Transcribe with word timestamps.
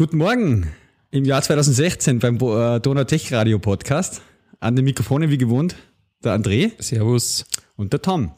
Guten 0.00 0.16
Morgen 0.16 0.66
im 1.10 1.26
Jahr 1.26 1.42
2016 1.42 2.20
beim 2.20 2.36
äh, 2.36 2.80
Donau 2.80 3.04
Tech 3.04 3.30
Radio 3.34 3.58
Podcast. 3.58 4.22
An 4.58 4.74
den 4.74 4.86
Mikrofonen 4.86 5.28
wie 5.28 5.36
gewohnt 5.36 5.76
der 6.24 6.34
André. 6.34 6.72
Servus. 6.78 7.44
Und 7.76 7.92
der 7.92 8.00
Tom. 8.00 8.32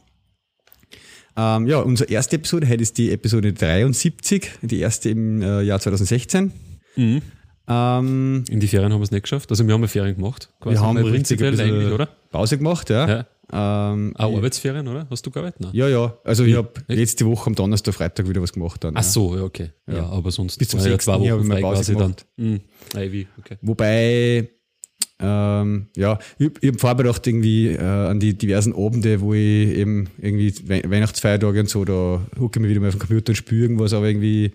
Ähm, 1.37 1.69
ja, 1.69 1.79
unsere 1.79 2.11
erste 2.11 2.35
Episode, 2.35 2.69
heute 2.69 2.83
ist 2.83 2.99
die 2.99 3.13
Episode 3.13 3.53
73, 3.53 4.51
die 4.63 4.81
erste 4.81 5.11
im 5.11 5.41
äh, 5.41 5.63
Jahr 5.63 5.79
2016. 5.79 6.53
Mhm. 6.97 7.23
Ähm, 7.69 8.45
In 8.49 8.59
die 8.59 8.67
Ferien 8.67 8.93
haben 8.93 8.99
wir 8.99 9.05
es 9.05 9.13
nicht 9.13 9.23
geschafft. 9.23 9.49
Also 9.51 9.65
wir 9.65 9.73
haben 9.73 9.83
ja 9.83 9.87
Ferien 9.87 10.17
gemacht. 10.17 10.49
wir 10.65 10.81
haben 10.81 11.01
prinzipiell 11.01 11.61
eigentlich, 11.61 11.93
oder? 11.93 12.09
Pause 12.33 12.59
gemacht, 12.59 12.91
ja. 12.91 13.09
ja. 13.09 13.27
Ähm, 13.53 14.15
Auch 14.17 14.35
Arbeitsferien, 14.35 14.89
oder? 14.89 15.07
Hast 15.11 15.27
du 15.27 15.31
gearbeitet? 15.31 15.61
Nein. 15.61 15.71
Ja, 15.75 15.89
ja. 15.89 16.17
Also 16.25 16.45
ich 16.45 16.57
habe 16.57 16.73
letzte 16.89 17.27
Woche 17.27 17.49
am 17.49 17.55
Donnerstag, 17.55 17.95
Freitag 17.95 18.29
wieder 18.29 18.41
was 18.41 18.53
gemacht. 18.53 18.83
Dann, 18.83 18.97
Ach 18.97 19.03
so, 19.03 19.37
ja, 19.37 19.43
okay. 19.43 19.71
Ja, 19.87 19.95
ja 19.95 20.09
aber 20.09 20.31
sonst 20.31 20.57
bis 20.57 20.69
zum 20.69 20.81
ja, 20.81 20.99
zwei 20.99 21.21
Wochen 21.21 21.31
habe 21.31 21.55
ich 21.57 21.63
Pause 21.63 21.93
gemacht. 21.93 22.27
Dann. 22.37 22.47
Mhm. 22.47 22.61
Okay. 23.39 23.59
Wobei 23.61 24.49
ähm, 25.25 25.87
ja, 25.97 26.19
ich, 26.39 26.51
ich 26.61 26.69
habe 26.71 26.79
vorbedacht 26.79 27.25
irgendwie 27.27 27.69
äh, 27.69 27.79
an 27.81 28.19
die 28.19 28.37
diversen 28.37 28.75
Abende, 28.75 29.21
wo 29.21 29.35
ich 29.35 29.69
eben 29.69 30.09
irgendwie 30.21 30.53
We 30.67 30.83
Weihnachtsfeiertage 30.85 31.61
und 31.61 31.69
so, 31.69 31.85
da 31.85 32.21
hucke 32.41 32.59
ich 32.59 32.63
mich 32.63 32.71
wieder 32.71 32.81
mal 32.81 32.89
auf 32.89 32.95
den 32.95 33.01
Computer 33.01 33.31
und 33.31 33.37
spüre 33.37 33.63
irgendwas, 33.63 33.93
aber 33.93 34.09
irgendwie, 34.09 34.47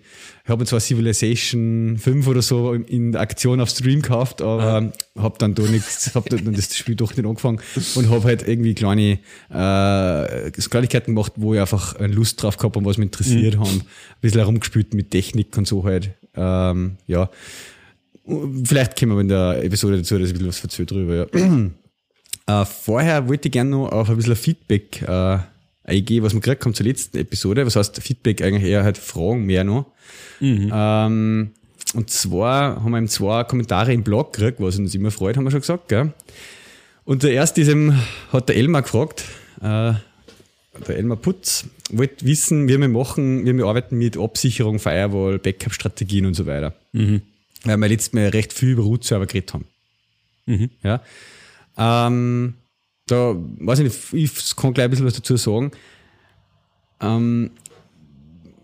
ich 0.44 0.48
habe 0.48 0.66
zwar 0.66 0.80
Civilization 0.80 1.96
5 1.98 2.26
oder 2.26 2.42
so 2.42 2.74
in 2.74 3.16
Aktion 3.16 3.62
auf 3.62 3.70
Stream 3.70 4.02
gekauft, 4.02 4.42
aber 4.42 4.92
ah. 5.16 5.22
habe 5.22 5.38
dann 5.38 5.54
da 5.54 5.62
nichts, 5.62 6.14
habe 6.14 6.28
dann 6.28 6.52
das 6.52 6.76
Spiel 6.76 6.96
doch 6.96 7.16
nicht 7.16 7.26
angefangen 7.26 7.60
und 7.94 8.10
habe 8.10 8.24
halt 8.24 8.46
irgendwie 8.46 8.74
kleine 8.74 9.18
äh, 9.50 10.50
Kleinigkeiten 10.50 11.14
gemacht, 11.14 11.32
wo 11.36 11.54
ich 11.54 11.60
einfach 11.60 11.98
Lust 12.00 12.42
drauf 12.42 12.58
gehabt 12.58 12.76
habe, 12.76 12.84
was 12.84 12.98
mich 12.98 13.06
interessiert 13.06 13.56
mhm. 13.56 13.60
haben, 13.60 13.78
ein 13.78 14.20
bisschen 14.20 14.40
herumgespielt 14.40 14.92
mit 14.92 15.10
Technik 15.10 15.56
und 15.56 15.66
so 15.66 15.84
halt. 15.84 16.10
Ähm, 16.34 16.98
ja, 17.06 17.30
Vielleicht 18.64 18.98
kommen 18.98 19.16
wir 19.16 19.20
in 19.20 19.28
der 19.28 19.64
Episode 19.64 19.98
dazu, 19.98 20.18
dass 20.18 20.28
ich 20.28 20.34
ein 20.34 20.38
bisschen 20.38 20.48
was 20.48 20.58
verzögert 20.58 20.90
drüber. 20.90 21.28
Ja. 21.34 21.70
äh, 22.62 22.66
vorher 22.66 23.26
wollte 23.26 23.48
ich 23.48 23.52
gerne 23.52 23.70
noch 23.70 23.88
auf 23.90 24.10
ein 24.10 24.16
bisschen 24.16 24.36
Feedback 24.36 25.02
äh, 25.02 25.38
eingehen, 25.84 26.22
was 26.22 26.34
wir 26.34 26.40
gekriegt 26.40 26.64
haben 26.64 26.74
zur 26.74 26.84
letzten 26.84 27.16
Episode. 27.16 27.64
Was 27.64 27.76
heißt 27.76 28.02
Feedback 28.02 28.42
eigentlich 28.42 28.64
eher 28.64 28.84
halt 28.84 28.98
Fragen 28.98 29.46
mehr 29.46 29.64
noch. 29.64 29.86
Mhm. 30.40 30.70
Ähm, 30.72 31.50
und 31.94 32.10
zwar 32.10 32.82
haben 32.82 32.90
wir 32.90 32.98
eben 32.98 33.08
zwei 33.08 33.44
Kommentare 33.44 33.94
im 33.94 34.02
Blog 34.02 34.34
gekriegt, 34.34 34.60
was 34.60 34.78
uns 34.78 34.94
immer 34.94 35.10
freut, 35.10 35.38
haben 35.38 35.44
wir 35.44 35.50
schon 35.50 35.60
gesagt. 35.60 35.88
Gell? 35.88 36.12
Und 37.04 37.22
der 37.22 37.32
erste 37.32 37.62
ist 37.62 37.68
eben, 37.68 37.98
hat 38.30 38.50
der 38.50 38.56
Elmar 38.56 38.82
gefragt, 38.82 39.24
äh, 39.62 39.94
der 40.86 40.96
Elmar 40.96 41.16
Putz, 41.16 41.64
wollte 41.90 42.26
wissen, 42.26 42.68
wie 42.68 42.78
wir 42.78 42.88
machen, 42.88 43.46
wie 43.46 43.54
wir 43.54 43.64
arbeiten 43.64 43.96
mit 43.96 44.18
Absicherung, 44.18 44.78
Firewall, 44.78 45.38
Backup-Strategien 45.38 46.26
und 46.26 46.34
so 46.34 46.44
weiter. 46.44 46.74
Mhm 46.92 47.22
weil 47.64 47.76
wir 47.76 47.88
letztes 47.88 48.12
Mal 48.12 48.28
recht 48.28 48.52
viel 48.52 48.70
über 48.70 48.82
Root-Server 48.82 49.26
geredet 49.26 49.54
haben. 49.54 49.64
Mhm. 50.46 50.70
Ja. 50.82 51.02
Ähm, 51.76 52.54
da 53.06 53.34
weiß 53.36 53.80
ich 53.80 53.84
nicht, 53.84 54.12
ich 54.12 54.56
kann 54.56 54.74
gleich 54.74 54.84
ein 54.84 54.90
bisschen 54.90 55.06
was 55.06 55.14
dazu 55.14 55.36
sagen. 55.36 55.70
Ähm, 57.00 57.50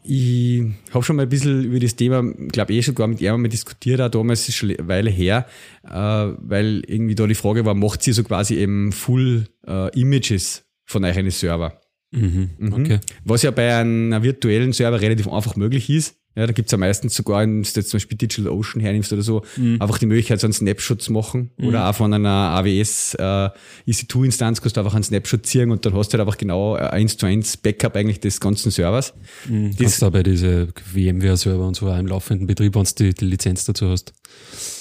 ich 0.06 0.62
habe 0.92 1.02
schon 1.02 1.16
mal 1.16 1.22
ein 1.22 1.28
bisschen 1.30 1.64
über 1.64 1.80
das 1.80 1.96
Thema, 1.96 2.22
glaube 2.22 2.74
eh 2.74 2.82
schon 2.82 2.94
gar 2.94 3.06
mit 3.06 3.22
ihm 3.22 3.40
mal 3.40 3.48
diskutiert, 3.48 4.02
auch 4.02 4.10
damals 4.10 4.46
ist 4.48 4.56
schon 4.56 4.70
eine 4.70 4.86
Weile 4.86 5.10
her, 5.10 5.46
äh, 5.82 5.90
weil 5.90 6.82
irgendwie 6.86 7.14
da 7.14 7.26
die 7.26 7.34
Frage 7.34 7.64
war, 7.64 7.74
macht 7.74 8.02
sie 8.02 8.12
so 8.12 8.22
quasi 8.22 8.56
eben 8.56 8.92
Full 8.92 9.48
äh, 9.66 9.98
Images 9.98 10.64
von 10.84 11.04
euren 11.04 11.30
Server? 11.30 11.80
Mhm, 12.10 12.50
mhm. 12.58 12.72
Okay. 12.74 13.00
Was 13.24 13.42
ja 13.42 13.50
bei 13.50 13.74
einem 13.74 14.22
virtuellen 14.22 14.72
Server 14.72 15.00
relativ 15.00 15.26
einfach 15.26 15.56
möglich 15.56 15.88
ist. 15.88 16.16
Ja, 16.36 16.46
da 16.46 16.52
gibt's 16.52 16.72
ja 16.72 16.78
meistens 16.78 17.14
sogar, 17.14 17.42
wenn 17.42 17.62
du 17.62 17.68
jetzt 17.68 17.90
zum 17.90 17.98
Beispiel 17.98 18.18
Digital 18.18 18.50
Ocean 18.50 18.80
hernimmst 18.80 19.12
oder 19.12 19.22
so, 19.22 19.42
mhm. 19.56 19.80
einfach 19.80 19.98
die 19.98 20.06
Möglichkeit, 20.06 20.40
so 20.40 20.48
einen 20.48 20.52
Snapshot 20.52 21.00
zu 21.00 21.12
machen. 21.12 21.50
Mhm. 21.56 21.66
Oder 21.68 21.88
auch 21.88 21.94
von 21.94 22.12
einer 22.12 22.28
AWS 22.28 23.14
äh, 23.14 23.50
EC2-Instanz 23.86 24.60
kannst 24.60 24.76
du 24.76 24.80
einfach 24.80 24.94
einen 24.94 25.04
Snapshot 25.04 25.46
ziehen 25.46 25.70
und 25.70 25.86
dann 25.86 25.94
hast 25.94 26.08
du 26.08 26.18
halt 26.18 26.26
einfach 26.26 26.36
genau 26.36 26.74
eins 26.74 27.16
zu 27.16 27.26
eins 27.26 27.56
Backup 27.56 27.94
eigentlich 27.94 28.18
des 28.18 28.40
ganzen 28.40 28.72
Servers. 28.72 29.14
Mhm. 29.48 29.70
Das 29.70 29.78
kannst 29.78 30.02
du 30.02 30.10
bei 30.10 30.22
diese 30.24 30.68
VMware-Server 30.92 31.66
und 31.66 31.76
so 31.76 31.88
auch 31.88 31.98
im 31.98 32.08
laufenden 32.08 32.48
Betrieb, 32.48 32.74
wenn 32.74 32.84
du 32.84 32.94
die, 32.98 33.14
die 33.14 33.26
Lizenz 33.26 33.64
dazu 33.64 33.90
hast, 33.90 34.12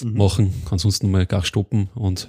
mhm. 0.04 0.18
machen. 0.18 0.54
Kannst 0.68 0.84
sonst 0.84 1.04
nochmal 1.04 1.28
gar 1.28 1.46
stoppen 1.46 1.90
und 1.94 2.28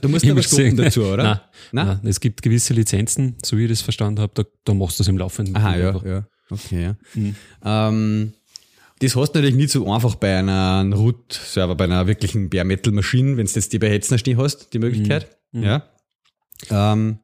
Du 0.00 0.08
musst 0.08 0.28
aber 0.28 0.42
stoppen 0.42 0.76
dazu, 0.76 1.02
oder? 1.02 1.22
Nein, 1.22 1.40
nein. 1.72 1.86
nein, 1.86 2.00
es 2.04 2.20
gibt 2.20 2.42
gewisse 2.42 2.74
Lizenzen, 2.74 3.34
so 3.42 3.58
wie 3.58 3.64
ich 3.64 3.70
das 3.70 3.82
verstanden 3.82 4.20
habe, 4.20 4.32
da, 4.34 4.44
da 4.64 4.74
machst 4.74 5.00
du 5.00 5.02
es 5.02 5.08
im 5.08 5.18
laufenden 5.18 5.56
Aha, 5.56 5.72
Betrieb. 5.72 6.04
Ja, 6.04 6.12
ja. 6.12 6.26
Okay, 6.50 6.82
ja. 6.82 6.96
Mhm. 7.14 7.34
Ähm, 7.64 8.32
das 9.02 9.16
hast 9.16 9.32
du 9.32 9.38
natürlich 9.38 9.56
nicht 9.56 9.70
so 9.70 9.90
einfach 9.92 10.14
bei 10.14 10.38
einer 10.38 10.88
Root-Server, 10.94 11.74
bei 11.74 11.84
einer 11.84 12.06
wirklichen 12.06 12.48
Bare 12.50 12.64
Metal 12.64 12.92
Maschine, 12.92 13.36
wenn 13.36 13.46
du 13.46 13.52
jetzt 13.52 13.72
die 13.72 13.80
bei 13.80 13.90
Hetzner 13.90 14.16
stehen 14.16 14.38
hast, 14.38 14.72
die 14.72 14.78
Möglichkeit. 14.78 15.36
Mhm. 15.50 15.60
mhm. 15.60 15.66
Ja. 15.66 15.82
Ähm, 16.70 17.18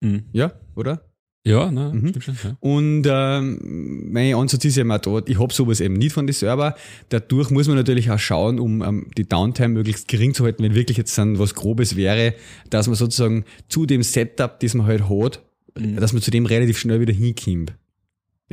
mhm. 0.00 0.24
Ja, 0.32 0.52
oder? 0.76 1.10
Ja, 1.46 1.70
ne, 1.70 1.90
mhm. 1.92 2.20
schon, 2.20 2.38
ja. 2.42 2.56
Und 2.60 3.06
ähm, 3.06 4.12
mein 4.12 4.34
Ansatz 4.34 4.64
ist 4.64 4.76
ja 4.76 4.82
immer 4.82 5.00
da, 5.00 5.20
ich 5.26 5.38
habe 5.38 5.52
sowas 5.52 5.80
eben 5.80 5.94
nicht 5.94 6.12
von 6.12 6.26
den 6.26 6.32
Server. 6.32 6.74
Dadurch 7.08 7.50
muss 7.50 7.66
man 7.66 7.76
natürlich 7.76 8.10
auch 8.10 8.18
schauen, 8.18 8.60
um 8.60 8.82
ähm, 8.82 9.10
die 9.18 9.28
Downtime 9.28 9.68
möglichst 9.70 10.06
gering 10.06 10.34
zu 10.34 10.44
halten, 10.44 10.62
wenn 10.62 10.74
wirklich 10.74 10.96
jetzt 10.96 11.18
dann 11.18 11.38
was 11.38 11.54
Grobes 11.54 11.96
wäre, 11.96 12.34
dass 12.70 12.86
man 12.86 12.94
sozusagen 12.94 13.44
zu 13.68 13.86
dem 13.86 14.04
Setup, 14.04 14.58
das 14.60 14.74
man 14.74 14.86
halt 14.86 15.10
hat, 15.10 15.42
mhm. 15.76 15.96
dass 15.96 16.12
man 16.12 16.22
zu 16.22 16.30
dem 16.30 16.46
relativ 16.46 16.78
schnell 16.78 17.00
wieder 17.00 17.12
hinkommt 17.12 17.74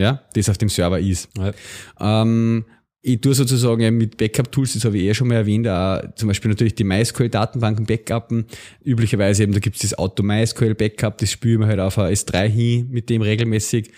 ja, 0.01 0.21
das 0.33 0.49
auf 0.49 0.57
dem 0.57 0.69
Server 0.69 0.99
ist. 0.99 1.29
Ja. 1.37 1.53
Ähm, 1.99 2.65
ich 3.03 3.19
tue 3.19 3.33
sozusagen 3.33 3.97
mit 3.97 4.17
Backup-Tools, 4.17 4.73
das 4.73 4.85
habe 4.85 4.97
ich 4.99 5.05
eh 5.05 5.13
schon 5.15 5.27
mal 5.27 5.35
erwähnt, 5.35 5.67
auch 5.67 6.01
zum 6.15 6.27
Beispiel 6.27 6.49
natürlich 6.49 6.75
die 6.75 6.83
MySQL-Datenbanken 6.83 7.87
backuppen. 7.87 8.45
Üblicherweise 8.83 9.41
eben, 9.41 9.53
da 9.53 9.59
gibt 9.59 9.77
es 9.77 9.81
das 9.81 9.97
Auto-MySQL-Backup, 9.97 11.17
das 11.17 11.31
spüren 11.31 11.61
wir 11.61 11.67
halt 11.67 11.79
auf 11.79 11.97
ein 11.97 12.13
S3 12.13 12.47
hin 12.47 12.89
mit 12.91 13.09
dem 13.09 13.23
regelmäßig. 13.23 13.91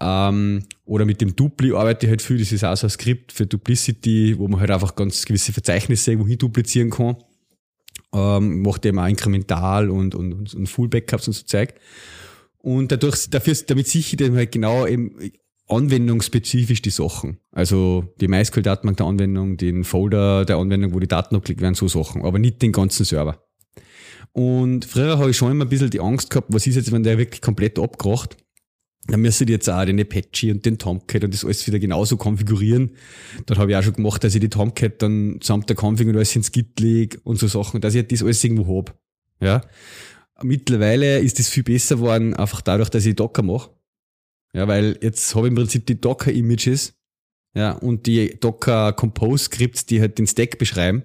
Ähm, 0.00 0.64
oder 0.86 1.04
mit 1.04 1.20
dem 1.20 1.36
Dupli 1.36 1.72
arbeite 1.72 2.06
ich 2.06 2.10
halt 2.10 2.22
viel, 2.22 2.38
das 2.38 2.50
ist 2.50 2.64
auch 2.64 2.76
so 2.76 2.86
ein 2.86 2.90
Skript 2.90 3.32
für 3.32 3.46
Duplicity, 3.46 4.38
wo 4.38 4.48
man 4.48 4.60
halt 4.60 4.70
einfach 4.70 4.94
ganz 4.94 5.26
gewisse 5.26 5.52
Verzeichnisse 5.52 6.12
irgendwo 6.12 6.28
hin 6.28 6.38
duplizieren 6.38 6.88
kann. 6.88 7.16
Ähm, 8.14 8.62
macht 8.62 8.86
eben 8.86 8.98
auch 8.98 9.06
inkremental 9.06 9.90
und, 9.90 10.14
und, 10.14 10.54
und 10.54 10.66
Full-Backups 10.66 11.28
und 11.28 11.34
so 11.34 11.44
Zeug. 11.44 11.74
Und 12.58 12.90
dadurch, 12.90 13.28
dafür, 13.28 13.54
damit 13.66 13.86
sicher 13.86 14.16
dann 14.16 14.34
halt 14.34 14.50
genau 14.50 14.86
eben 14.86 15.14
anwendungsspezifisch 15.68 16.82
die 16.82 16.90
Sachen. 16.90 17.38
Also 17.50 18.14
die 18.20 18.28
MySQL-Datenbank 18.28 18.96
der 18.98 19.06
Anwendung, 19.06 19.56
den 19.56 19.84
Folder 19.84 20.44
der 20.44 20.56
Anwendung, 20.56 20.94
wo 20.94 21.00
die 21.00 21.08
Daten 21.08 21.34
abgelegt 21.34 21.60
werden, 21.60 21.74
so 21.74 21.88
Sachen, 21.88 22.24
aber 22.24 22.38
nicht 22.38 22.62
den 22.62 22.72
ganzen 22.72 23.04
Server. 23.04 23.42
Und 24.32 24.84
früher 24.84 25.18
habe 25.18 25.30
ich 25.30 25.36
schon 25.36 25.50
immer 25.50 25.64
ein 25.64 25.68
bisschen 25.68 25.90
die 25.90 26.00
Angst 26.00 26.30
gehabt, 26.30 26.48
was 26.52 26.66
ist 26.66 26.76
jetzt, 26.76 26.92
wenn 26.92 27.02
der 27.02 27.18
wirklich 27.18 27.40
komplett 27.40 27.78
abkracht? 27.78 28.36
Dann 29.08 29.20
müsste 29.20 29.44
ich 29.44 29.50
jetzt 29.50 29.68
auch 29.70 29.84
den 29.84 30.00
Apache 30.00 30.50
und 30.50 30.66
den 30.66 30.78
Tomcat 30.78 31.24
und 31.24 31.32
das 31.32 31.44
alles 31.44 31.66
wieder 31.66 31.78
genauso 31.78 32.16
konfigurieren. 32.16 32.90
Dann 33.46 33.58
habe 33.58 33.70
ich 33.70 33.76
auch 33.76 33.82
schon 33.82 33.94
gemacht, 33.94 34.22
dass 34.24 34.34
ich 34.34 34.40
die 34.40 34.48
Tomcat 34.48 35.00
dann 35.00 35.38
samt 35.42 35.68
der 35.68 35.76
Config 35.76 36.08
und 36.08 36.16
alles 36.16 36.34
ins 36.34 36.50
Git 36.50 36.78
lege 36.80 37.18
und 37.22 37.38
so 37.38 37.46
Sachen, 37.46 37.80
dass 37.80 37.94
ich 37.94 38.06
das 38.06 38.22
alles 38.22 38.42
irgendwo 38.42 38.78
hab. 38.78 38.98
Ja. 39.40 39.62
Mittlerweile 40.42 41.20
ist 41.20 41.38
es 41.40 41.48
viel 41.48 41.62
besser 41.62 41.96
geworden, 41.96 42.34
einfach 42.34 42.60
dadurch, 42.60 42.90
dass 42.90 43.06
ich 43.06 43.16
Docker 43.16 43.42
mache. 43.42 43.70
Ja, 44.56 44.66
weil 44.66 44.98
jetzt 45.02 45.34
habe 45.34 45.46
ich 45.46 45.50
im 45.50 45.54
Prinzip 45.54 45.84
die 45.84 46.00
Docker-Images 46.00 46.94
ja, 47.54 47.72
und 47.72 48.06
die 48.06 48.40
Docker 48.40 48.94
Compose-Scripts, 48.94 49.84
die 49.84 50.00
halt 50.00 50.18
den 50.18 50.26
Stack 50.26 50.56
beschreiben. 50.56 51.02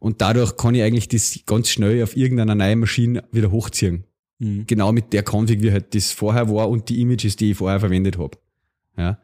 Und 0.00 0.20
dadurch 0.20 0.56
kann 0.56 0.74
ich 0.74 0.82
eigentlich 0.82 1.06
das 1.06 1.38
ganz 1.46 1.68
schnell 1.68 2.02
auf 2.02 2.16
irgendeiner 2.16 2.56
neuen 2.56 2.80
Maschine 2.80 3.22
wieder 3.30 3.52
hochziehen. 3.52 4.02
Mhm. 4.40 4.66
Genau 4.66 4.90
mit 4.90 5.12
der 5.12 5.22
Config, 5.22 5.62
wie 5.62 5.70
halt 5.70 5.94
das 5.94 6.10
vorher 6.10 6.50
war 6.50 6.68
und 6.68 6.88
die 6.88 7.00
Images, 7.00 7.36
die 7.36 7.52
ich 7.52 7.56
vorher 7.56 7.78
verwendet 7.78 8.18
habe. 8.18 8.36
Ja. 8.98 9.18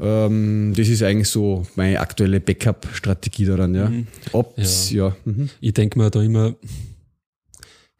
Ähm, 0.00 0.72
das 0.74 0.88
ist 0.88 1.02
eigentlich 1.02 1.28
so 1.28 1.66
meine 1.76 2.00
aktuelle 2.00 2.40
Backup-Strategie 2.40 3.44
daran, 3.44 3.74
ja. 3.74 3.90
Mhm. 3.90 4.06
Ob's, 4.32 4.90
ja. 4.90 5.08
ja. 5.08 5.16
Mhm. 5.26 5.50
Ich 5.60 5.74
denke 5.74 5.98
mir 5.98 6.10
da 6.10 6.22
immer, 6.22 6.54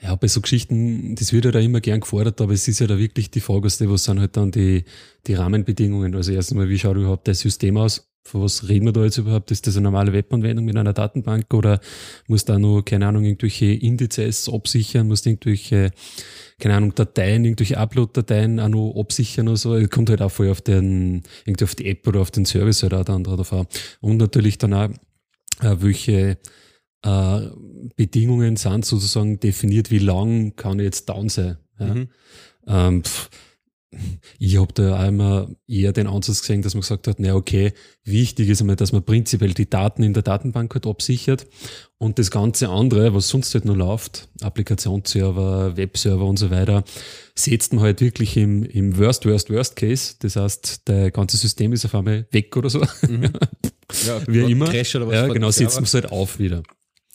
ja, 0.02 0.16
bei 0.16 0.26
so 0.26 0.40
Geschichten, 0.40 1.14
das 1.14 1.32
wird 1.32 1.44
ja 1.44 1.52
da 1.52 1.60
immer 1.60 1.80
gern 1.80 2.00
gefordert, 2.00 2.40
aber 2.40 2.52
es 2.52 2.66
ist 2.66 2.80
ja 2.80 2.88
da 2.88 2.98
wirklich 2.98 3.30
die 3.30 3.40
Frage, 3.40 3.64
was 3.64 4.04
sind 4.04 4.18
halt 4.18 4.36
dann 4.36 4.50
die, 4.50 4.84
die 5.28 5.34
Rahmenbedingungen. 5.34 6.14
Also 6.16 6.32
erstmal, 6.32 6.68
wie 6.68 6.78
schaut 6.78 6.96
überhaupt 6.96 7.28
das 7.28 7.38
System 7.40 7.76
aus? 7.76 8.08
Von 8.24 8.42
was 8.42 8.68
reden 8.68 8.86
wir 8.86 8.92
da 8.92 9.04
jetzt 9.04 9.18
überhaupt? 9.18 9.50
Ist 9.52 9.66
das 9.66 9.76
eine 9.76 9.84
normale 9.84 10.12
Webanwendung 10.12 10.64
mit 10.64 10.76
einer 10.76 10.92
Datenbank 10.92 11.52
oder 11.54 11.80
muss 12.26 12.44
da 12.44 12.58
nur, 12.58 12.84
keine 12.84 13.06
Ahnung, 13.06 13.24
irgendwelche 13.24 13.66
Indizes 13.66 14.48
absichern, 14.48 15.06
muss 15.06 15.24
irgendwelche, 15.24 15.90
keine 16.58 16.76
Ahnung, 16.76 16.94
Dateien, 16.94 17.44
irgendwelche 17.44 17.78
Upload-Dateien 17.78 18.58
auch 18.58 18.68
noch 18.68 18.94
absichern 18.98 19.48
oder 19.48 19.56
so. 19.56 19.74
Es 19.74 19.90
kommt 19.90 20.10
halt 20.10 20.22
auch 20.22 20.30
voll 20.30 20.50
auf 20.50 20.60
den, 20.60 21.22
irgendwie 21.44 21.64
auf 21.64 21.74
die 21.76 21.86
App 21.86 22.06
oder 22.08 22.20
auf 22.20 22.32
den 22.32 22.44
Service 22.44 22.82
halt 22.82 22.94
auch 22.94 23.04
dann 23.04 23.22
drauf 23.22 23.52
an. 23.52 23.66
Und 24.00 24.16
natürlich 24.16 24.58
dann 24.58 24.74
auch, 24.74 24.88
äh, 25.60 25.76
welche 25.78 26.38
äh, 27.02 27.48
Bedingungen 27.96 28.56
sind 28.56 28.84
sozusagen 28.84 29.40
definiert, 29.40 29.90
wie 29.90 29.98
lang 29.98 30.56
kann 30.56 30.78
ich 30.78 30.84
jetzt 30.84 31.08
down 31.08 31.28
sein. 31.28 31.58
Ja? 31.78 31.94
Mhm. 31.94 32.08
Ähm, 32.66 33.04
pff, 33.04 33.28
ich 34.38 34.58
habe 34.58 34.72
da 34.72 35.02
auch 35.02 35.08
immer 35.08 35.50
eher 35.68 35.92
den 35.92 36.06
Ansatz 36.06 36.40
gesehen, 36.40 36.62
dass 36.62 36.74
man 36.74 36.80
gesagt 36.80 37.06
hat, 37.08 37.16
na 37.18 37.34
okay, 37.34 37.72
wichtig 38.04 38.48
ist 38.48 38.60
einmal, 38.60 38.76
dass 38.76 38.92
man 38.92 39.02
prinzipiell 39.02 39.52
die 39.52 39.68
Daten 39.68 40.02
in 40.02 40.14
der 40.14 40.22
Datenbank 40.22 40.72
halt 40.74 40.86
absichert 40.86 41.46
und 41.98 42.18
das 42.18 42.30
ganze 42.30 42.70
andere, 42.70 43.14
was 43.14 43.28
sonst 43.28 43.52
halt 43.54 43.66
noch 43.66 43.76
läuft, 43.76 44.28
Applikationsserver, 44.40 45.76
Webserver 45.76 46.24
und 46.24 46.38
so 46.38 46.50
weiter, 46.50 46.84
setzt 47.34 47.74
man 47.74 47.84
halt 47.84 48.00
wirklich 48.00 48.36
im, 48.36 48.64
im 48.64 48.96
Worst, 48.96 49.26
Worst, 49.26 49.50
Worst 49.50 49.76
Case. 49.76 50.14
Das 50.20 50.36
heißt, 50.36 50.88
der 50.88 51.10
ganze 51.10 51.36
System 51.36 51.72
ist 51.72 51.84
auf 51.84 51.94
einmal 51.94 52.26
weg 52.30 52.56
oder 52.56 52.70
so. 52.70 52.82
Ja, 54.06 54.22
Wie 54.26 54.50
immer. 54.50 54.70
Crash 54.70 54.96
oder 54.96 55.06
was 55.08 55.14
ja, 55.14 55.28
genau, 55.28 55.50
setzt 55.50 55.74
man 55.74 55.84
es 55.84 55.92
halt 55.92 56.10
auf 56.10 56.38
wieder. 56.38 56.62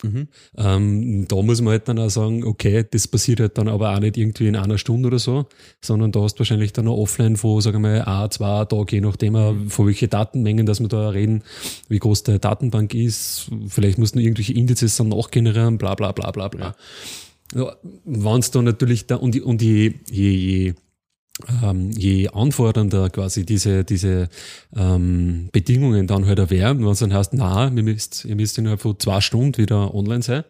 Mhm. 0.03 0.27
Ähm, 0.57 1.27
da 1.27 1.41
muss 1.41 1.61
man 1.61 1.71
halt 1.71 1.88
dann 1.88 1.97
auch 1.97 2.09
sagen, 2.09 2.44
okay, 2.44 2.85
das 2.89 3.07
passiert 3.07 3.39
halt 3.39 3.57
dann 3.57 3.67
aber 3.67 3.95
auch 3.95 3.99
nicht 3.99 4.17
irgendwie 4.17 4.47
in 4.47 4.55
einer 4.55 4.77
Stunde 4.77 5.07
oder 5.07 5.19
so, 5.19 5.47
sondern 5.81 6.11
da 6.11 6.21
hast 6.21 6.35
du 6.35 6.39
wahrscheinlich 6.39 6.71
dann 6.73 6.85
noch 6.85 6.97
offline 6.97 7.35
von, 7.35 7.61
sagen 7.61 7.81
wir 7.81 8.03
mal, 8.03 8.23
ein, 8.23 8.31
zwei 8.31 8.65
Tage, 8.65 8.95
je 8.95 9.01
nachdem, 9.01 9.33
mhm. 9.33 9.69
von 9.69 9.88
welche 9.88 10.07
Datenmengen, 10.07 10.65
dass 10.65 10.79
wir 10.79 10.88
da 10.88 11.09
reden, 11.09 11.44
wie 11.89 11.99
groß 11.99 12.23
der 12.23 12.39
Datenbank 12.39 12.94
ist. 12.94 13.49
Vielleicht 13.67 13.97
musst 13.97 14.15
du 14.15 14.19
irgendwelche 14.19 14.53
Indizes 14.53 14.97
dann 14.97 15.09
nachgenerieren, 15.09 15.77
bla, 15.77 15.95
bla, 15.95 16.11
bla, 16.11 16.31
bla, 16.31 16.47
bla. 16.47 16.75
Ja. 17.55 17.75
Wenn 18.05 18.39
es 18.39 18.51
da 18.51 18.61
natürlich 18.61 19.07
da, 19.07 19.15
und, 19.15 19.33
die- 19.33 19.41
und 19.41 19.61
je, 19.61 19.94
je, 20.11 20.31
je 20.31 20.73
ähm, 21.63 21.91
je 21.91 22.29
anfordernder 22.29 23.09
quasi 23.09 23.45
diese, 23.45 23.83
diese 23.83 24.29
ähm, 24.75 25.49
Bedingungen 25.51 26.07
dann 26.07 26.25
halt 26.25 26.49
wären, 26.49 26.79
wenn 26.79 26.87
es 26.87 26.99
dann 26.99 27.13
heißt, 27.13 27.33
na, 27.33 27.67
ihr 27.67 27.83
müsst, 27.83 28.25
ihr 28.25 28.35
müsst 28.35 28.57
innerhalb 28.57 28.81
von 28.81 28.99
zwei 28.99 29.21
Stunden 29.21 29.57
wieder 29.57 29.93
online 29.93 30.23
sein, 30.23 30.43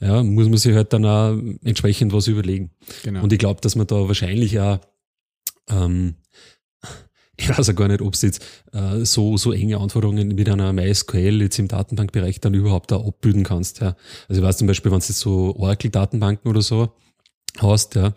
ja, 0.00 0.22
muss 0.22 0.48
man 0.48 0.58
sich 0.58 0.74
halt 0.74 0.92
dann 0.92 1.04
auch 1.04 1.36
entsprechend 1.64 2.12
was 2.12 2.26
überlegen. 2.26 2.70
Genau. 3.04 3.22
Und 3.22 3.32
ich 3.32 3.38
glaube, 3.38 3.60
dass 3.60 3.76
man 3.76 3.86
da 3.86 4.08
wahrscheinlich 4.08 4.58
auch, 4.58 4.80
ähm, 5.68 6.16
ich 7.36 7.48
weiß 7.48 7.66
ja 7.66 7.72
gar 7.72 7.88
nicht, 7.88 8.02
ob 8.02 8.14
es 8.14 8.22
jetzt 8.22 8.44
äh, 8.72 9.04
so, 9.04 9.36
so 9.36 9.52
enge 9.52 9.78
Anforderungen 9.78 10.28
mit 10.28 10.48
einer 10.48 10.72
MySQL 10.72 11.42
jetzt 11.42 11.58
im 11.58 11.68
Datenbankbereich 11.68 12.40
dann 12.40 12.54
überhaupt 12.54 12.92
auch 12.92 13.06
abbilden 13.06 13.42
kannst. 13.42 13.80
Ja. 13.80 13.96
Also 14.28 14.40
ich 14.40 14.46
weiß 14.46 14.58
zum 14.58 14.66
Beispiel, 14.66 14.92
wenn 14.92 15.00
du 15.00 15.06
jetzt 15.06 15.18
so 15.18 15.56
Oracle-Datenbanken 15.56 16.48
oder 16.48 16.62
so 16.62 16.92
hast, 17.58 17.94
ja, 17.96 18.12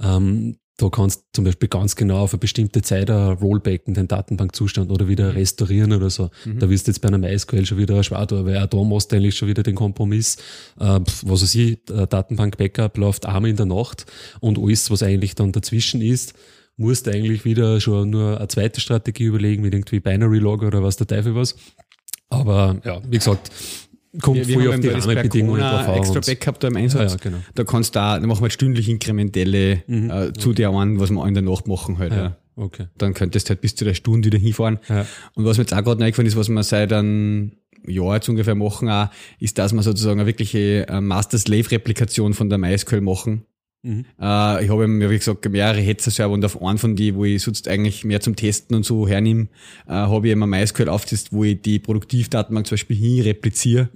ähm, 0.00 0.56
da 0.80 0.88
kannst 0.88 1.20
du 1.20 1.24
zum 1.34 1.44
Beispiel 1.44 1.68
ganz 1.68 1.94
genau 1.94 2.22
auf 2.22 2.32
eine 2.32 2.38
bestimmte 2.38 2.80
Zeit 2.80 3.10
ein 3.10 3.32
Rollback 3.32 3.82
in 3.86 3.94
den 3.94 4.08
Datenbankzustand 4.08 4.90
oder 4.90 5.08
wieder 5.08 5.34
restaurieren 5.34 5.92
oder 5.92 6.08
so. 6.08 6.30
Da 6.46 6.70
wirst 6.70 6.86
du 6.86 6.90
jetzt 6.90 7.00
bei 7.00 7.08
einer 7.08 7.18
MySQL 7.18 7.66
schon 7.66 7.76
wieder 7.76 8.02
schwer, 8.02 8.26
tun, 8.26 8.46
weil 8.46 8.56
auch 8.56 8.66
da 8.66 8.82
machst 8.82 9.12
du 9.12 9.16
eigentlich 9.16 9.36
schon 9.36 9.48
wieder 9.48 9.62
den 9.62 9.74
Kompromiss. 9.74 10.36
Äh, 10.78 11.00
was 11.22 11.42
weiß 11.42 11.54
ich, 11.54 11.78
Datenbank-Backup 11.84 12.96
läuft 12.96 13.26
einmal 13.26 13.50
in 13.50 13.56
der 13.56 13.66
Nacht 13.66 14.06
und 14.40 14.58
alles, 14.58 14.90
was 14.90 15.02
eigentlich 15.02 15.34
dann 15.34 15.52
dazwischen 15.52 16.00
ist, 16.00 16.34
musst 16.78 17.06
du 17.06 17.10
eigentlich 17.10 17.44
wieder 17.44 17.78
schon 17.80 18.08
nur 18.08 18.38
eine 18.38 18.48
zweite 18.48 18.80
Strategie 18.80 19.24
überlegen, 19.24 19.62
mit 19.62 19.74
irgendwie 19.74 20.00
Binary 20.00 20.38
Log 20.38 20.62
oder 20.62 20.82
was 20.82 20.96
der 20.96 21.06
Teufel 21.06 21.34
was. 21.34 21.56
Aber 22.30 22.80
ja, 22.84 23.02
wie 23.06 23.18
gesagt, 23.18 23.50
kommt 24.20 24.36
wir, 24.38 24.48
wir 24.48 24.72
haben 24.72 24.74
auf 24.74 24.80
die 24.80 24.88
Rahmenbedingungen 24.88 25.60
drauf 25.60 25.88
an. 25.88 25.94
extra 25.94 26.20
Backup 26.20 26.60
da 26.60 26.68
im 26.68 26.76
Einsatz. 26.76 27.12
ja, 27.12 27.18
genau. 27.22 27.38
Da 27.54 27.64
kannst 27.64 27.94
du 27.94 27.98
da, 28.00 28.18
da 28.18 28.26
machen 28.26 28.38
wir 28.40 28.42
halt 28.42 28.52
stündlich 28.52 28.88
inkrementelle 28.88 29.82
Mhm. 29.86 30.10
äh, 30.10 30.32
zu 30.32 30.52
der 30.52 30.70
einen, 30.70 30.98
was 31.00 31.10
wir 31.10 31.26
in 31.26 31.34
der 31.34 31.42
Nacht 31.42 31.66
machen 31.68 31.98
halt. 31.98 32.12
Ja. 32.12 32.18
Ja, 32.24 32.36
okay. 32.56 32.86
Dann 32.98 33.14
könntest 33.14 33.48
du 33.48 33.50
halt 33.50 33.60
bis 33.60 33.74
zu 33.76 33.84
der 33.84 33.94
Stunde 33.94 34.26
wieder 34.26 34.38
hinfahren. 34.38 34.78
Ja. 34.88 35.06
Und 35.34 35.44
was 35.44 35.58
mir 35.58 35.62
jetzt 35.62 35.74
auch 35.74 35.82
gerade 35.84 36.02
eingefallen 36.04 36.26
ist, 36.26 36.36
was 36.36 36.48
wir 36.48 36.62
seit 36.62 36.92
einem 36.92 37.52
Jahr 37.86 38.16
jetzt 38.16 38.28
ungefähr 38.28 38.54
machen, 38.54 38.88
auch, 38.90 39.08
ist, 39.38 39.58
dass 39.58 39.72
wir 39.72 39.82
sozusagen 39.82 40.20
eine 40.20 40.26
wirkliche 40.26 40.86
äh, 40.88 41.00
Master-Slave-Replikation 41.00 42.34
von 42.34 42.48
der 42.48 42.58
MySQL 42.58 43.00
machen. 43.00 43.44
Mhm. 43.82 44.04
Äh, 44.20 44.64
ich 44.64 44.70
habe 44.70 44.84
eben, 44.84 45.00
wie 45.00 45.18
gesagt, 45.18 45.48
mehrere 45.48 45.80
Hetzer-Server 45.80 46.34
und 46.34 46.44
auf 46.44 46.62
einen 46.62 46.78
von 46.78 46.96
die, 46.96 47.14
wo 47.14 47.24
ich 47.24 47.42
sonst 47.42 47.66
eigentlich 47.68 48.04
mehr 48.04 48.20
zum 48.20 48.36
Testen 48.36 48.76
und 48.76 48.84
so 48.84 49.08
hernehme, 49.08 49.48
äh, 49.86 49.92
habe 49.92 50.26
ich 50.26 50.32
immer 50.32 50.46
MySQL 50.46 50.88
aufgesetzt, 50.88 51.28
wo 51.32 51.44
ich 51.44 51.60
die 51.62 51.78
Produktivdatenbank 51.78 52.66
zum 52.66 52.74
Beispiel 52.74 52.96
hin 52.96 53.22
repliziere. 53.22 53.88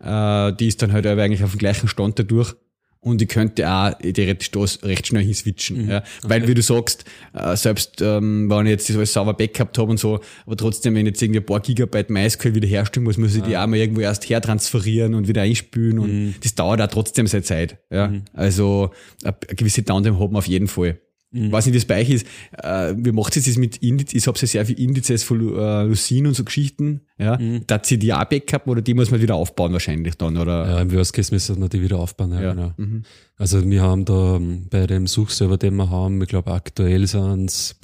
Äh, 0.00 0.56
die 0.56 0.68
ist 0.68 0.82
dann 0.82 0.92
halt 0.92 1.06
aber 1.06 1.22
eigentlich 1.22 1.42
auf 1.42 1.52
dem 1.52 1.58
gleichen 1.58 1.88
Stand 1.88 2.18
dadurch. 2.18 2.54
Und 3.04 3.20
ich 3.20 3.28
könnte 3.28 3.68
auch 3.68 3.92
theoretisch 3.98 4.52
das 4.52 4.80
recht 4.84 5.08
schnell 5.08 5.24
hinswitchen. 5.24 5.88
Ja. 5.88 6.04
Weil, 6.22 6.46
wie 6.46 6.54
du 6.54 6.62
sagst, 6.62 7.04
äh, 7.34 7.56
selbst 7.56 8.00
ähm, 8.00 8.48
wenn 8.48 8.66
ich 8.66 8.70
jetzt 8.70 8.88
das 8.88 8.96
alles 8.96 9.12
sauber 9.12 9.34
backupt 9.34 9.76
habe 9.76 9.90
und 9.90 9.98
so, 9.98 10.20
aber 10.46 10.56
trotzdem, 10.56 10.94
wenn 10.94 11.06
ich 11.06 11.10
jetzt 11.10 11.22
irgendwie 11.22 11.40
ein 11.40 11.46
paar 11.46 11.58
Gigabyte 11.58 12.10
MySQL 12.10 12.54
wieder 12.54 12.68
herstellen 12.68 13.02
muss, 13.02 13.18
muss 13.18 13.34
ich 13.34 13.42
die 13.42 13.56
auch 13.56 13.66
mal 13.66 13.76
irgendwo 13.76 14.02
erst 14.02 14.28
hertransferieren 14.28 15.14
und 15.14 15.26
wieder 15.26 15.42
einspülen 15.42 15.98
und 15.98 16.34
das 16.44 16.54
dauert 16.54 16.80
auch 16.80 16.86
trotzdem 16.86 17.26
seine 17.26 17.42
Zeit. 17.42 17.78
Ja. 17.90 18.12
Also 18.34 18.90
eine 19.24 19.34
eine 19.48 19.56
gewisse 19.56 19.82
Downtime 19.82 20.20
haben 20.20 20.32
wir 20.32 20.38
auf 20.38 20.46
jeden 20.46 20.68
Fall. 20.68 21.00
Was 21.32 21.66
nicht, 21.66 21.74
wie 21.74 21.78
es 21.78 21.86
bei 21.86 22.00
euch 22.00 22.10
ist, 22.10 22.26
äh, 22.62 22.94
wie 22.96 23.12
macht 23.12 23.36
ihr 23.36 23.42
das 23.42 23.56
mit 23.56 23.78
Indizes? 23.78 24.14
Ich 24.14 24.26
habe 24.26 24.38
ja 24.38 24.46
sehr 24.46 24.66
viel 24.66 24.78
Indizes 24.78 25.22
von 25.22 25.40
äh, 25.56 25.84
Lucene 25.84 26.28
und 26.28 26.34
so 26.34 26.44
Geschichten. 26.44 27.00
Ja. 27.18 27.38
Da 27.66 27.80
sie 27.82 27.98
die 27.98 28.12
auch 28.12 28.24
Backup 28.24 28.66
oder 28.66 28.82
die 28.82 28.94
muss 28.94 29.10
man 29.10 29.20
wieder 29.20 29.36
aufbauen 29.36 29.72
wahrscheinlich 29.72 30.16
dann, 30.16 30.36
oder? 30.36 30.68
Ja, 30.68 30.80
im 30.80 30.92
Worst 30.92 31.12
Case 31.12 31.32
müssen 31.32 31.60
wir 31.60 31.68
die 31.68 31.82
wieder 31.82 31.98
aufbauen. 31.98 32.32
Ja, 32.32 32.40
Ja. 32.40 32.52
Genau. 32.54 32.72
Mhm. 32.76 33.02
Also 33.36 33.68
wir 33.68 33.82
haben 33.82 34.04
da 34.04 34.36
ähm, 34.36 34.66
bei 34.70 34.86
dem 34.86 35.06
Suchserver, 35.06 35.56
den 35.56 35.74
wir 35.76 35.90
haben, 35.90 36.20
ich 36.22 36.28
glaube 36.28 36.52
aktuell 36.52 37.06
sind 37.06 37.50
es 37.50 37.76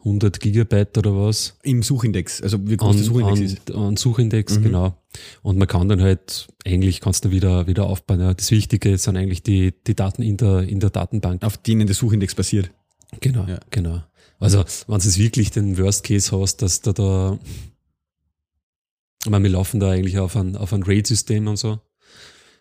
100 0.00 0.40
Gigabyte 0.40 0.96
oder 0.98 1.14
was. 1.14 1.56
Im 1.62 1.82
Suchindex, 1.82 2.42
also 2.42 2.58
wie 2.68 2.76
groß 2.76 2.90
An, 2.90 2.96
der 2.96 3.04
Suchindex 3.04 3.38
an, 3.38 3.44
ist. 3.44 3.70
an 3.74 3.96
Suchindex, 3.96 4.60
genau. 4.62 4.94
Und 5.42 5.58
man 5.58 5.68
kann 5.68 5.88
dann 5.88 6.00
halt, 6.00 6.48
eigentlich 6.64 7.00
kannst 7.00 7.24
du 7.24 7.30
wieder, 7.30 7.66
wieder 7.66 7.84
aufbauen. 7.86 8.20
Ja. 8.20 8.32
Das 8.34 8.50
Wichtige 8.50 8.96
sind 8.98 9.16
eigentlich 9.16 9.42
die, 9.42 9.74
die 9.86 9.94
Daten 9.94 10.22
in 10.22 10.36
der, 10.36 10.60
in 10.62 10.80
der 10.80 10.90
Datenbank. 10.90 11.42
Auf 11.44 11.58
denen 11.58 11.86
der 11.86 11.94
Suchindex 11.94 12.34
basiert. 12.34 12.70
Genau, 13.20 13.44
Ja. 13.46 13.60
genau. 13.70 14.02
Also, 14.38 14.64
wenn 14.86 14.98
du 14.98 15.04
jetzt 15.04 15.18
wirklich 15.18 15.50
den 15.50 15.76
Worst 15.76 16.02
Case 16.04 16.34
hast, 16.34 16.62
dass 16.62 16.80
du 16.80 16.92
da, 16.92 17.38
ich 19.24 19.30
meine, 19.30 19.44
wir 19.44 19.50
laufen 19.50 19.80
da 19.80 19.90
eigentlich 19.90 20.18
auf 20.18 20.34
ein, 20.34 20.56
auf 20.56 20.72
ein 20.72 20.82
RAID-System 20.82 21.46
und 21.46 21.56
so. 21.58 21.78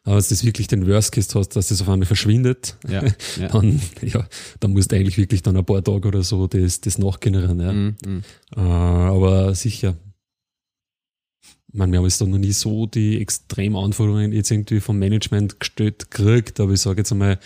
Aber 0.04 0.16
wenn 0.16 0.38
du 0.38 0.44
wirklich 0.46 0.68
den 0.68 0.88
Worst 0.88 1.12
Case 1.12 1.38
hast, 1.38 1.50
dass 1.56 1.68
das 1.68 1.82
auf 1.82 1.90
einmal 1.90 2.06
verschwindet, 2.06 2.78
Ja, 2.88 3.04
ja. 3.40 3.48
dann, 3.50 3.82
ja, 4.02 4.28
dann 4.60 4.72
musst 4.72 4.92
du 4.92 4.96
eigentlich 4.96 5.18
wirklich 5.18 5.44
dann 5.44 5.58
ein 5.58 5.66
paar 5.66 5.84
Tage 5.84 6.08
oder 6.08 6.24
so 6.24 6.48
das, 6.48 6.82
das 6.82 6.98
nachgenerieren, 6.98 7.60
ja. 7.60 7.74
Mhm, 7.74 7.96
mhm. 8.06 8.24
Äh, 8.56 8.60
aber 8.60 9.54
sicher. 9.56 9.98
Ich 11.72 11.78
meine, 11.78 11.92
wir 11.92 12.00
haben 12.00 12.06
jetzt 12.06 12.20
da 12.20 12.26
noch 12.26 12.38
nie 12.40 12.52
so 12.52 12.88
die 12.88 13.22
extremen 13.22 13.76
Anforderungen 13.76 14.32
jetzt 14.32 14.50
irgendwie 14.50 14.80
vom 14.80 14.98
Management 14.98 15.60
gestellt 15.60 16.10
gekriegt, 16.10 16.60
aber 16.60 16.74
ich 16.74 16.82
sage 16.82 17.02
jetzt 17.02 17.12
einmal, 17.12 17.38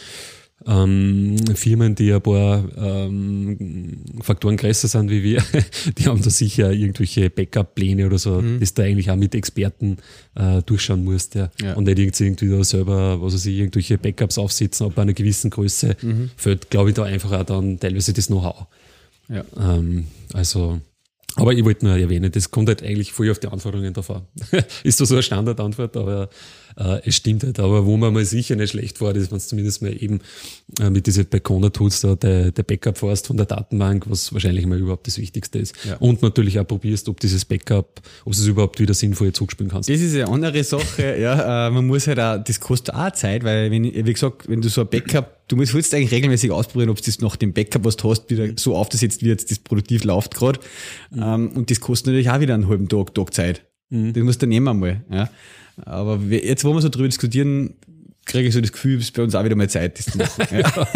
ähm, 0.67 1.38
Firmen, 1.55 1.96
die 1.96 2.13
ein 2.13 2.22
paar 2.22 2.63
ähm, 2.77 4.00
Faktoren 4.22 4.58
größer 4.58 4.88
sind 4.88 5.10
wie 5.10 5.24
wir, 5.24 5.43
die 5.98 6.05
haben 6.08 6.22
da 6.22 6.29
sicher 6.29 6.72
irgendwelche 6.72 7.29
Backup-Pläne 7.29 8.05
oder 8.05 8.17
so, 8.17 8.41
das 8.60 8.74
da 8.74 8.84
eigentlich 8.84 9.10
auch 9.12 9.15
mit 9.15 9.36
Experten 9.36 9.98
äh, 10.36 10.62
durchschauen 10.62 11.03
musst. 11.03 11.36
Ja. 11.36 11.50
Ja. 11.62 11.74
Und 11.75 11.86
nicht 11.86 12.20
irgendwie 12.20 12.50
da 12.50 12.63
selber, 12.63 13.22
was 13.22 13.34
weiß 13.34 13.46
ich, 13.46 13.58
irgendwelche 13.58 13.98
Backups 13.98 14.38
aufsetzen, 14.38 14.88
ab 14.88 14.98
einer 14.98 15.13
gewissen 15.13 15.50
Größe 15.50 15.96
fällt, 16.38 16.70
glaube 16.70 16.89
ich, 16.89 16.96
da 16.96 17.03
einfach 17.03 17.32
auch 17.32 17.43
dann 17.43 17.79
teilweise 17.79 18.13
das 18.13 18.27
Know-how. 18.27 18.67
Ja. 19.29 19.43
Ähm, 19.58 20.08
also, 20.34 20.82
aber 21.36 21.53
ich 21.53 21.63
wollte 21.65 21.86
nur 21.86 21.98
erwähnen, 21.98 22.32
das 22.32 22.51
kommt 22.51 22.70
halt 22.70 22.84
eigentlich 22.84 23.12
voll 23.12 23.29
auf 23.32 23.39
die 23.39 23.48
Anforderungen 23.48 23.93
an. 23.96 24.22
ist 24.84 24.98
so 24.98 25.05
so 25.05 25.15
eine 25.15 25.24
Standardantwort, 25.24 25.98
aber 25.98 26.29
äh, 26.77 27.01
es 27.06 27.15
stimmt 27.15 27.44
halt. 27.44 27.60
Aber 27.60 27.86
wo 27.86 27.98
man 27.98 28.13
mal 28.13 28.25
sicher 28.25 28.56
nicht 28.56 28.72
schlecht 28.72 29.01
war, 29.01 29.15
ist, 29.15 29.32
wenn 29.32 29.38
du 29.38 29.44
zumindest 29.44 29.82
mal 29.82 29.96
eben 30.01 30.20
äh, 30.80 30.89
mit 30.89 31.08
diesen 31.08 31.25
Bacona-Tools 31.25 32.01
da 32.01 32.15
der, 32.15 32.51
der 32.51 32.63
Backup 32.63 32.98
fährst 32.98 33.27
von 33.27 33.38
der 33.38 33.46
Datenbank, 33.46 34.10
was 34.10 34.34
wahrscheinlich 34.34 34.65
mal 34.65 34.80
überhaupt 34.80 35.08
das 35.08 35.18
Wichtigste 35.18 35.60
ist. 35.60 35.75
Ja. 35.86 35.98
Und 35.98 36.22
natürlich 36.22 36.60
auch 36.60 36.68
probierst, 36.68 37.10
ob 37.10 37.20
dieses 37.20 37.46
Backup, 37.46 38.01
ob 38.25 38.34
es 38.34 38.46
überhaupt 38.46 38.80
wieder 38.80 38.94
sinnvoll 38.94 39.34
zurückspielen 39.34 39.72
kannst. 39.72 39.89
Das 39.89 40.00
ist 40.00 40.15
eine 40.15 40.27
andere 40.27 40.63
Sache, 40.63 41.18
ja. 41.20 41.68
Äh, 41.68 41.72
man 41.72 41.88
muss 41.88 42.08
halt 42.08 42.20
auch, 42.20 42.44
das 42.44 42.60
kostet 42.60 42.96
auch 42.96 43.12
Zeit, 43.12 43.44
weil, 43.44 43.72
wenn, 43.72 43.84
wie 43.84 44.13
gesagt, 44.13 44.48
wenn 44.48 44.62
du 44.62 44.70
so 44.70 44.82
ein 44.82 44.88
Backup, 44.88 45.48
du 45.48 45.56
musst 45.56 45.74
willst 45.74 45.94
eigentlich 45.94 46.12
regelmäßig 46.12 46.51
ausprobieren, 46.51 46.89
ob 46.89 47.01
das 47.01 47.20
nach 47.20 47.36
dem 47.36 47.53
Backup, 47.53 47.84
was 47.84 47.98
du 47.98 48.10
hast, 48.10 48.30
wieder 48.30 48.48
so 48.58 48.75
aufgesetzt 48.75 49.22
jetzt 49.22 49.51
das 49.51 49.60
produktiv 49.60 50.03
läuft 50.03 50.36
gerade. 50.36 50.60
Ähm, 51.15 51.51
und 51.51 51.70
das 51.70 51.80
kostet 51.80 52.08
natürlich 52.08 52.30
auch 52.30 52.39
wieder 52.39 52.53
einen 52.53 52.68
halben 52.68 52.88
Tag, 52.88 53.13
Tag 53.13 53.34
Zeit. 53.34 53.63
Das 53.89 54.24
musst 54.24 54.42
du 54.42 54.48
nehmen 54.48 54.68
einmal, 54.68 55.03
ja. 55.12 55.30
Aber 55.86 56.18
jetzt, 56.18 56.63
wo 56.63 56.74
wir 56.74 56.82
so 56.82 56.89
drüber 56.89 57.08
diskutieren, 57.08 57.75
kriege 58.25 58.48
ich 58.48 58.53
so 58.53 58.62
das 58.62 58.72
Gefühl, 58.72 58.98
dass 58.98 59.06
es 59.06 59.12
bei 59.12 59.22
uns 59.24 59.36
auch 59.36 59.44
wieder 59.44 59.56
mal 59.56 59.70
Zeit 59.70 60.00
ist. 60.00 60.12
zu 60.12 60.18
machen. 60.20 60.42
Ja. 60.51 60.88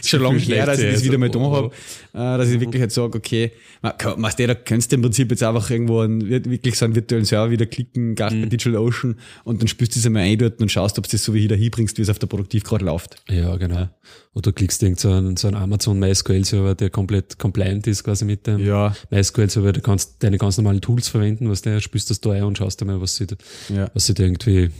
ist 0.00 0.08
schon 0.08 0.22
lange 0.22 0.38
her, 0.38 0.66
dass 0.66 0.78
ich 0.80 0.92
das 0.92 1.04
wieder 1.04 1.18
mal 1.18 1.30
da 1.30 1.38
habe, 1.40 1.66
äh, 2.12 2.38
dass 2.38 2.48
ich 2.50 2.60
wirklich 2.60 2.80
halt 2.80 2.92
sage, 2.92 3.16
okay, 3.16 3.52
kann- 3.98 4.20
man, 4.20 4.32
da 4.36 4.54
könntest 4.54 4.90
du 4.92 4.96
im 4.96 5.02
Prinzip 5.02 5.30
jetzt 5.30 5.42
einfach 5.42 5.70
irgendwo 5.70 6.00
einen, 6.00 6.28
wirklich 6.28 6.76
so 6.76 6.84
einen 6.84 6.94
virtuellen 6.94 7.24
Server 7.24 7.50
wieder 7.50 7.66
klicken, 7.66 8.14
Gast 8.14 8.34
bei 8.40 8.46
Digital 8.46 8.76
Ocean 8.76 9.16
und 9.44 9.60
dann 9.60 9.68
spürst 9.68 9.94
du 9.94 10.00
es 10.00 10.06
einmal 10.06 10.22
ein 10.22 10.38
dort 10.38 10.60
und 10.60 10.70
schaust, 10.70 10.98
ob 10.98 11.04
du 11.06 11.10
das 11.12 11.24
so 11.24 11.34
wie 11.34 11.46
da 11.48 11.54
hinbringst, 11.54 11.96
wie 11.98 12.02
es 12.02 12.08
auf 12.10 12.18
der 12.18 12.26
Produktiv 12.26 12.64
gerade 12.64 12.84
läuft. 12.84 13.16
Ja, 13.28 13.56
genau. 13.56 13.88
Oder 14.34 14.50
du 14.50 14.52
klickst 14.52 14.82
irgend 14.82 15.00
so 15.00 15.10
einen, 15.12 15.36
so 15.36 15.48
einen 15.48 15.56
Amazon 15.56 15.98
MySQL-Server, 15.98 16.74
der 16.74 16.90
komplett 16.90 17.38
compliant 17.38 17.86
ist 17.86 18.04
quasi 18.04 18.24
mit 18.24 18.46
dem 18.46 18.58
Ja. 18.64 18.94
MySQL-Server. 19.10 19.72
Du 19.72 19.80
kannst 19.80 20.22
deine 20.22 20.38
ganz 20.38 20.56
normalen 20.56 20.80
Tools 20.80 21.08
verwenden, 21.08 21.48
was 21.50 21.62
der 21.62 21.80
spürst 21.80 22.10
das 22.10 22.20
da 22.20 22.30
ein 22.32 22.42
und 22.44 22.58
schaust 22.58 22.80
dir 22.80 22.84
mal, 22.84 23.00
was 23.00 23.16
sie, 23.16 23.26
da- 23.26 23.36
Ja. 23.74 23.90
was 23.94 24.06
sie 24.06 24.14
da 24.14 24.22
irgendwie, 24.24 24.70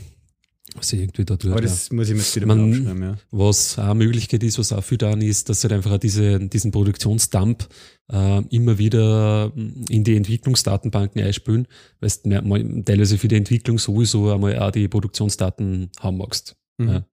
was 0.75 0.89
sie 0.89 1.01
irgendwie 1.01 1.25
da 1.25 1.35
tut. 1.35 1.51
Aber 1.51 1.61
ja. 1.61 1.67
das 1.67 1.91
muss 1.91 2.07
ich 2.07 2.13
mir 2.13 2.21
jetzt 2.21 2.35
wieder 2.35 2.45
Man- 2.45 2.69
mal 2.69 2.77
aufschreiben, 2.77 3.03
ja. 3.03 3.17
Was 3.31 3.77
auch 3.77 3.83
eine 3.83 3.95
Möglichkeit 3.95 4.43
ist, 4.43 4.59
was 4.59 4.71
auch 4.71 4.83
viel 4.83 4.97
dann 4.97 5.21
ist, 5.21 5.49
dass 5.49 5.61
sie 5.61 5.67
halt 5.67 5.73
einfach 5.73 5.97
diese, 5.97 6.39
diesen 6.39 6.71
Produktionsdump 6.71 7.67
äh, 8.11 8.41
immer 8.49 8.77
wieder 8.77 9.51
in 9.55 10.03
die 10.03 10.15
Entwicklungsdatenbanken 10.15 11.21
einspülen, 11.21 11.67
weil 11.99 12.11
du 12.23 12.83
teilweise 12.83 13.17
für 13.17 13.27
die 13.27 13.35
Entwicklung 13.35 13.79
sowieso 13.79 14.31
einmal 14.31 14.57
auch 14.59 14.71
die 14.71 14.87
Produktionsdaten 14.87 15.89
haben 15.99 16.17
magst. 16.17 16.55
Mhm. 16.77 16.89
Ja. 16.89 17.05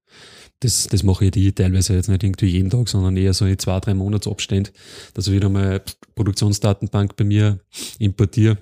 Das, 0.60 0.88
das 0.88 1.04
mache 1.04 1.26
ich 1.26 1.30
die 1.30 1.52
teilweise 1.52 1.94
jetzt 1.94 2.08
nicht 2.08 2.24
irgendwie 2.24 2.46
jeden 2.46 2.70
Tag, 2.70 2.88
sondern 2.88 3.16
eher 3.16 3.32
so 3.32 3.44
in 3.44 3.58
zwei, 3.58 3.78
drei 3.78 3.94
Monatsabständen, 3.94 4.72
dass 5.14 5.28
ich 5.28 5.32
wieder 5.32 5.48
mal 5.48 5.80
Produktionsdatenbank 6.16 7.14
bei 7.16 7.24
mir 7.24 7.60
importiere 8.00 8.58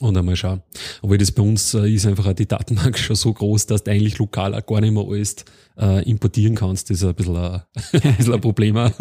und 0.00 0.16
einmal 0.16 0.36
schauen. 0.36 0.62
Obwohl 1.02 1.18
das 1.18 1.32
bei 1.32 1.42
uns 1.42 1.74
äh, 1.74 1.88
ist 1.88 2.06
einfach 2.06 2.26
auch 2.26 2.32
die 2.34 2.46
Datenbank 2.46 2.98
schon 2.98 3.16
so 3.16 3.32
groß, 3.32 3.66
dass 3.66 3.84
du 3.84 3.90
eigentlich 3.90 4.18
lokal 4.18 4.54
auch 4.54 4.66
gar 4.66 4.80
nicht 4.80 4.92
mehr 4.92 5.04
alles 5.06 5.36
äh, 5.78 6.08
importieren 6.08 6.54
kannst. 6.54 6.90
Das 6.90 6.98
ist 6.98 7.04
ein 7.04 7.14
bisschen 7.14 7.36
ein, 7.36 7.62
ein, 7.92 8.16
bisschen 8.16 8.34
ein 8.34 8.40
Problem. 8.40 8.76
auch. 8.76 8.92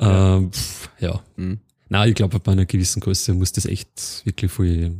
Ähm, 0.00 0.50
pff, 0.50 0.90
ja. 1.00 1.22
Mhm. 1.36 1.60
Nein, 1.88 2.08
ich 2.08 2.14
glaube, 2.14 2.40
bei 2.40 2.52
einer 2.52 2.64
gewissen 2.64 3.00
Größe 3.00 3.34
muss 3.34 3.52
das 3.52 3.66
echt 3.66 4.22
wirklich 4.24 4.50
viel, 4.50 4.96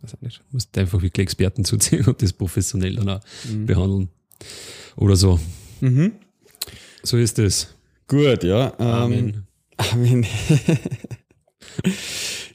weiß 0.00 0.14
ich 0.14 0.20
nicht, 0.20 0.42
muss 0.52 0.68
einfach 0.76 1.02
wirklich 1.02 1.24
Experten 1.24 1.64
zuziehen 1.66 2.06
und 2.06 2.22
das 2.22 2.32
professionell 2.32 2.96
dann 2.96 3.08
auch 3.08 3.20
behandeln. 3.66 4.08
Oder 4.96 5.16
so. 5.16 5.40
Mhm. 5.80 6.12
So 7.02 7.16
ist 7.18 7.38
es. 7.38 7.74
Gut, 8.08 8.44
ja. 8.44 8.72
Ähm, 8.78 8.86
Amen. 8.86 9.46
Amen. 9.76 10.26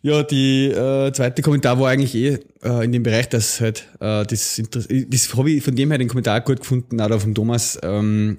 Ja, 0.03 0.23
die 0.23 0.65
äh, 0.67 1.11
zweite 1.13 1.41
Kommentar 1.41 1.79
war 1.79 1.89
eigentlich 1.89 2.15
eh 2.15 2.39
äh, 2.63 2.83
in 2.85 2.91
dem 2.91 3.03
Bereich, 3.03 3.29
dass 3.29 3.61
halt 3.61 3.87
äh, 3.99 4.25
das 4.25 4.57
Inter- 4.57 4.81
das 4.89 5.35
habe 5.35 5.51
ich 5.51 5.63
von 5.63 5.75
dem 5.75 5.89
her 5.91 5.97
den 5.97 6.07
Kommentar 6.07 6.41
gut 6.41 6.59
gefunden, 6.61 6.99
auch 6.99 7.07
da 7.09 7.19
vom 7.19 7.35
Thomas, 7.35 7.77
ähm, 7.83 8.37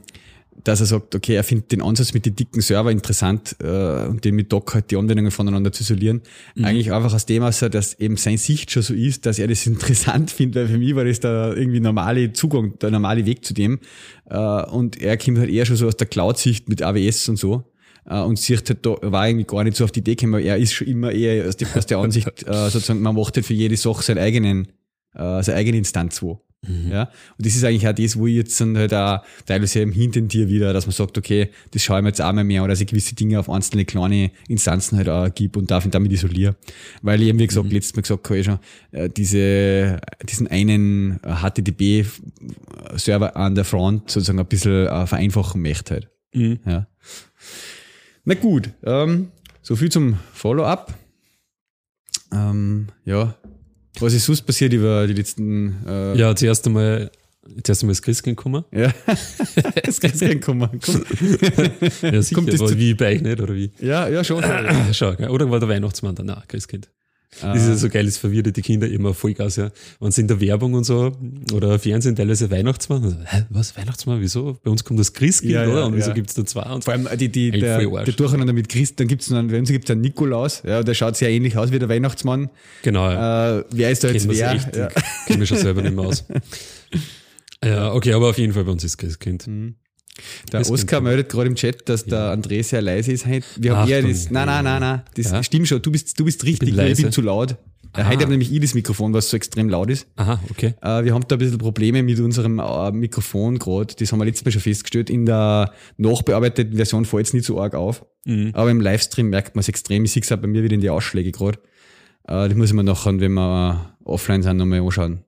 dass 0.65 0.81
er 0.81 0.87
sagt, 0.87 1.15
okay, 1.15 1.35
er 1.35 1.45
findet 1.45 1.73
den 1.73 1.83
Ansatz 1.83 2.13
mit 2.15 2.27
den 2.27 2.37
dicken 2.37 2.61
Server 2.61 2.91
interessant 2.91 3.57
äh, 3.63 4.07
und 4.07 4.25
den 4.25 4.35
mit 4.35 4.53
Docker 4.53 4.75
halt 4.75 4.91
die 4.91 4.97
Anwendungen 4.97 5.31
voneinander 5.31 5.73
zu 5.73 5.83
isolieren. 5.83 6.21
Eigentlich 6.63 6.93
einfach 6.93 7.15
aus 7.15 7.27
dem 7.27 7.43
aus, 7.43 7.61
dass 7.61 7.95
eben 7.99 8.17
seine 8.17 8.39
Sicht 8.39 8.71
schon 8.71 8.83
so 8.83 8.93
ist, 8.95 9.25
dass 9.27 9.39
er 9.39 9.49
das 9.49 9.67
interessant 9.67 10.31
findet, 10.31 10.63
weil 10.65 10.69
für 10.69 10.79
mich 10.79 10.95
war 10.95 11.05
das 11.05 11.21
der 11.21 11.55
irgendwie 11.57 11.81
normale 11.81 12.33
Zugang, 12.33 12.79
der 12.81 12.91
normale 12.91 13.25
Weg 13.25 13.45
zu 13.45 13.55
dem. 13.55 13.81
Äh, 14.29 14.37
und 14.37 15.01
er 15.01 15.17
kommt 15.17 15.39
halt 15.39 15.51
eher 15.51 15.65
schon 15.65 15.77
so 15.77 15.87
aus 15.89 15.97
der 15.97 16.07
Cloud-Sicht 16.07 16.69
mit 16.69 16.83
AWS 16.83 17.29
und 17.31 17.37
so. 17.39 17.65
Äh, 18.07 18.21
und 18.21 18.39
sieht 18.39 18.69
halt 18.69 18.85
da, 18.85 18.97
war 19.03 19.29
irgendwie 19.29 19.47
gar 19.47 19.65
nicht 19.65 19.77
so 19.77 19.85
auf 19.85 19.93
die 19.93 20.01
Idee 20.01 20.15
gekommen, 20.15 20.43
er 20.43 20.57
ist 20.57 20.73
schon 20.73 20.87
immer 20.87 21.13
eher 21.13 21.49
aus, 21.49 21.57
die, 21.57 21.67
aus 21.75 21.87
der 21.87 21.99
Ansicht, 21.99 22.27
äh, 22.47 22.71
sozusagen, 22.71 23.01
man 23.01 23.15
macht 23.15 23.37
halt 23.37 23.47
für 23.47 23.55
jede 23.55 23.77
Sache 23.77 24.03
seinen 24.03 24.19
eigenen, 24.19 24.69
äh, 25.15 25.43
seine 25.43 25.59
eigene 25.59 25.79
Instanz 25.79 26.23
wo. 26.23 26.43
Ja, 26.65 27.11
und 27.37 27.45
das 27.45 27.57
ist 27.57 27.65
eigentlich 27.65 27.89
auch 27.89 27.93
das, 27.93 28.17
wo 28.17 28.29
ich 28.29 28.37
jetzt 28.37 28.61
dann 28.61 28.79
halt 28.79 28.95
auch 28.95 29.19
teilweise 29.47 29.81
eben 29.81 29.91
hintendiere 29.91 30.49
wieder, 30.49 30.73
dass 30.73 30.87
man 30.87 30.93
sagt, 30.93 31.19
okay, 31.19 31.51
das 31.73 31.83
schaue 31.83 31.99
ich 31.99 32.03
mir 32.05 32.11
jetzt 32.11 32.23
auch 32.23 32.33
mal 32.33 32.45
mehr, 32.45 32.63
oder 32.63 32.71
dass 32.71 32.81
ich 32.81 32.87
gewisse 32.87 33.17
Dinge 33.17 33.41
auf 33.41 33.51
einzelne 33.51 33.85
kleine 33.85 34.31
Instanzen 34.47 34.97
halt 34.97 35.09
auch 35.09 35.29
gebe 35.35 35.59
und 35.59 35.73
darf 35.73 35.85
ihn 35.85 35.91
damit 35.91 36.13
isoliere. 36.13 36.55
Weil 37.03 37.21
ich 37.21 37.31
eben, 37.31 37.41
wie 37.41 37.49
gesagt, 37.49 37.73
letztes 37.73 37.97
Mal 37.97 38.03
gesagt 38.03 38.29
habe, 38.29 38.39
ich 38.39 38.47
schon, 38.47 38.61
äh, 38.93 39.09
diese, 39.09 40.01
diesen 40.29 40.47
einen 40.47 41.19
HTTP-Server 41.25 43.35
an 43.35 43.57
der 43.57 43.65
Front 43.65 44.13
sozusagen 44.13 44.39
ein 44.39 44.47
bisschen 44.47 44.87
äh, 44.87 45.07
vereinfachen 45.09 45.61
möchte 45.61 45.95
halt. 45.95 46.11
Mhm. 46.33 46.61
Ja. 46.65 46.87
Na 48.25 48.35
gut, 48.35 48.71
ähm, 48.85 49.33
so 49.63 49.75
viel 49.75 49.91
zum 49.91 50.17
Follow-up. 50.33 50.95
Ähm, 52.33 52.87
ja, 53.05 53.35
was 53.99 54.15
ist 54.15 54.27
sonst 54.27 54.43
passiert 54.43 54.73
über 54.73 55.07
die 55.07 55.13
letzten 55.15 55.85
äh, 55.87 56.17
Ja, 56.17 56.35
zuerst 56.35 56.67
einmal, 56.67 57.11
zuerst 57.65 57.83
einmal 57.83 57.93
das 57.93 58.03
Christkind 58.03 58.37
gekommen. 58.37 58.65
Ja. 58.73 58.93
das 59.85 60.01
kein 60.01 60.41
kommen. 60.41 60.81
Komm. 60.85 61.05
Ja, 62.03 62.23
sicher, 62.23 62.35
Kommt 62.37 62.53
das 62.53 62.61
aber 62.61 62.79
wie 62.79 62.95
bei 62.95 63.15
euch 63.15 63.23
nicht, 63.23 63.41
oder 63.41 63.55
wie? 63.55 63.73
Ja, 63.81 64.09
ja, 64.09 64.23
schon. 64.23 64.43
Schau, 64.93 65.15
gell? 65.15 65.29
oder 65.29 65.51
war 65.51 65.59
der 65.59 65.69
Weihnachtsmann 65.69 66.15
da? 66.15 66.23
Nein, 66.23 66.43
Christkind. 66.47 66.89
Ah. 67.41 67.55
Das 67.55 67.63
ist 67.63 67.69
ja 67.69 67.75
so 67.77 67.89
geil, 67.89 68.05
das 68.05 68.19
verwirrt 68.19 68.55
die 68.55 68.61
Kinder 68.63 68.87
immer 68.89 69.15
Vollgas, 69.15 69.57
ja. 69.57 69.71
Wenn 70.01 70.13
sie 70.13 70.21
in 70.21 70.29
der 70.29 70.41
Werbung 70.41 70.75
und 70.75 70.85
so, 70.85 71.17
oder 71.55 71.79
Fernsehen 71.79 72.15
teilweise 72.15 72.51
Weihnachtsmann, 72.51 73.03
also, 73.05 73.17
hä, 73.25 73.45
was, 73.49 73.75
Weihnachtsmann, 73.77 74.21
wieso? 74.21 74.59
Bei 74.63 74.71
uns 74.71 74.85
kommt 74.85 75.01
das 75.01 75.15
Christkind, 75.15 75.53
Ja, 75.55 75.65
ja, 75.65 75.73
oder? 75.73 75.87
Und 75.87 75.97
wieso 75.97 76.09
ja. 76.09 76.15
gibt's 76.15 76.35
da 76.35 76.45
zwei? 76.45 76.71
Und 76.71 76.85
Vor 76.85 76.93
allem 76.93 77.09
die, 77.17 77.31
die, 77.31 77.49
Eigentlich 77.53 77.63
der, 77.63 78.05
der 78.05 78.15
Durcheinander 78.15 78.53
mit 78.53 78.69
Christ, 78.69 79.01
dann 79.01 79.09
gibt's 79.09 79.31
noch 79.31 79.39
einen, 79.39 79.49
bei 79.49 79.59
uns 79.59 79.71
gibt's 79.71 79.91
einen 79.91 80.03
Nikolaus, 80.03 80.63
ja, 80.67 80.83
der 80.83 80.93
schaut 80.95 81.17
sehr 81.17 81.31
ähnlich 81.31 81.57
aus 81.57 81.73
wie 81.73 81.79
der 81.79 81.89
Weihnachtsmann. 81.89 82.51
genau, 82.83 83.11
ja. 83.11 83.61
Äh, 83.61 83.65
wer 83.71 83.91
ist 83.91 84.05
da 84.05 84.09
jetzt 84.09 84.29
wer? 84.29 84.53
echt, 84.53 84.77
Ja. 84.77 84.89
kennen 85.27 85.41
wir 85.41 85.47
schon 85.47 85.59
selber 85.59 85.81
nicht 85.83 85.95
mehr 85.95 86.05
aus. 86.05 86.25
Ja, 87.65 87.93
okay, 87.93 88.13
aber 88.13 88.31
auf 88.31 88.39
jeden 88.39 88.53
Fall 88.53 88.65
bei 88.65 88.73
uns 88.73 88.83
ist 88.83 88.99
Christkind. 88.99 89.47
Mhm. 89.47 89.77
Der 90.53 90.59
Christkind. 90.61 90.81
Oskar 90.81 91.01
meldet 91.01 91.29
gerade 91.31 91.49
im 91.49 91.55
Chat, 91.55 91.89
dass 91.89 92.05
der 92.05 92.37
André 92.37 92.63
sehr 92.63 92.83
leise 92.83 93.13
ist. 93.13 93.27
Heute. 93.27 93.47
Wir 93.57 93.77
haben 93.77 93.89
eher 93.91 94.03
das, 94.03 94.31
nein, 94.31 94.47
nein, 94.47 94.65
nein, 94.65 94.81
nein, 94.81 95.03
das 95.15 95.31
Ja. 95.31 95.43
stimmt 95.43 95.69
schon. 95.69 95.81
Du 95.83 95.91
bist, 95.91 96.19
du 96.21 96.25
bist 96.25 96.45
richtig, 96.45 96.69
bin 96.69 96.77
nur 96.77 96.85
ich 96.87 97.01
bin 97.01 97.13
zu 97.13 97.23
laut. 97.23 97.53
Äh, 97.53 97.57
Ah. 97.95 98.07
Heute 98.09 98.21
habe 98.23 98.31
nämlich 98.31 98.51
ich 98.51 98.59
das 98.61 98.73
Mikrofon, 98.73 99.13
was 99.13 99.29
so 99.29 99.37
extrem 99.37 99.69
laut 99.69 99.91
ist. 99.91 100.07
Aha, 100.17 100.41
okay. 100.51 100.73
Äh, 100.81 101.05
wir 101.05 101.13
haben 101.13 101.25
da 101.29 101.37
ein 101.37 101.39
bisschen 101.39 101.59
Probleme 101.59 102.03
mit 102.03 102.19
unserem 102.21 102.59
äh, 102.59 102.91
Mikrofon 102.91 103.59
gerade. 103.59 103.95
Das 103.99 104.11
haben 104.13 104.19
wir 104.19 104.25
letztes 104.25 104.47
Mal 104.47 104.51
schon 104.53 104.63
festgestellt. 104.63 105.11
In 105.11 105.27
der 105.27 105.73
nachbearbeiteten 105.99 106.75
Version 106.75 107.05
fällt 107.05 107.27
es 107.27 107.35
nicht 107.35 107.45
so 107.45 107.61
arg 107.61 107.75
auf. 107.75 108.03
Mhm. 108.25 108.53
Aber 108.55 108.71
im 108.71 108.81
Livestream 108.81 109.29
merkt 109.29 109.57
man 109.57 109.61
es 109.61 109.69
extrem. 109.69 110.05
Ich 110.07 110.13
sehe 110.13 110.23
es 110.23 110.33
auch 110.33 110.39
bei 110.39 110.47
mir 110.47 110.63
wieder 110.63 110.75
in 110.75 110.81
die 110.81 110.89
Ausschläge 110.89 111.33
gerade. 111.33 111.59
Äh, 112.27 112.49
das 112.49 112.55
muss 112.55 112.69
ich 112.71 112.75
mir 112.75 112.83
nachher, 112.85 113.21
wenn 113.21 113.33
wir 113.35 113.95
offline 114.05 114.43
sind, 114.43 114.57
nochmal 114.57 114.81
anschauen. 114.81 115.25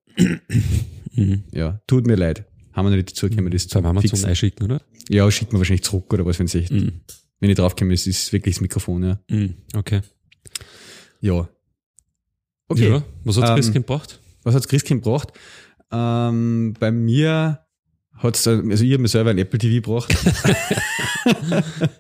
Mhm. 1.17 1.45
Ja, 1.53 1.81
tut 1.87 2.07
mir 2.07 2.17
leid. 2.17 2.45
Haben 2.75 2.87
wir 2.87 2.91
noch 2.91 2.97
nicht 2.97 3.11
dazu 3.13 3.29
gekommen, 3.31 3.51
das 3.51 3.69
zu 3.69 3.75
Beim 3.79 3.87
Amazon 3.87 4.11
fixen. 4.11 4.29
einschicken, 4.29 4.65
oder? 4.67 4.83
Ja, 5.09 5.31
schickt 5.31 5.53
man 5.53 5.61
wahrscheinlich 5.61 5.85
zurück 5.85 6.13
oder 6.13 6.27
was, 6.27 6.39
wenn 6.39 6.47
es 6.47 6.55
echt, 6.55 6.71
Mhm. 6.73 7.01
wenn 7.41 7.51
ich 7.51 7.57
draufkomme, 7.57 7.95
es 7.95 8.07
ist 8.07 8.33
wirklich 8.33 8.57
das 8.57 8.61
Mikrofon, 8.61 9.03
ja. 9.05 9.21
Mhm. 9.31 9.55
Okay. 9.77 10.01
Ja. 11.21 11.49
Okay. 12.69 12.89
Ja, 12.89 13.03
was 13.25 13.37
hat 13.37 13.49
Ähm, 13.51 13.55
Christkind 13.57 13.87
gebracht? 13.87 14.21
Was 14.43 14.55
hat's 14.55 14.69
Christkind 14.69 15.03
gebracht? 15.05 15.29
Ähm, 15.93 16.75
bei 16.81 16.91
mir 16.91 17.61
hat's, 18.17 18.47
äh, 18.47 18.51
also 18.69 18.85
ich 18.85 18.93
habe 18.93 19.03
mir 19.03 19.09
selber 19.09 19.31
ein 19.31 19.39
Apple 19.39 19.59
TV 19.59 19.77
gebracht. 19.83 20.15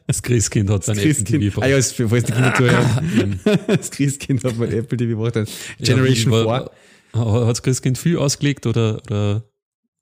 Das 0.07 0.23
Christkind 0.23 0.71
hat 0.71 0.85
sein 0.85 0.99
Apple 0.99 1.25
TV 1.25 1.61
ah 1.63 1.67
ja, 1.67 1.77
das- 1.77 1.93
falls 1.93 2.25
die 2.25 2.33
Kinder 2.33 2.55
zuhören. 2.55 3.41
das 3.67 3.91
Christkind 3.91 4.45
hat 4.45 4.57
mein 4.59 4.73
Apple 4.73 4.97
TV 4.99 5.11
gebracht. 5.23 5.49
Generation 5.79 6.33
4. 6.33 6.71
Hat 7.15 7.49
das 7.49 7.63
Christkind 7.63 7.97
viel 7.99 8.17
ausgelegt 8.19 8.67
oder, 8.67 9.01
oder 9.07 9.45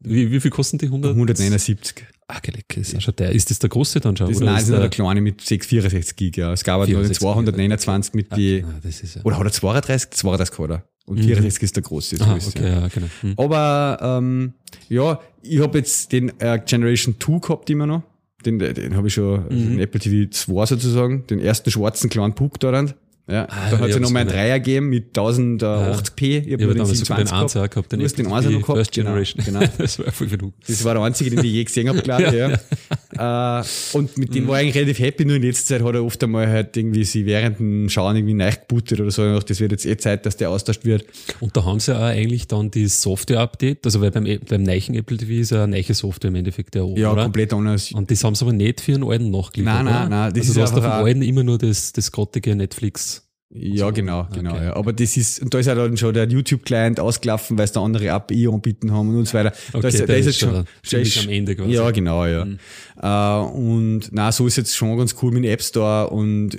wie, 0.05 0.31
wie 0.31 0.41
viel 0.41 0.51
kosten 0.51 0.79
die 0.79 0.87
100? 0.87 1.13
179. 1.13 2.05
Ah, 2.29 2.39
ist 2.77 2.93
ja 2.93 3.01
schon 3.01 3.15
der. 3.17 3.33
Ist 3.33 3.51
das 3.51 3.59
der 3.59 3.69
große 3.69 4.01
dann 4.01 4.17
schon? 4.17 4.29
Das 4.29 4.37
oder 4.39 4.47
nein, 4.47 4.55
das 4.55 4.63
ist 4.65 4.69
noch 4.71 4.77
der, 4.77 4.89
der 4.89 4.91
kleine 4.91 5.21
mit 5.21 5.41
6, 5.43 5.67
64 5.67 6.17
Gig, 6.17 6.37
ja. 6.37 6.53
Es 6.53 6.65
gab 6.65 6.81
halt 6.81 6.89
noch 6.91 7.03
den 7.03 7.15
64 7.15 7.19
229 7.19 8.15
mit 8.15 8.35
die, 8.37 8.65
ah, 8.67 8.81
das 8.83 9.03
ist 9.03 9.17
ja. 9.17 9.23
oder 9.25 9.39
hat 9.39 9.45
er 9.47 9.53
32? 9.53 10.11
32 10.11 10.59
hat 10.59 10.71
er. 10.71 10.85
Und 11.05 11.19
Mhm. 11.19 11.23
64 11.25 11.63
ist 11.65 11.77
der 11.77 11.83
große. 11.83 12.17
so 12.17 12.25
Ah, 12.25 12.37
ist 12.37 12.49
okay, 12.49 12.63
ja. 12.69 12.81
ja, 12.83 12.89
genau. 12.89 13.07
Hm. 13.23 13.35
Aber 13.37 13.99
ähm, 14.01 14.55
ja, 14.89 15.21
ich 15.43 15.61
habe 15.61 15.79
jetzt 15.79 16.13
den 16.13 16.33
äh, 16.41 16.61
Generation 16.65 17.17
2 17.19 17.39
gehabt 17.41 17.69
immer 17.71 17.87
noch. 17.87 18.03
Den, 18.47 18.59
den 18.59 18.97
habe 18.97 19.09
ich 19.09 19.15
schon, 19.15 19.43
also 19.45 19.55
Mhm. 19.55 19.71
den 19.73 19.81
Apple 19.81 20.01
TV 20.01 20.31
2 20.31 20.67
sozusagen, 20.67 21.27
den 21.27 21.39
ersten 21.39 21.71
schwarzen 21.71 22.09
kleinen 22.09 22.35
Puck 22.35 22.59
da 22.61 22.71
dann. 22.71 22.95
Ja, 23.29 23.45
Ah, 23.45 23.71
da 23.71 23.77
ja, 23.77 23.79
hat 23.79 23.83
es 23.83 23.91
ja 23.91 23.97
ich 23.97 24.03
noch 24.03 24.11
mal 24.11 24.21
einen 24.21 24.31
Dreier 24.31 24.59
gegeben 24.59 24.89
mit 24.89 25.17
1080p. 25.17 26.23
Ich 26.25 26.47
Ich 26.49 26.53
habe 26.55 26.65
nur 26.65 26.75
den 26.75 26.79
damals 26.79 26.99
sogar 26.99 27.19
den 27.19 27.27
27 27.29 27.33
1 27.33 27.53
gehabt. 27.53 27.71
gehabt, 27.75 27.93
den 27.93 27.99
Du 28.01 28.05
hast 28.05 28.19
den 28.19 28.27
FTP 28.27 28.35
1er 28.35 28.51
noch 28.51 28.61
gehabt, 28.63 28.77
First 28.79 28.93
genau, 28.93 29.09
Generation. 29.11 29.45
genau. 29.45 29.61
das 29.79 29.99
war 30.01 30.13
voll 30.13 30.27
genug. 30.27 30.55
Das 30.67 30.85
war 30.85 30.95
der 30.95 31.03
einzige, 31.05 31.31
den 31.31 31.39
ich 31.45 31.53
je 31.53 31.65
gesehen 31.65 31.89
habe, 31.89 32.03
glaube 32.03 32.25
ich. 32.25 32.33
Ja. 33.15 33.61
Äh, 33.61 33.65
und 33.93 34.17
mit 34.17 34.35
dem 34.35 34.49
war 34.49 34.55
ich 34.57 34.63
eigentlich 34.63 34.77
relativ 34.77 34.99
happy, 35.01 35.27
nur 35.27 35.37
in 35.37 35.43
letzter 35.43 35.77
Zeit 35.77 35.87
hat 35.87 35.95
er 35.95 36.03
oft 36.03 36.23
einmal 36.25 36.49
halt 36.49 36.75
irgendwie 36.77 37.05
sie 37.05 37.27
während 37.27 37.59
dem 37.59 37.91
Schauen 37.91 38.17
irgendwie 38.17 38.33
neu 38.33 38.51
gebootet 38.51 39.01
oder 39.01 39.11
so. 39.11 39.23
Dachte, 39.23 39.49
Das 39.49 39.61
wird 39.61 39.71
jetzt 39.73 39.85
eh 39.85 39.99
Zeit, 39.99 40.25
dass 40.25 40.39
der 40.39 40.49
austauscht 40.49 40.87
wird. 40.87 41.05
Und 41.41 41.55
da 41.55 41.63
haben 41.65 41.79
sie 41.79 41.95
auch 41.95 42.01
eigentlich 42.03 42.49
dann 42.49 42.71
die 42.71 42.89
Software-Update, 42.89 43.85
also 43.85 44.01
weil 44.01 44.11
beim, 44.13 44.25
beim 44.49 44.63
neuen 44.63 44.95
Apple 44.95 45.19
TV 45.19 45.33
ist 45.43 45.51
ja 45.51 45.65
eine 45.65 45.77
neue 45.77 45.95
Software 45.95 46.29
im 46.29 46.37
Endeffekt 46.37 46.75
der 46.75 46.87
Ja, 46.97 47.13
oder? 47.13 47.25
komplett 47.25 47.53
anders. 47.53 47.93
Und 47.93 48.11
das 48.11 48.25
haben 48.25 48.35
sie 48.35 48.45
aber 48.47 48.55
nicht 48.55 48.81
für 48.81 48.95
einen 48.95 49.05
alten 49.05 49.31
nachgeliefert. 49.31 49.75
Nein, 49.75 49.85
nein, 49.85 50.09
nein, 50.09 50.33
das 50.33 50.49
also 50.49 50.51
ist 50.53 50.57
du 50.57 50.63
hast 50.63 50.73
auf 50.73 50.81
dem 50.83 51.05
alten 51.05 51.23
immer 51.23 51.45
nur 51.45 51.59
das, 51.59 51.93
das 51.93 52.11
grottige 52.11 52.57
Netflix. 52.57 53.12
Ja, 53.55 53.87
So, 53.89 53.93
genau, 53.93 54.21
okay, 54.21 54.37
genau. 54.37 54.53
okay. 54.55 54.65
Ja. 54.65 54.77
Aber 54.77 54.93
das 54.95 55.17
ist, 55.17 55.43
und 55.43 55.53
da 55.53 55.59
ist 55.59 55.67
ja 55.67 55.75
dann 55.75 55.95
schon 55.99 56.15
der 56.15 56.27
YouTube-Client 56.29 56.99
ausgelaufen, 57.01 57.59
weil 57.59 57.67
es 57.67 57.73
da 57.73 57.83
andere 57.83 58.11
API 58.13 58.49
anbieten 58.49 58.93
haben 58.93 59.15
und 59.15 59.29
so 59.29 59.35
weiter. 59.35 59.53
da 59.73 59.79
Okay, 59.79 59.89
ist, 59.89 60.01
da 60.01 60.05
ist 60.15 60.21
ist 60.21 60.27
jetzt 60.27 60.39
schon, 60.39 60.65
da 60.91 60.99
ist- 60.99 61.19
am 61.19 61.29
Ende 61.29 61.55
quasi. 61.55 61.71
Ja, 61.73 61.91
genau, 61.91 62.25
ja. 62.25 62.47
Mhm. 62.47 62.59
Äh, 63.03 63.57
und 63.57 64.09
na, 64.13 64.33
so 64.33 64.47
ist 64.47 64.57
jetzt 64.57 64.75
schon 64.77 64.97
ganz 64.97 65.15
cool 65.23 65.33
mit 65.33 65.45
dem 65.45 65.51
App 65.51 65.63
Store 65.63 66.09
und 66.11 66.55
äh, 66.55 66.59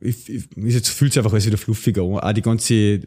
ich, 0.00 0.28
ich, 0.28 0.44
ist 0.56 0.74
jetzt 0.74 0.88
fühlt 0.88 1.12
sich 1.12 1.18
einfach 1.18 1.32
alles 1.32 1.44
wieder 1.46 1.58
fluffiger 1.58 2.02
an. 2.02 2.18
Auch 2.20 2.32
die 2.32 2.42
ganze 2.42 2.74
äh, 2.74 3.00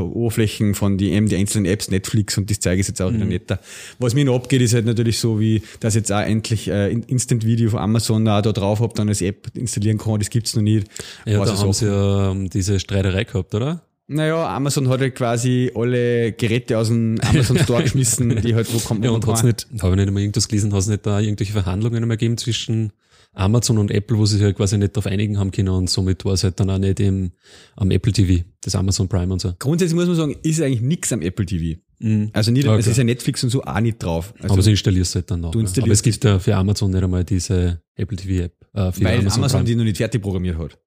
Oberflächen 0.00 0.74
von 0.74 0.98
die, 0.98 1.10
eben 1.12 1.28
die 1.28 1.36
einzelnen 1.36 1.66
Apps, 1.66 1.90
Netflix 1.90 2.36
und 2.38 2.50
das 2.50 2.58
zeige 2.60 2.80
ich 2.80 2.88
jetzt 2.88 3.00
auch 3.02 3.10
Mhm. 3.10 3.16
wieder 3.16 3.24
netter. 3.26 3.60
Was 3.98 4.14
mir 4.14 4.24
noch 4.24 4.34
abgeht, 4.36 4.62
ist 4.62 4.74
halt 4.74 4.86
natürlich 4.86 5.18
so, 5.18 5.38
wie 5.38 5.62
dass 5.80 5.94
jetzt 5.94 6.10
auch 6.12 6.20
endlich 6.22 6.68
In- 6.68 7.02
Instant 7.04 7.44
Video 7.44 7.70
von 7.70 7.80
Amazon 7.80 8.26
auch 8.26 8.40
da 8.42 8.52
drauf 8.52 8.80
habe, 8.80 8.94
dann 8.96 9.08
als 9.08 9.20
App 9.20 9.48
installieren 9.54 9.98
kann, 9.98 10.18
das 10.18 10.30
gibt's 10.30 10.56
noch 10.56 10.62
nicht. 10.62 10.86
Ja, 11.26 11.38
Was 11.38 11.50
da 11.50 11.58
haben 11.58 11.68
auch- 11.68 11.74
sie 11.74 11.86
ja 11.86 12.30
ähm, 12.32 12.48
diese 12.72 12.80
Streiterei 12.80 13.24
gehabt, 13.24 13.54
oder? 13.54 13.82
naja, 14.08 14.54
Amazon 14.54 14.88
hat 14.88 15.00
halt 15.00 15.14
quasi 15.14 15.70
alle 15.74 16.32
Geräte 16.32 16.76
aus 16.76 16.88
dem 16.88 17.18
Amazon 17.22 17.56
Store 17.64 17.82
geschmissen, 17.82 18.42
die 18.42 18.54
halt 18.54 18.72
wo 18.74 18.78
kommt 18.78 19.02
Ja, 19.04 19.10
und 19.10 19.26
hat's 19.26 19.42
nicht, 19.42 19.66
habe 19.80 19.92
ich 19.94 19.96
nicht 19.96 20.08
einmal 20.08 20.22
irgendwas 20.22 20.48
gelesen, 20.48 20.72
hat 20.72 20.80
es 20.80 20.86
nicht 20.88 21.06
da 21.06 21.18
irgendwelche 21.20 21.52
Verhandlungen 21.52 22.02
einmal 22.02 22.16
gegeben 22.18 22.36
zwischen 22.36 22.92
Amazon 23.32 23.78
und 23.78 23.90
Apple, 23.90 24.18
wo 24.18 24.26
sie 24.26 24.34
sich 24.36 24.44
halt 24.44 24.56
quasi 24.56 24.76
nicht 24.76 24.94
darauf 24.94 25.06
einigen 25.06 25.38
haben 25.38 25.50
können 25.50 25.70
und 25.70 25.88
somit 25.88 26.24
war 26.26 26.34
es 26.34 26.44
halt 26.44 26.60
dann 26.60 26.68
auch 26.68 26.78
nicht 26.78 27.00
im, 27.00 27.32
am 27.76 27.90
Apple 27.90 28.12
TV, 28.12 28.44
das 28.60 28.74
Amazon 28.74 29.08
Prime 29.08 29.32
und 29.32 29.40
so. 29.40 29.54
Grundsätzlich 29.58 29.94
muss 29.94 30.06
man 30.06 30.16
sagen, 30.16 30.36
ist 30.42 30.60
eigentlich 30.60 30.82
nix 30.82 31.10
am 31.12 31.22
Apple 31.22 31.46
TV. 31.46 31.80
Mhm. 32.00 32.30
Also 32.34 32.50
nicht, 32.50 32.68
Okay. 32.68 32.80
es 32.80 32.86
ist 32.88 32.98
ja 32.98 33.04
Netflix 33.04 33.42
und 33.44 33.50
so 33.50 33.62
auch 33.62 33.80
nicht 33.80 34.02
drauf. 34.02 34.34
Also, 34.40 34.52
aber 34.52 34.62
sie 34.62 34.72
installierst 34.72 35.14
halt 35.14 35.30
dann 35.30 35.40
noch. 35.40 35.52
du 35.52 35.60
ja. 35.60 35.62
installierst 35.62 35.86
Aber 35.86 35.92
es 35.92 36.02
gibt 36.02 36.24
ja 36.24 36.38
für 36.38 36.54
Amazon 36.56 36.90
nicht 36.90 37.02
einmal 37.02 37.24
diese 37.24 37.80
Apple 37.94 38.16
TV 38.18 38.44
App. 38.44 38.54
Äh, 38.74 38.92
für 38.92 39.04
weil 39.04 39.20
Amazon, 39.20 39.48
Prime. 39.48 39.64
die 39.64 39.76
noch 39.76 39.84
nicht 39.84 39.96
fertig 39.96 40.20
programmiert 40.20 40.58
hat. 40.58 40.78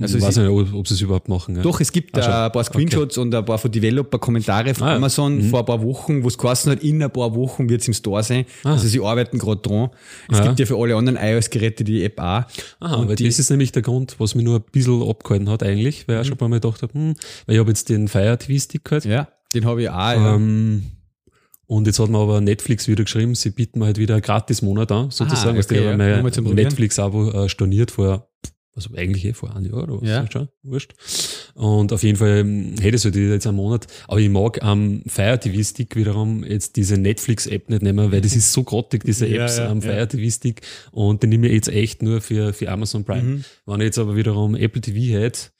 Also 0.00 0.16
ich 0.18 0.22
weiß 0.22 0.36
nicht, 0.36 0.48
ob, 0.48 0.86
sie 0.86 0.94
es 0.94 1.00
überhaupt 1.00 1.28
machen. 1.28 1.56
Ja. 1.56 1.62
Doch, 1.62 1.80
es 1.80 1.90
gibt 1.90 2.16
Ah, 2.16 2.44
äh, 2.44 2.46
ein 2.46 2.52
paar 2.52 2.62
Screenshots 2.62 3.18
und 3.18 3.34
ein 3.34 3.44
paar 3.44 3.58
von 3.58 3.68
Developer-Kommentare 3.72 4.72
von 4.74 4.86
Ah, 4.86 4.90
ja. 4.90 4.96
Amazon 4.96 5.38
Mhm. 5.38 5.50
vor 5.50 5.58
ein 5.58 5.64
paar 5.66 5.82
Wochen, 5.82 6.22
wo 6.22 6.28
es 6.28 6.38
geheißen 6.38 6.70
hat, 6.70 6.84
in 6.84 7.02
ein 7.02 7.10
paar 7.12 7.34
Wochen 7.34 7.68
wird 7.68 7.80
es 7.80 7.88
im 7.88 7.94
Store 7.94 8.22
sein. 8.22 8.44
Ah. 8.62 8.74
Also 8.74 8.86
sie 8.86 9.00
arbeiten 9.00 9.38
gerade 9.38 9.60
dran. 9.60 9.90
Es 10.30 10.38
Ja. 10.38 10.46
gibt 10.46 10.60
ja 10.60 10.66
für 10.66 10.76
alle 10.76 10.94
anderen 10.94 11.18
iOS-Geräte 11.20 11.82
die 11.82 12.04
App 12.04 12.20
auch. 12.20 12.44
Aha, 12.78 12.94
und 12.94 13.08
weil 13.08 13.16
die- 13.16 13.24
das 13.24 13.40
ist 13.40 13.50
nämlich 13.50 13.72
der 13.72 13.82
Grund, 13.82 14.14
was 14.18 14.36
mich 14.36 14.44
nur 14.44 14.56
ein 14.60 14.64
bisschen 14.70 15.02
abgehalten 15.02 15.48
hat 15.50 15.64
eigentlich, 15.64 16.06
weil 16.06 16.14
ich 16.16 16.20
auch 16.20 16.24
schon 16.26 16.34
ein 16.34 16.38
paar 16.38 16.48
Mal 16.48 16.60
gedacht 16.60 16.82
habe, 16.82 16.92
hm, 16.94 17.14
weil 17.46 17.56
ich 17.56 17.58
habe 17.60 17.70
jetzt 17.70 17.88
den 17.88 18.06
Fire 18.06 18.38
TV 18.38 18.56
Stick 18.62 18.84
gehabt. 18.84 19.04
Ja, 19.04 19.26
den 19.52 19.64
habe 19.64 19.82
ich 19.82 19.90
auch. 19.90 19.94
Ja. 19.94 20.34
Ähm, 20.36 20.84
und 21.66 21.88
jetzt 21.88 21.98
hat 21.98 22.08
mir 22.08 22.18
aber 22.18 22.40
Netflix 22.40 22.86
wieder 22.86 23.02
geschrieben, 23.02 23.34
sie 23.34 23.50
bieten 23.50 23.80
mir 23.80 23.86
halt 23.86 23.98
wieder 23.98 24.14
einen 24.14 24.22
Gratis-Monat 24.22 24.92
an, 24.92 25.10
sozusagen. 25.10 25.54
Ah, 25.56 25.56
Also 25.56 25.68
okay, 25.74 25.80
die 25.80 25.84
ja. 25.86 25.96
mein. 25.96 26.54
Netflix-Abo 26.54 27.30
äh, 27.32 27.48
storniert 27.48 27.90
vor, 27.90 28.27
also 28.78 28.94
eigentlich 28.96 29.24
eh 29.24 29.32
vor 29.32 29.54
einem 29.54 29.66
Jahr 29.66 29.82
oder 29.82 30.00
was, 30.00 30.08
Ja. 30.08 30.30
schon, 30.30 30.48
wurscht. 30.62 30.94
Und 31.54 31.92
auf 31.92 32.02
jeden 32.02 32.16
Fall 32.16 32.38
ähm, 32.38 32.74
hätte 32.80 32.96
ich 32.96 33.04
halt 33.04 33.16
jetzt 33.16 33.46
einen 33.46 33.56
Monat. 33.56 33.86
Aber 34.06 34.20
ich 34.20 34.28
mag 34.28 34.62
am 34.62 35.02
Fire 35.06 35.38
TV 35.38 35.62
Stick 35.62 35.96
wiederum 35.96 36.44
jetzt 36.44 36.76
diese 36.76 36.96
Netflix-App 36.96 37.68
nicht 37.68 37.82
nehmen, 37.82 38.12
weil 38.12 38.20
das 38.20 38.36
ist 38.36 38.52
so 38.52 38.62
grottig, 38.62 39.04
diese 39.04 39.28
Apps 39.36 39.58
ja, 39.58 39.68
am 39.68 39.80
ja. 39.80 39.90
Fire 39.90 40.08
TV 40.08 40.30
Stick. 40.30 40.62
Und 40.92 41.22
den 41.22 41.30
nehme 41.30 41.48
ich 41.48 41.54
jetzt 41.54 41.68
echt 41.68 42.02
nur 42.02 42.20
für, 42.20 42.52
für 42.52 42.70
Amazon 42.70 43.04
Prime. 43.04 43.22
Mhm. 43.22 43.44
Wenn 43.66 43.80
ich 43.80 43.86
jetzt 43.86 43.98
aber 43.98 44.14
wiederum 44.16 44.54
Apple 44.54 44.80
TV 44.80 45.18
hätte, 45.18 45.50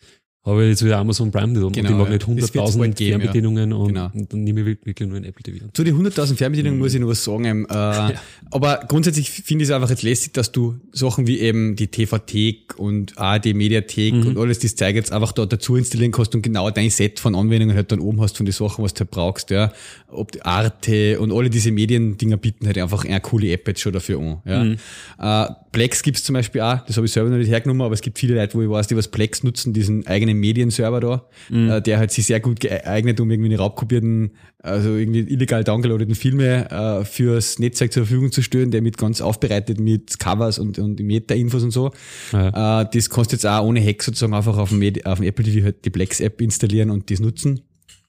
habe 0.45 0.65
ich 0.65 0.71
jetzt 0.71 0.85
wieder 0.85 0.97
Amazon 0.99 1.31
Prime 1.31 1.49
nicht. 1.49 1.63
Und 1.63 1.73
Genau, 1.75 1.91
ich 1.91 1.95
mag 1.97 2.07
ja. 2.07 2.13
nicht 2.15 2.23
Das 2.43 2.55
wird's 2.55 2.77
bald 2.77 2.93
100.000 2.93 2.97
geben, 2.97 3.11
ja. 3.11 3.19
Fernbedienungen 3.19 3.73
und, 3.75 3.89
Genau. 3.89 4.11
und 4.15 4.33
dann 4.33 4.45
nehme 4.45 4.61
ich 4.61 4.67
wirklich 4.67 5.07
nur 5.09 5.19
ein 5.19 5.25
Apple 5.25 5.43
TV. 5.43 5.67
Zu 5.75 5.85
den 5.85 5.95
100.000 5.97 6.37
Fernbedienungen 6.37 6.79
muss 6.79 6.95
ich 6.95 7.01
noch 7.01 7.09
was 7.09 7.23
sagen. 7.23 7.45
Ähm, 7.45 7.67
äh, 7.69 8.15
Aber 8.51 8.81
grundsätzlich 8.89 9.29
finde 9.31 9.65
ich 9.65 9.69
es 9.69 9.75
einfach 9.75 9.91
jetzt 9.91 10.03
lästig, 10.03 10.33
dass 10.33 10.51
du 10.51 10.77
Sachen 10.93 11.27
wie 11.27 11.41
eben 11.41 11.77
die 11.77 11.89
TV-Thek 11.89 12.79
und 12.79 13.19
ARD 13.19 13.53
Mediathek 13.53 14.15
Mhm. 14.15 14.27
und 14.29 14.39
alles 14.39 14.59
das 14.61 14.75
Zeug 14.75 14.95
jetzt 14.95 15.13
einfach 15.13 15.33
da 15.33 15.45
dazu 15.45 15.77
installieren 15.77 16.13
kannst 16.13 16.35
und 16.35 16.41
genau 16.43 16.71
dein 16.71 16.89
Set 16.89 17.21
von 17.21 17.35
Anwendungen 17.35 17.77
halt 17.77 17.93
dann 17.93 18.01
oben 18.01 18.21
hast 18.23 18.37
von 18.39 18.47
den 18.47 18.53
Sachen, 18.53 18.83
was 18.83 18.95
du 18.95 19.01
halt 19.01 19.11
brauchst. 19.11 19.51
Ja. 19.51 19.73
Ob 20.11 20.33
die 20.33 20.41
Arte 20.43 21.21
und 21.21 21.31
alle 21.31 21.51
diese 21.51 21.71
Mediendinger 21.73 22.39
bieten 22.39 22.67
halt 22.67 22.79
einfach 22.79 23.05
eine 23.05 23.21
coole 23.21 23.51
App 23.53 23.69
jetzt 23.69 23.81
schon 23.81 23.93
dafür 23.93 24.19
an. 24.19 24.39
Ja. 24.47 24.65
Mhm. 24.65 24.77
Äh, 25.21 25.55
Plex 25.73 26.03
gibt's 26.03 26.25
zum 26.25 26.33
Beispiel 26.33 26.63
auch, 26.63 26.79
das 26.87 26.97
habe 26.97 27.07
ich 27.07 27.13
selber 27.13 27.29
noch 27.29 27.37
nicht 27.37 27.51
hergenommen, 27.51 27.83
aber 27.83 27.93
es 27.93 28.01
gibt 28.01 28.19
viele 28.19 28.35
Leute, 28.35 28.55
wo 28.57 28.63
ich 28.63 28.71
weiß, 28.71 28.87
die 28.87 28.97
was 28.97 29.09
Plex 29.09 29.43
nutzen, 29.43 29.75
diesen 29.75 30.07
eigenen 30.07 30.28
Medienserver 30.35 31.01
da, 31.01 31.27
Mhm. 31.51 31.71
äh, 31.71 31.81
der 31.83 31.99
halt 31.99 32.11
sich 32.13 32.27
sehr 32.27 32.41
gut 32.41 32.61
geeignet, 32.61 33.21
um 33.21 33.31
irgendwie 33.31 33.49
eine 33.51 33.59
raubkopierten, 33.59 34.33
also 34.61 34.95
irgendwie 34.97 35.21
illegal 35.21 35.65
downgeloadeten 35.65 36.15
Filme 36.15 36.71
äh, 36.71 37.05
fürs 37.05 37.59
Netzwerk 37.59 37.93
zur 37.93 38.05
Verfügung 38.07 38.31
zu 38.33 38.43
stellen, 38.43 38.71
der 38.71 38.83
mit 38.83 38.99
ganz 38.99 39.21
aufbereitet 39.21 39.81
mit 39.81 40.19
Covers 40.19 40.59
und, 40.59 40.79
und 40.79 41.01
Meta-Infos 41.01 41.63
und 41.63 41.71
so. 41.71 41.91
Ja. 42.33 42.83
Äh, 42.83 42.87
das 42.93 43.09
kannst 43.11 43.33
du 43.33 43.37
jetzt 43.37 43.47
auch 43.47 43.65
ohne 43.65 43.81
Hack 43.85 44.03
sozusagen 44.03 44.35
einfach 44.35 44.57
auf 44.59 44.69
dem, 44.71 44.81
Medi- 44.81 45.05
auf 45.05 45.19
dem 45.19 45.27
Apple 45.29 45.45
TV 45.45 45.65
halt 45.65 45.85
die 45.85 45.91
Plex-App 45.91 46.41
installieren 46.41 46.91
und 46.91 47.11
das 47.11 47.21
nutzen. 47.21 47.61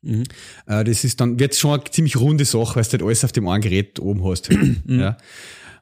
Mhm. 0.01 0.23
Äh, 0.67 0.83
das 0.83 1.03
ist 1.03 1.19
dann, 1.19 1.39
wird 1.39 1.55
schon 1.55 1.79
eine 1.79 1.83
ziemlich 1.91 2.15
runde 2.17 2.45
Sache, 2.45 2.75
weil 2.77 2.83
du 2.83 2.91
halt 2.91 3.03
alles 3.03 3.23
auf 3.25 3.31
dem 3.33 3.47
einen 3.47 3.61
Gerät 3.61 3.99
oben 3.99 4.23
hast. 4.23 4.49
Halt. 4.49 4.59
ja. 4.87 5.17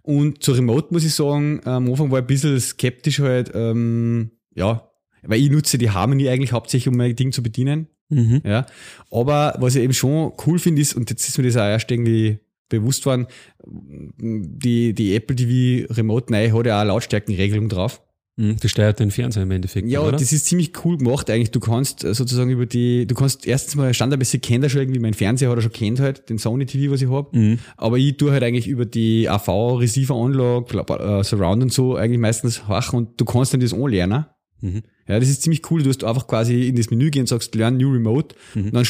Und 0.02 0.42
zur 0.42 0.56
Remote 0.58 0.88
muss 0.92 1.04
ich 1.04 1.14
sagen, 1.14 1.60
am 1.66 1.90
Anfang 1.90 2.10
war 2.12 2.20
ich 2.20 2.24
ein 2.24 2.28
bisschen 2.28 2.60
skeptisch 2.60 3.20
halt, 3.20 3.52
ähm, 3.54 4.32
ja, 4.56 4.87
weil 5.28 5.42
ich 5.42 5.50
nutze 5.50 5.78
die 5.78 5.92
Harmony 5.92 6.30
eigentlich 6.30 6.52
hauptsächlich, 6.52 6.88
um 6.88 6.98
mein 6.98 7.16
Ding 7.16 7.32
zu 7.32 7.44
bedienen. 7.44 7.88
Mhm. 8.10 8.42
Ja. 8.46 8.66
Aber 9.12 9.56
was 9.60 9.76
ich 9.76 9.84
eben 9.84 9.94
schon 9.94 10.34
cool 10.46 10.60
finde, 10.60 10.82
ist, 10.82 10.96
und 10.96 11.10
jetzt 11.10 11.28
ist 11.28 11.38
mir 11.38 11.44
das 11.44 11.58
auch 11.58 11.62
erst 11.62 11.92
irgendwie 11.92 12.40
bewusst 12.70 13.06
worden, 13.06 13.28
die, 13.66 14.94
die 14.94 15.16
Apple 15.16 15.36
TV 15.36 15.94
Remote 15.94 16.32
neu 16.32 16.52
hat 16.52 16.66
ja 16.66 16.78
auch 16.78 16.82
eine 16.82 16.88
Lautstärkenregelung 16.90 17.70
drauf. 17.70 18.02
Mhm. 18.38 18.58
Das 18.62 18.70
steuert 18.70 19.00
den 19.00 19.10
Fernseher 19.10 19.44
im 19.44 19.52
Endeffekt. 19.52 19.88
Ja, 19.90 20.02
oder? 20.02 20.12
das 20.12 20.32
ist 20.32 20.46
ziemlich 20.46 20.72
cool 20.86 20.98
gemacht 20.98 21.28
eigentlich. 21.30 21.50
Du 21.50 21.60
kannst 21.60 22.04
äh, 22.04 22.14
sozusagen 22.14 22.52
über 22.52 22.68
die, 22.68 23.08
du 23.08 23.16
kannst 23.16 23.48
erstens 23.48 23.76
mal 23.76 23.92
standardmäßig 23.94 24.42
kennt 24.42 24.64
er 24.64 24.70
schon 24.70 24.82
irgendwie, 24.82 25.00
mein 25.00 25.16
Fernseher 25.16 25.50
hat 25.50 25.58
er 25.58 25.64
schon 25.64 25.72
kennt 25.72 26.00
halt, 26.00 26.30
den 26.30 26.38
Sony 26.38 26.68
TV, 26.68 26.94
was 26.94 27.02
ich 27.02 27.10
hab. 27.10 27.34
Mhm. 27.34 27.58
Aber 27.78 27.98
ich 27.98 28.16
tue 28.18 28.32
halt 28.32 28.44
eigentlich 28.44 28.68
über 28.68 28.86
die 28.86 29.28
AV-Receiver-Anlage, 29.28 30.78
äh, 30.78 31.24
Surround 31.24 31.64
und 31.64 31.74
so 31.74 31.96
eigentlich 31.96 32.20
meistens 32.20 32.68
horchen 32.68 33.00
und 33.00 33.20
du 33.20 33.26
kannst 33.26 33.54
dann 33.54 33.60
das 33.60 33.74
anlernen. 33.74 34.28
Mhm. 34.62 34.84
Ja, 35.08 35.20
das 35.20 35.30
ist 35.30 35.42
ziemlich 35.42 35.62
cool. 35.72 35.84
Du 35.84 35.90
hast 35.90 36.04
einfach 36.04 36.28
quasi 36.28 36.68
in 36.68 36.76
das 36.76 36.90
Menü 36.90 37.10
gehen 37.10 37.22
und 37.22 37.28
sagst, 37.28 37.56
lern 37.56 37.78
New 37.78 37.92
Remote. 37.92 38.36
Mhm. 38.56 38.72
Dann 38.72 38.84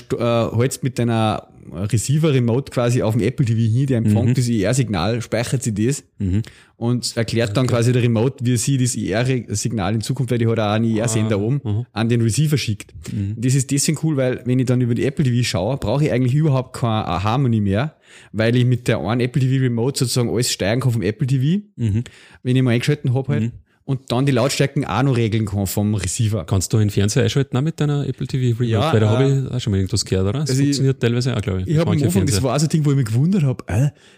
äh, 0.54 0.58
hältst 0.58 0.84
mit 0.84 0.98
deiner 1.00 1.48
Receiver 1.70 2.34
Remote 2.34 2.72
quasi 2.72 3.02
auf 3.02 3.14
dem 3.14 3.22
Apple 3.24 3.46
TV 3.46 3.60
hin, 3.60 3.88
der 3.88 3.98
empfängt 3.98 4.38
das 4.38 4.48
IR-Signal, 4.48 5.22
speichert 5.22 5.64
sie 5.64 5.74
das 5.74 6.02
Mhm. 6.18 6.42
und 6.78 7.18
erklärt 7.18 7.58
dann 7.58 7.68
quasi 7.68 7.92
der 7.92 8.02
Remote, 8.02 8.38
wie 8.46 8.56
sie 8.56 8.78
das 8.78 8.96
IR-Signal 8.96 9.96
in 9.96 10.00
Zukunft, 10.02 10.32
weil 10.32 10.38
die 10.38 10.48
hat 10.48 10.60
auch 10.60 10.72
einen 10.72 10.86
IR-Sender 10.86 11.36
Ah, 11.36 11.40
oben, 11.40 11.62
mhm. 11.64 11.86
an 11.92 12.08
den 12.08 12.22
Receiver 12.22 12.58
schickt. 12.58 12.94
Das 13.36 13.54
ist 13.54 13.70
deswegen 13.70 14.00
cool, 14.04 14.16
weil 14.16 14.42
wenn 14.46 14.60
ich 14.60 14.66
dann 14.66 14.80
über 14.80 14.96
die 14.96 15.04
Apple 15.04 15.26
TV 15.26 15.44
schaue, 15.46 15.76
brauche 15.78 16.06
ich 16.06 16.12
eigentlich 16.14 16.34
überhaupt 16.36 16.74
keine 16.78 17.22
Harmony 17.24 17.60
mehr, 17.60 17.98
weil 18.32 18.56
ich 18.56 18.64
mit 18.64 18.88
der 18.88 19.00
einen 19.00 19.20
Apple 19.20 19.42
TV 19.42 19.62
Remote 19.62 20.00
sozusagen 20.00 20.30
alles 20.30 20.50
steuern 20.52 20.80
kann 20.80 20.92
vom 20.94 21.02
Apple 21.02 21.28
TV, 21.28 21.64
Mhm. 21.76 22.04
wenn 22.44 22.56
ich 22.56 22.64
mal 22.64 22.72
eingeschalten 22.72 23.14
habe 23.14 23.28
halt. 23.34 23.52
Und 23.88 24.12
dann 24.12 24.26
die 24.26 24.34
Lautstärken 24.34 24.84
auch 24.84 25.02
noch 25.02 25.16
regeln 25.16 25.46
kann 25.46 25.66
vom 25.66 25.96
Receiver. 25.96 26.44
Kannst 26.44 26.74
du 26.74 26.78
den 26.78 26.90
Fernseher 26.90 27.24
einschalten 27.24 27.56
auch 27.56 27.62
mit 27.62 27.80
deiner 27.80 28.06
Apple 28.06 28.28
TV 28.28 28.48
Remote? 28.60 28.66
Ja, 28.66 28.92
Weil 28.92 29.00
da 29.00 29.06
äh, 29.06 29.10
habe 29.10 29.46
ich 29.48 29.52
auch 29.56 29.60
schon 29.62 29.72
mal 29.72 29.78
irgendwas 29.78 30.04
gehört, 30.04 30.28
oder? 30.28 30.40
Das 30.42 30.50
also 30.50 30.62
ich- 30.62 30.68
funktioniert 30.68 31.00
teilweise 31.00 31.38
auch, 31.38 31.42
glaube 31.42 31.62
ich. 31.62 31.68
Ich 31.70 31.78
habe 31.78 31.92
am 31.92 32.04
Anfang, 32.04 32.26
das 32.26 32.44
war 32.44 32.60
so 32.60 32.66
ein 32.66 32.70
Ding, 32.70 32.84
wo 32.84 32.90
ich 32.92 32.98
mich 32.98 33.06
gewundert 33.06 33.44
habe, 33.44 33.64
äh, 33.68 33.74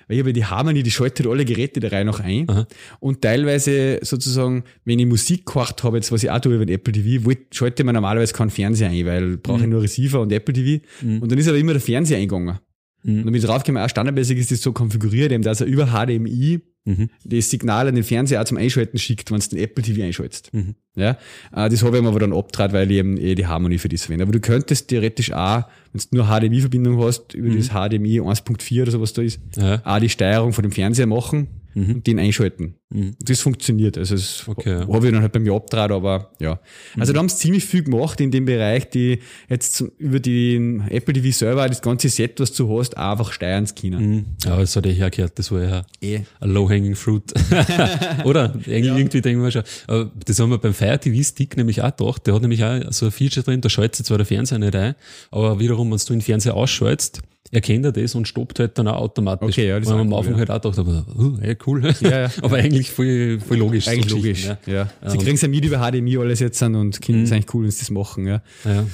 weil 0.08 0.18
ich 0.18 0.20
habe 0.20 0.34
die 0.34 0.44
Harmony, 0.44 0.82
die 0.82 0.90
schaltet 0.90 1.28
alle 1.28 1.46
Geräte 1.46 1.80
der 1.80 1.92
Reihe 1.92 2.04
nach 2.04 2.20
ein. 2.20 2.50
Aha. 2.50 2.66
Und 3.00 3.22
teilweise 3.22 4.00
sozusagen, 4.02 4.64
wenn 4.86 4.98
ich 4.98 5.06
Musik 5.06 5.46
gehört 5.46 5.84
habe, 5.84 5.98
jetzt 5.98 6.12
was 6.12 6.24
ich 6.24 6.32
auch 6.32 6.40
tue 6.40 6.56
über 6.56 6.66
den 6.66 6.74
Apple 6.74 6.92
TV, 6.92 7.24
wollt- 7.26 7.54
schalte 7.54 7.84
man 7.84 7.94
normalerweise 7.94 8.34
keinen 8.34 8.50
Fernseher 8.50 8.90
ein, 8.90 9.06
weil 9.06 9.38
brauche 9.38 9.62
ich 9.62 9.68
nur 9.68 9.84
Receiver 9.84 10.20
und 10.20 10.32
Apple 10.32 10.54
TV. 10.56 10.84
Und 11.04 11.32
dann 11.32 11.38
ist 11.38 11.48
aber 11.48 11.58
immer 11.60 11.74
der 11.74 11.82
Fernseher 11.82 12.18
eingegangen. 12.18 12.58
Mhm. 13.04 13.24
Und 13.24 13.34
ich 13.36 13.44
draufgekommen, 13.44 13.84
auch 13.84 13.90
standardmäßig 13.90 14.40
ist 14.40 14.52
das 14.52 14.62
so 14.62 14.74
konfiguriert, 14.74 15.32
eben, 15.32 15.44
dass 15.44 15.62
er 15.62 15.68
über 15.68 15.88
HDMI 15.94 16.60
Mhm. 16.86 17.10
das 17.26 17.50
Signal 17.50 17.88
an 17.88 17.96
den 17.96 18.04
Fernseher 18.04 18.42
auch 18.42 18.46
zum 18.46 18.58
Einschalten 18.58 18.98
schickt, 18.98 19.32
wenn 19.32 19.40
du 19.40 19.48
den 19.50 19.60
Apple 19.60 19.84
TV 19.84 20.02
einschaltest. 20.04 20.54
Mhm. 20.54 20.76
Ja, 20.96 21.18
äh, 21.56 21.70
das 21.70 21.84
habe 21.84 21.98
ich 21.98 22.04
mir 22.04 22.10
aber 22.10 22.20
dann 22.20 22.34
abgetrat, 22.34 22.74
weil 22.74 22.90
ich 22.90 22.98
eben 22.98 23.18
eh 23.18 23.36
die 23.36 23.46
Harmony 23.48 23.78
für 23.78 23.90
das 23.90 24.04
verwende. 24.04 24.24
Aber 24.24 24.32
du 24.32 24.40
könntest 24.40 24.88
theoretisch 24.88 25.32
auch, 25.34 25.64
wenn 25.94 26.02
du 26.12 26.18
nur 26.18 26.26
HDMI-Verbindung 26.28 27.00
hast, 27.04 27.34
über 27.36 27.54
das 27.56 27.70
HDMI 27.70 28.22
1.4 28.22 28.82
oder 28.84 28.92
sowas 28.92 29.14
da 29.14 29.22
ist, 29.22 29.40
Mhm. 29.58 29.62
Ja. 29.64 29.82
auch 29.86 30.00
die 30.00 30.10
Steuerung 30.10 30.54
von 30.54 30.64
dem 30.64 30.72
Fernseher 30.72 31.06
machen 31.06 31.48
und 31.76 32.06
den 32.08 32.20
einschalten. 32.20 32.76
Mhm. 32.90 33.16
Das 33.24 33.42
funktioniert. 33.42 33.98
Also 33.98 34.16
das 34.16 34.44
Okay, 34.48 34.72
ja. 34.72 34.88
habe 34.88 35.06
ich 35.08 35.14
dann 35.14 35.22
halt 35.22 35.32
bei 35.32 35.40
mir 35.40 35.54
abgetrat, 35.54 35.92
aber 35.92 36.32
ja. 36.40 36.60
Also 36.98 37.14
da 37.14 37.20
haben 37.20 37.30
sie 37.30 37.38
ziemlich 37.38 37.64
viel 37.64 37.84
gemacht 37.84 38.20
in 38.20 38.32
dem 38.32 38.46
Bereich, 38.46 38.90
die 38.90 39.20
jetzt 39.48 39.76
zum- 39.76 39.92
über 40.00 40.20
den 40.20 40.82
Apple 40.90 41.14
TV 41.14 41.30
Server 41.32 41.68
das 41.70 41.82
ganze 41.82 42.10
Set, 42.10 42.40
was 42.40 42.52
du 42.54 42.78
hast, 42.80 42.98
einfach 42.98 43.32
steuern 43.32 43.68
können. 43.80 44.10
Mhm. 44.16 44.26
Ja, 44.44 44.58
das 44.60 44.76
hat 44.76 44.86
eh 44.88 44.94
hergehört, 44.94 45.38
das 45.38 45.52
war 45.52 45.62
ja 45.64 45.86
Eh. 46.02 46.22
ein 46.40 46.50
low-hanging 46.50 46.96
fruit. 46.96 47.32
Oder? 48.26 48.54
Irgendwie, 48.66 48.88
irgendwie 49.00 49.22
denken 49.22 49.44
wir 49.44 49.52
schon. 49.52 49.64
Aber 49.88 50.12
das 50.26 50.40
haben 50.40 50.50
wir 50.50 50.58
beim 50.58 50.74
Fire 50.74 51.00
TV 51.00 51.22
Stick 51.24 51.56
nämlich 51.58 51.82
auch 51.82 51.96
gedacht. 51.96 52.26
Der 52.28 52.34
hat 52.34 52.42
nämlich 52.42 52.64
auch 52.64 52.80
so 52.92 53.06
ein 53.06 53.12
Feature 53.12 53.44
drin, 53.44 53.62
da 53.62 53.70
schaltet 53.70 53.96
sich 53.98 54.06
zwar 54.08 54.18
der 54.18 54.26
Fernseher 54.26 54.60
nicht 54.60 54.76
ein, 54.76 54.96
aber 55.32 55.60
wiederum, 55.60 55.92
wenn 55.92 55.98
du 55.98 56.06
den 56.14 56.22
Fernseher 56.22 56.56
ausschaltest, 56.56 57.22
erkennt 57.52 57.86
er 57.86 57.92
das 57.92 58.14
und 58.16 58.28
stoppt 58.28 58.60
halt 58.60 58.78
dann 58.78 58.88
auch 58.88 58.98
automatisch. 58.98 59.50
Okay, 59.50 59.68
ja, 59.70 59.80
das 59.80 59.90
Weil 59.90 59.98
man 59.98 60.08
am 60.08 60.14
Anfang 60.14 60.34
cool, 60.34 60.40
halt 60.40 60.52
auch 60.52 60.60
dachte, 60.60 61.06
oh, 61.18 61.38
hey, 61.42 61.58
cool. 61.66 61.94
Ja, 62.02 62.22
ja. 62.24 62.32
aber 62.42 62.58
eigentlich 62.58 62.92
voll, 62.92 63.40
voll 63.40 63.58
logisch. 63.58 63.86
so 63.86 63.92
Eigentlich 63.92 64.12
logisch. 64.12 64.42
Geschichten, 64.48 64.72
Ja. 64.72 64.90
Sie 65.08 65.18
kriegen 65.18 65.36
es 65.36 65.42
ja 65.42 65.48
mit 65.48 65.66
über 65.66 65.78
HDMI 65.80 66.18
alles 66.18 66.40
jetzt 66.42 66.62
an 66.62 66.76
und 66.76 67.02
Kinder 67.02 67.20
Mhm. 67.20 67.26
ist 67.26 67.32
eigentlich 67.32 67.54
cool, 67.54 67.64
wenn 67.64 67.72
sie 67.72 67.80
das 67.80 67.90
machen. 67.92 68.28
Ja, 68.28 68.42
Ja. 68.66 68.72
Ja. 68.74 68.86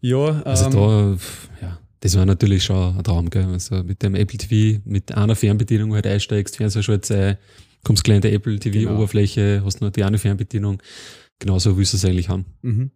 ja 0.00 0.42
Also 0.44 0.64
ähm, 0.66 0.72
da, 1.60 1.66
ja, 1.66 1.78
das 2.00 2.16
war 2.16 2.24
natürlich 2.24 2.64
schon 2.64 2.96
ein 2.96 3.04
Traum, 3.04 3.28
gell? 3.28 3.44
Also 3.44 3.82
mit 3.82 4.02
dem 4.02 4.14
Apple 4.14 4.38
TV, 4.38 4.80
mit 4.86 5.12
einer 5.12 5.36
Fernbedienung 5.36 5.92
halt 5.94 6.06
einsteigst, 6.06 6.56
Fernseher 6.56 6.82
schaltest 6.82 7.12
ein, 7.12 7.36
kommst 7.84 8.04
gleich 8.04 8.16
in 8.16 8.22
der 8.22 8.32
Apple 8.32 8.56
Genau. 8.58 8.88
TV-Oberfläche, 8.88 9.62
hast 9.64 9.80
nur 9.82 9.90
die 9.90 10.04
eine 10.04 10.16
Fernbedienung. 10.18 10.82
Genauso 11.38 11.76
willst 11.76 11.92
du 11.92 11.96
es 11.98 12.04
eigentlich 12.04 12.28
haben. 12.30 12.46
mhm. 12.62 12.90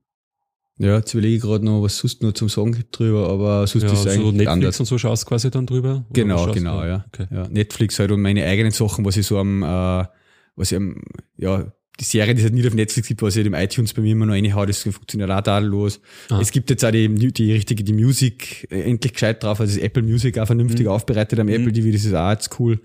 Ja, 0.78 0.96
jetzt 0.96 1.14
überlege 1.14 1.36
ich 1.36 1.42
gerade 1.42 1.64
noch, 1.64 1.82
was 1.82 1.98
sonst 1.98 2.22
noch 2.22 2.32
zum 2.32 2.48
Sagen 2.48 2.72
gibt 2.72 2.98
drüber, 2.98 3.28
aber 3.28 3.66
sonst 3.66 3.84
Ja, 3.84 3.92
ist 3.92 3.98
es 3.98 4.02
so 4.04 4.08
eigentlich 4.10 4.24
Netflix 4.32 4.48
anders. 4.50 4.80
und 4.80 4.86
so 4.86 4.98
schaust 4.98 5.24
du 5.24 5.28
quasi 5.28 5.50
dann 5.50 5.66
drüber? 5.66 6.04
Genau, 6.12 6.50
genau, 6.52 6.84
ja. 6.84 7.04
Okay. 7.12 7.26
ja. 7.30 7.46
Netflix 7.48 7.98
halt 7.98 8.10
und 8.10 8.20
meine 8.22 8.44
eigenen 8.44 8.72
Sachen, 8.72 9.04
was 9.04 9.16
ich 9.16 9.26
so 9.26 9.38
am, 9.38 9.62
äh, 9.62 10.04
was 10.56 10.72
ich 10.72 10.76
am, 10.76 11.00
ja, 11.36 11.72
die 12.00 12.04
Serie, 12.04 12.34
die 12.34 12.40
es 12.40 12.44
halt 12.44 12.54
nicht 12.54 12.66
auf 12.66 12.74
Netflix 12.74 13.06
gibt, 13.06 13.22
was 13.22 13.34
ich 13.36 13.44
halt 13.44 13.46
im 13.46 13.54
iTunes 13.54 13.94
bei 13.94 14.02
mir 14.02 14.10
immer 14.12 14.26
noch 14.26 14.32
reinhaue, 14.34 14.66
das 14.66 14.82
funktioniert 14.82 15.30
auch 15.30 15.40
tadellos. 15.42 16.00
Ah. 16.28 16.40
Es 16.40 16.50
gibt 16.50 16.68
jetzt 16.70 16.84
auch 16.84 16.90
die, 16.90 17.06
die 17.08 17.52
richtige, 17.52 17.84
die 17.84 17.92
Musik 17.92 18.66
äh, 18.72 18.80
endlich 18.82 19.12
gescheit 19.12 19.44
drauf, 19.44 19.60
also 19.60 19.72
das 19.76 19.80
Apple 19.84 20.02
Music 20.02 20.36
auch 20.38 20.46
vernünftig 20.46 20.86
Mhm. 20.86 20.92
aufbereitet 20.92 21.38
am 21.38 21.48
Apple 21.48 21.72
TV, 21.72 21.92
das 21.92 22.04
ist 22.04 22.14
auch 22.14 22.30
jetzt 22.30 22.58
cool. 22.58 22.80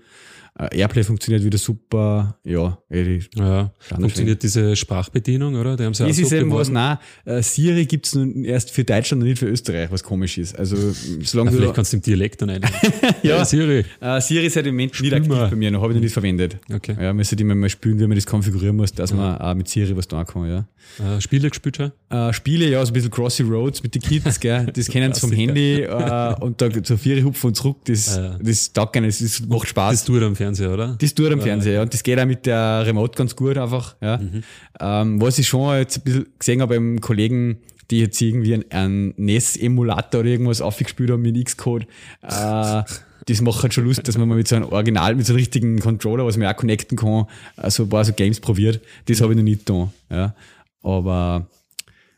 Äh, 0.60 0.78
Airplay 0.78 1.02
funktioniert 1.04 1.42
wieder 1.42 1.56
super, 1.56 2.36
ja, 2.44 2.78
eh, 2.90 3.20
Ja, 3.34 3.72
funktioniert 3.80 4.42
diese 4.42 4.76
Sprachbedienung, 4.76 5.54
oder? 5.54 5.76
Die 5.76 5.84
haben 5.84 5.94
sie 5.94 6.04
Das 6.06 6.18
ist 6.18 6.32
eben 6.32 6.52
was, 6.52 6.68
nein, 6.68 6.98
äh, 7.24 7.42
Siri 7.42 7.86
gibt's 7.86 8.14
nun 8.14 8.44
erst 8.44 8.70
für 8.70 8.84
Deutschland 8.84 9.22
und 9.22 9.28
nicht 9.28 9.38
für 9.38 9.46
Österreich, 9.46 9.90
was 9.90 10.02
komisch 10.02 10.36
ist. 10.36 10.58
Also, 10.58 10.76
solange 11.22 11.50
Ja, 11.50 11.56
vielleicht 11.56 11.74
kannst 11.74 11.92
du 11.92 11.96
im 11.96 12.02
Dialekt 12.02 12.42
dann 12.42 12.50
ein. 12.50 12.60
Ja. 13.22 13.44
Siri. 13.44 13.84
äh, 14.00 14.20
Siri 14.20 14.46
ist 14.46 14.56
halt 14.56 14.66
im 14.66 14.74
Moment 14.74 15.00
nicht 15.00 15.12
aktiv 15.14 15.28
bei 15.28 15.56
mir, 15.56 15.70
noch 15.70 15.82
habe 15.82 15.92
ich 15.92 15.96
noch 15.96 16.02
nicht 16.02 16.12
verwendet. 16.12 16.58
Okay. 16.72 16.96
Ja, 17.00 17.12
müsste 17.12 17.34
ich 17.36 17.40
immer 17.40 17.54
mal 17.54 17.68
spülen, 17.70 17.98
wie 17.98 18.06
man 18.06 18.16
das 18.16 18.26
konfigurieren 18.26 18.76
muss, 18.76 18.92
dass 18.92 19.12
man 19.14 19.38
auch 19.38 19.54
mit 19.54 19.68
Siri 19.68 19.96
was 19.96 20.08
tun 20.08 20.24
kann, 20.26 20.46
ja. 20.46 20.66
Äh, 20.98 21.20
Spiele 21.20 21.48
gespielt 21.48 21.76
schon? 21.76 21.92
Äh, 22.10 22.32
Spiele, 22.32 22.68
ja, 22.68 22.84
so 22.84 22.90
ein 22.90 22.94
bisschen 22.94 23.10
Crossy 23.10 23.42
Roads 23.42 23.82
mit 23.82 23.94
den 23.94 24.02
Kids, 24.02 24.40
gell, 24.40 24.66
das 24.74 24.88
kennen 24.88 25.12
sie 25.12 25.20
vom. 25.20 25.32
Handy, 25.32 25.86
und 26.40 26.60
da 26.60 26.82
zur 26.82 26.98
Vieri 26.98 27.22
hupfen 27.22 27.48
und 27.48 27.54
zurück, 27.54 27.78
das, 27.84 28.16
Ja, 28.16 28.22
ja. 28.22 28.38
das 28.42 28.72
taugt 28.72 28.92
gar 28.94 29.00
nicht, 29.00 29.20
das 29.20 29.40
macht 29.46 29.68
Spaß. 29.68 29.92
Das 29.92 30.04
tut 30.04 30.22
am 30.22 30.34
Fernseher, 30.54 30.72
oder? 30.72 30.96
Das 31.00 31.14
tut 31.14 31.32
am 31.32 31.40
Fernseher, 31.40 31.74
ja. 31.74 31.82
Und 31.82 31.94
das 31.94 32.02
geht 32.02 32.18
auch 32.18 32.26
mit 32.26 32.46
der 32.46 32.84
Remote 32.86 33.16
ganz 33.16 33.36
gut 33.36 33.56
einfach, 33.56 33.96
ja. 34.00 34.20
Ähm, 34.80 35.20
was 35.20 35.38
ich 35.38 35.48
schon 35.48 35.76
jetzt 35.76 35.98
ein 35.98 36.02
bisschen 36.02 36.26
gesehen 36.38 36.60
habe 36.60 36.74
beim 36.74 37.00
Kollegen, 37.00 37.58
die 37.90 38.00
jetzt 38.00 38.20
irgendwie 38.20 38.54
einen, 38.54 38.64
einen 38.70 39.14
NES-Emulator 39.16 40.20
oder 40.20 40.30
irgendwas 40.30 40.60
aufgespielt 40.60 41.10
haben 41.10 41.22
mit 41.22 41.44
Xcode, 41.44 41.86
äh, 42.22 42.82
das 43.26 43.40
macht 43.42 43.62
halt 43.62 43.74
schon 43.74 43.84
Lust, 43.84 44.06
dass 44.06 44.16
man 44.18 44.28
mal 44.28 44.36
mit 44.36 44.48
so 44.48 44.56
einem 44.56 44.66
Original, 44.66 45.14
mit 45.14 45.26
so 45.26 45.32
einem 45.32 45.38
richtigen 45.38 45.78
Controller, 45.78 46.24
was 46.24 46.36
man 46.36 46.48
auch 46.48 46.56
connecten 46.56 46.96
kann, 46.96 47.26
also 47.56 47.84
ein 47.84 47.88
paar 47.88 48.04
so 48.04 48.12
Games 48.12 48.40
probiert. 48.40 48.80
Das 49.06 49.20
habe 49.20 49.32
ich 49.32 49.36
noch 49.36 49.44
nicht 49.44 49.66
getan, 49.66 49.92
ja. 50.10 50.34
Aber, 50.82 51.46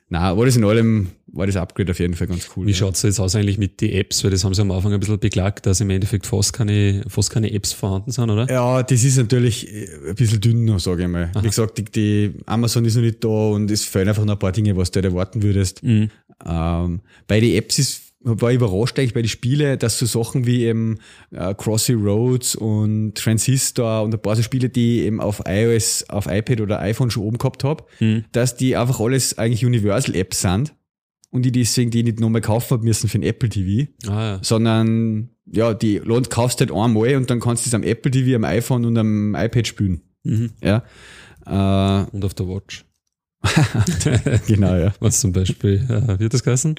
na, 0.08 0.34
das 0.34 0.56
in 0.56 0.64
allem, 0.64 1.08
war 1.32 1.46
das 1.46 1.56
Upgrade 1.56 1.90
auf 1.90 1.98
jeden 1.98 2.14
Fall 2.14 2.26
ganz 2.26 2.48
cool. 2.56 2.66
Wie 2.66 2.70
ja. 2.70 2.76
schaut's 2.76 3.02
jetzt 3.02 3.18
aus 3.18 3.34
eigentlich 3.34 3.58
mit 3.58 3.80
den 3.80 3.92
Apps? 3.92 4.22
Weil 4.22 4.30
das 4.30 4.44
haben 4.44 4.52
sie 4.54 4.60
am 4.60 4.70
Anfang 4.70 4.92
ein 4.92 5.00
bisschen 5.00 5.18
beklagt, 5.18 5.66
dass 5.66 5.80
im 5.80 5.90
Endeffekt 5.90 6.26
fast 6.26 6.52
keine, 6.52 7.02
fast 7.08 7.30
keine 7.30 7.52
Apps 7.52 7.72
vorhanden 7.72 8.10
sind, 8.10 8.28
oder? 8.28 8.48
Ja, 8.50 8.82
das 8.82 9.02
ist 9.02 9.16
natürlich 9.16 9.72
äh, 9.72 9.88
ein 10.10 10.14
bisschen 10.14 10.40
dünner, 10.40 10.78
sage 10.78 11.02
ich 11.02 11.08
mal. 11.08 11.30
Wie 11.40 11.46
gesagt, 11.48 11.78
die, 11.78 11.84
die 11.84 12.34
Amazon 12.46 12.84
ist 12.84 12.96
noch 12.96 13.02
nicht 13.02 13.24
da 13.24 13.28
und 13.28 13.70
es 13.70 13.84
fehlen 13.84 14.08
einfach 14.08 14.24
noch 14.24 14.34
ein 14.34 14.38
paar 14.38 14.52
Dinge, 14.52 14.76
was 14.76 14.90
du 14.90 14.98
halt 14.98 15.06
erwarten 15.06 15.42
würdest. 15.42 15.82
Mhm. 15.82 16.10
Ähm, 16.44 17.00
bei 17.26 17.40
den 17.40 17.54
Apps 17.56 17.78
ist, 17.78 18.02
war 18.24 18.50
ich 18.50 18.56
überrascht 18.56 18.98
eigentlich 18.98 19.14
bei 19.14 19.22
den 19.22 19.28
Spielen, 19.28 19.78
dass 19.78 19.98
so 19.98 20.06
Sachen 20.06 20.46
wie 20.46 20.64
eben 20.64 20.98
äh, 21.32 21.54
Crossy 21.54 21.94
Roads 21.94 22.54
und 22.54 23.14
Transistor 23.16 24.02
und 24.02 24.14
ein 24.14 24.20
paar 24.22 24.36
so 24.36 24.42
Spiele, 24.42 24.68
die 24.68 25.00
ich 25.00 25.06
eben 25.06 25.20
auf 25.20 25.42
iOS, 25.46 26.04
auf 26.08 26.26
iPad 26.26 26.60
oder 26.60 26.80
iPhone 26.80 27.10
schon 27.10 27.24
oben 27.24 27.38
gehabt 27.38 27.64
habe, 27.64 27.84
Mhm. 28.00 28.24
dass 28.32 28.54
die 28.56 28.76
einfach 28.76 29.00
alles 29.00 29.38
eigentlich 29.38 29.64
Universal-Apps 29.64 30.42
sind 30.42 30.74
und 31.32 31.44
ich 31.44 31.50
deswegen 31.52 31.90
die 31.90 32.04
nicht 32.04 32.20
nochmal 32.20 32.40
kaufen 32.42 32.80
müssen 32.82 33.08
für 33.08 33.18
ein 33.18 33.24
Apple 33.24 33.48
TV 33.48 33.90
Ah, 34.06 34.10
ja. 34.34 34.38
sondern 34.42 35.30
ja, 35.50 35.74
die 35.74 35.98
lohnt, 35.98 36.30
kaufst 36.30 36.60
halt 36.60 36.70
einmal 36.70 37.16
und 37.16 37.28
dann 37.28 37.40
kannst 37.40 37.66
du 37.66 37.68
es 37.70 37.74
am 37.74 37.82
Apple 37.82 38.10
TV, 38.12 38.36
am 38.36 38.44
iPhone 38.44 38.84
und 38.84 38.96
am 38.96 39.34
iPad 39.34 39.66
spielen. 39.66 40.00
Mhm. 40.22 40.50
Ja. 40.62 40.84
Äh, 41.44 42.06
Und 42.12 42.24
auf 42.24 42.34
der 42.34 42.46
Watch. 42.46 42.84
genau, 44.46 44.76
ja. 44.76 44.94
Was 45.00 45.20
zum 45.20 45.32
Beispiel, 45.32 45.84
äh, 45.88 46.18
wie 46.20 46.24
hat 46.26 46.32
das 46.34 46.44
geheißen? 46.44 46.76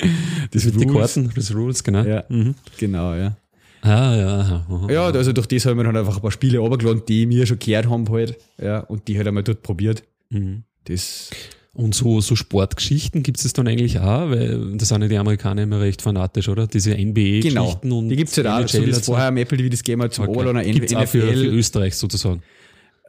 Das 0.51 0.63
Mit 0.63 0.75
Rules. 0.75 1.13
Karten, 1.15 1.31
das 1.35 1.53
Rules, 1.53 1.83
genau. 1.83 2.03
Ja. 2.03 2.23
Mhm. 2.29 2.55
Genau, 2.77 3.13
ja. 3.15 3.35
Ah, 3.81 4.15
ja. 4.15 4.39
aha. 4.39 4.87
Ja, 4.89 5.05
also 5.07 5.33
durch 5.33 5.47
das 5.47 5.65
habe 5.65 5.73
ich 5.73 5.77
mir 5.77 5.83
dann 5.83 5.97
einfach 5.97 6.15
ein 6.15 6.21
paar 6.21 6.31
Spiele 6.31 6.59
runtergeladen, 6.59 7.03
die 7.05 7.25
mir 7.25 7.45
schon 7.45 7.59
gehört 7.59 7.89
haben 7.89 8.07
halt. 8.09 8.37
Ja, 8.61 8.79
und 8.79 9.09
die 9.09 9.17
halt 9.17 9.27
einmal 9.27 9.43
dort 9.43 9.61
probiert. 9.61 10.03
Mhm. 10.29 10.63
Das, 10.85 11.31
Und 11.75 11.95
so, 11.95 12.21
so 12.21 12.35
Sportgeschichten 12.35 13.23
gibt 13.23 13.43
es 13.43 13.51
dann 13.53 13.67
eigentlich 13.67 13.97
auch, 13.99 14.29
weil 14.29 14.77
das 14.77 14.89
sind 14.89 15.01
ja 15.01 15.07
die 15.07 15.17
Amerikaner 15.17 15.63
immer 15.63 15.79
recht 15.81 16.03
fanatisch, 16.03 16.47
oder? 16.47 16.67
Diese 16.67 16.91
NBA-Geschichten 16.91 17.81
genau. 17.81 17.97
und 17.97 18.09
Die 18.09 18.15
gibt's 18.15 18.37
halt 18.37 18.45
auch, 18.45 18.67
so 18.67 18.85
wie 18.85 18.91
es 18.91 19.03
vorher 19.03 19.27
am 19.29 19.37
Apple 19.37 19.57
TV 19.57 19.69
das 19.69 19.83
Game 19.83 20.01
hat 20.03 20.13
zum 20.13 20.25
Okay. 20.25 20.35
Overlander 20.35 20.63
Gibt's 20.63 20.93
auch 20.93 21.07
für, 21.07 21.21
für 21.21 21.31
NFL. 21.31 21.45
Österreich 21.55 21.95
sozusagen. 21.95 22.43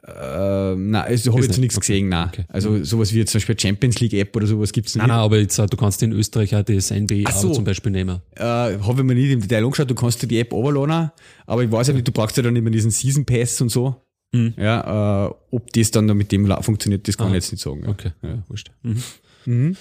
Äh, 0.07 0.75
nein, 0.75 0.95
also 1.03 1.31
habe 1.31 1.41
ich 1.41 1.45
jetzt 1.47 1.57
nicht. 1.57 1.61
nichts 1.61 1.77
Okay. 1.77 1.93
gesehen, 1.93 2.09
nein. 2.09 2.27
Okay. 2.31 2.45
Also 2.49 2.83
sowas 2.83 3.13
wie 3.13 3.19
jetzt 3.19 3.31
zum 3.31 3.39
Beispiel 3.39 3.59
Champions 3.59 3.99
League 3.99 4.13
App 4.13 4.35
oder 4.35 4.47
sowas 4.47 4.71
gibt's 4.71 4.93
nicht. 4.95 5.01
Nein, 5.01 5.09
nein, 5.09 5.19
aber 5.19 5.37
jetzt, 5.39 5.57
du 5.57 5.77
kannst 5.77 6.01
in 6.03 6.11
Österreich 6.11 6.55
auch 6.55 6.63
das 6.63 6.91
NBA 6.91 7.31
so. 7.31 7.51
zum 7.51 7.63
Beispiel 7.63 7.91
nehmen. 7.91 8.19
äh, 8.35 8.43
habe 8.43 8.95
ich 8.97 9.03
mir 9.03 9.15
nicht 9.15 9.31
im 9.31 9.41
Detail 9.41 9.63
angeschaut, 9.63 9.89
du 9.89 9.95
kannst 9.95 10.21
dir 10.21 10.27
die 10.27 10.39
App 10.39 10.53
runterladen, 10.53 11.11
aber 11.47 11.63
ich 11.63 11.71
weiß 11.71 11.87
ja 11.87 11.93
nicht, 11.93 12.07
du 12.07 12.11
brauchst 12.11 12.37
ja 12.37 12.43
dann 12.43 12.55
immer 12.55 12.69
diesen 12.69 12.91
Season 12.91 13.25
Pass 13.25 13.59
und 13.61 13.69
so. 13.69 13.95
Mhm. 14.35 14.53
Ja, 14.57 15.27
äh, 15.27 15.33
ob 15.51 15.71
das 15.73 15.91
dann 15.91 16.05
mit 16.17 16.31
dem 16.31 16.45
funktioniert, 16.63 17.07
das 17.07 17.17
kann 17.17 17.27
Ah. 17.27 17.29
ich 17.29 17.35
jetzt 17.35 17.51
nicht 17.51 17.61
sagen. 17.63 17.83
Ja. 17.83 17.89
Okay, 17.89 18.11
ja, 18.21 18.43
wurscht. 18.47 18.71
Mhm. 18.83 19.03
Mhm. 19.45 19.75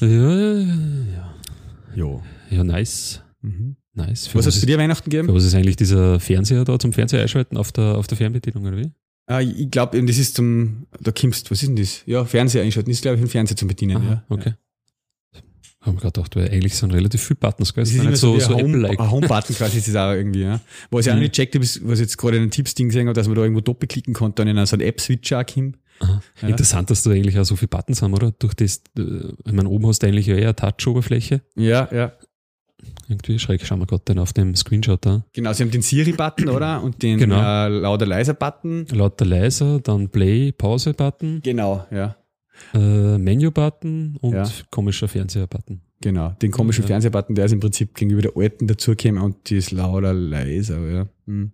Ja, 0.00 0.06
ja, 0.08 0.52
ja. 0.60 1.34
Ja. 1.94 2.22
ja, 2.50 2.64
nice. 2.64 3.22
Mhm. 3.42 3.76
Nice. 3.94 4.28
Für 4.28 4.38
Was 4.38 4.46
hast 4.46 4.62
du 4.62 4.66
dir 4.66 4.78
Weihnachten 4.78 5.04
für 5.04 5.10
gegeben? 5.10 5.28
was 5.34 5.44
ist 5.44 5.54
eigentlich 5.54 5.76
dieser 5.76 6.20
Fernseher 6.20 6.64
da 6.64 6.78
zum 6.78 6.92
Fernseher 6.92 7.22
einschalten 7.22 7.56
auf 7.56 7.72
der, 7.72 7.96
auf 7.98 8.06
der 8.06 8.16
Fernbedienung, 8.16 8.64
oder 8.66 8.76
wie? 8.76 8.90
Äh, 9.28 9.42
ich 9.44 9.70
glaube, 9.70 10.00
das 10.04 10.16
ist 10.18 10.36
zum, 10.36 10.86
da 11.00 11.10
kommst, 11.10 11.50
was 11.50 11.62
ist 11.62 11.68
denn 11.68 11.76
das? 11.76 12.02
Ja, 12.06 12.24
Fernseher 12.24 12.62
einschalten, 12.62 12.90
das 12.90 12.98
ist 12.98 13.02
glaube 13.02 13.16
ich 13.16 13.22
ein 13.22 13.28
Fernseher 13.28 13.56
zum 13.56 13.68
Bedienen. 13.68 13.96
Aha, 13.96 14.10
ja. 14.10 14.24
okay. 14.28 14.54
Haben 15.82 15.96
wir 15.96 16.00
gerade 16.02 16.12
gedacht, 16.12 16.36
weil 16.36 16.50
eigentlich 16.50 16.74
sind 16.76 16.92
relativ 16.92 17.22
viele 17.22 17.38
Buttons, 17.40 17.72
gell? 17.72 17.84
Das 17.84 17.90
ist 17.92 18.02
nicht 18.04 18.16
so, 18.18 18.38
so, 18.38 18.48
so 18.48 18.54
Home, 18.54 18.64
Apple-like. 18.68 19.00
ein 19.00 19.10
Home-Button 19.10 19.56
quasi 19.56 19.78
ist 19.78 19.88
das 19.88 19.96
auch 19.96 20.12
irgendwie, 20.12 20.42
ja. 20.42 20.60
Was 20.90 21.06
ich 21.06 21.12
auch 21.12 21.16
Mhm. 21.16 21.22
nicht 21.22 21.32
checkt 21.32 21.54
habe, 21.54 21.64
ist, 21.64 21.80
was 21.86 21.94
ich 22.00 22.04
jetzt 22.04 22.18
gerade 22.18 22.36
in 22.36 22.42
einem 22.42 22.50
Tipps-Ding 22.50 22.88
gesehen 22.88 23.06
habe, 23.08 23.14
dass 23.14 23.26
man 23.26 23.36
da 23.36 23.42
irgendwo 23.42 23.62
doppelklicken 23.62 24.12
konnte, 24.12 24.44
dann 24.44 24.54
in 24.56 24.66
so 24.66 24.76
einen 24.76 24.82
App-Switcher 24.86 25.40
auch 25.40 25.46
kommt. 25.46 25.78
Ja. 26.42 26.48
Interessant, 26.48 26.90
dass 26.90 27.02
du 27.02 27.10
eigentlich 27.10 27.38
auch 27.38 27.44
so 27.44 27.56
viele 27.56 27.68
Buttons 27.68 28.02
haben, 28.02 28.12
oder? 28.14 28.30
Durch 28.38 28.54
das, 28.54 28.82
äh, 28.98 29.02
ich 29.44 29.52
meine, 29.52 29.68
oben 29.70 29.86
hast 29.86 30.02
du 30.02 30.06
eigentlich 30.06 30.26
ja 30.26 30.34
eher 30.34 30.48
eine 30.48 30.56
Touch-Oberfläche. 30.56 31.40
Ja, 31.56 31.88
ja. 31.92 32.12
Irgendwie 33.08 33.38
schräg, 33.38 33.64
schauen 33.66 33.80
wir 33.80 33.86
gerade 33.86 34.02
dann 34.06 34.18
auf 34.18 34.32
dem 34.32 34.54
Screenshot 34.56 35.04
da. 35.04 35.24
Genau, 35.34 35.52
sie 35.52 35.62
haben 35.62 35.70
den 35.70 35.82
Siri-Button, 35.82 36.48
oder? 36.48 36.82
Und 36.82 37.02
den 37.02 37.18
Genau. 37.18 37.36
äh, 37.66 37.68
lauter 37.68 38.06
leiser 38.06 38.32
Button. 38.34 38.86
Lauter 38.92 39.24
leiser, 39.26 39.80
dann 39.80 40.08
Play, 40.08 40.52
Pause-Button, 40.52 41.40
Genau, 41.42 41.86
ja. 41.90 42.16
Äh, 42.74 43.18
Menu-Button 43.18 44.16
und 44.20 44.32
Ja. 44.34 44.48
komischer 44.70 45.08
Fernseher-Button. 45.08 45.80
Genau. 46.02 46.30
Den 46.40 46.50
komischen 46.50 46.82
Ja. 46.84 46.88
Fernsehbutton, 46.88 47.34
der 47.34 47.44
ist 47.44 47.52
im 47.52 47.60
Prinzip 47.60 47.94
gegenüber 47.94 48.22
der 48.22 48.32
alten 48.36 48.66
dazugekommen 48.66 49.22
und 49.22 49.50
die 49.50 49.56
ist 49.56 49.70
lauter 49.70 50.14
leiser, 50.14 50.80
ja. 50.90 51.08
Hm. 51.26 51.52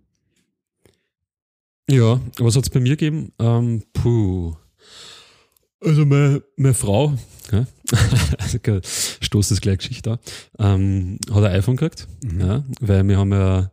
Ja, 1.89 2.19
was 2.39 2.55
hat's 2.55 2.69
bei 2.69 2.79
mir 2.79 2.91
gegeben? 2.97 3.31
Ähm, 3.39 3.83
puh. 3.93 4.55
Also 5.79 6.05
meine, 6.05 6.41
meine 6.55 6.73
Frau, 6.73 7.13
ja, 7.51 7.65
also 8.39 8.57
stoßt 9.21 9.51
das 9.51 9.61
gleich 9.61 9.77
Geschichte 9.77 10.11
an, 10.11 10.19
ähm, 10.81 11.19
hat 11.31 11.43
ein 11.43 11.51
iPhone 11.53 11.75
gekriegt, 11.77 12.07
Mhm. 12.23 12.39
ja, 12.41 12.63
weil 12.81 13.07
wir 13.07 13.17
haben 13.17 13.31
ja, 13.31 13.71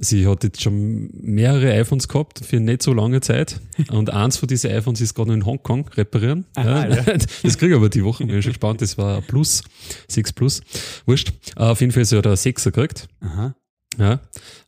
sie 0.00 0.26
hat 0.26 0.42
jetzt 0.42 0.62
schon 0.62 1.10
mehrere 1.12 1.72
iPhones 1.72 2.08
gehabt 2.08 2.40
für 2.44 2.58
nicht 2.58 2.82
so 2.82 2.92
lange 2.92 3.20
Zeit 3.20 3.60
und 3.90 4.10
eins 4.10 4.38
von 4.38 4.48
diesen 4.48 4.70
iPhones 4.70 5.00
ist 5.00 5.14
gerade 5.14 5.32
in 5.32 5.44
Hongkong 5.44 5.86
reparieren. 5.88 6.46
Aha, 6.56 6.88
ja. 6.88 7.04
Das 7.42 7.58
kriege 7.58 7.72
ich 7.72 7.76
aber 7.76 7.88
die 7.88 8.04
Woche, 8.04 8.26
bin 8.26 8.42
schon 8.42 8.52
gespannt, 8.52 8.82
das 8.82 8.98
war 8.98 9.18
ein 9.18 9.22
Plus, 9.22 9.62
6 10.08 10.32
Plus, 10.32 10.62
wurscht. 11.06 11.32
Äh, 11.56 11.60
auf 11.60 11.80
jeden 11.80 11.92
Fall 11.92 12.02
ist 12.02 12.08
sie 12.08 12.16
hat 12.16 12.26
ein 12.26 12.34
6er 12.34 12.64
gekriegt, 12.64 13.08
Aha. 13.20 13.54
ja, 13.98 14.20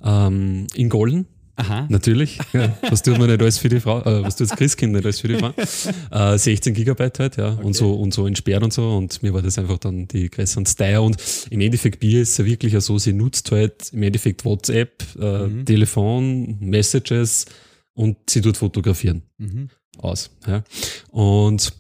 ähm, 0.03 0.67
in 0.75 0.89
Golden. 0.89 1.27
Aha. 1.57 1.87
Natürlich. 1.91 2.39
Ja. 2.53 2.77
Was 2.89 3.03
tut 3.03 3.19
man 3.19 3.29
nicht 3.29 3.41
alles 3.43 3.59
für 3.59 3.69
die 3.69 3.79
Frau, 3.81 4.01
äh, 4.01 4.23
was 4.23 4.37
tut 4.37 4.51
das 4.51 4.57
Christkind 4.57 4.93
nicht 4.95 5.05
alles 5.05 5.21
für 5.21 5.29
die 5.29 5.37
Frau? 5.37 5.53
Äh, 6.11 6.39
16 6.39 6.75
Gigabyte 6.75 7.19
halt, 7.19 7.37
ja, 7.37 7.51
und 7.51 7.75
so, 7.75 7.95
und 7.95 8.13
so 8.15 8.27
entsperrt 8.27 8.63
und 8.63 8.73
so, 8.73 8.97
und 8.97 9.23
mir 9.23 9.33
war 9.35 9.43
das 9.43 9.59
einfach 9.59 9.79
dann 9.79 10.09
die 10.09 10.31
größeren 10.31 10.67
Style 10.67 11.03
und 11.03 11.17
im 11.51 11.61
Endeffekt 11.61 12.01
Bier 12.01 12.23
ist 12.23 12.39
ja 12.39 12.45
wirklich 12.45 12.79
so, 12.81 12.99
sie 12.99 13.13
nutzt 13.13 13.51
halt 13.53 13.93
im 13.93 14.03
Endeffekt 14.03 14.45
WhatsApp, 14.45 15.03
äh, 15.21 15.47
Mhm. 15.47 15.65
Telefon, 15.67 16.59
Messages 16.61 17.47
und 17.95 18.17
sie 18.31 18.41
tut 18.41 18.57
fotografieren 18.57 19.23
Mhm. 19.39 19.69
aus, 19.99 20.31
ja. 20.47 20.65
Und 21.11 21.73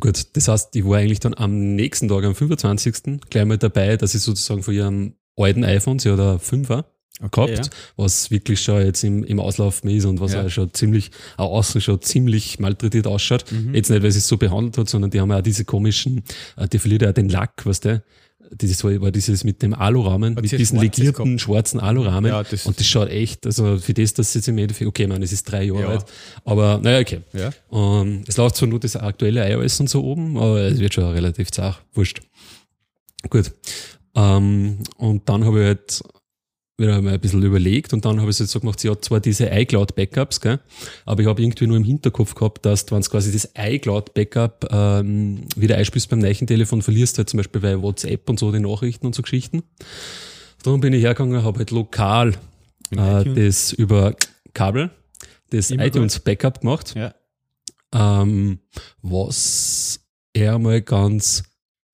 gut, 0.00 0.26
das 0.36 0.48
heißt, 0.48 0.74
ich 0.76 0.84
war 0.84 0.98
eigentlich 0.98 1.20
dann 1.20 1.34
am 1.34 1.74
nächsten 1.76 2.08
Tag, 2.08 2.24
am 2.24 2.34
25. 2.34 3.20
gleich 3.30 3.44
mal 3.44 3.58
dabei, 3.58 3.96
dass 3.96 4.14
ich 4.14 4.22
sozusagen 4.22 4.62
von 4.62 4.74
ihrem 4.74 5.14
alten 5.36 5.64
iPhones, 5.64 6.04
ja, 6.04 6.16
der 6.16 6.40
5er 6.40 6.84
Gehabt, 7.32 7.70
was 7.96 8.30
wirklich 8.30 8.60
schon 8.60 8.84
jetzt 8.84 9.02
im, 9.02 9.24
im 9.24 9.40
Auslaufen 9.40 9.90
ist 9.90 10.04
und 10.04 10.20
was 10.20 10.34
Ja. 10.34 10.44
auch 10.44 10.48
schon 10.50 10.72
ziemlich, 10.72 11.10
auch 11.36 11.50
außen 11.52 11.80
schon 11.80 12.00
ziemlich 12.00 12.58
malträtiert 12.60 13.06
ausschaut. 13.06 13.44
Mhm. 13.50 13.74
Jetzt 13.74 13.90
nicht, 13.90 14.02
weil 14.02 14.12
sie 14.12 14.18
es 14.18 14.28
so 14.28 14.36
behandelt 14.36 14.78
hat, 14.78 14.88
sondern 14.88 15.10
die 15.10 15.20
haben 15.20 15.32
auch 15.32 15.40
diese 15.42 15.64
komischen, 15.64 16.22
äh, 16.56 16.68
die 16.68 16.78
verliert 16.78 17.02
ja 17.02 17.10
auch 17.10 17.14
den 17.14 17.28
Lack, 17.28 17.66
weißt 17.66 17.84
du? 17.86 18.02
Dieses 18.50 18.82
war, 18.82 18.98
war 19.02 19.10
dieses 19.10 19.44
mit 19.44 19.60
dem 19.60 19.74
Alurahmen, 19.74 20.32
mit 20.34 20.50
diesen 20.52 20.78
legierten 20.80 21.38
schwarzen 21.38 21.80
Alurahmen. 21.80 22.30
Ja, 22.30 22.42
das- 22.44 22.64
und 22.64 22.78
das 22.80 22.86
schaut 22.86 23.10
echt, 23.10 23.44
also 23.44 23.76
für 23.78 23.92
das, 23.92 24.14
dass 24.14 24.28
es 24.28 24.34
jetzt 24.34 24.48
im 24.48 24.56
Endeffekt, 24.56 24.88
okay, 24.88 25.06
man, 25.06 25.22
es 25.22 25.32
ist 25.32 25.42
drei 25.50 25.64
Jahre 25.64 25.80
Ja. 25.82 25.88
alt, 25.88 26.04
aber 26.46 26.78
naja, 26.82 27.00
okay. 27.00 27.20
Ja. 27.34 27.50
Ähm, 27.70 28.22
es 28.26 28.38
läuft 28.38 28.56
zwar 28.56 28.68
nur 28.68 28.80
das 28.80 28.96
aktuelle 28.96 29.46
iOS 29.52 29.80
und 29.80 29.90
so 29.90 30.02
oben, 30.02 30.38
aber 30.38 30.60
es 30.62 30.78
wird 30.78 30.94
schon 30.94 31.04
relativ 31.04 31.50
zart, 31.50 31.82
wurscht. 31.92 32.20
Gut. 33.28 33.52
Ähm, 34.14 34.78
und 34.96 35.28
dann 35.28 35.44
habe 35.44 35.60
ich 35.60 35.66
halt 35.66 36.00
wieder 36.78 37.02
mal 37.02 37.14
ein 37.14 37.20
bisschen 37.20 37.42
überlegt 37.42 37.92
und 37.92 38.04
dann 38.04 38.20
habe 38.20 38.30
ich 38.30 38.36
es 38.36 38.38
jetzt 38.38 38.52
so 38.52 38.60
gemacht, 38.60 38.78
sie 38.78 38.88
hat 38.88 39.04
zwar 39.04 39.18
diese 39.18 39.48
iCloud-Backups, 39.50 40.40
gell, 40.40 40.60
aber 41.04 41.22
ich 41.22 41.28
habe 41.28 41.42
irgendwie 41.42 41.66
nur 41.66 41.76
im 41.76 41.82
Hinterkopf 41.82 42.34
gehabt, 42.34 42.64
dass 42.64 42.86
du, 42.86 42.94
wenn 42.94 43.02
du 43.02 43.08
quasi 43.10 43.32
das 43.32 43.50
iCloud-Backup 43.58 44.68
ähm, 44.70 45.40
wieder 45.56 45.76
einspielst 45.76 46.08
beim 46.08 46.20
neuen 46.20 46.46
Telefon, 46.46 46.80
verlierst 46.82 47.16
du 47.16 47.18
halt 47.18 47.30
zum 47.30 47.38
Beispiel 47.38 47.60
bei 47.60 47.82
WhatsApp 47.82 48.30
und 48.30 48.38
so 48.38 48.52
die 48.52 48.60
Nachrichten 48.60 49.06
und 49.06 49.14
so 49.14 49.22
Geschichten. 49.22 49.64
Darum 50.62 50.80
bin 50.80 50.92
ich 50.92 51.02
hergegangen, 51.02 51.42
habe 51.42 51.58
halt 51.58 51.72
lokal 51.72 52.34
äh, 52.92 53.24
das 53.24 53.72
über 53.72 54.14
Kabel, 54.54 54.90
das 55.50 55.72
Immer 55.72 55.86
iTunes-Backup 55.86 56.60
gemacht 56.60 56.94
Ja. 56.96 57.12
ähm, 57.92 58.60
was 59.02 60.00
eher 60.32 60.58
mal 60.60 60.80
ganz 60.80 61.42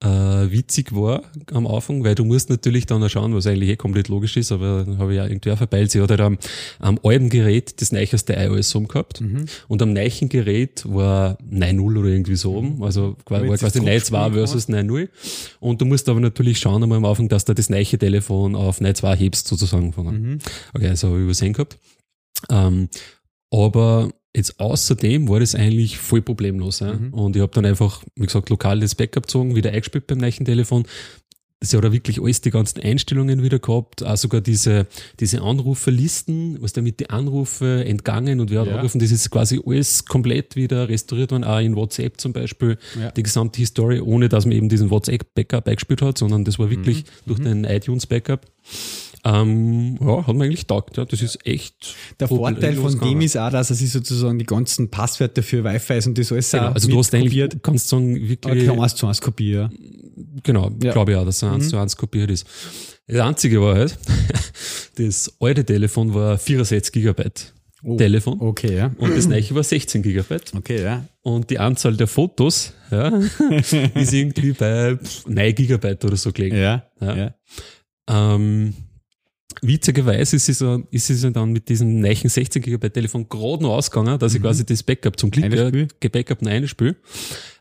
äh, 0.03 0.07
witzig 0.51 0.93
war 0.93 1.23
am 1.53 1.65
Anfang, 1.65 2.03
weil 2.03 2.15
du 2.15 2.25
musst 2.25 2.49
natürlich 2.49 2.85
dann 2.85 3.01
auch 3.01 3.09
schauen, 3.09 3.33
was 3.33 3.47
eigentlich 3.47 3.69
eh 3.69 3.75
komplett 3.75 4.09
logisch 4.09 4.35
ist, 4.37 4.51
aber 4.51 4.83
dann 4.85 4.97
habe 4.97 5.13
ich 5.13 5.17
ja 5.17 5.25
irgendwie 5.25 5.51
auch 5.51 5.57
verpeilt. 5.57 5.89
Sie 5.91 6.01
hat 6.01 6.09
halt 6.11 6.19
am, 6.21 6.37
am 6.79 6.99
alten 7.01 7.29
Gerät 7.29 7.81
das 7.81 7.91
neueste 7.91 8.33
iOS 8.33 8.75
oben 8.75 8.87
gehabt 8.89 9.21
Mhm. 9.21 9.45
und 9.69 9.81
am 9.81 9.93
neuen 9.93 10.29
Gerät 10.29 10.83
war 10.85 11.37
9.0 11.49 11.97
oder 11.99 12.09
irgendwie 12.09 12.35
so 12.35 12.55
oben, 12.55 12.83
also 12.83 13.15
war 13.25 13.41
quasi 13.41 13.53
es 13.53 13.75
9.2 13.75 13.79
zurückspielen 13.79 14.33
versus 14.33 14.69
9.0 14.69 15.09
und 15.61 15.81
du 15.81 15.85
musst 15.85 16.09
aber 16.09 16.19
natürlich 16.19 16.59
schauen 16.59 16.83
einmal 16.83 16.97
am 16.97 17.05
Anfang, 17.05 17.29
dass 17.29 17.45
du 17.45 17.53
das 17.55 17.69
neue 17.69 17.85
Telefon 17.85 18.55
auf 18.55 18.81
9.2 18.81 19.15
hebst 19.15 19.47
sozusagen 19.47 19.93
von 19.93 20.05
Mhm. 20.05 20.39
Okay, 20.73 20.87
das 20.89 21.03
habe 21.03 21.15
ich 21.17 21.23
übersehen 21.23 21.53
gehabt. 21.53 21.77
Ähm, 22.49 22.89
aber 23.51 24.11
jetzt 24.35 24.59
außerdem 24.59 25.27
war 25.29 25.39
das 25.39 25.55
eigentlich 25.55 25.97
voll 25.97 26.21
problemlos. 26.21 26.79
Ja? 26.81 26.93
Mhm. 26.93 27.13
Und 27.13 27.35
ich 27.35 27.41
habe 27.41 27.51
dann 27.53 27.65
einfach, 27.65 28.03
wie 28.15 28.25
gesagt, 28.25 28.49
lokal 28.49 28.79
das 28.79 28.95
Backup 28.95 29.23
gezogen, 29.23 29.55
wieder 29.55 29.71
eingespielt 29.71 30.07
beim 30.07 30.17
neuen 30.19 30.45
Telefon. 30.45 30.85
Sie 31.61 31.77
hat 31.77 31.85
auch 31.85 31.91
wirklich 31.93 32.21
alles, 32.21 32.41
die 32.41 32.51
ganzen 32.51 32.81
Einstellungen 32.81 33.41
wieder 33.41 33.59
gehabt, 33.59 34.03
auch 34.03 34.17
sogar 34.17 34.41
diese, 34.41 34.87
diese 35.19 35.41
Anruferlisten, 35.41 36.61
was 36.61 36.73
damit 36.73 36.99
die 36.99 37.09
Anrufe 37.09 37.85
entgangen 37.85 38.39
und 38.41 38.51
wer 38.51 38.59
hat 38.59 38.67
Ja. 38.67 38.73
angerufen, 38.73 38.99
das 38.99 39.09
ist 39.11 39.31
quasi 39.31 39.59
alles 39.65 40.05
komplett 40.05 40.55
wieder 40.57 40.89
restauriert 40.89 41.31
worden, 41.31 41.43
auch 41.45 41.59
in 41.59 41.75
WhatsApp 41.75 42.19
zum 42.19 42.33
Beispiel, 42.33 42.77
Ja. 42.99 43.09
die 43.11 43.23
gesamte 43.23 43.59
Historie, 43.59 43.99
ohne 44.01 44.27
dass 44.29 44.45
man 44.45 44.51
eben 44.51 44.69
diesen 44.69 44.89
WhatsApp-Backup 44.91 45.67
eingespielt 45.67 46.01
hat, 46.01 46.17
sondern 46.17 46.43
das 46.43 46.59
war 46.59 46.69
wirklich 46.69 47.05
durch 47.25 47.39
den 47.39 47.63
iTunes-Backup. 47.63 48.45
Ähm, 49.27 49.97
ja, 50.01 50.27
hat 50.27 50.35
mir 50.35 50.43
eigentlich 50.45 50.67
taugt, 50.67 50.97
ja, 50.97 51.05
das 51.05 51.21
ist 51.23 51.45
echt. 51.47 51.95
Der 52.19 52.27
Vorteil 52.27 52.75
von 52.75 52.99
dem 52.99 53.21
ist 53.21 53.35
auch, 53.37 53.49
dass 53.49 53.71
er 53.71 53.75
sich 53.75 53.91
sozusagen 53.91 54.37
die 54.37 54.45
ganzen 54.45 54.91
Passwörter 54.91 55.41
für 55.41 55.63
Wi-Fi 55.63 56.07
und 56.07 56.15
das 56.17 56.31
alles 56.31 56.51
Genau, 56.51 56.67
also 56.67 56.87
du 56.87 56.97
hast 56.99 57.13
eigentlich, 57.15 57.29
kopiert. 57.31 57.63
kannst 57.63 57.89
sagen, 57.89 58.15
wirklich, 58.29 58.69
Okay, 58.69 58.79
eins 58.79 58.95
zu 58.95 59.07
eins 59.07 59.19
kopieren. 59.21 59.71
genau, 60.43 60.69
Ja. 60.83 60.91
glaube 60.91 61.13
ich 61.13 61.17
auch, 61.17 61.25
dass 61.25 61.41
er 61.41 61.53
eins 61.53 61.69
zu 61.69 61.77
eins 61.77 61.97
kopiert 61.97 62.29
ist. 62.29 62.45
Das 63.07 63.19
einzige 63.21 63.59
war 63.61 63.75
halt, 63.75 63.97
das 64.95 65.33
alte 65.39 65.65
Telefon 65.65 66.13
war 66.13 66.37
64 66.37 66.91
Gigabyte 66.93 67.51
Oh. 67.87 67.97
Telefon 67.97 68.41
Okay, 68.41 68.75
ja. 68.77 68.91
und 68.97 69.15
das 69.15 69.27
neue 69.27 69.43
war 69.53 69.63
16 69.63 70.01
Gigabyte. 70.01 70.53
Okay, 70.55 70.81
ja. 70.81 71.05
Und 71.21 71.51
die 71.51 71.59
Anzahl 71.59 71.95
der 71.95 72.07
Fotos 72.07 72.73
ja, 72.89 73.09
ist 73.95 74.11
irgendwie 74.13 74.53
bei 74.53 74.95
pff, 74.97 75.27
9 75.27 75.53
Gigabyte 75.53 76.03
oder 76.05 76.15
so 76.15 76.31
gelegen. 76.31 76.55
Ja, 76.57 76.83
Ja. 76.99 77.15
ja. 77.15 77.35
Ähm, 78.07 78.73
witzigerweise 79.61 80.35
ist 80.35 80.49
es, 80.49 80.59
so- 80.59 80.83
ist 80.91 81.09
es 81.09 81.23
ja 81.23 81.29
dann 81.29 81.51
mit 81.51 81.69
diesem 81.69 81.99
neuen 81.99 82.29
16 82.29 82.61
GB 82.61 82.89
Telefon 82.89 83.27
gerade 83.29 83.63
noch 83.63 83.71
ausgegangen, 83.75 84.17
dass 84.19 84.33
ich 84.35 84.41
quasi 84.41 84.65
das 84.65 84.83
Backup 84.83 85.19
zum 85.19 85.31
Glück 85.31 85.45
Einspiel. 85.45 85.87
gebackupt 85.99 86.41
und 86.41 86.47
einspiel. 86.47 86.95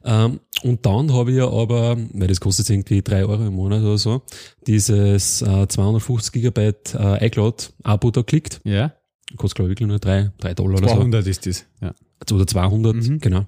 Ähm, 0.04 0.40
und 0.62 0.84
dann 0.86 1.12
habe 1.12 1.30
ich 1.32 1.36
ja 1.38 1.48
aber, 1.48 1.96
weil 2.12 2.28
das 2.28 2.40
kostet 2.40 2.68
irgendwie 2.70 3.02
3 3.02 3.24
Euro 3.26 3.46
im 3.46 3.54
Monat 3.54 3.82
oder 3.82 3.98
so, 3.98 4.22
dieses 4.66 5.42
äh, 5.42 5.66
250 5.68 6.32
GB 6.42 6.72
äh, 6.94 7.26
iCloud-Abo 7.26 8.10
da 8.10 8.20
geklickt. 8.22 8.60
Ja. 8.64 8.92
Kostet 9.36 9.56
glaube 9.56 9.68
ich 9.70 9.72
wirklich 9.72 9.88
nur 9.88 9.98
3, 9.98 10.30
3 10.38 10.54
Dollar 10.54 10.78
oder 10.78 10.88
so 10.88 10.94
200 10.96 11.26
ist 11.26 11.46
das. 11.46 11.64
Ja. 11.80 11.94
oder 12.32 12.46
200, 12.46 12.94
Mhm. 12.96 13.18
genau, 13.20 13.46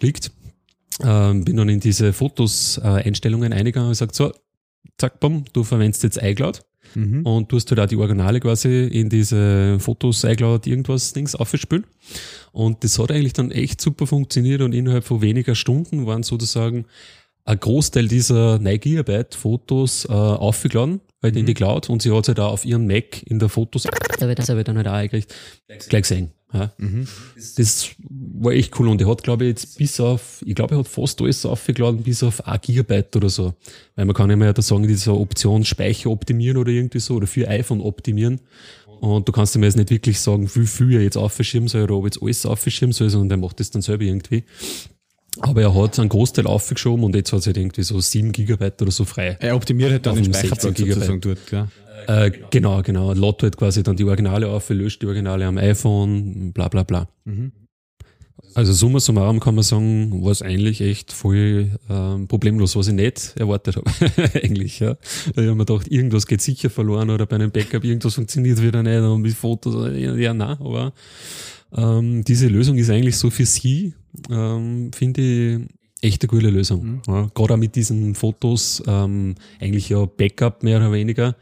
liegt. 0.00 0.30
Ähm, 1.02 1.44
bin 1.44 1.56
dann 1.56 1.68
in 1.68 1.80
diese 1.80 2.12
Fotos-Einstellungen 2.12 3.52
eingegangen 3.52 3.88
und 3.88 3.92
gesagt, 3.92 4.14
so, 4.14 4.32
zack, 4.98 5.18
bumm, 5.20 5.44
du 5.52 5.64
verwendest 5.64 6.02
jetzt 6.04 6.22
iCloud 6.22 6.62
Mhm. 6.94 7.22
und 7.26 7.48
tust 7.48 7.70
halt 7.70 7.80
auch 7.80 7.86
die 7.86 7.96
Originale 7.96 8.40
quasi 8.40 8.84
in 8.84 9.08
diese 9.08 9.78
Fotos, 9.80 10.24
iCloud, 10.24 10.66
irgendwas 10.66 11.12
Dings 11.12 11.34
aufspülen. 11.34 11.84
Und 12.52 12.84
das 12.84 12.98
hat 12.98 13.10
eigentlich 13.10 13.32
dann 13.32 13.50
echt 13.50 13.80
super 13.80 14.06
funktioniert 14.06 14.62
und 14.62 14.72
innerhalb 14.72 15.04
von 15.04 15.20
weniger 15.20 15.54
Stunden 15.54 16.06
waren 16.06 16.22
sozusagen 16.22 16.86
ein 17.44 17.60
Großteil 17.60 18.08
dieser 18.08 18.58
9 18.58 18.80
Gigabyte 18.80 19.34
Fotos 19.34 20.06
äh, 20.06 20.12
aufgeladen, 20.12 21.00
halt 21.22 21.36
in 21.36 21.44
die 21.46 21.54
Cloud 21.54 21.90
und 21.90 22.00
sie 22.00 22.10
hat 22.10 22.24
es 22.24 22.28
halt 22.28 22.40
auch 22.40 22.52
auf 22.52 22.64
ihren 22.64 22.86
Mac 22.86 23.22
in 23.24 23.38
der 23.38 23.50
Fotos, 23.50 23.82
das 23.82 23.92
habe 23.92 24.12
ich 24.12 24.18
dann, 24.18 24.34
das 24.34 24.48
habe 24.48 24.60
ich 24.60 24.64
dann 24.64 24.76
halt 24.76 24.88
auch 24.88 24.92
eingekriegt, 24.92 25.34
gleich 25.88 26.02
gesehen. 26.02 26.30
Ja. 26.54 26.72
Das 27.56 27.90
war 27.98 28.52
echt 28.52 28.78
cool 28.78 28.88
und 28.88 29.00
er 29.00 29.08
hat, 29.08 29.24
glaube 29.24 29.44
ich, 29.44 29.48
jetzt 29.50 29.76
bis 29.76 29.98
auf, 29.98 30.42
ich 30.46 30.54
glaube, 30.54 30.76
er 30.76 30.78
hat 30.78 30.88
fast 30.88 31.20
alles 31.20 31.44
aufgeladen, 31.44 32.02
bis 32.02 32.22
auf 32.22 32.46
1 32.46 32.62
Gigabyte 32.62 33.16
oder 33.16 33.28
so. 33.28 33.54
Weil 33.96 34.04
man 34.04 34.14
kann 34.14 34.30
immer 34.30 34.46
ja 34.46 34.52
da 34.52 34.62
sagen, 34.62 34.86
diese 34.86 35.12
Option 35.12 35.64
Speicher 35.64 36.10
optimieren 36.10 36.56
oder 36.56 36.70
irgendwie 36.70 37.00
so 37.00 37.16
oder 37.16 37.26
für 37.26 37.48
iPhone 37.48 37.80
optimieren. 37.80 38.40
Und 39.00 39.28
du 39.28 39.32
kannst 39.32 39.56
ihm 39.56 39.64
jetzt 39.64 39.76
nicht 39.76 39.90
wirklich 39.90 40.20
sagen, 40.20 40.48
wie 40.54 40.66
viel 40.66 40.94
er 40.94 41.02
jetzt 41.02 41.16
aufschirmen 41.16 41.68
soll 41.68 41.82
oder 41.82 41.96
ob 41.96 42.04
jetzt 42.04 42.22
alles 42.22 42.46
aufschirmen 42.46 42.92
soll, 42.92 43.10
sondern 43.10 43.28
der 43.30 43.38
macht 43.38 43.60
das 43.60 43.70
dann 43.70 43.82
selber 43.82 44.04
irgendwie. 44.04 44.44
Aber 45.40 45.62
er 45.62 45.74
hat 45.74 45.98
einen 45.98 46.08
Großteil 46.08 46.46
aufgeschoben 46.46 47.04
und 47.04 47.16
jetzt 47.16 47.32
hat 47.32 47.40
es 47.40 47.46
halt 47.46 47.56
irgendwie 47.56 47.82
so 47.82 47.98
7 47.98 48.30
Gigabyte 48.30 48.80
oder 48.82 48.92
so 48.92 49.04
frei. 49.04 49.36
Er 49.40 49.56
optimiert 49.56 49.90
halt 49.90 50.06
dann 50.06 50.14
den 50.14 50.26
Speicherplatz 50.26 50.62
16 50.62 50.74
Gigabyte. 50.74 50.94
sozusagen 50.94 51.20
dort. 51.20 51.50
Ja. 51.50 51.68
Äh, 52.06 52.30
genau, 52.50 52.82
genau. 52.82 53.12
Lotto 53.12 53.44
halt 53.44 53.56
quasi 53.56 53.82
dann 53.82 53.96
die 53.96 54.04
Originale 54.04 54.48
auf, 54.48 54.68
löscht 54.70 55.02
die 55.02 55.06
Originale 55.06 55.46
am 55.46 55.58
iPhone, 55.58 56.52
bla 56.52 56.68
bla 56.68 56.82
bla. 56.82 57.08
Also 58.54 58.72
summa 58.72 59.00
summarum 59.00 59.40
kann 59.40 59.56
man 59.56 59.64
sagen, 59.64 60.22
war 60.22 60.30
es 60.30 60.40
eigentlich 60.40 60.80
echt 60.80 61.12
voll 61.12 61.70
ähm, 61.90 62.28
problemlos, 62.28 62.76
was 62.76 62.86
ich 62.86 62.94
nicht 62.94 63.34
erwartet 63.36 63.76
habe. 63.76 63.90
eigentlich, 64.42 64.78
ja. 64.78 64.96
Weil 65.34 65.44
ich 65.44 65.50
habe 65.50 65.56
mir 65.56 65.64
gedacht, 65.64 65.88
irgendwas 65.88 66.26
geht 66.26 66.40
sicher 66.40 66.70
verloren 66.70 67.10
oder 67.10 67.26
bei 67.26 67.34
einem 67.36 67.50
Backup 67.50 67.82
irgendwas 67.82 68.14
funktioniert 68.14 68.62
wieder 68.62 68.82
nicht 68.82 69.00
und 69.00 69.22
mit 69.22 69.34
Fotos, 69.34 69.74
ja, 69.96 70.14
ja 70.14 70.34
nein, 70.34 70.56
aber 70.60 70.92
ähm, 71.76 72.22
diese 72.22 72.46
Lösung 72.46 72.76
ist 72.76 72.90
eigentlich 72.90 73.16
so 73.16 73.30
für 73.30 73.46
sie, 73.46 73.94
ähm, 74.30 74.92
finde 74.92 75.20
ich, 75.20 75.60
echt 76.00 76.22
eine 76.22 76.28
coole 76.28 76.50
Lösung. 76.50 77.02
Ja, 77.08 77.28
Gerade 77.34 77.54
auch 77.54 77.58
mit 77.58 77.74
diesen 77.74 78.14
Fotos, 78.14 78.82
ähm, 78.86 79.34
eigentlich 79.60 79.88
ja 79.88 80.04
Backup 80.04 80.62
mehr 80.62 80.76
oder 80.76 80.92
weniger, 80.92 81.34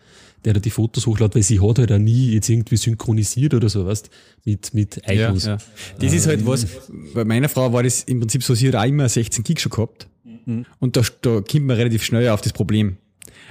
der 0.44 0.54
da 0.54 0.60
die 0.60 0.70
Fotos 0.70 1.06
hochladet, 1.06 1.36
weil 1.36 1.42
sie 1.42 1.60
hat 1.60 1.78
halt 1.78 1.92
auch 1.92 1.98
nie 1.98 2.32
jetzt 2.32 2.48
irgendwie 2.48 2.76
synchronisiert 2.76 3.54
oder 3.54 3.68
so, 3.68 3.86
weißt 3.86 4.10
mit, 4.44 4.74
mit 4.74 4.96
Ja, 5.06 5.12
iTunes. 5.26 5.44
ja. 5.46 5.58
Das 6.00 6.12
ist 6.12 6.26
halt 6.26 6.44
was, 6.46 6.66
bei 7.14 7.24
meiner 7.24 7.48
Frau 7.48 7.72
war 7.72 7.82
das 7.82 8.02
im 8.04 8.20
Prinzip 8.20 8.42
so, 8.42 8.54
sie 8.54 8.68
hat 8.68 8.74
auch 8.76 8.84
immer 8.84 9.08
16 9.08 9.44
Gig 9.44 9.60
schon 9.60 9.70
gehabt. 9.70 10.08
Und 10.80 10.96
da, 10.96 11.02
da 11.20 11.40
kommt 11.40 11.66
man 11.66 11.76
relativ 11.76 12.02
schnell 12.02 12.28
auf 12.28 12.40
das 12.40 12.52
Problem. 12.52 12.96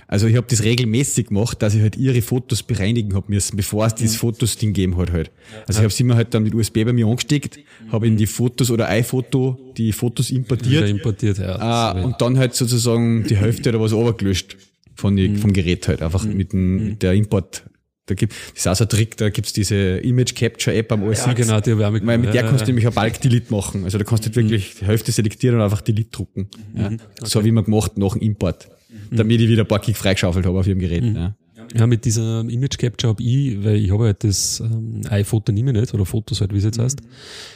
Also 0.07 0.27
ich 0.27 0.35
habe 0.35 0.47
das 0.49 0.63
regelmäßig 0.63 1.27
gemacht, 1.27 1.61
dass 1.61 1.73
ich 1.73 1.81
halt 1.81 1.95
ihre 1.95 2.21
Fotos 2.21 2.63
bereinigen 2.63 3.13
hab 3.13 3.29
müssen, 3.29 3.55
bevor 3.55 3.85
es 3.85 3.95
dieses 3.95 4.17
Fotos-Ding 4.17 4.73
gegeben 4.73 4.97
hat 4.97 5.11
halt. 5.11 5.31
Also 5.67 5.79
ich 5.79 5.83
habe 5.83 5.93
sie 5.93 6.03
immer 6.03 6.15
halt 6.15 6.33
dann 6.33 6.43
mit 6.43 6.53
USB 6.53 6.83
bei 6.83 6.91
mir 6.91 7.07
angesteckt, 7.07 7.59
habe 7.91 8.07
in 8.07 8.17
die 8.17 8.27
Fotos 8.27 8.69
oder 8.71 8.89
iPhoto 8.89 9.57
die 9.77 9.93
Fotos 9.93 10.29
Wieder 10.29 10.39
importiert 10.39 10.89
importiert, 10.89 11.37
ja. 11.37 11.93
Das- 11.93 12.03
und 12.03 12.15
dann 12.19 12.37
halt 12.37 12.55
sozusagen 12.55 13.23
die 13.23 13.37
Hälfte 13.37 13.69
oder 13.69 13.79
was 13.79 13.93
runtergelöscht 13.93 14.57
von 15.01 15.15
die, 15.15 15.35
vom 15.35 15.51
Gerät 15.51 15.87
halt, 15.87 16.01
einfach 16.01 16.23
mit, 16.23 16.53
dem, 16.53 16.89
mit 16.89 17.03
der 17.03 17.13
Import. 17.13 17.63
Da 18.05 18.15
gibt, 18.15 18.33
das 18.33 18.59
ist 18.59 18.67
auch 18.67 18.75
so 18.75 18.85
ein 18.85 18.89
Trick, 18.89 19.17
da 19.17 19.29
gibt's 19.29 19.53
diese 19.53 19.97
Image 19.97 20.35
Capture 20.35 20.75
App 20.75 20.91
am 20.91 21.03
OS 21.03 21.25
ja, 21.25 21.33
genau, 21.33 21.59
die 21.59 21.71
habe 21.71 21.81
ich 21.81 21.87
auch 21.87 22.07
weil 22.07 22.17
mit 22.17 22.33
der 22.33 22.43
kannst 22.43 22.61
du 22.61 22.65
nämlich 22.67 22.87
ein 22.87 22.93
Bulk 22.93 23.21
Delete 23.21 23.51
machen. 23.51 23.83
Also 23.83 23.97
da 23.97 24.03
kannst 24.03 24.25
du 24.25 24.27
halt 24.27 24.35
wirklich 24.35 24.75
die 24.79 24.85
Hälfte 24.85 25.11
selektieren 25.11 25.57
und 25.57 25.63
einfach 25.63 25.81
Delete 25.81 26.09
drucken. 26.09 26.49
Ja. 26.75 26.91
So 27.21 27.43
wie 27.43 27.51
man 27.51 27.63
gemacht 27.63 27.97
nach 27.97 28.13
dem 28.13 28.21
Import. 28.21 28.69
Damit 29.09 29.41
ich 29.41 29.47
wieder 29.47 29.63
ein 29.63 29.67
paar 29.67 29.79
Gig 29.79 29.95
freigeschaufelt 29.95 30.45
habe 30.45 30.59
auf 30.59 30.67
ihrem 30.67 30.79
Gerät. 30.79 31.03
Ja. 31.03 31.35
Ja, 31.75 31.87
mit 31.87 32.05
dieser 32.05 32.41
Image 32.41 32.77
Capture 32.77 33.09
habe 33.11 33.23
ich, 33.23 33.63
weil 33.63 33.75
ich 33.75 33.91
habe 33.91 34.05
halt 34.05 34.23
das 34.23 34.59
ähm, 34.59 35.01
iPhoto 35.09 35.51
nehme 35.51 35.73
nicht, 35.73 35.93
oder 35.93 36.05
Fotos 36.05 36.41
halt, 36.41 36.53
wie 36.53 36.57
es 36.57 36.63
jetzt 36.63 36.79
heißt. 36.79 36.99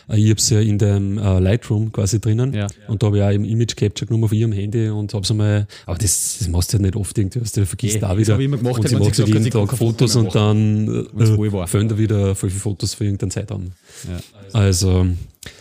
Äh, 0.09 0.17
Ich 0.17 0.29
habe 0.29 0.39
es 0.39 0.49
ja 0.49 0.59
in 0.61 0.77
dem 0.77 1.17
äh, 1.17 1.39
Lightroom 1.39 1.91
quasi 1.91 2.19
drinnen. 2.19 2.53
Ja. 2.53 2.67
Und 2.87 3.03
da 3.03 3.07
habe 3.07 3.17
ich 3.17 3.23
auch 3.23 3.31
im 3.31 3.43
Image 3.43 3.75
Capture 3.75 4.07
genommen 4.07 4.23
auf 4.25 4.33
ihrem 4.33 4.51
Handy 4.51 4.89
und 4.89 5.13
habe 5.13 5.23
es 5.23 5.31
einmal, 5.31 5.67
aber 5.85 5.97
das, 5.97 6.37
das 6.39 6.47
machst 6.47 6.73
du 6.73 6.77
ja 6.77 6.83
nicht 6.83 6.95
oft 6.95 7.17
irgendwie, 7.17 7.41
was 7.41 7.51
du 7.51 7.65
vergisst 7.65 8.01
da 8.01 8.17
wieder. 8.17 8.39
ich 8.39 8.45
immer 8.45 8.57
gemacht, 8.57 8.79
und 8.79 8.87
sie 8.87 8.95
macht 8.95 9.17
halt 9.17 9.27
jeden 9.27 9.49
Tag 9.51 9.77
Fotos 9.77 10.15
mehr 10.15 10.23
und 10.23 10.35
dann 10.35 11.07
äh, 11.17 11.67
füllen 11.67 11.89
da 11.89 11.97
wieder 11.97 12.35
voll 12.35 12.49
viele 12.49 12.61
Fotos 12.61 12.93
für 12.93 13.03
irgendeinen 13.05 13.31
Zeitraum. 13.31 13.71
Ja. 14.07 14.19
Also, 14.53 15.07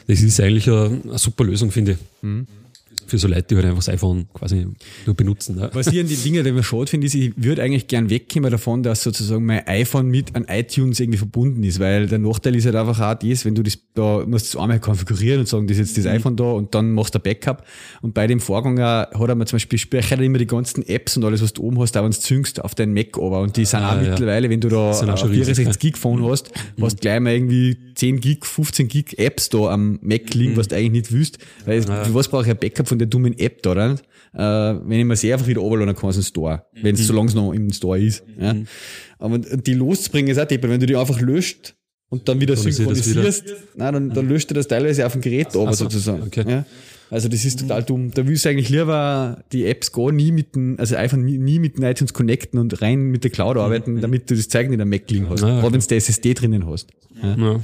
das 0.07 0.21
ist 0.23 0.41
eigentlich 0.41 0.69
eine, 0.69 1.01
eine 1.05 1.19
super 1.19 1.45
Lösung, 1.45 1.71
finde 1.71 1.93
ich. 1.93 1.99
Mhm. 2.23 2.47
Für 3.07 3.19
so 3.19 3.29
Leute, 3.29 3.43
die 3.49 3.55
halt 3.57 3.65
einfach 3.67 3.79
das 3.79 3.89
iPhone 3.89 4.27
quasi 4.35 4.67
nur 5.07 5.15
benutzen. 5.15 5.57
Ne? 5.57 5.71
Was 5.73 5.87
ich 5.89 6.01
an 6.01 6.07
die 6.07 6.17
Dinge, 6.17 6.43
die 6.43 6.53
mir 6.53 6.63
schade 6.63 6.87
finde, 6.87 7.07
ist, 7.07 7.15
ich 7.15 7.33
würde 7.37 7.63
eigentlich 7.63 7.87
gern 7.87 8.11
wegkommen 8.11 8.51
davon, 8.51 8.83
dass 8.83 9.03
sozusagen 9.03 9.45
mein 9.45 9.67
iPhone 9.67 10.07
mit 10.09 10.35
an 10.35 10.47
iTunes 10.49 11.01
irgendwie 11.01 11.19
verbunden 11.19 11.63
ist, 11.63 11.81
weil 11.81 12.07
der 12.07 12.19
Nachteil 12.19 12.55
ist 12.57 12.65
halt 12.67 12.77
einfach 12.77 13.01
auch 13.01 13.15
das, 13.19 13.45
wenn 13.45 13.55
du 13.55 13.63
das, 13.63 13.79
da 13.95 14.25
musst 14.27 14.53
du 14.55 14.59
das 14.59 14.63
einmal 14.63 14.81
konfigurieren 14.81 15.41
und 15.41 15.49
sagen, 15.49 15.67
das 15.67 15.79
ist 15.79 15.97
jetzt 15.97 16.07
das 16.07 16.13
iPhone 16.13 16.37
da 16.37 16.45
und 16.45 16.75
dann 16.75 16.93
machst 16.93 17.15
du 17.15 17.19
ein 17.19 17.23
Backup. 17.23 17.65
Und 18.03 18.15
bei 18.15 18.27
dem 18.27 18.41
Vorgänger 18.41 19.09
hat 19.13 19.29
er 19.29 19.35
mir 19.35 19.47
zum 19.47 19.57
Beispiel 19.57 19.79
speichert 19.79 20.19
er 20.21 20.25
immer 20.25 20.39
die 20.39 20.47
ganzen 20.47 20.87
Apps 20.89 21.17
und 21.17 21.25
alles, 21.25 21.43
was 21.43 21.53
du 21.53 21.63
oben 21.63 21.79
hast, 21.81 21.97
auch 21.97 22.05
wenn 22.05 22.11
du 22.13 22.19
züngst 22.19 22.63
auf 22.65 22.75
deinen 22.75 22.95
Mac 22.95 23.17
aber. 23.19 23.41
Und 23.41 23.57
die 23.57 23.65
sind 23.65 23.81
Ah, 23.81 23.97
auch 23.99 24.03
ja. 24.03 24.11
mittlerweile, 24.11 24.51
wenn 24.51 24.61
du 24.61 24.69
da 24.69 24.93
sind 24.95 25.09
auch 25.09 25.13
ein 25.15 25.19
schon 25.19 25.31
riesig, 25.31 25.57
64 25.57 25.65
ja. 25.67 25.71
Mhm. 25.73 25.79
Gig 25.93 25.97
Phone 25.99 26.25
hast, 26.31 26.51
hast 26.81 27.01
gleich 27.01 27.21
mal 27.21 27.33
irgendwie 27.35 27.77
10 27.95 28.21
Gig, 28.21 28.45
15 28.45 28.89
Gig 28.89 29.19
Apps 29.19 29.49
da 29.49 29.71
am 29.71 29.99
Mac 30.03 30.33
liegen, 30.35 30.53
Mhm. 30.53 30.57
was 30.57 30.69
du 30.69 30.77
eigentlich 30.77 30.91
nicht 30.93 31.13
willst. 31.13 31.39
Weil, 31.67 31.83
für 31.83 32.15
was 32.15 32.29
brauche 32.29 32.45
ich 32.45 32.51
ein 32.51 32.57
Backup 32.59 32.89
von 32.89 32.94
der 32.99 33.09
dummen 33.09 33.39
App 33.39 33.63
da, 33.63 33.73
oder? 33.73 33.93
Äh, 34.35 34.39
wenn 34.89 34.99
ich 35.01 35.05
mir 35.05 35.17
sie 35.17 35.33
einfach 35.33 35.47
wieder 35.47 35.61
runterladen 35.61 35.95
kann 35.95 36.09
aus 36.09 36.17
dem 36.17 36.25
Store. 36.25 36.65
Wenn 36.81 36.95
es, 36.95 37.07
solange 37.07 37.29
es 37.29 37.35
noch 37.35 37.53
im 37.53 37.73
Store 37.73 38.01
ist. 38.01 38.25
Ja. 38.41 38.55
Aber 39.19 39.39
die 39.39 39.75
loszubringen 39.75 40.31
ist 40.31 40.39
auch 40.39 40.47
deppert. 40.47 40.71
Wenn 40.71 40.81
du 40.81 40.87
die 40.87 40.97
einfach 40.97 41.21
löscht 41.21 41.75
und 42.09 42.29
dann 42.29 42.41
wieder 42.41 42.57
synchronisierst, 42.57 43.45
nein, 43.77 43.95
dann, 43.95 44.11
dann 44.11 44.29
löscht 44.29 44.51
er 44.51 44.55
das 44.55 44.69
teilweise 44.69 45.07
auf 45.07 45.13
dem 45.13 45.21
Gerät 45.21 45.55
aber 45.55 45.73
so, 45.73 45.85
sozusagen. 45.85 46.23
okay. 46.23 46.45
Ja. 46.47 46.65
Also 47.11 47.29
das 47.29 47.45
ist 47.45 47.61
total 47.61 47.83
dumm. 47.83 48.11
Da 48.13 48.27
willst 48.27 48.45
du 48.45 48.49
eigentlich 48.49 48.71
lieber 48.71 49.45
die 49.53 49.67
Apps 49.67 49.93
gar 49.93 50.11
nie 50.11 50.33
mit 50.33 50.57
dem, 50.57 50.77
also 50.79 50.97
einfach 50.97 51.17
nie, 51.17 51.39
nie 51.39 51.59
mit 51.59 51.77
dem 51.77 51.85
iTunes 51.85 52.13
connecten 52.13 52.59
und 52.59 52.83
rein 52.83 53.11
mit 53.11 53.23
der 53.25 53.31
Cloud 53.31 53.57
arbeiten, 53.57 54.01
damit 54.01 54.31
du 54.31 54.35
das 54.35 54.49
Zeug 54.49 54.69
nicht 54.69 54.81
am 54.81 54.89
Mac 54.89 55.09
liegen 55.11 55.29
hast. 55.29 55.45
Ah, 55.45 55.61
Gerade 55.61 55.75
wenn 55.75 55.81
du 55.81 55.87
die 55.87 55.95
SSD 55.95 56.35
drinnen 56.35 56.67
hast. 56.67 56.91
Ja. 57.23 57.37
Ja. 57.37 57.61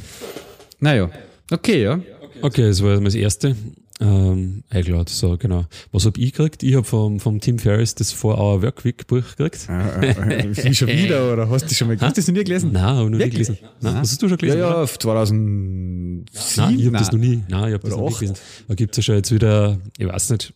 Naja. 0.78 1.10
Okay, 1.50 1.82
ja. 1.82 2.00
Okay, 2.42 2.62
das 2.68 2.82
war 2.82 3.00
das 3.00 3.14
erste. 3.14 3.56
Ähm, 4.02 4.64
iCloud, 4.72 5.10
so 5.10 5.36
genau. 5.36 5.66
Was 5.92 6.06
hab 6.06 6.16
ich 6.16 6.32
gekriegt? 6.32 6.62
Ich 6.62 6.74
habe 6.74 6.84
vom, 6.84 7.20
vom 7.20 7.38
Tim 7.40 7.58
Ferriss 7.58 7.94
das 7.94 8.14
4-Hour 8.14 8.62
Workweek 8.62 9.06
Buch 9.06 9.22
gekriegt. 9.36 9.68
Wie 9.68 10.74
schon 10.74 10.88
wieder, 10.96 11.32
oder 11.32 11.48
hast 11.50 11.70
du 11.70 11.74
schon 11.74 11.88
mal, 11.88 11.98
hast 12.00 12.16
du 12.16 12.20
das 12.20 12.28
noch 12.28 12.34
nie 12.34 12.44
gelesen? 12.44 12.72
Nein, 12.72 12.82
habe 12.82 13.04
ich 13.04 13.10
noch 13.10 13.18
nie 13.24 13.30
gelesen. 13.30 13.58
Nein, 13.80 13.94
hast 13.96 14.22
du 14.22 14.28
schon 14.28 14.30
Ja, 14.30 14.36
gelesen? 14.36 14.58
ja, 14.58 14.82
auf 14.82 14.98
2007. 14.98 16.24
Nein, 16.56 16.78
ich 16.80 16.86
habe 16.86 16.96
das 16.96 17.12
noch 17.12 17.18
nie. 17.18 17.42
Nein, 17.48 17.68
ich 17.68 17.74
habe 17.74 17.78
das 17.80 17.92
Oder 17.92 18.02
noch 18.02 18.08
nie 18.10 18.14
gelesen. 18.26 18.36
Da 18.68 18.74
gibt 18.74 18.92
es 18.92 18.96
ja 18.96 19.02
schon 19.02 19.14
jetzt 19.16 19.32
wieder, 19.32 19.78
ich 19.98 20.06
weiß 20.08 20.30
nicht. 20.30 20.54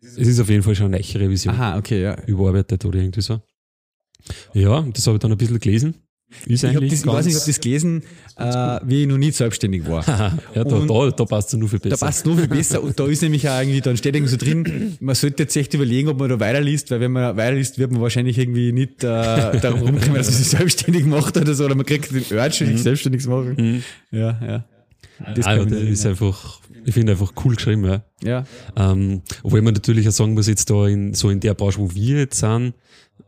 Es 0.00 0.16
ist 0.16 0.40
auf 0.40 0.48
jeden 0.48 0.62
Fall 0.62 0.74
schon 0.74 0.94
eine 0.94 0.98
Revision 0.98 1.54
Aha, 1.54 1.76
okay, 1.76 2.02
ja. 2.02 2.16
überarbeitet 2.26 2.84
oder 2.84 2.98
irgendwie 3.00 3.20
so. 3.20 3.40
Ja, 4.54 4.80
das 4.92 5.06
habe 5.06 5.16
ich 5.16 5.20
dann 5.20 5.32
ein 5.32 5.38
bisschen 5.38 5.58
gelesen. 5.60 5.94
Ist 6.44 6.62
Ich, 6.64 6.72
das, 6.72 6.82
ich 7.00 7.06
weiß 7.06 7.26
nicht, 7.26 7.34
habe 7.36 7.46
das 7.46 7.60
gelesen, 7.60 8.02
äh, 8.36 8.78
wie 8.84 9.02
ich 9.02 9.08
noch 9.08 9.16
nie 9.18 9.30
selbstständig 9.30 9.86
war. 9.88 10.04
ja, 10.54 10.64
da, 10.64 10.76
Und- 10.76 10.88
da, 10.88 11.10
da 11.10 11.24
passt 11.24 11.52
es 11.54 11.58
nur 11.58 11.68
viel 11.68 11.78
Da 11.78 11.88
besser. 11.90 12.06
passt 12.06 12.26
noch 12.26 12.36
viel 12.36 12.48
besser. 12.48 12.82
Und 12.82 12.98
da 13.00 13.06
ist 13.06 13.22
nämlich 13.22 13.48
auch 13.48 13.58
irgendwie, 13.58 13.80
dann 13.80 13.96
steht 13.96 14.14
irgendwie 14.14 14.30
so 14.30 14.36
drin, 14.36 14.96
man 15.00 15.14
sollte 15.14 15.44
jetzt 15.44 15.56
echt 15.56 15.72
überlegen, 15.74 16.08
ob 16.08 16.18
man 16.18 16.28
da 16.28 16.38
weiterliest, 16.38 16.90
weil 16.90 17.00
wenn 17.00 17.12
man 17.12 17.36
weiterliest, 17.36 17.78
wird 17.78 17.90
man 17.92 18.00
wahrscheinlich 18.00 18.38
irgendwie 18.38 18.72
nicht 18.72 19.02
äh, 19.04 19.06
darum 19.60 19.80
rumkommen, 19.80 20.14
dass 20.14 20.26
man 20.30 20.36
sich 20.36 20.48
selbstständig 20.48 21.04
macht 21.06 21.36
oder 21.36 21.54
so, 21.54 21.64
oder 21.64 21.74
man 21.74 21.86
kriegt 21.86 22.10
den 22.12 22.24
Urge, 22.36 22.52
sich 22.66 22.82
selbstständig 22.82 23.22
zu 23.22 23.30
machen. 23.30 23.82
Ja, 24.10 24.38
ja. 24.46 24.64
Das 25.34 25.46
ah, 25.46 25.56
das 25.64 25.72
ist 25.80 26.04
einfach, 26.04 26.60
ich 26.84 26.92
finde 26.92 27.12
einfach 27.12 27.32
cool 27.42 27.54
geschrieben, 27.54 27.84
ja. 27.86 28.02
ja. 28.22 28.44
Ähm, 28.76 29.22
obwohl 29.42 29.62
man 29.62 29.72
natürlich 29.72 30.06
auch 30.06 30.12
sagen 30.12 30.34
muss, 30.34 30.46
jetzt 30.46 30.68
da 30.68 30.86
in, 30.86 31.14
so 31.14 31.30
in 31.30 31.40
der 31.40 31.54
Branche, 31.54 31.78
wo 31.78 31.94
wir 31.94 32.18
jetzt 32.18 32.38
sind, 32.38 32.74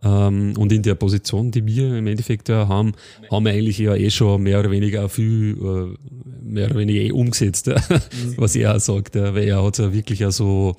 ähm, 0.02 0.54
und 0.56 0.72
in 0.72 0.82
der 0.82 0.94
Position, 0.94 1.50
die 1.50 1.66
wir 1.66 1.96
im 1.96 2.06
Endeffekt 2.06 2.48
ja 2.48 2.68
haben, 2.68 2.92
haben 3.30 3.44
wir 3.44 3.52
eigentlich 3.52 3.78
ja 3.78 3.94
eh 3.94 4.10
schon 4.10 4.42
mehr 4.42 4.60
oder 4.60 4.70
weniger 4.70 5.08
viel, 5.08 5.56
äh, 5.58 5.96
mehr 6.42 6.66
oder 6.66 6.78
weniger 6.78 7.00
eh 7.00 7.12
umgesetzt, 7.12 7.66
ja. 7.66 7.76
was 8.36 8.54
er 8.54 8.76
auch 8.76 8.80
sagt, 8.80 9.16
ja, 9.16 9.34
weil 9.34 9.48
er 9.48 9.64
hat 9.64 9.78
ja 9.78 9.92
wirklich 9.92 10.24
auch 10.24 10.30
so, 10.30 10.76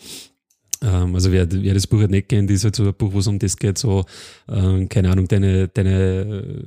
ähm, 0.82 1.16
also 1.16 1.32
wer, 1.32 1.52
wer 1.52 1.74
das 1.74 1.88
Buch 1.88 2.00
halt 2.00 2.12
nicht 2.12 2.30
kennt, 2.30 2.50
ist 2.50 2.64
halt 2.64 2.76
so 2.76 2.86
ein 2.86 2.94
Buch, 2.94 3.14
wo 3.14 3.20
es 3.20 3.28
um 3.28 3.40
das 3.40 3.58
geht, 3.58 3.78
so, 3.78 4.06
ähm, 4.50 4.88
keine 4.88 5.12
Ahnung, 5.12 5.28
deine, 5.28 5.68
deine, 5.68 5.92
äh, 5.92 6.64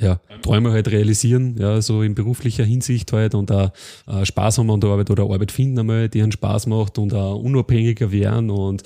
ja, 0.00 0.20
Träume 0.42 0.72
halt 0.72 0.88
realisieren, 0.88 1.56
ja, 1.56 1.80
so 1.80 2.02
in 2.02 2.16
beruflicher 2.16 2.64
Hinsicht 2.64 3.12
halt 3.12 3.34
und 3.36 3.52
auch 3.52 3.72
äh, 4.08 4.24
Spaß 4.24 4.58
haben 4.58 4.70
an 4.70 4.80
der 4.80 4.90
Arbeit 4.90 5.10
oder 5.10 5.22
Arbeit 5.22 5.52
finden 5.52 5.78
einmal, 5.78 6.08
die 6.08 6.20
einen 6.20 6.32
Spaß 6.32 6.66
macht 6.66 6.98
und 6.98 7.14
auch 7.14 7.36
unabhängiger 7.36 8.10
werden 8.10 8.50
und 8.50 8.82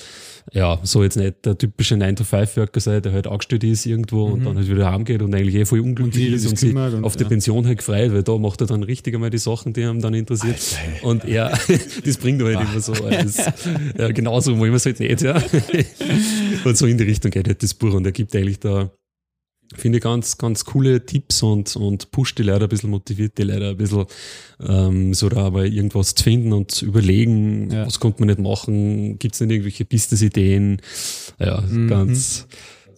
ja, 0.53 0.79
so 0.83 1.03
jetzt 1.03 1.16
nicht 1.16 1.47
der 1.47 1.57
typische 1.57 1.94
9-to-5-Worker 1.94 2.81
sein, 2.81 3.01
der 3.03 3.12
halt 3.12 3.27
angestellt 3.27 3.64
ist 3.64 3.87
irgendwo 3.87 4.25
und 4.25 4.44
dann 4.44 4.57
halt 4.57 4.68
wieder 4.68 4.90
heimgeht 4.90 5.23
und 5.23 5.35
eigentlich 5.35 5.55
eh 5.55 5.64
voll 5.64 5.81
unglücklich 5.81 6.27
sich 6.27 6.35
ist 6.35 6.47
und 6.47 6.59
sich 6.59 6.75
und- 6.75 7.05
auf 7.05 7.16
die 7.16 7.23
ja. 7.23 7.29
Pension 7.29 7.66
halt 7.66 7.79
gefreut, 7.79 8.12
weil 8.12 8.23
da 8.23 8.37
macht 8.37 8.61
er 8.61 8.66
dann 8.66 8.83
richtig 8.83 9.14
einmal 9.14 9.31
die 9.31 9.38
Sachen, 9.38 9.73
die 9.73 9.81
ihm 9.81 10.01
dann 10.01 10.12
interessiert. 10.12 10.59
Und 11.03 11.25
ja, 11.25 11.51
das 12.05 12.16
bringt 12.18 12.42
halt 12.42 12.61
immer 12.61 12.81
so. 12.81 12.92
Das, 12.92 13.37
ja, 13.99 14.09
genauso 14.12 14.59
wollen 14.59 14.73
wir 14.73 14.77
es 14.77 14.85
halt 14.87 15.01
nicht, 15.01 15.23
ja. 15.23 15.42
Und 16.64 16.77
so 16.77 16.87
in 16.87 16.99
die 16.99 17.05
Richtung 17.05 17.31
geht 17.31 17.49
halt 17.49 17.62
das 17.62 17.73
Buch 17.73 17.94
und 17.94 18.05
er 18.05 18.12
gibt 18.12 18.35
eigentlich 18.35 18.59
da 18.59 18.90
finde 19.75 19.99
ich 19.99 20.05
ganz, 20.05 20.39
ganz 20.39 20.65
coole 20.65 21.05
Tipps 21.05 21.43
und, 21.43 21.77
und 21.77 22.11
pusht 22.11 22.39
die 22.39 22.43
Leute 22.43 22.65
ein 22.65 22.69
bisschen, 22.69 22.91
motiviert 22.91 23.37
die 23.39 23.43
Leute 23.43 23.69
ein 23.71 23.77
bisschen, 23.77 24.07
ähm, 24.67 25.15
so 25.15 25.29
da 25.29 25.45
aber 25.47 25.65
irgendwas 25.67 26.15
zu 26.15 26.25
finden 26.25 26.53
und 26.53 26.71
zu 26.71 26.87
überlegen, 26.87 27.71
Ja. 27.71 27.87
was 27.87 28.01
konnte 28.01 28.21
man 28.21 28.29
nicht 28.29 28.41
machen, 28.41 29.19
gibt 29.19 29.35
es 29.35 29.41
nicht 29.41 29.51
irgendwelche 29.51 29.85
Business-Ideen, 29.85 30.81
ja, 31.39 31.63
ganz, 31.89 32.47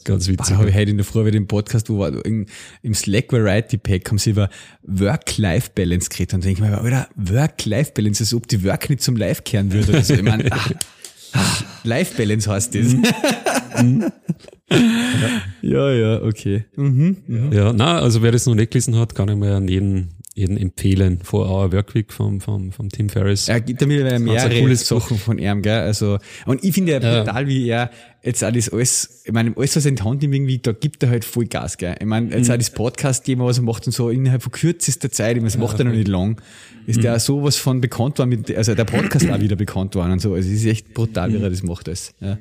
ganz 0.05 0.27
Da 0.27 0.33
witzig. 0.33 0.57
habe 0.57 0.71
ich 0.71 0.75
heute 0.77 0.91
in 0.93 0.97
der 0.97 1.05
Früh 1.05 1.27
wieder 1.27 1.37
im 1.37 1.47
Podcast, 1.47 1.91
wo 1.91 1.99
war, 1.99 2.25
im, 2.25 2.47
im 2.83 2.95
Slack 2.95 3.33
Variety 3.33 3.77
Pack 3.77 4.09
haben 4.09 4.19
sie 4.19 4.31
über 4.31 4.49
Work-Life-Balance 4.83 6.09
geredet 6.09 6.35
und 6.35 6.45
denke 6.45 6.63
ich 6.65 6.71
mir, 6.71 6.79
Alter, 6.79 7.09
Work-Life-Balance, 7.17 8.23
als 8.23 8.33
ob 8.35 8.47
die 8.49 8.63
Work 8.65 8.89
nicht 8.91 9.03
zum 9.03 9.17
Life 9.17 9.43
kehren 9.43 9.73
würde. 9.73 9.91
Oder 9.93 10.03
so. 10.05 10.15
Ich 10.15 10.23
meine, 10.23 10.51
ah, 10.53 10.71
ah, 11.33 11.57
Life-Balance 11.85 12.49
heißt 12.51 12.75
das. 12.75 12.95
ja, 15.63 15.93
ja, 15.93 16.23
okay. 16.23 16.65
Mhm. 16.77 17.17
Ja, 17.53 17.73
na, 17.73 17.99
also 18.01 18.23
wer 18.23 18.33
das 18.33 18.47
noch 18.47 18.55
nicht 18.55 18.71
gelesen 18.71 18.97
hat, 18.97 19.15
kann 19.15 19.29
ich 19.29 19.37
mal 19.37 19.53
an 19.55 19.69
jeden, 19.69 20.11
jeden 20.35 20.57
empfehlen. 20.57 21.21
For 21.23 21.49
Our 21.49 21.73
Workweek 21.73 22.13
vom, 22.13 22.41
vom, 22.41 22.73
vom 22.73 22.89
Tim 22.89 23.09
Ferriss. 23.09 23.49
Er 23.49 23.61
gibt 23.61 23.83
da 23.83 23.87
mittlerweile 23.87 24.17
ein 24.17 24.25
mehrere 24.25 24.61
cooles 24.61 24.87
Sachen 24.87 25.19
von 25.19 25.39
ihm, 25.39 25.63
gell? 25.63 25.81
Also, 25.81 26.19
und 26.47 26.63
ich 26.65 26.73
finde 26.73 26.93
ja 26.93 27.01
Ja. 27.01 27.23
brutal, 27.23 27.47
wie 27.49 27.69
er 27.69 27.91
jetzt 28.23 28.45
auch 28.45 28.53
das 28.53 28.69
alles, 28.69 29.23
ich 29.25 29.33
meine, 29.33 29.53
alles, 29.57 29.77
was 29.77 29.85
er 29.85 29.91
in 29.91 29.97
die 29.97 30.03
Hand 30.03 30.23
nimmt, 30.23 30.35
irgendwie, 30.35 30.59
da 30.59 30.73
gibt 30.73 31.03
er 31.03 31.11
halt 31.11 31.25
voll 31.25 31.47
Gas, 31.47 31.77
gell? 31.79 31.95
Ich 31.99 32.07
meine, 32.07 32.35
jetzt 32.37 32.51
auch 32.51 32.57
das 32.57 32.71
Podcast-Thema, 32.71 33.45
was 33.47 33.59
er 33.59 33.65
macht 33.65 33.87
und 33.87 33.93
so, 33.93 34.11
innerhalb 34.11 34.43
von 34.43 34.53
kürzester 34.53 35.11
Zeit, 35.11 35.37
ich 35.37 35.43
meine, 35.43 35.51
das 35.53 35.59
macht 35.59 35.79
er 35.79 35.85
noch 35.87 35.93
nicht 35.93 36.09
lang, 36.09 36.41
ist 36.87 37.03
der 37.05 37.21
sowas 37.21 37.57
von 37.57 37.81
bekannt 37.81 38.19
worden, 38.19 38.31
mit, 38.31 38.55
also 38.57 38.75
der 38.75 38.85
Podcast 38.85 39.31
auch 39.31 39.41
wieder 39.41 39.55
bekannt 39.55 39.95
worden 39.95 40.13
und 40.13 40.21
so. 40.21 40.35
Also, 40.35 40.49
es 40.49 40.57
ist 40.57 40.67
echt 40.67 40.93
brutal, 40.93 41.33
wie 41.33 41.37
er 41.41 41.49
das 41.51 41.63
macht, 41.63 41.89
alles. 41.89 42.13
Ja. 42.21 42.37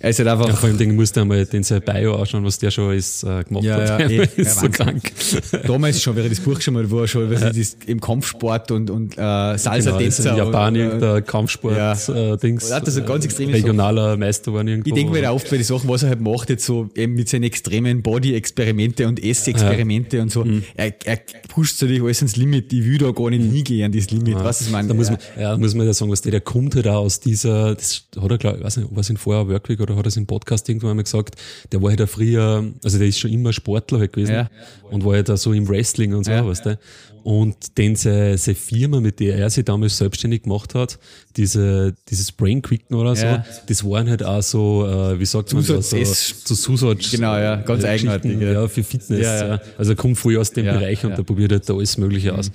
Er 0.00 0.10
ist 0.10 0.18
halt 0.18 0.28
einfach, 0.28 0.48
Ja, 0.48 0.54
vor 0.54 0.68
allem 0.68 0.78
den 0.78 0.96
musst 0.96 1.16
du 1.16 1.20
einmal 1.20 1.44
den 1.46 1.62
sein 1.62 1.82
Bio 1.82 2.16
anschauen, 2.16 2.44
was 2.44 2.58
der 2.58 2.70
schon 2.70 2.90
alles 2.90 3.22
äh, 3.22 3.44
gemacht 3.44 3.64
Ja, 3.64 3.76
hat. 3.80 4.00
ja, 4.00 4.08
eh. 4.08 4.24
ist 4.24 4.36
Ja, 4.38 4.44
so 4.62 4.68
krank. 4.70 5.12
damals 5.66 6.02
schon, 6.02 6.16
wäre 6.16 6.28
das 6.28 6.40
Buch 6.40 6.60
schon 6.60 6.74
mal, 6.74 6.90
wo 6.90 7.00
er 7.00 7.06
schon, 7.08 7.30
was 7.30 7.42
ist 7.56 7.78
das, 7.80 7.86
im 7.88 8.00
Kampfsport 8.00 8.70
und, 8.72 8.90
und, 8.90 9.12
äh, 9.12 9.16
Genau, 9.16 9.52
das 9.52 9.56
ist 9.56 9.64
Salsa-Tänzer. 9.64 10.30
in 10.32 10.36
Japan 10.36 10.74
und, 10.74 10.80
äh, 10.80 10.84
irgendein 10.84 11.24
Kampfsport 11.26 11.76
Ja. 11.76 11.92
äh, 12.32 12.36
Dings. 12.38 12.70
Er 12.70 12.76
hat 12.76 12.86
das 12.86 12.94
so 12.94 13.02
ganz 13.04 13.24
extreme 13.24 13.52
Regionaler 13.52 14.16
Meister 14.16 14.52
waren 14.52 14.66
irgendwo. 14.68 14.88
Ich 14.88 14.94
denke 14.94 15.12
mir 15.22 15.32
oft 15.32 15.48
bei 15.50 15.56
den 15.56 15.64
Sachen, 15.64 15.88
was 15.88 16.02
er 16.02 16.10
halt 16.10 16.20
macht, 16.20 16.50
jetzt 16.50 16.64
so 16.64 16.88
eben 16.94 17.14
mit 17.14 17.28
seinen 17.28 17.44
extremen 17.44 18.02
Body-Experimente 18.02 19.06
und 19.08 19.22
Ess-Experimente 19.22 20.20
und 20.22 20.30
so. 20.30 20.44
Mhm. 20.44 20.62
Er, 20.76 20.92
er 21.06 21.18
pusht 21.48 21.80
natürlich 21.80 22.02
alles 22.02 22.18
ans 22.18 22.36
Limit. 22.36 22.72
Ich 22.72 22.84
will 22.84 22.98
da 22.98 23.10
gar 23.10 23.30
nicht 23.30 23.42
hingehen 23.42 23.84
an 23.86 23.92
das 23.92 24.10
Limit. 24.10 24.34
Was 24.36 24.60
ist 24.60 24.70
mein, 24.70 24.88
Da 24.88 24.94
muss 24.94 25.10
man, 25.10 25.18
ja, 25.38 25.50
da 25.52 25.56
muss 25.58 25.74
man 25.74 25.86
ja 25.86 25.92
sagen, 25.92 26.10
was 26.10 26.20
der, 26.20 26.32
der 26.32 26.40
kommt 26.40 26.74
halt 26.74 26.86
auch 26.88 27.02
aus 27.04 27.20
dieser, 27.20 27.74
das 27.74 28.06
hat 28.20 28.30
er, 28.30 28.38
glaub, 28.38 28.56
ich 28.58 28.64
weiß 28.64 28.76
nicht, 28.78 28.88
was 28.92 29.10
in 29.10 29.16
vorher 29.16 29.48
Workweek 29.48 29.80
oder 29.80 29.96
hat 29.96 30.04
er 30.06 30.08
es 30.08 30.16
im 30.16 30.26
Podcast 30.26 30.68
irgendwann 30.68 30.90
einmal 30.90 31.04
gesagt, 31.04 31.36
der 31.72 31.82
war 31.82 31.90
halt 31.90 32.00
ein 32.00 32.06
früher, 32.06 32.64
also 32.82 32.98
der 32.98 33.08
ist 33.08 33.18
schon 33.18 33.30
immer 33.32 33.52
Sportler 33.52 34.00
halt 34.00 34.12
gewesen 34.12 34.32
Ja. 34.34 34.50
und 34.90 35.04
war 35.04 35.14
halt 35.14 35.30
auch 35.30 35.36
so 35.36 35.52
im 35.52 35.68
Wrestling 35.68 36.14
und 36.14 36.24
so, 36.24 36.30
Ja. 36.32 36.46
weißt 36.46 36.66
du. 36.66 36.78
Und 37.24 37.78
den 37.78 37.94
seine, 37.94 38.36
seine 38.36 38.56
Firma, 38.56 39.00
mit 39.00 39.20
der 39.20 39.36
er 39.36 39.48
sich 39.48 39.64
damals 39.64 39.96
selbstständig 39.96 40.42
gemacht 40.42 40.74
hat, 40.74 40.98
diese, 41.36 41.94
dieses 42.08 42.32
Brain 42.32 42.62
Quicken 42.62 42.96
oder 42.96 43.14
so, 43.14 43.24
Ja. 43.26 43.44
das 43.68 43.84
waren 43.88 44.10
halt 44.10 44.24
auch 44.24 44.42
so, 44.42 44.84
äh, 44.86 45.11
wie 45.18 45.24
sagt 45.24 45.52
man 45.54 45.64
das, 45.66 45.90
so, 45.90 45.96
Zusatz- 45.96 46.34
so 46.44 46.54
Zusatz. 46.54 47.10
Genau, 47.10 47.36
ja, 47.36 47.56
ganz 47.56 47.84
äh, 47.84 47.88
eigenartig, 47.88 48.40
ja. 48.40 48.52
Ja, 48.52 48.68
für 48.68 48.82
Fitness. 48.84 49.20
Ja, 49.20 49.46
Ja. 49.48 49.60
Also 49.78 49.92
er 49.92 49.96
kommt 49.96 50.18
voll 50.18 50.36
aus 50.38 50.50
dem 50.52 50.66
Bereich 50.66 51.04
und. 51.04 51.12
Mhm. 51.12 51.16
da 51.16 51.22
probiert 51.22 51.52
halt 51.52 51.68
da 51.68 51.74
alles 51.74 51.96
Mögliche 51.98 52.34
aus. 52.34 52.50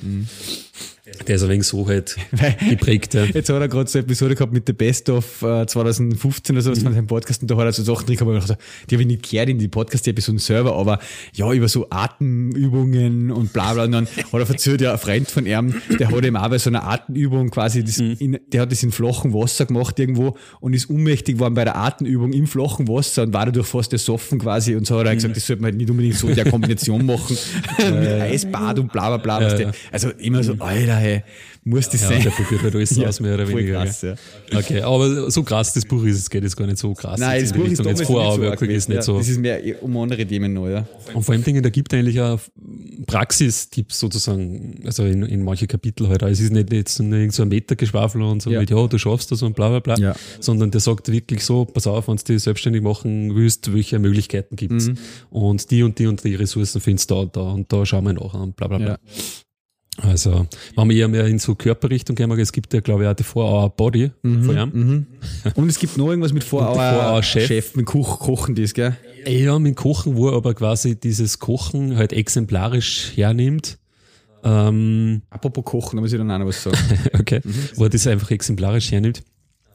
Der 1.27 1.35
ist 1.35 1.43
ein 1.43 1.49
wenig 1.49 1.65
so 1.65 1.87
halt 1.87 2.17
geprägt. 2.69 3.13
Ja. 3.13 3.23
Jetzt 3.23 3.49
hat 3.49 3.61
er 3.61 3.67
gerade 3.67 3.89
so 3.89 3.97
eine 3.97 4.05
Episode 4.05 4.35
gehabt 4.35 4.51
mit 4.51 4.67
der 4.67 4.73
Best 4.73 5.09
of 5.09 5.41
äh, 5.41 5.65
2015 5.65 6.55
oder 6.55 6.63
so, 6.63 6.71
was 6.71 6.79
mhm. 6.79 6.83
von 6.83 6.93
seinem 6.93 7.07
Podcast 7.07 7.41
und 7.41 7.51
da 7.51 7.55
hat 7.55 7.65
er 7.65 7.71
so 7.71 7.83
Sachen 7.83 8.05
drin 8.05 8.17
gehabt, 8.17 8.57
die 8.89 8.95
habe 8.95 9.01
ich 9.01 9.07
nicht 9.07 9.29
gehört 9.29 9.49
in 9.49 9.57
die 9.57 9.69
Podcast-Episoden 9.69 10.39
selber, 10.39 10.75
aber 10.75 10.99
ja, 11.33 11.51
über 11.53 11.69
so 11.69 11.87
Atemübungen 11.89 13.31
und 13.31 13.53
bla 13.53 13.73
bla. 13.73 13.85
Und 13.85 13.93
dann 13.93 14.05
hat 14.07 14.33
er 14.33 14.49
erzählt, 14.49 14.81
ja, 14.81 14.93
ein 14.93 14.97
Freund 14.97 15.31
von 15.31 15.45
ihm, 15.45 15.75
der 15.97 16.11
hat 16.11 16.25
eben 16.25 16.35
auch 16.35 16.49
bei 16.49 16.57
so 16.57 16.69
einer 16.69 16.85
Atemübung 16.85 17.51
quasi, 17.51 17.83
das 17.83 17.99
mhm. 17.99 18.15
in, 18.19 18.39
der 18.47 18.61
hat 18.61 18.71
das 18.71 18.83
in 18.83 18.91
flachem 18.91 19.33
Wasser 19.33 19.65
gemacht 19.65 19.97
irgendwo 19.99 20.35
und 20.59 20.73
ist 20.73 20.89
ohnmächtig 20.89 21.35
geworden 21.35 21.53
bei 21.53 21.63
der 21.63 21.77
Atemübung 21.77 22.33
im 22.33 22.47
flachen 22.47 22.87
Wasser 22.87 23.23
und 23.23 23.33
war 23.33 23.45
dadurch 23.45 23.67
fast 23.67 23.93
ersoffen 23.93 24.39
quasi 24.39 24.75
und 24.75 24.85
so 24.85 24.99
hat 24.99 25.05
er 25.05 25.13
mhm. 25.13 25.17
gesagt, 25.17 25.37
das 25.37 25.47
sollte 25.47 25.61
man 25.61 25.71
halt 25.71 25.77
nicht 25.77 25.89
unbedingt 25.89 26.15
so 26.15 26.27
in 26.27 26.35
der 26.35 26.49
Kombination 26.49 27.05
machen 27.05 27.37
mit 27.77 28.07
Eisbad 28.07 28.79
und 28.79 28.91
bla 28.91 29.15
bla 29.15 29.17
bla. 29.17 29.47
Ja, 29.47 29.59
ja. 29.59 29.71
Also 29.91 30.09
immer 30.17 30.43
so, 30.43 30.55
Alter, 30.59 30.96
hey, 30.97 31.23
muss 31.63 31.89
das 31.89 32.01
ja, 32.01 32.07
sein. 32.07 32.23
Der 32.23 32.29
probiert 32.29 32.61
halt 32.63 32.75
alles 32.75 32.95
ja, 32.95 33.07
aus, 33.07 33.19
mehr 33.19 33.33
oder 33.33 33.47
weniger. 33.47 33.83
Krass, 33.83 34.01
ja. 34.01 34.15
Okay, 34.53 34.81
aber 34.81 35.29
so 35.29 35.43
krass 35.43 35.73
das 35.73 35.85
Buch 35.85 36.03
ist, 36.05 36.17
es 36.17 36.29
geht 36.29 36.43
jetzt 36.43 36.55
gar 36.55 36.65
nicht 36.65 36.77
so 36.77 36.93
krass. 36.93 37.19
Nein, 37.19 37.41
das 37.41 37.53
Buch 37.53 37.65
ist 37.65 37.83
jetzt 37.83 38.05
so 38.05 38.19
ist 38.65 38.89
nicht 38.89 39.03
so. 39.03 39.17
Das 39.17 39.27
ist 39.27 39.39
mehr 39.39 39.61
um 39.81 39.97
andere 39.97 40.25
Themen 40.25 40.53
noch, 40.53 40.67
ja. 40.67 40.87
Und 41.13 41.23
vor 41.23 41.33
allem 41.33 41.43
Dingen, 41.43 41.61
da 41.61 41.69
gibt 41.69 41.91
es 41.91 41.99
eigentlich 41.99 42.19
auch 42.21 42.39
Praxistipps 43.05 43.99
sozusagen, 43.99 44.81
also 44.85 45.03
in, 45.03 45.23
in 45.23 45.43
manche 45.43 45.67
Kapitel 45.67 46.07
halt. 46.07 46.23
Also 46.23 46.33
es 46.33 46.39
ist 46.39 46.51
nicht 46.51 46.71
jetzt 46.71 46.99
irgend 46.99 47.33
so 47.33 47.43
ein 47.43 47.49
Metergeschwafel 47.49 48.21
und 48.21 48.41
so 48.41 48.49
mit, 48.49 48.69
ja, 48.69 48.87
du 48.87 48.97
schaffst 48.97 49.31
das 49.31 49.41
und 49.41 49.55
bla 49.55 49.69
bla 49.69 49.79
bla, 49.95 50.15
sondern 50.39 50.71
der 50.71 50.81
sagt 50.81 51.11
wirklich 51.11 51.43
so, 51.43 51.65
pass 51.65 51.87
auf, 51.87 52.07
wenn 52.07 52.17
du 52.17 52.23
dich 52.23 52.43
selbstständig 52.43 52.81
machen 52.81 53.35
willst, 53.35 53.73
welche 53.73 53.99
Möglichkeiten 53.99 54.55
gibt 54.55 54.73
es. 54.73 54.87
Mhm. 54.87 54.97
Und 55.29 55.71
die 55.71 55.83
und 55.83 55.99
die 55.99 56.07
und 56.07 56.23
die 56.23 56.35
Ressourcen 56.35 56.81
findest 56.81 57.11
du 57.11 57.15
da 57.15 57.21
und 57.21 57.35
da 57.35 57.41
und 57.41 57.73
da 57.73 57.85
schauen 57.85 58.05
wir 58.05 58.13
nach 58.13 58.33
und 58.33 58.55
bla 58.55 58.67
bla 58.67 58.77
bla. 58.77 58.99
Also, 59.97 60.45
wenn 60.75 60.89
wir 60.89 60.95
eher 60.95 61.07
mehr 61.07 61.25
in 61.25 61.39
so 61.39 61.55
Körperrichtung 61.55 62.15
gehen, 62.15 62.31
es 62.31 62.51
gibt 62.51 62.73
ja, 62.73 62.81
glaube 62.81 63.03
ich, 63.03 63.09
auch 63.09 63.15
die 63.15 63.23
4-Hour 63.23 63.69
Body 63.71 64.11
mhm, 64.21 64.49
ihm. 64.49 64.69
Mhm. 64.73 65.05
Und 65.55 65.69
es 65.69 65.79
gibt 65.79 65.97
noch 65.97 66.09
irgendwas 66.09 66.33
mit 66.33 66.43
4-Hour 66.43 67.23
Chef. 67.23 67.47
Chef. 67.47 67.75
mit 67.75 67.85
Koch, 67.85 68.19
Kochen, 68.19 68.53
das, 68.53 68.73
gell? 68.73 68.95
Ja, 69.25 69.57
mit 69.57 69.75
Kochen, 69.75 70.15
wo 70.15 70.29
er 70.29 70.35
aber 70.35 70.53
quasi 70.53 70.99
dieses 70.99 71.39
Kochen 71.39 71.97
halt 71.97 72.13
exemplarisch 72.13 73.13
hernimmt. 73.15 73.79
Ähm, 74.43 75.23
Apropos 75.31 75.65
Kochen, 75.65 75.97
da 75.97 76.01
muss 76.01 76.13
ich 76.13 76.19
dann 76.19 76.29
auch 76.29 76.37
noch 76.37 76.45
was 76.45 76.61
sagen. 76.61 76.77
okay. 77.19 77.41
Mhm. 77.43 77.53
Wo 77.75 77.85
er 77.85 77.89
das 77.89 78.05
einfach 78.05 78.29
exemplarisch 78.29 78.91
hernimmt, 78.91 79.23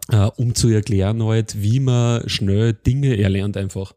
äh, 0.08 0.28
um 0.36 0.54
zu 0.54 0.68
erklären 0.68 1.22
halt, 1.24 1.60
wie 1.60 1.80
man 1.80 2.28
schnell 2.28 2.72
Dinge 2.74 3.18
erlernt 3.18 3.56
einfach 3.56 3.92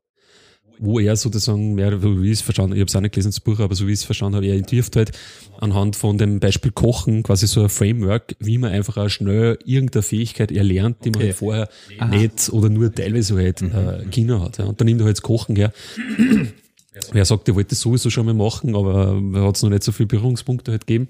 wo 0.80 1.00
er 1.00 1.16
sozusagen 1.16 1.76
mehr, 1.76 2.02
wie 2.02 2.28
ich 2.28 2.40
es 2.40 2.42
verstanden 2.42 2.74
ich 2.74 2.82
habe 2.82 2.90
es 2.90 2.96
auch 2.96 3.02
nicht 3.02 3.14
gelesen, 3.14 3.30
das 3.30 3.40
Buch, 3.40 3.60
aber 3.60 3.76
so 3.76 3.88
wie 3.88 3.92
ich 3.92 4.00
es 4.00 4.06
verstanden 4.06 4.38
habe, 4.38 4.48
er 4.48 4.56
entwirft 4.56 4.96
halt 4.96 5.12
anhand 5.60 5.96
von 5.96 6.18
dem 6.18 6.40
Beispiel 6.40 6.72
Kochen 6.72 7.24
quasi 7.24 7.48
so 7.48 7.64
ein 7.64 7.70
Framework, 7.70 8.36
wie 8.40 8.58
man 8.58 8.72
einfach 8.72 8.98
auch 8.98 9.10
schnell 9.10 9.58
irgendeine 9.66 10.04
Fähigkeit 10.04 10.52
erlernt, 10.52 10.98
die 11.06 11.12
man 11.12 11.22
halt 11.22 11.36
vorher 11.36 11.70
Aha. 12.00 12.08
nicht 12.08 12.50
oder 12.50 12.70
nur 12.70 12.94
teilweise 12.94 13.36
halt 13.36 13.62
mhm. 13.62 13.72
äh, 13.72 14.06
Kinder 14.12 14.42
hat. 14.42 14.58
Ja. 14.58 14.66
Und 14.66 14.80
dann 14.80 14.86
nimmt 14.86 15.02
er 15.02 15.06
halt 15.06 15.18
das 15.18 15.22
Kochen 15.22 15.56
her. 15.56 15.72
Er 17.14 17.26
sagt, 17.26 17.48
er 17.50 17.56
wollte 17.56 17.72
das 17.72 17.82
sowieso 17.82 18.10
schon 18.10 18.26
mal 18.26 18.34
machen, 18.34 18.74
aber 18.74 19.22
er 19.34 19.44
hat 19.44 19.58
es 19.58 19.64
noch 19.64 19.70
nicht 19.70 19.84
so 19.84 19.92
viele 19.92 20.08
Berührungspunkte 20.08 20.72
halt 20.72 20.88
gegeben. 20.88 21.10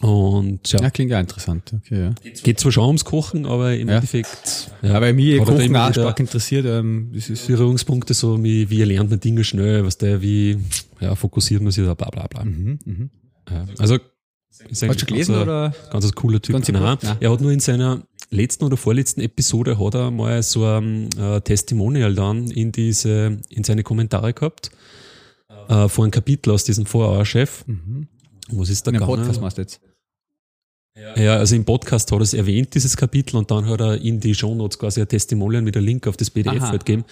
Und 0.00 0.70
ja. 0.70 0.80
ja 0.80 0.90
klingt 0.90 1.10
ja 1.10 1.18
interessant. 1.18 1.72
Okay, 1.74 2.00
ja. 2.00 2.14
Geht 2.42 2.60
zwar 2.60 2.70
schon 2.70 2.84
ums 2.86 3.04
Kochen, 3.04 3.46
aber 3.46 3.74
im 3.74 3.88
ja. 3.88 3.96
Endeffekt. 3.96 4.70
Ja, 4.82 4.94
aber 4.94 5.12
mich 5.12 5.38
Kochen 5.38 5.76
auch 5.76 5.90
stark 5.90 6.20
interessiert. 6.20 6.66
Ähm, 6.66 7.10
das 7.12 7.28
ist 7.28 7.46
Berührungspunkte, 7.48 8.14
so 8.14 8.42
wie, 8.42 8.70
wie 8.70 8.82
lernt 8.84 9.10
man 9.10 9.18
Dinge 9.18 9.42
schnell, 9.42 9.84
was 9.84 9.98
der, 9.98 10.22
wie 10.22 10.58
ja, 11.00 11.14
fokussiert 11.14 11.62
man 11.62 11.72
sich 11.72 11.84
da, 11.84 11.94
bla 11.94 12.10
bla 12.10 12.26
bla. 12.28 12.44
Mhm, 12.44 12.78
mh. 12.84 13.08
ja, 13.50 13.64
also 13.78 13.98
ist 14.68 14.82
Hast 14.82 15.02
du 15.02 15.06
gelesen 15.06 15.34
ganz, 15.34 15.42
oder? 15.42 15.74
Ganz 15.90 16.04
ein 16.04 16.12
cooler 16.12 16.40
Typ. 16.40 16.54
Nein, 16.68 16.98
Nein. 17.00 17.16
Er 17.20 17.30
hat 17.30 17.40
nur 17.40 17.52
in 17.52 17.60
seiner 17.60 18.02
letzten 18.30 18.64
oder 18.64 18.76
vorletzten 18.76 19.20
Episode 19.20 19.78
hat 19.78 19.94
er 19.94 20.10
mal 20.10 20.42
so 20.42 20.64
ein 20.64 21.08
äh, 21.18 21.40
Testimonial 21.40 22.14
dann 22.14 22.50
in 22.50 22.72
diese, 22.72 23.38
in 23.48 23.64
seine 23.64 23.82
Kommentare 23.82 24.32
gehabt. 24.32 24.70
Äh, 25.68 25.88
vor 25.88 26.04
ein 26.04 26.10
Kapitel 26.10 26.50
aus 26.50 26.64
diesem 26.64 26.86
Vorauer-Chef. 26.86 27.64
Mhm. 27.66 28.08
Was 28.50 28.70
ist 28.70 28.86
da 28.86 28.90
gegangen? 28.90 29.14
Podcast 29.14 29.40
machst 29.40 29.58
du 29.58 29.62
jetzt? 29.62 29.80
Ja, 31.16 31.36
also 31.36 31.54
im 31.54 31.64
Podcast 31.64 32.10
hat 32.10 32.18
er 32.18 32.22
es 32.22 32.34
erwähnt, 32.34 32.74
dieses 32.74 32.96
Kapitel, 32.96 33.36
und 33.36 33.50
dann 33.50 33.66
hat 33.66 33.80
er 33.80 34.00
in 34.00 34.20
die 34.20 34.34
Shownotes 34.34 34.78
quasi 34.78 35.00
ein 35.00 35.08
Testimonial 35.08 35.62
mit 35.62 35.76
einem 35.76 35.86
Link 35.86 36.06
auf 36.06 36.16
das 36.16 36.30
PDF 36.30 36.60
halt 36.60 36.84
gegeben. 36.84 37.04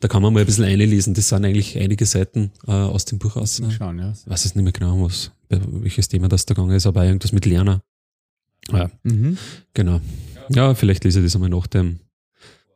Da 0.00 0.08
kann 0.08 0.22
man 0.22 0.32
mal 0.32 0.40
ein 0.40 0.46
bisschen 0.46 0.64
einlesen. 0.64 1.14
Das 1.14 1.28
sind 1.28 1.44
eigentlich 1.44 1.78
einige 1.78 2.06
Seiten 2.06 2.52
äh, 2.66 2.72
aus 2.72 3.04
dem 3.04 3.18
Buch 3.18 3.36
aus. 3.36 3.60
Mal 3.60 3.70
schauen, 3.70 3.98
ja. 3.98 4.12
Ich 4.12 4.30
weiß 4.30 4.44
jetzt 4.44 4.56
nicht 4.56 4.64
mehr 4.64 4.72
genau, 4.72 5.04
was, 5.04 5.30
welches 5.48 6.08
Thema 6.08 6.28
das 6.28 6.46
da 6.46 6.54
gegangen 6.54 6.76
ist, 6.76 6.86
aber 6.86 7.04
irgendwas 7.04 7.32
mit 7.32 7.46
Lerner. 7.46 7.82
Ja, 8.70 8.90
mhm. 9.02 9.38
genau. 9.74 10.00
Ja, 10.50 10.74
vielleicht 10.74 11.04
lese 11.04 11.20
ich 11.20 11.26
das 11.26 11.34
einmal 11.34 11.50
nach 11.50 11.66
dem 11.66 12.00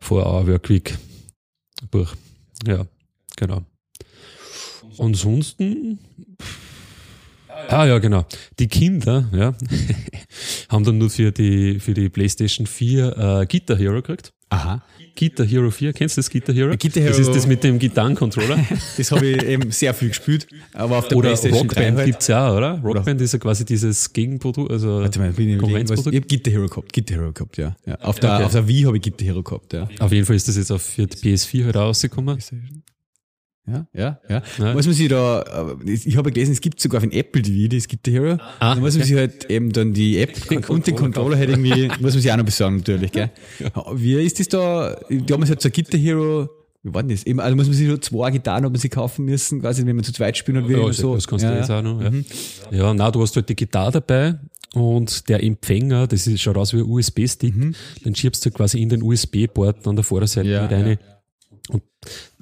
Four-Hour 0.00 0.46
Workweek 0.46 0.96
Buch. 1.90 2.14
Ja, 2.66 2.86
genau. 3.36 3.62
Ansonsten, 4.98 5.98
Ah 7.68 7.86
ja, 7.86 7.98
genau. 7.98 8.24
Die 8.58 8.68
Kinder 8.68 9.28
ja, 9.32 9.54
haben 10.68 10.84
dann 10.84 10.98
nur 10.98 11.10
für 11.10 11.32
die, 11.32 11.80
für 11.80 11.94
die 11.94 12.08
PlayStation 12.08 12.66
4 12.66 13.16
äh, 13.42 13.46
Guitar 13.46 13.76
Hero 13.76 13.96
gekriegt. 13.96 14.32
Aha. 14.50 14.82
Guitar 15.16 15.46
Hero 15.46 15.70
4, 15.70 15.92
kennst 15.92 16.16
du 16.16 16.20
das 16.20 16.30
Guitar 16.30 16.54
Hero? 16.54 16.70
Guitar 16.76 17.02
Hero 17.02 17.08
das 17.08 17.18
ist 17.20 17.34
das 17.34 17.46
mit 17.46 17.62
dem 17.62 17.78
Gitarrencontroller. 17.78 18.58
das 18.96 19.12
habe 19.12 19.26
ich 19.26 19.42
eben 19.44 19.70
sehr 19.70 19.94
viel 19.94 20.08
gespielt, 20.08 20.46
aber 20.72 20.98
auf 20.98 21.08
der 21.08 21.18
oder 21.18 21.28
PlayStation 21.28 21.68
Rockband 21.68 21.96
halt. 21.98 22.06
gibt's 22.06 22.26
ja, 22.26 22.52
oder? 22.52 22.80
Rockband 22.82 23.20
ist 23.20 23.32
ja 23.32 23.38
quasi 23.38 23.64
dieses 23.64 24.12
Gegenprodukt, 24.12 24.72
also 24.72 25.00
Warte 25.00 25.18
mal, 25.20 25.32
bin 25.32 25.50
ich 25.50 25.58
Konkurrenzprodukt. 25.58 26.14
Ich 26.14 26.20
habe 26.20 26.26
Guitar 26.26 26.52
Hero 26.52 26.66
gehabt, 26.68 26.92
Guitar 26.92 27.16
Hero 27.18 27.32
gehabt, 27.32 27.56
ja. 27.56 27.76
ja. 27.86 27.94
Auf, 28.00 28.18
der, 28.18 28.34
okay. 28.34 28.44
auf 28.44 28.52
der 28.52 28.66
Wii 28.66 28.82
habe 28.82 28.96
ich 28.96 29.02
Guitar 29.02 29.26
Hero 29.26 29.42
gehabt, 29.42 29.72
ja. 29.72 29.88
Auf 30.00 30.12
jeden 30.12 30.26
Fall 30.26 30.36
ist 30.36 30.48
das 30.48 30.56
jetzt 30.56 30.72
auf 30.72 30.82
für 30.82 31.06
die 31.06 31.16
PS4 31.16 31.64
halt 31.66 31.76
rausgekommen. 31.76 32.38
Ja, 33.66 33.86
ja, 33.94 34.20
ja. 34.28 34.42
ja. 34.58 34.74
Muss 34.74 34.84
man 34.84 34.94
sich 34.94 35.08
da, 35.08 35.76
äh, 35.84 35.90
ich 35.90 36.16
habe 36.18 36.30
gelesen, 36.30 36.52
es 36.52 36.60
gibt 36.60 36.80
sogar 36.80 36.98
auf 36.98 37.08
den 37.08 37.12
Apple 37.12 37.40
TV, 37.40 37.74
es 37.74 37.88
gibt 37.88 38.06
Hero. 38.06 38.36
Ah, 38.58 38.74
da 38.74 38.80
muss 38.80 38.96
man 38.96 39.06
sich 39.06 39.16
halt 39.16 39.50
eben 39.50 39.72
dann 39.72 39.94
die 39.94 40.18
App 40.22 40.48
den 40.48 40.62
und 40.64 40.86
den 40.86 40.94
Controller 40.94 41.38
halt 41.38 41.48
irgendwie, 41.48 41.88
muss 42.00 42.12
man 42.12 42.22
sich 42.22 42.30
auch 42.30 42.36
noch 42.36 42.44
besorgen 42.44 42.76
natürlich, 42.76 43.10
gell. 43.10 43.30
Ja. 43.60 43.70
Wie 43.94 44.22
ist 44.22 44.38
das 44.38 44.48
da? 44.48 44.96
Damals 45.08 45.50
hat 45.50 45.62
so 45.62 45.70
ein 45.70 45.72
Guitar 45.72 45.98
Hero, 45.98 46.50
wie 46.82 46.92
war 46.92 47.02
denn 47.02 47.16
das? 47.16 47.24
Eben, 47.24 47.40
also 47.40 47.56
muss 47.56 47.66
man 47.66 47.74
sich 47.74 47.88
so 47.88 47.96
zwei 47.96 48.30
Gitarren, 48.30 48.66
ob 48.66 48.72
man 48.72 48.80
sie 48.80 48.90
kaufen 48.90 49.24
müssen, 49.24 49.62
quasi, 49.62 49.86
wenn 49.86 49.96
man 49.96 50.04
zu 50.04 50.12
zweit 50.12 50.36
spielen 50.36 50.68
will. 50.68 50.78
Ja, 50.78 50.92
so. 50.92 51.14
das 51.14 51.26
kannst 51.26 51.44
ja, 51.44 51.52
du 51.52 51.56
jetzt 51.56 51.70
auch 51.70 51.82
noch, 51.82 52.02
ja. 52.02 52.10
Mhm. 52.10 52.24
Ja, 52.70 52.92
na, 52.92 53.10
du 53.10 53.22
hast 53.22 53.34
halt 53.34 53.48
die 53.48 53.56
Gitarre 53.56 53.92
dabei 53.92 54.38
und 54.74 55.28
der 55.30 55.42
Empfänger, 55.42 56.06
das 56.06 56.26
ist, 56.26 56.42
schaut 56.42 56.58
aus 56.58 56.74
wie 56.74 56.80
ein 56.80 56.84
USB-Stick, 56.84 57.56
mhm. 57.56 57.74
dann 58.04 58.14
schiebst 58.14 58.44
du 58.44 58.50
quasi 58.50 58.82
in 58.82 58.90
den 58.90 59.02
USB-Port 59.02 59.86
an 59.86 59.96
der 59.96 60.04
Vorderseite 60.04 60.48
ja, 60.48 60.62
mit 60.62 60.72
rein. 60.72 60.88
Ja. 60.88 60.96
Und 61.70 61.82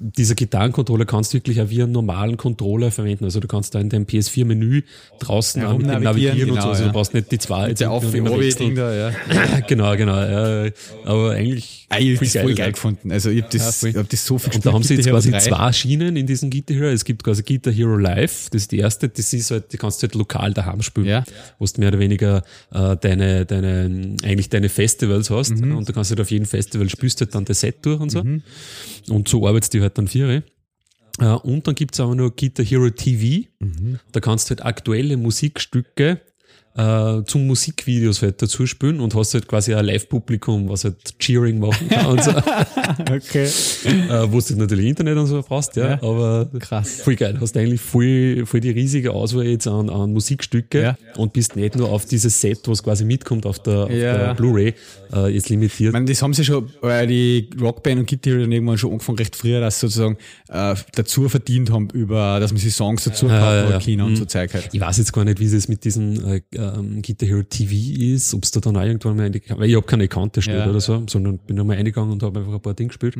dieser 0.02 0.34
Gitarrencontroller 0.34 1.04
kannst 1.04 1.32
du 1.32 1.36
wirklich 1.36 1.60
auch 1.60 1.70
wie 1.70 1.82
einen 1.82 1.92
normalen 1.92 2.36
Controller 2.36 2.90
verwenden. 2.90 3.24
Also 3.24 3.38
du 3.38 3.46
kannst 3.46 3.74
da 3.74 3.80
in 3.80 3.88
deinem 3.88 4.04
PS4-Menü 4.04 4.82
draußen 5.20 5.62
ja, 5.62 5.68
navigieren, 5.72 6.02
navigieren 6.02 6.38
genau, 6.38 6.54
und 6.54 6.62
so. 6.62 6.68
Also 6.70 6.82
ja. 6.82 6.88
du 6.88 6.92
brauchst 6.92 7.14
nicht 7.14 7.30
die 7.30 7.38
zwei. 7.38 7.68
Mit 7.68 7.80
der 7.80 7.90
auf 7.92 8.04
da, 8.04 8.94
ja. 8.94 9.12
genau, 9.68 9.96
genau. 9.96 10.16
Ja. 10.16 10.70
Aber 11.04 11.32
eigentlich. 11.32 11.86
Ah, 11.88 11.98
ich 11.98 12.16
habe 12.16 12.26
das 12.26 12.42
voll 12.42 12.54
geil 12.54 12.72
gefunden. 12.72 13.12
Also 13.12 13.30
ich 13.30 13.42
habe 13.42 13.56
das, 13.56 13.82
ich 13.82 13.96
hab 13.96 14.08
das 14.08 14.26
so 14.26 14.38
viel 14.38 14.54
Und 14.54 14.66
da 14.66 14.72
haben 14.72 14.82
sie 14.82 14.94
jetzt 14.94 15.08
quasi 15.08 15.30
3. 15.30 15.38
zwei 15.38 15.72
Schienen 15.72 16.16
in 16.16 16.26
diesem 16.26 16.50
Guitar 16.50 16.76
Hero. 16.76 16.88
Es 16.88 17.04
gibt 17.04 17.22
quasi 17.22 17.42
Guitar 17.42 17.72
Hero 17.72 17.96
Live. 17.96 18.50
Das 18.50 18.62
ist 18.62 18.72
die 18.72 18.78
erste. 18.78 19.08
Das 19.08 19.32
ist 19.32 19.50
halt, 19.50 19.72
die 19.72 19.76
kannst 19.76 20.02
du 20.02 20.08
halt 20.08 20.14
lokal 20.16 20.52
daheim 20.52 20.82
spielen. 20.82 21.06
Ja. 21.06 21.24
Wo 21.58 21.66
du 21.66 21.80
mehr 21.80 21.90
oder 21.90 22.00
weniger 22.00 22.42
äh, 22.72 22.96
deine, 22.96 23.46
deine, 23.46 24.16
eigentlich 24.24 24.48
deine 24.48 24.68
Festivals 24.68 25.30
hast. 25.30 25.56
Mhm. 25.56 25.76
Und 25.76 25.88
du 25.88 25.92
kannst 25.92 26.10
halt 26.10 26.20
auf 26.20 26.30
jedem 26.30 26.46
Festival 26.46 26.88
spielst 26.88 27.20
halt 27.20 27.34
dann 27.34 27.44
das 27.44 27.60
Set 27.60 27.84
durch 27.86 28.00
und 28.00 28.10
so. 28.10 28.24
Mhm. 28.24 28.42
Und 29.08 29.28
so 29.28 29.42
arbeitest 29.52 29.74
du 29.74 29.80
halt 29.80 29.98
dann 29.98 30.08
vier. 30.08 30.42
Äh, 31.18 31.26
und 31.26 31.66
dann 31.66 31.74
gibt 31.74 31.94
es 31.94 32.00
aber 32.00 32.14
noch 32.14 32.34
Guitar 32.34 32.64
Hero 32.64 32.90
TV. 32.90 33.48
Mhm. 33.60 33.98
Da 34.12 34.20
kannst 34.20 34.48
du 34.48 34.50
halt 34.50 34.64
aktuelle 34.64 35.16
Musikstücke 35.16 36.20
äh, 36.76 37.22
zum 37.24 37.46
Musikvideos 37.46 38.22
halt 38.22 38.40
dazu 38.40 38.66
spielen 38.66 39.00
und 39.00 39.14
hast 39.14 39.34
halt 39.34 39.46
quasi 39.46 39.74
ein 39.74 39.84
Live-Publikum, 39.84 40.68
was 40.68 40.84
halt 40.84 41.18
Cheering 41.18 41.58
machen 41.58 41.88
kann 41.88 42.06
und 42.06 42.24
so. 42.24 42.30
okay. 43.10 43.44
Äh, 43.44 44.32
wo 44.32 44.40
du 44.40 44.46
halt 44.46 44.56
natürlich 44.56 44.86
Internet 44.86 45.18
und 45.18 45.26
so 45.26 45.42
brauchst, 45.46 45.76
ja, 45.76 45.90
ja. 45.90 46.02
aber 46.02 46.48
krass. 46.58 47.02
voll 47.02 47.16
geil. 47.16 47.36
Hast 47.40 47.56
eigentlich 47.56 47.80
voll, 47.80 48.46
voll 48.46 48.60
die 48.60 48.70
riesige 48.70 49.12
Auswahl 49.12 49.46
jetzt 49.46 49.66
an, 49.66 49.90
an 49.90 50.12
Musikstücke 50.12 50.82
ja. 50.82 50.96
und 51.16 51.32
bist 51.32 51.56
nicht 51.56 51.76
nur 51.76 51.90
auf 51.90 52.06
dieses 52.06 52.40
Set, 52.40 52.60
was 52.66 52.82
quasi 52.82 53.04
mitkommt 53.04 53.44
auf 53.44 53.58
der, 53.58 53.90
ja. 53.90 54.16
der 54.16 54.34
Blu-ray, 54.34 54.74
äh, 55.12 55.28
jetzt 55.28 55.50
limitiert. 55.50 55.88
Ich 55.88 55.92
meine, 55.92 56.06
das 56.06 56.22
haben 56.22 56.32
sie 56.32 56.44
schon, 56.44 56.70
weil 56.80 57.06
die 57.06 57.50
Rockband 57.60 58.00
und 58.00 58.08
Guitar 58.08 58.38
dann 58.38 58.52
irgendwann 58.52 58.78
schon 58.78 58.92
angefangen 58.92 59.18
recht 59.18 59.36
früher, 59.36 59.60
dass 59.60 59.80
sie 59.80 59.88
sozusagen 59.88 60.16
äh, 60.48 60.74
dazu 60.94 61.28
verdient 61.28 61.70
haben, 61.70 61.88
über, 61.90 62.40
dass 62.40 62.52
man 62.52 62.60
sich 62.60 62.74
Songs 62.74 63.04
dazu 63.04 63.26
ja, 63.26 63.54
ja, 63.54 63.70
ja. 63.70 63.78
Kino 63.78 64.04
mhm. 64.04 64.10
und 64.10 64.16
so 64.16 64.24
Zeug 64.24 64.54
halt. 64.54 64.70
Ich 64.72 64.80
weiß 64.80 64.96
jetzt 64.98 65.12
gar 65.12 65.24
nicht, 65.24 65.38
wie 65.38 65.48
sie 65.48 65.56
es 65.56 65.68
mit 65.68 65.84
diesen 65.84 66.24
äh, 66.24 66.40
ähm, 66.62 67.02
Guitar 67.02 67.28
Hero 67.28 67.42
TV 67.42 67.72
ist, 68.14 68.32
ob 68.34 68.44
es 68.44 68.50
da 68.50 68.60
dann 68.60 68.76
auch 68.76 68.82
irgendwann 68.82 69.16
mal, 69.16 69.32
weil 69.32 69.68
ich 69.68 69.74
habe 69.76 69.86
keine 69.86 70.08
Kante 70.08 70.38
gespielt 70.40 70.58
Ja. 70.58 70.70
oder 70.70 70.80
so, 70.80 71.02
sondern 71.08 71.38
bin 71.38 71.58
einmal 71.58 71.76
eingegangen 71.76 72.12
und 72.12 72.22
habe 72.22 72.40
einfach 72.40 72.54
ein 72.54 72.60
paar 72.60 72.74
Dinge 72.74 72.88
gespielt. 72.88 73.16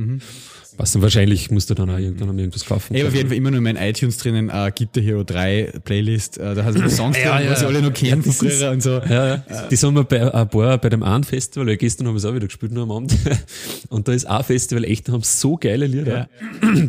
Was 0.79 0.93
dann 0.93 1.03
wahrscheinlich 1.03 1.51
musst 1.51 1.68
du 1.70 1.75
dann 1.75 1.91
auch 1.91 1.99
irgendwann 1.99 2.31
einmal 2.31 2.41
irgendwas 2.45 2.64
kaufen. 2.64 2.95
Ich 2.95 3.01
habe 3.03 3.09
auf 3.11 3.14
jeden 3.14 3.29
Fall 3.29 3.37
immer 3.37 3.51
nur 3.51 3.59
in 3.59 3.64
meinen 3.64 3.77
iTunes 3.77 4.16
drinnen 4.16 4.49
äh, 4.49 4.73
Guitar 4.77 5.03
Hero 5.03 5.23
3 5.23 5.73
Playlist. 5.85 6.39
Äh, 6.39 6.55
da 6.55 6.64
hast 6.64 6.79
du 6.79 6.89
Songs 6.89 7.16
Ja, 7.23 7.37
drin, 7.37 7.47
ja. 7.47 7.53
was 7.53 7.61
ich 7.61 7.66
alle 7.66 7.83
noch 7.83 7.93
kennen 7.93 8.23
ist- 8.25 8.39
früher 8.39 8.70
und 8.70 8.83
so. 8.83 8.91
Ja, 9.01 9.27
ja. 9.27 9.45
Die 9.70 9.77
sind 9.77 9.95
wir 9.95 10.05
bei 10.05 10.33
ein 10.33 10.49
paar 10.49 10.79
bei 10.79 10.89
dem 10.89 11.03
einen 11.03 11.25
Festival, 11.25 11.66
weil 11.66 11.77
gestern 11.77 12.07
haben 12.07 12.14
wir 12.14 12.18
es 12.18 12.25
auch 12.25 12.35
wieder 12.35 12.47
gespielt 12.47 12.73
nur 12.73 12.85
am 12.85 12.91
Abend. 12.91 13.14
Und 13.91 14.09
da 14.09 14.12
ist 14.12 14.25
ein 14.27 14.43
Festival 14.45 14.85
echt, 14.85 15.09
da 15.09 15.12
haben 15.12 15.23
so 15.23 15.57
geile 15.57 15.87
Lieder, 15.87 16.29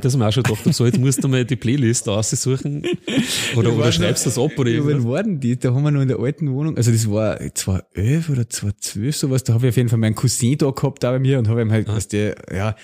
dass 0.02 0.16
man 0.16 0.30
auch 0.30 0.32
schon 0.34 0.44
gedacht 0.44 0.66
hat, 0.66 0.74
so 0.74 0.86
jetzt 0.86 0.98
musst 1.00 1.22
du 1.24 1.28
mal 1.28 1.44
die 1.44 1.58
Playlist 1.58 2.08
aussuchen 2.08 2.84
oder, 3.58 3.74
oder 3.76 3.92
schreibst 3.92 4.26
das 4.26 4.38
ab 4.38 4.52
oder 4.58 4.70
Ja, 4.70 4.78
irgendwas. 4.78 5.04
wann 5.04 5.12
waren 5.12 5.40
die? 5.42 5.60
Da 5.60 5.74
haben 5.74 5.84
wir 5.84 5.92
noch 5.92 6.02
in 6.02 6.08
der 6.08 6.20
alten 6.20 6.52
Wohnung, 6.54 6.78
also 6.78 6.92
das 6.92 7.10
war 7.12 7.38
2011 7.54 8.30
oder 8.30 8.50
2012 8.50 9.16
sowas, 9.16 9.44
da 9.44 9.54
habe 9.54 9.66
ich 9.68 9.70
auf 9.72 9.78
jeden 9.78 9.90
Fall 9.90 10.00
meinen 10.00 10.16
Cousin 10.16 10.58
da 10.58 10.70
gehabt, 10.72 11.04
da 11.04 11.12
bei 11.12 11.20
mir 11.20 11.40
und 11.40 11.50
habe 11.50 11.62
ihm 11.62 11.72
halt, 11.72 11.88
was 11.90 12.08
der, 12.08 12.36
ja, 12.56 12.76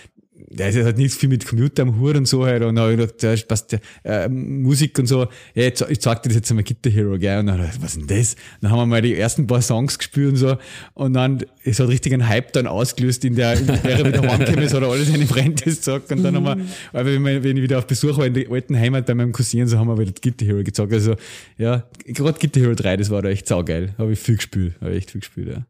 ist 0.50 0.76
ja 0.76 0.84
halt 0.84 0.98
nicht 0.98 1.14
viel 1.14 1.30
mit 1.30 1.46
Computer 1.46 1.84
am 1.84 2.00
Hut 2.00 2.16
und 2.16 2.28
so 2.28 2.46
halt 2.46 2.64
und 2.64 2.76
dann 2.76 2.84
habe 2.84 2.94
ich 2.94 3.00
gedacht, 3.00 3.22
der 3.22 3.38
passt 3.48 3.72
der, 3.72 3.80
äh, 4.04 4.28
Musik 4.30 4.98
und 5.00 5.06
so, 5.06 5.28
ja, 5.54 5.64
jetzt, 5.64 5.86
ich 5.90 6.00
zeig 6.00 6.24
dir 6.24 6.30
das 6.30 6.38
jetzt 6.38 6.50
einmal 6.50 6.64
Guitar 6.64 6.92
Hero, 6.92 7.18
gell, 7.18 7.40
und 7.40 7.48
dann, 7.48 7.60
was 7.80 7.96
ist 7.96 8.10
denn 8.10 8.18
das? 8.18 8.36
Dann 8.62 8.72
haben 8.72 8.80
wir 8.80 8.86
mal 8.86 9.02
die 9.02 9.16
ersten 9.16 9.48
paar 9.48 9.62
Songs 9.62 9.98
gespielt 9.98 10.30
und 10.30 10.36
so. 10.38 10.58
Und 10.94 11.14
dann, 11.14 11.44
es 11.64 11.80
hat 11.80 11.88
richtig 11.88 12.14
einen 12.14 12.28
Hype 12.28 12.54
dann 12.54 12.68
ausgelöst 12.68 13.26
in 13.26 13.36
der, 13.36 13.60
in 13.60 13.68
der 13.68 13.84
er 13.84 14.06
wieder 14.06 14.22
heimgekommen 14.22 14.64
ist, 14.64 14.74
hat 14.74 14.82
er 14.82 14.90
alle 14.90 15.04
seine 15.04 15.28
Freunde 15.28 15.64
gesagt. 15.64 16.12
Und 16.12 16.24
dann 16.24 16.36
haben 16.36 16.44
wir, 16.46 16.58
aber 16.94 17.06
wenn, 17.06 17.24
wir, 17.24 17.44
wenn 17.44 17.58
ich 17.58 17.64
wieder 17.64 17.78
auf 17.78 17.88
Besuch 17.88 18.18
war 18.18 18.26
in 18.26 18.34
der 18.34 18.50
alten 18.52 18.78
Heimat 18.78 19.06
bei 19.06 19.14
meinem 19.14 19.32
Cousin, 19.32 19.68
so 19.68 19.78
haben 19.78 19.88
wir 19.88 19.98
wieder 19.98 20.14
Guitar 20.22 20.48
Hero 20.48 20.64
gezogen, 20.64 20.94
also, 20.94 21.16
ja, 21.58 21.84
gerade 22.06 22.40
Guitar 22.40 22.64
Hero 22.64 22.76
3, 22.76 22.98
das 22.98 23.10
war 23.10 23.22
da 23.22 23.30
echt 23.30 23.48
saugeil, 23.48 23.94
habe 23.98 24.14
ich 24.14 24.20
viel 24.20 24.38
gespielt, 24.38 24.76
habe 24.82 24.92
ich 24.92 24.98
echt 24.98 25.12
viel 25.12 25.22
gespielt, 25.22 25.50
ja. 25.50 25.66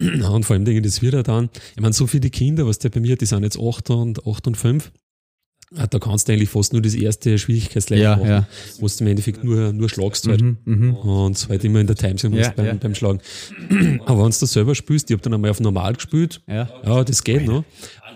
Und 0.00 0.44
vor 0.44 0.54
allem 0.54 0.64
Dinge, 0.64 0.82
das 0.82 1.02
wird 1.02 1.14
ja 1.14 1.22
dann, 1.22 1.50
ich 1.74 1.80
meine, 1.80 1.92
so 1.92 2.06
viele 2.06 2.30
Kinder, 2.30 2.66
was 2.66 2.78
der 2.78 2.90
bei 2.90 3.00
mir, 3.00 3.16
die 3.16 3.26
sind 3.26 3.42
jetzt 3.42 3.58
8 3.58 3.90
und, 3.90 4.26
8 4.26 4.46
und 4.46 4.56
5. 4.56 4.92
Ah, 5.76 5.86
Da 5.86 5.98
kannst 5.98 6.28
du 6.28 6.32
eigentlich 6.32 6.50
fast 6.50 6.72
nur 6.72 6.82
das 6.82 6.94
erste 6.94 7.38
Schwierigkeitslevel 7.38 8.02
Ja, 8.04 8.16
machen, 8.16 8.28
ja. 8.28 8.46
wo 8.78 8.86
du 8.86 8.92
im 9.00 9.06
Endeffekt 9.06 9.42
nur, 9.44 9.72
nur 9.72 9.88
schlagst 9.88 10.26
halt. 10.28 10.42
Mhm, 10.42 10.56
mhm. 10.64 10.94
Und 10.96 11.48
halt 11.48 11.64
immer 11.64 11.80
in 11.80 11.86
der 11.86 11.96
Time 11.96 12.18
sein 12.18 12.30
musst 12.32 12.52
Ja, 12.56 12.74
beim, 12.74 12.94
Schlagen. 12.94 13.20
Aber 14.06 14.24
wenn 14.24 14.30
du 14.30 14.46
selber 14.46 14.74
spielst, 14.74 15.10
ich 15.10 15.14
habe 15.14 15.22
dann 15.22 15.34
einmal 15.34 15.50
auf 15.50 15.60
normal 15.60 15.94
gespielt, 15.94 16.40
Ja. 16.46 16.68
ja, 16.84 17.04
das 17.04 17.22
geht 17.24 17.46
noch. 17.46 17.64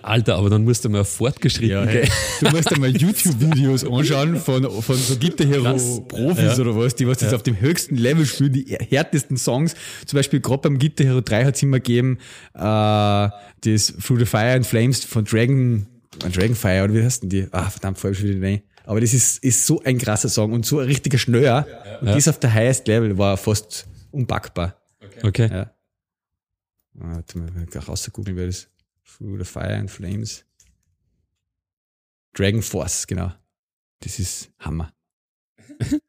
Alter, 0.03 0.37
aber 0.37 0.51
dann 0.51 0.63
musst 0.63 0.85
du 0.85 0.89
mal 0.89 1.05
fortgeschritten 1.05 1.69
Ja, 1.71 1.85
hey. 1.85 2.09
Du 2.41 2.49
musst 2.51 2.73
einmal 2.73 2.97
YouTube-Videos 2.97 3.85
anschauen 3.85 4.37
von, 4.37 4.63
von 4.81 4.95
so 4.97 5.17
Guitar 5.17 5.49
Hero 5.49 5.65
Krass. 5.65 6.01
Profis 6.07 6.45
Ja. 6.45 6.59
oder 6.61 6.77
was, 6.77 6.95
die 6.95 7.09
was 7.09 7.19
das 7.19 7.33
auf 7.35 7.43
dem 7.43 7.59
höchsten 7.61 7.97
Level 7.97 8.25
spielen, 8.25 8.53
die 8.53 8.67
härtesten 8.89 9.37
Songs. 9.37 9.75
Zum 10.05 10.17
Beispiel 10.17 10.39
gerade 10.39 10.63
beim 10.63 10.79
Guitar 10.79 11.07
Hero 11.09 11.23
3 11.23 11.47
hat 11.47 11.57
es 11.57 11.63
immer 11.65 11.79
gegeben, 11.81 12.19
äh, 12.55 12.61
das 12.61 13.95
Through 14.01 14.21
the 14.21 14.27
Fire 14.27 14.53
and 14.53 14.65
Flames 14.65 15.05
von 15.05 15.25
Dragon, 15.25 15.87
Dragonfire 16.21 16.85
oder 16.85 16.95
wie 16.95 17.03
heißt 17.03 17.23
denn 17.23 17.31
die? 17.31 17.47
Ah, 17.53 17.69
verdammt, 17.71 17.99
falsch 17.99 18.23
wieder 18.23 18.35
nein. 18.39 18.63
Aber 18.85 19.01
das 19.01 19.13
ist, 19.13 19.43
ist 19.43 19.67
so 19.67 19.83
ein 19.83 19.99
krasser 19.99 20.29
Song 20.29 20.53
und 20.53 20.65
so 20.65 20.79
ein 20.79 20.87
richtiger 20.87 21.19
Schnöer. 21.19 21.67
Und 22.01 22.07
das 22.09 22.29
auf 22.29 22.39
der 22.39 22.53
highest 22.53 22.87
Level 22.87 23.19
war 23.19 23.37
fast 23.37 23.87
unpackbar. 24.13 24.81
Okay. 25.23 25.49
Ja. 25.51 25.63
Ah, 25.63 27.15
Warte 27.17 27.39
mal, 27.39 27.49
wenn 27.55 27.67
ich 27.69 27.89
rausgoogeln, 27.89 28.37
wer 28.37 28.47
das 28.47 28.69
Through 29.05 29.39
the 29.39 29.45
Fire 29.45 29.75
and 29.77 29.91
Flames. 29.91 30.45
Dragon 32.35 32.63
Force, 32.63 33.07
genau. 33.07 33.33
Das 34.01 34.19
ist 34.19 34.51
Hammer. 34.59 34.93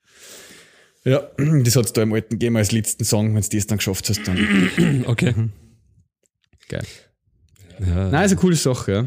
ja, 1.03 1.20
das 1.38 1.76
hat 1.76 1.86
es 1.86 1.93
da 1.93 2.03
im 2.03 2.14
alten 2.14 2.36
gegeben 2.36 2.58
als 2.58 2.72
letzten 2.72 3.03
Song. 3.05 3.34
Wenn 3.34 3.41
du 3.41 3.49
das 3.49 3.68
dann 3.68 3.78
geschafft 3.78 4.10
hast, 4.10 4.28
dann 4.28 5.05
Okay. 5.08 5.34
geil. 6.68 6.86
Ja. 7.80 8.10
Nein, 8.10 8.26
ist 8.26 8.32
eine 8.32 8.41
coole 8.41 8.55
Sache, 8.55 8.91
ja. 8.91 9.05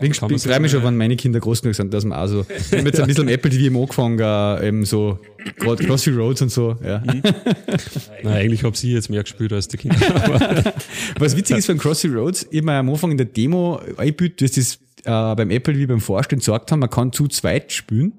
Ich 0.00 0.10
ich 0.12 0.18
freue 0.42 0.60
mich 0.60 0.70
schon, 0.72 0.82
wenn 0.84 0.96
meine 0.96 1.16
Kinder 1.16 1.40
groß 1.40 1.62
genug 1.62 1.74
sind, 1.74 1.92
dass 1.92 2.04
man 2.04 2.18
auch 2.18 2.26
so, 2.26 2.46
ich 2.48 2.72
habe 2.78 2.88
jetzt 2.88 3.00
ein 3.00 3.06
bisschen 3.06 3.24
am 3.24 3.28
Apple 3.28 3.50
TV 3.50 3.80
angefangen, 3.80 4.18
äh, 4.18 4.68
eben 4.68 4.84
so, 4.84 5.18
gerade 5.58 5.84
Crossy 5.84 6.10
Roads 6.10 6.42
und 6.42 6.50
so, 6.50 6.76
ja. 6.82 7.02
Nein, 8.22 8.26
eigentlich 8.26 8.64
habe 8.64 8.76
sie 8.76 8.92
jetzt 8.92 9.10
mehr 9.10 9.22
gespielt 9.22 9.52
als 9.52 9.68
die 9.68 9.76
Kinder. 9.76 9.96
Was 11.18 11.36
witzig 11.36 11.58
ist 11.58 11.66
von 11.66 11.78
Crossy 11.78 12.08
Roads, 12.08 12.46
ich 12.50 12.58
habe 12.58 12.66
mir 12.66 12.72
am 12.74 12.88
Anfang 12.90 13.10
in 13.10 13.16
der 13.18 13.26
Demo 13.26 13.80
eingebüht, 13.96 14.40
dass 14.40 14.52
das 14.52 14.78
äh, 15.04 15.34
beim 15.34 15.50
Apple 15.50 15.76
wie 15.76 15.86
beim 15.86 16.00
Vorstellen 16.00 16.40
gesagt 16.40 16.72
haben, 16.72 16.80
man 16.80 16.90
kann 16.90 17.12
zu 17.12 17.28
zweit 17.28 17.72
spielen. 17.72 18.12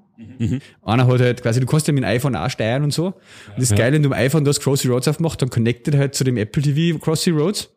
Einer 0.82 1.06
hat 1.08 1.20
halt 1.20 1.42
quasi, 1.42 1.58
du 1.60 1.66
kannst 1.66 1.88
ja 1.88 1.92
mit 1.92 2.04
dem 2.04 2.08
iPhone 2.08 2.36
auch 2.36 2.48
steuern 2.48 2.84
und 2.84 2.92
so. 2.92 3.06
Und 3.06 3.14
das 3.56 3.64
ist 3.64 3.70
Ja. 3.70 3.76
geil, 3.78 3.92
wenn 3.92 4.02
du 4.02 4.08
am 4.08 4.12
iPhone 4.12 4.44
das 4.44 4.60
Crossy 4.60 4.86
Roads 4.88 5.08
aufmachst, 5.08 5.42
dann 5.42 5.50
connectet 5.50 5.96
halt 5.96 6.14
zu 6.14 6.22
dem 6.24 6.36
Apple 6.36 6.62
TV 6.62 6.98
Crossy 6.98 7.30
Roads. 7.30 7.70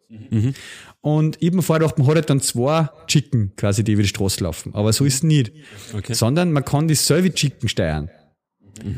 Und 1.05 1.37
ich 1.39 1.49
hab 1.49 1.53
mir 1.53 1.61
vorher 1.61 1.81
gedacht, 1.81 1.99
man 1.99 2.07
hat 2.07 2.15
halt 2.15 2.29
dann 2.31 2.41
zwei 2.41 2.89
Chicken 3.05 3.53
quasi, 3.57 3.83
die 3.83 3.91
über 3.91 4.01
die 4.01 4.07
Straße 4.07 4.43
laufen. 4.43 4.73
Aber 4.73 4.91
so 4.91 5.05
ist 5.05 5.17
es 5.17 5.23
nicht. 5.23 5.51
Okay. 5.95 6.15
Sondern 6.15 6.51
man 6.51 6.65
kann 6.65 6.87
dieselbe 6.87 7.31
Chicken 7.31 7.69
steuern. 7.69 8.09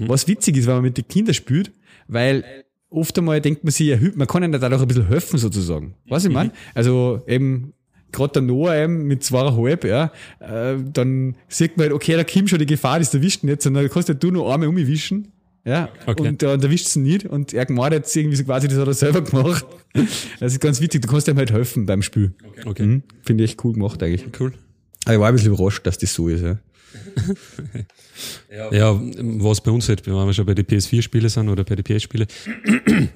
Was 0.07 0.25
witzig 0.25 0.55
ist, 0.55 0.67
wenn 0.67 0.75
man 0.75 0.83
mit 0.83 0.95
den 0.95 1.05
Kindern 1.05 1.33
spielt, 1.33 1.73
weil 2.07 2.45
oft 2.89 3.17
einmal 3.17 3.41
denkt 3.41 3.65
man 3.65 3.71
sich, 3.71 3.93
man 4.15 4.25
kann 4.25 4.41
ihnen 4.41 4.53
dadurch 4.53 4.81
ein 4.81 4.87
bisschen 4.87 5.09
helfen 5.09 5.37
sozusagen. 5.37 5.95
Was 6.07 6.23
ich 6.23 6.31
meine? 6.31 6.53
Also 6.73 7.23
eben, 7.27 7.73
gerade 8.13 8.31
der 8.31 8.41
Noah 8.43 8.73
eben 8.75 9.03
mit 9.03 9.25
zweieinhalb, 9.25 9.83
ja, 9.83 10.13
äh, 10.39 10.77
dann 10.93 11.35
sieht 11.49 11.75
man 11.75 11.87
halt, 11.87 11.93
okay, 11.93 12.15
da 12.15 12.23
kommt 12.23 12.49
schon 12.49 12.59
die 12.59 12.65
Gefahr, 12.65 12.99
das 12.99 13.13
erwischt 13.13 13.43
jetzt, 13.43 13.67
und 13.67 13.73
dann 13.73 13.89
kannst 13.89 14.07
halt 14.07 14.23
du 14.23 14.31
nur 14.31 14.49
einmal 14.49 14.69
umwischen. 14.69 15.33
Ja, 15.67 15.89
Okay. 16.05 16.29
und 16.29 16.43
äh, 16.43 16.57
da 16.57 16.63
erwischt 16.63 16.95
ihn 16.95 17.03
nicht 17.03 17.25
und 17.25 17.53
er 17.53 17.65
jetzt 17.91 18.15
irgendwie 18.15 18.37
so 18.37 18.45
quasi, 18.45 18.69
das 18.69 18.77
hat 18.77 18.87
er 18.87 18.93
selber 18.93 19.21
gemacht. 19.21 19.65
Das 20.39 20.53
ist 20.53 20.59
ganz 20.59 20.79
witzig, 20.79 21.01
du 21.01 21.07
kannst 21.07 21.27
ihm 21.27 21.37
halt 21.37 21.51
helfen 21.51 21.87
beim 21.87 22.03
Spiel. 22.03 22.33
okay. 22.65 22.85
Mhm. 22.85 23.03
Finde 23.23 23.43
ich 23.43 23.51
echt 23.51 23.65
cool 23.65 23.73
gemacht 23.73 24.01
eigentlich. 24.03 24.25
Cool. 24.39 24.53
Aber 25.05 25.13
ich 25.15 25.19
war 25.19 25.27
ein 25.29 25.33
bisschen 25.35 25.53
überrascht, 25.53 25.85
dass 25.87 25.97
das 25.97 26.13
so 26.13 26.27
ist. 26.29 26.41
Ja. 26.41 26.57
Ja, 28.71 28.99
was 28.99 29.61
bei 29.61 29.71
uns 29.71 29.87
halt, 29.89 30.05
wenn 30.07 30.13
wir 30.13 30.33
schon 30.33 30.45
bei 30.45 30.53
den 30.55 30.65
PS4-Spielen 30.65 31.29
sind 31.29 31.49
oder 31.49 31.63
bei 31.63 31.75
den 31.75 31.83
PS-Spielen, 31.83 32.27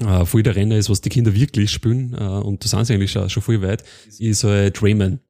äh, 0.00 0.24
voll 0.24 0.42
der 0.42 0.56
Renner 0.56 0.76
ist, 0.76 0.90
was 0.90 1.00
die 1.00 1.08
Kinder 1.08 1.34
wirklich 1.34 1.70
spielen, 1.70 2.14
äh, 2.14 2.22
und 2.24 2.64
da 2.64 2.68
sind 2.68 2.86
sie 2.86 2.94
eigentlich 2.94 3.12
schon, 3.12 3.28
schon 3.30 3.42
voll 3.42 3.62
weit, 3.62 3.84
ist 4.18 4.44
halt 4.44 4.82
Rayman. 4.82 5.20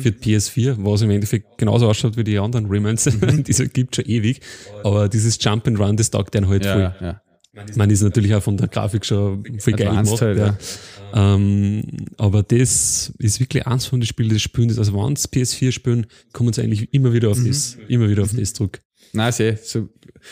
Für 0.00 0.12
die 0.12 0.36
PS4, 0.36 0.76
was 0.78 1.02
im 1.02 1.10
Endeffekt 1.10 1.58
genauso 1.58 1.88
ausschaut 1.88 2.16
wie 2.16 2.24
die 2.24 2.38
anderen 2.38 2.66
Raymans, 2.66 3.04
die 3.44 3.50
es 3.50 3.72
gibt 3.72 3.96
schon 3.96 4.04
ewig. 4.04 4.40
Aber 4.84 5.08
dieses 5.08 5.36
Jump 5.42 5.66
and 5.66 5.78
Run, 5.80 5.96
das 5.96 6.10
taugt 6.10 6.36
einen 6.36 6.48
halt 6.48 6.64
voll. 6.64 6.80
Ja, 6.80 6.96
ja. 7.00 7.20
Ich 7.68 7.76
meine, 7.76 7.92
ist 7.92 8.02
natürlich 8.02 8.34
auch 8.34 8.42
von 8.42 8.56
der 8.56 8.68
Grafik 8.68 9.04
schon 9.04 9.44
voll 9.58 9.74
geil 9.74 9.88
gemacht. 9.88 10.22
halt, 10.22 10.38
ja. 10.38 10.56
Ähm, 11.14 11.82
aber 12.16 12.42
das 12.42 13.12
ist 13.18 13.40
wirklich 13.40 13.66
eins 13.66 13.84
von 13.84 14.00
den 14.00 14.06
Spielen, 14.06 14.30
das 14.30 14.40
spielen, 14.40 14.68
das, 14.68 14.78
also 14.78 14.94
wenn 14.94 15.16
sie 15.16 15.28
PS4 15.28 15.70
spielen, 15.72 16.06
kommen 16.32 16.52
sie 16.54 16.62
eigentlich 16.62 16.94
immer 16.94 17.12
wieder 17.12 17.28
auf 17.30 17.36
Mhm. 17.38 17.48
das, 17.48 17.76
immer 17.88 18.08
wieder 18.08 18.22
auf 18.22 18.32
das 18.34 18.54
zurück. 18.54 18.80
Nein, 19.12 19.32
sehr. 19.32 19.56
So, 19.56 19.88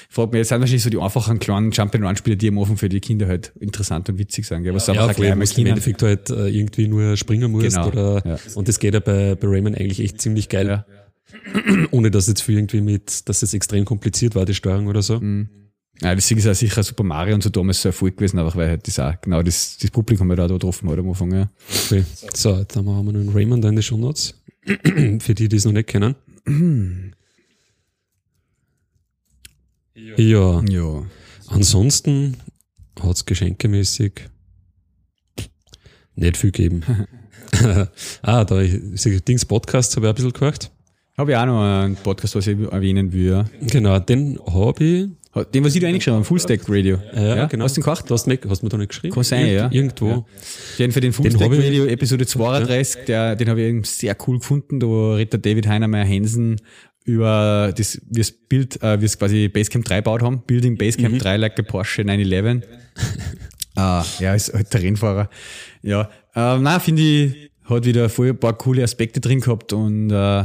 frag 0.09 0.33
mich, 0.33 0.39
jetzt 0.39 0.49
sind 0.49 0.61
wahrscheinlich 0.61 0.83
so 0.83 0.91
die 0.91 0.99
einfachen 0.99 1.39
kleinen 1.39 1.71
Jump-and-Run-Spiele, 1.71 2.37
die 2.37 2.49
am 2.49 2.59
Anfang 2.59 2.77
für 2.77 2.89
die 2.89 3.01
Kinder 3.01 3.27
halt 3.27 3.53
interessant 3.61 4.09
und 4.09 4.19
witzig 4.19 4.47
sind. 4.47 4.63
Gell? 4.63 4.75
Was 4.75 4.87
Ja, 4.87 5.09
was 5.09 5.17
du 5.17 5.61
im 5.61 5.67
Endeffekt 5.67 6.03
halt 6.03 6.31
äh, 6.31 6.49
irgendwie 6.49 6.89
nur 6.89 7.17
springen 7.17 7.51
musst. 7.53 7.69
Genau, 7.69 7.89
Oder, 7.89 8.23
ja. 8.27 8.39
Und 8.55 8.69
das 8.69 8.79
geht 8.79 8.95
ja 8.95 9.01
bei, 9.01 9.35
bei 9.35 9.49
Rayman 9.49 9.75
eigentlich 9.75 10.01
echt 10.01 10.21
ziemlich 10.21 10.49
geil. 10.49 10.67
Ja. 10.67 10.85
Ohne 11.91 12.11
dass 12.11 12.27
jetzt 12.27 12.43
für 12.43 12.53
irgendwie 12.53 12.81
mit, 12.81 13.29
dass 13.29 13.43
es 13.43 13.55
extrem 13.55 13.85
kompliziert 13.85 14.35
war, 14.35 14.47
die 14.47 14.55
Steuerung 14.55 14.87
oder 14.87 15.03
so. 15.03 15.21
Mhm. 15.21 15.49
Ja, 16.03 16.15
deswegen 16.15 16.41
ist 16.41 16.47
auch 16.49 16.55
sicher 16.55 16.83
Super 16.83 17.05
Mario 17.05 17.35
und 17.35 17.43
so 17.43 17.51
damals 17.51 17.83
so 17.83 17.91
Erfolg 17.91 18.17
gewesen, 18.17 18.39
einfach 18.39 18.57
weil 18.57 18.71
halt 18.71 18.87
das 18.87 18.99
auch 18.99 19.21
genau 19.21 19.43
das, 19.43 19.77
das 19.77 19.91
Publikum 19.91 20.31
halt 20.31 20.41
auch 20.41 20.47
da 20.49 20.55
getroffen 20.55 20.89
hat 20.89 20.99
am 20.99 21.09
Anfang. 21.11 21.33
Ja. 21.33 21.51
Okay. 21.87 22.05
So, 22.33 22.57
jetzt 22.57 22.75
haben 22.75 22.87
wir 22.87 23.03
noch 23.03 23.07
einen 23.07 23.29
Rayman 23.29 23.61
da 23.61 23.69
in 23.69 23.77
den 23.77 23.83
Shownotes. 23.83 24.35
für 25.21 25.35
die, 25.35 25.49
die 25.49 25.57
es 25.57 25.65
noch 25.65 25.73
nicht 25.73 25.89
kennen. 25.89 26.15
ja. 30.17 30.63
ja. 30.69 31.07
Ansonsten 31.49 32.37
hat 33.01 33.17
es 33.17 33.27
geschenkemäßig 33.27 34.29
nicht 36.15 36.37
viel 36.37 36.53
gegeben. 36.53 36.83
ah, 38.23 38.45
da 38.45 38.61
ich, 38.61 39.25
Dings 39.25 39.45
Podcast 39.45 39.97
habe 39.97 40.07
ich 40.07 40.11
ein 40.11 40.15
bisschen 40.15 40.33
gehört. 40.33 40.71
Habe 41.17 41.33
ich 41.33 41.37
auch 41.37 41.47
noch 41.47 41.63
einen 41.63 41.97
Podcast, 41.97 42.35
was 42.35 42.47
ich 42.47 42.59
erwähnen 42.59 43.13
will. 43.13 43.31
ja. 43.31 43.45
Genau, 43.61 43.99
den 43.99 44.39
habe 44.47 44.85
ich. 44.85 45.09
Den, 45.53 45.63
was 45.63 45.77
ich 45.77 45.81
da 45.81 45.87
eingeschrieben 45.87 46.17
habe, 46.17 46.25
Fullstack 46.25 46.63
Radio. 46.69 46.99
Ja, 47.15 47.47
genau. 47.47 47.65
Hast 47.65 47.77
du 47.77 47.81
den 47.81 47.85
gemacht? 47.85 48.05
Du 48.09 48.15
hast, 48.15 48.27
hast 48.27 48.63
du 48.63 48.67
mir 48.67 48.71
da 48.71 48.77
nicht 48.79 48.89
geschrieben? 48.89 49.15
Kann 49.15 49.23
sein, 49.23 49.47
ja. 49.47 49.71
Irgendwo. 49.71 50.27
Den 50.79 50.91
für 50.91 51.01
den 51.01 51.13
Fullstack 51.13 51.53
Radio 51.53 51.85
Episode 51.85 52.27
32, 52.27 53.05
der, 53.05 53.37
den 53.37 53.49
habe 53.49 53.61
ich 53.61 53.69
eben 53.69 53.85
sehr 53.85 54.17
cool 54.27 54.39
gefunden. 54.39 54.81
Da 54.81 54.87
redet 55.15 55.35
der 55.35 55.41
David 55.41 55.69
Heinemeier 55.69 56.09
Hansen 56.09 56.57
über 57.05 57.73
das, 57.77 58.01
wie 58.09 58.21
es 58.21 58.31
Bild, 58.31 58.83
äh, 58.83 59.01
wie 59.01 59.07
es 59.07 59.19
quasi 59.19 59.49
Basecamp 59.49 59.85
3 59.85 59.97
gebaut 59.97 60.23
haben. 60.23 60.43
Building 60.43 60.77
Basecamp 60.77 61.19
3 61.19 61.37
like 61.37 61.59
a 61.59 61.63
Porsche 61.63 62.05
911. 62.05 62.63
ah, 63.77 64.05
ja, 64.19 64.35
ist 64.35 64.53
halt 64.53 64.73
der 64.73 64.83
Rennfahrer. 64.83 65.31
Ja, 65.83 66.03
äh, 66.35 66.59
na 66.59 66.79
finde 66.79 67.03
ich, 67.03 67.51
hat 67.65 67.85
wieder 67.85 68.09
voll 68.09 68.31
ein 68.31 68.39
paar 68.39 68.57
coole 68.57 68.83
Aspekte 68.83 69.21
drin 69.21 69.41
gehabt 69.41 69.73
und 69.73 70.11
äh, 70.11 70.45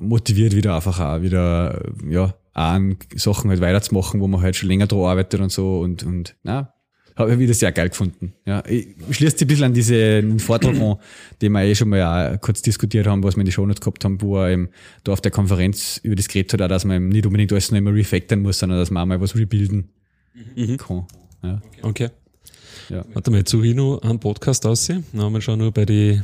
motiviert 0.00 0.54
wieder 0.54 0.74
einfach 0.74 0.98
auch 1.00 1.22
wieder, 1.22 1.82
ja, 2.08 2.34
an 2.52 2.96
Sachen 3.14 3.50
halt 3.50 3.60
weiterzumachen, 3.60 4.20
wo 4.20 4.28
man 4.28 4.40
halt 4.40 4.56
schon 4.56 4.68
länger 4.68 4.86
dran 4.86 5.00
arbeitet 5.00 5.40
und 5.40 5.50
so 5.50 5.80
und, 5.80 6.04
und, 6.04 6.36
na, 6.42 6.73
habe 7.16 7.32
ich 7.32 7.38
wieder 7.38 7.54
sehr 7.54 7.70
geil 7.72 7.88
gefunden. 7.90 8.32
Ja, 8.44 8.62
ich 8.66 8.88
schließt 9.10 9.38
sich 9.38 9.46
ein 9.46 9.48
bisschen 9.48 9.64
an 9.64 9.74
diesen 9.74 10.38
Vortrag 10.40 10.74
an, 10.80 10.96
den 11.40 11.52
wir 11.52 11.62
eh 11.62 11.74
schon 11.74 11.88
mal 11.90 12.38
kurz 12.38 12.60
diskutiert 12.62 13.06
haben, 13.06 13.22
was 13.22 13.36
wir 13.36 13.40
in 13.40 13.46
die 13.46 13.52
Shownotes 13.52 13.80
gehabt 13.80 14.04
haben, 14.04 14.20
wo 14.20 14.38
er 14.38 14.50
eben 14.50 14.68
da 15.04 15.12
auf 15.12 15.20
der 15.20 15.30
Konferenz 15.30 16.00
über 16.02 16.16
das 16.16 16.28
geredet 16.28 16.52
hat, 16.54 16.62
auch, 16.62 16.68
dass 16.68 16.84
man 16.84 16.96
eben 16.96 17.08
nicht 17.10 17.26
unbedingt 17.26 17.52
alles 17.52 17.70
noch 17.70 17.78
immer 17.78 17.94
refactoren 17.94 18.42
muss, 18.42 18.58
sondern 18.58 18.78
dass 18.78 18.90
man 18.90 19.02
auch 19.02 19.06
mal 19.06 19.20
was 19.20 19.36
rebuilden 19.36 19.90
Mhm. 20.56 20.76
kann. 20.78 21.06
Ja. 21.42 21.62
Okay. 21.82 22.08
Ja. 22.88 23.04
Warte 23.14 23.30
mal, 23.30 23.38
jetzt 23.38 23.50
suche 23.50 23.68
ich 23.68 23.74
noch 23.76 24.00
einen 24.02 24.18
Podcast 24.18 24.66
aussehen. 24.66 25.04
Dann 25.12 25.22
haben 25.22 25.32
wir 25.34 25.40
schon 25.40 25.58
nur 25.60 25.70
bei 25.70 25.84
die. 25.86 26.20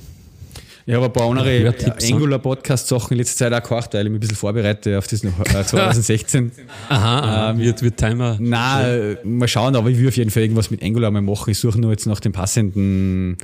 Ich 0.87 0.95
habe 0.95 1.07
ein 1.07 1.12
paar 1.12 1.28
andere 1.31 1.59
Ja? 1.62 1.72
Angular-Podcast-Sachen 2.11 3.12
in 3.12 3.18
letzter 3.18 3.51
Zeit 3.51 3.62
auch 3.62 3.68
gemacht, 3.68 3.93
weil 3.95 4.07
ich 4.07 4.11
mich 4.11 4.16
ein 4.18 4.20
bisschen 4.20 4.37
vorbereite 4.37 4.99
auf 4.99 5.07
das 5.07 5.22
noch 5.22 5.39
äh, 5.41 5.64
2016. 5.64 6.53
Aha, 6.89 7.18
aha 7.51 7.59
wird, 7.59 7.83
wird 7.83 7.97
Timer. 7.97 8.37
Na, 8.41 8.87
äh, 8.89 9.16
mal 9.24 9.47
schauen, 9.49 9.76
aber 9.76 9.89
ich 9.91 9.99
will 9.99 10.09
auf 10.09 10.16
jeden 10.16 10.31
Fall 10.31 10.43
irgendwas 10.43 10.70
mit 10.70 10.83
Angular 10.83 11.11
mal 11.11 11.20
machen. 11.22 11.51
Ich 11.51 11.59
suche 11.59 11.81
nur 11.81 11.91
jetzt 11.93 12.07
nach 12.07 12.20
dem 12.20 12.33
passenden 12.33 13.37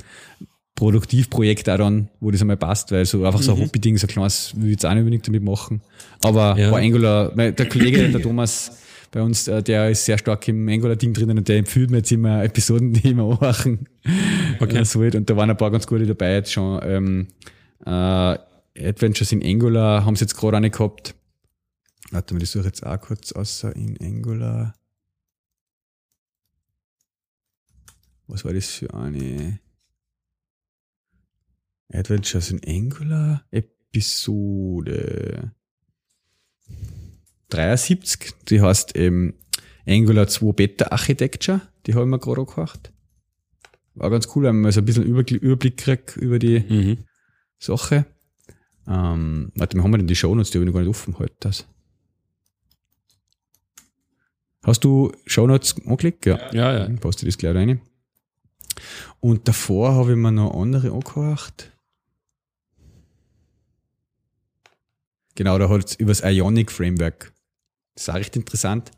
Produktivprojekt 0.75 1.69
auch 1.69 1.77
dann, 1.77 2.09
wo 2.19 2.29
das 2.31 2.41
einmal 2.41 2.57
passt, 2.57 2.91
weil 2.91 3.05
so 3.05 3.25
einfach 3.25 3.41
so 3.41 3.53
ein 3.55 3.59
Hobby-Ding, 3.61 3.97
so 3.97 4.05
ein 4.05 4.09
kleines, 4.09 4.53
will 4.55 4.65
ich 4.65 4.71
jetzt 4.73 4.85
auch 4.85 4.91
nicht 4.91 4.99
unbedingt 4.99 5.27
damit 5.27 5.43
machen. 5.43 5.81
Aber 6.23 6.57
Ja. 6.57 6.69
bei 6.71 6.81
Angular, 6.83 7.29
der 7.35 7.53
Kollege, 7.67 8.09
der 8.09 8.21
Thomas, 8.21 8.71
bei 9.11 9.21
uns, 9.21 9.47
äh, 9.47 9.63
der 9.63 9.89
ist 9.89 10.05
sehr 10.05 10.17
stark 10.17 10.47
im 10.47 10.67
Angular-Ding 10.67 11.13
drinnen 11.13 11.37
und 11.37 11.47
der 11.47 11.57
empfiehlt 11.57 11.89
mir 11.89 11.97
jetzt 11.97 12.11
immer 12.11 12.43
Episoden, 12.43 12.93
die 12.93 13.11
immer 13.11 13.41
anmachen. 13.41 13.87
Okay. 14.59 14.83
So 14.85 15.01
halt. 15.01 15.15
Und 15.15 15.29
da 15.29 15.35
waren 15.35 15.49
ein 15.49 15.57
paar 15.57 15.69
ganz 15.69 15.85
gute 15.85 16.07
dabei 16.07 16.35
jetzt 16.35 16.51
schon. 16.51 16.79
Ähm, 16.81 17.27
äh, 17.85 17.89
Adventures 17.89 19.31
in 19.31 19.43
Angular 19.43 20.05
haben 20.05 20.15
sie 20.15 20.23
jetzt 20.23 20.35
gerade 20.35 20.57
auch 20.57 20.61
nicht 20.61 20.77
gehabt. 20.77 21.13
Warte 22.11 22.33
mal, 22.33 22.41
ich 22.41 22.49
suche 22.49 22.65
jetzt 22.65 22.85
auch 22.85 22.99
kurz 22.99 23.33
außer 23.33 23.75
in 23.75 23.97
Angular. 24.01 24.73
Was 28.27 28.45
war 28.45 28.53
das 28.53 28.67
für 28.67 28.93
eine 28.93 29.59
Adventures 31.93 32.51
in 32.51 32.61
Angular 32.65 33.45
Episode 33.51 35.51
73? 37.49 38.33
Die 38.49 38.61
heißt 38.61 38.97
ähm, 38.97 39.33
Angular 39.87 40.27
2 40.27 40.51
Beta 40.53 40.87
Architecture. 40.91 41.61
Die 41.85 41.93
habe 41.93 42.03
ich 42.05 42.09
mir 42.09 42.19
gerade 42.19 42.41
angehört. 42.41 42.91
War 43.95 44.09
ganz 44.09 44.27
cool, 44.35 44.43
weil 44.43 44.53
man 44.53 44.71
so 44.71 44.81
ein 44.81 44.85
bisschen 44.85 45.03
Überblick, 45.03 45.77
kriegt 45.77 46.17
über 46.17 46.39
die 46.39 46.59
Mhm. 46.59 46.97
Sache. 47.57 48.05
Ähm, 48.87 49.51
warte, 49.55 49.75
wir 49.75 49.83
haben 49.83 49.91
wir 49.91 49.97
denn 49.97 50.07
die 50.07 50.15
Shownotes, 50.15 50.51
die 50.51 50.57
habe 50.57 50.65
ich 50.65 50.67
noch 50.67 50.73
gar 50.73 50.81
nicht 50.81 50.89
offen 50.89 51.17
heute. 51.19 51.35
Das. 51.39 51.65
Hast 54.63 54.83
du 54.83 55.11
Shownotes 55.25 55.75
angeklickt? 55.85 56.25
Ja. 56.25 56.53
Ja, 56.53 56.73
ja. 56.73 56.79
Dann 56.79 56.99
Poste 56.99 57.25
das 57.25 57.37
gleich 57.37 57.55
rein. 57.55 57.81
Und 59.19 59.47
davor 59.47 59.95
habe 59.95 60.11
ich 60.11 60.17
mir 60.17 60.31
noch 60.31 60.53
andere 60.53 60.91
angehört. 60.91 61.71
Genau, 65.35 65.57
da 65.57 65.69
hat 65.69 65.85
es 65.85 65.95
über 65.95 66.11
das 66.11 66.21
Ionic 66.23 66.71
Framework. 66.71 67.33
Das 67.97 68.03
ist 68.03 68.09
auch 68.09 68.15
recht 68.15 68.35
interessant. 68.35 68.91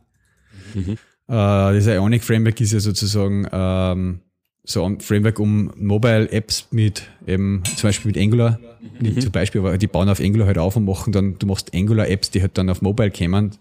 Mhm. 0.74 0.92
Äh, 0.92 0.98
das 1.28 1.88
Ionic 1.88 2.22
Framework 2.22 2.60
ist 2.60 2.74
ja 2.74 2.82
sozusagen 2.82 3.48
ähm, 3.50 4.20
so 4.66 4.84
ein 4.84 5.00
Framework, 5.00 5.40
um 5.40 5.72
Mobile-Apps 5.78 6.68
mit 6.72 7.04
eben 7.26 7.64
zum 7.64 7.88
Beispiel 7.88 8.12
mit 8.12 8.18
Angular, 8.22 8.60
nicht 9.00 9.22
zum 9.22 9.32
Beispiel, 9.32 9.62
aber 9.62 9.78
die 9.78 9.88
bauen 9.88 10.10
auf 10.10 10.20
Angular 10.20 10.48
halt 10.48 10.58
auf 10.58 10.76
und 10.76 10.84
machen 10.84 11.14
dann, 11.14 11.40
du 11.40 11.48
machst 11.48 11.74
Angular-Apps, 11.74 12.32
die 12.32 12.42
halt 12.42 12.58
dann 12.58 12.70
auf 12.70 12.82
Mobile 12.82 13.10
kämen, 13.10 13.56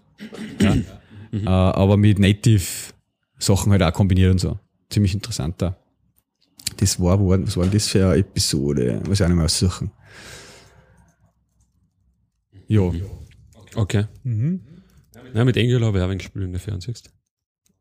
ja, 0.59 0.75
äh, 1.31 1.47
aber 1.47 1.95
mit 1.95 2.19
Native-Sachen 2.19 3.71
halt 3.71 3.81
auch 3.81 3.93
kombiniert 3.93 4.31
und 4.31 4.39
so. 4.39 4.59
Ziemlich 4.89 5.13
interessant 5.13 5.55
da. 5.61 5.77
Das 6.77 6.99
war, 6.99 7.17
was 7.17 7.55
war 7.55 7.63
denn 7.63 7.73
das 7.73 7.87
für 7.87 8.05
eine 8.05 8.17
Episode? 8.17 9.01
Muss 9.07 9.19
ich 9.19 9.23
auch 9.23 9.29
nicht 9.29 9.37
mehr 9.37 9.45
aussuchen. 9.45 9.91
Ja. 12.67 12.91
Okay. 13.73 14.05
Ja, 15.33 15.45
mit 15.45 15.57
Angular 15.57 15.87
habe 15.87 15.97
ich 15.99 16.03
auch 16.03 16.09
ein 16.09 16.17
gespielt 16.17 16.45
in 16.45 16.51
der 16.51 16.61
Fernsicht. 16.61 17.11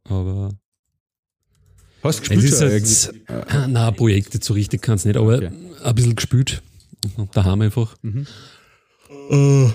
Aber 0.04 0.50
Hast 2.02 2.18
du 2.20 2.22
es 2.22 2.28
gespielt? 2.28 2.44
ist 2.44 2.58
schon 2.58 2.70
jetzt, 2.70 3.08
äh, 3.28 3.66
na, 3.68 3.90
Projekte 3.90 4.38
so 4.42 4.54
richtig 4.54 4.82
kann 4.82 4.96
es 4.96 5.04
nicht, 5.04 5.16
aber 5.16 5.36
Okay. 5.36 5.50
ein 5.84 5.94
bisschen 5.94 6.16
gespielt. 6.16 6.62
Daheim 7.32 7.60
einfach. 7.62 7.96
Mhm. 8.02 8.26
Äh, 9.30 9.66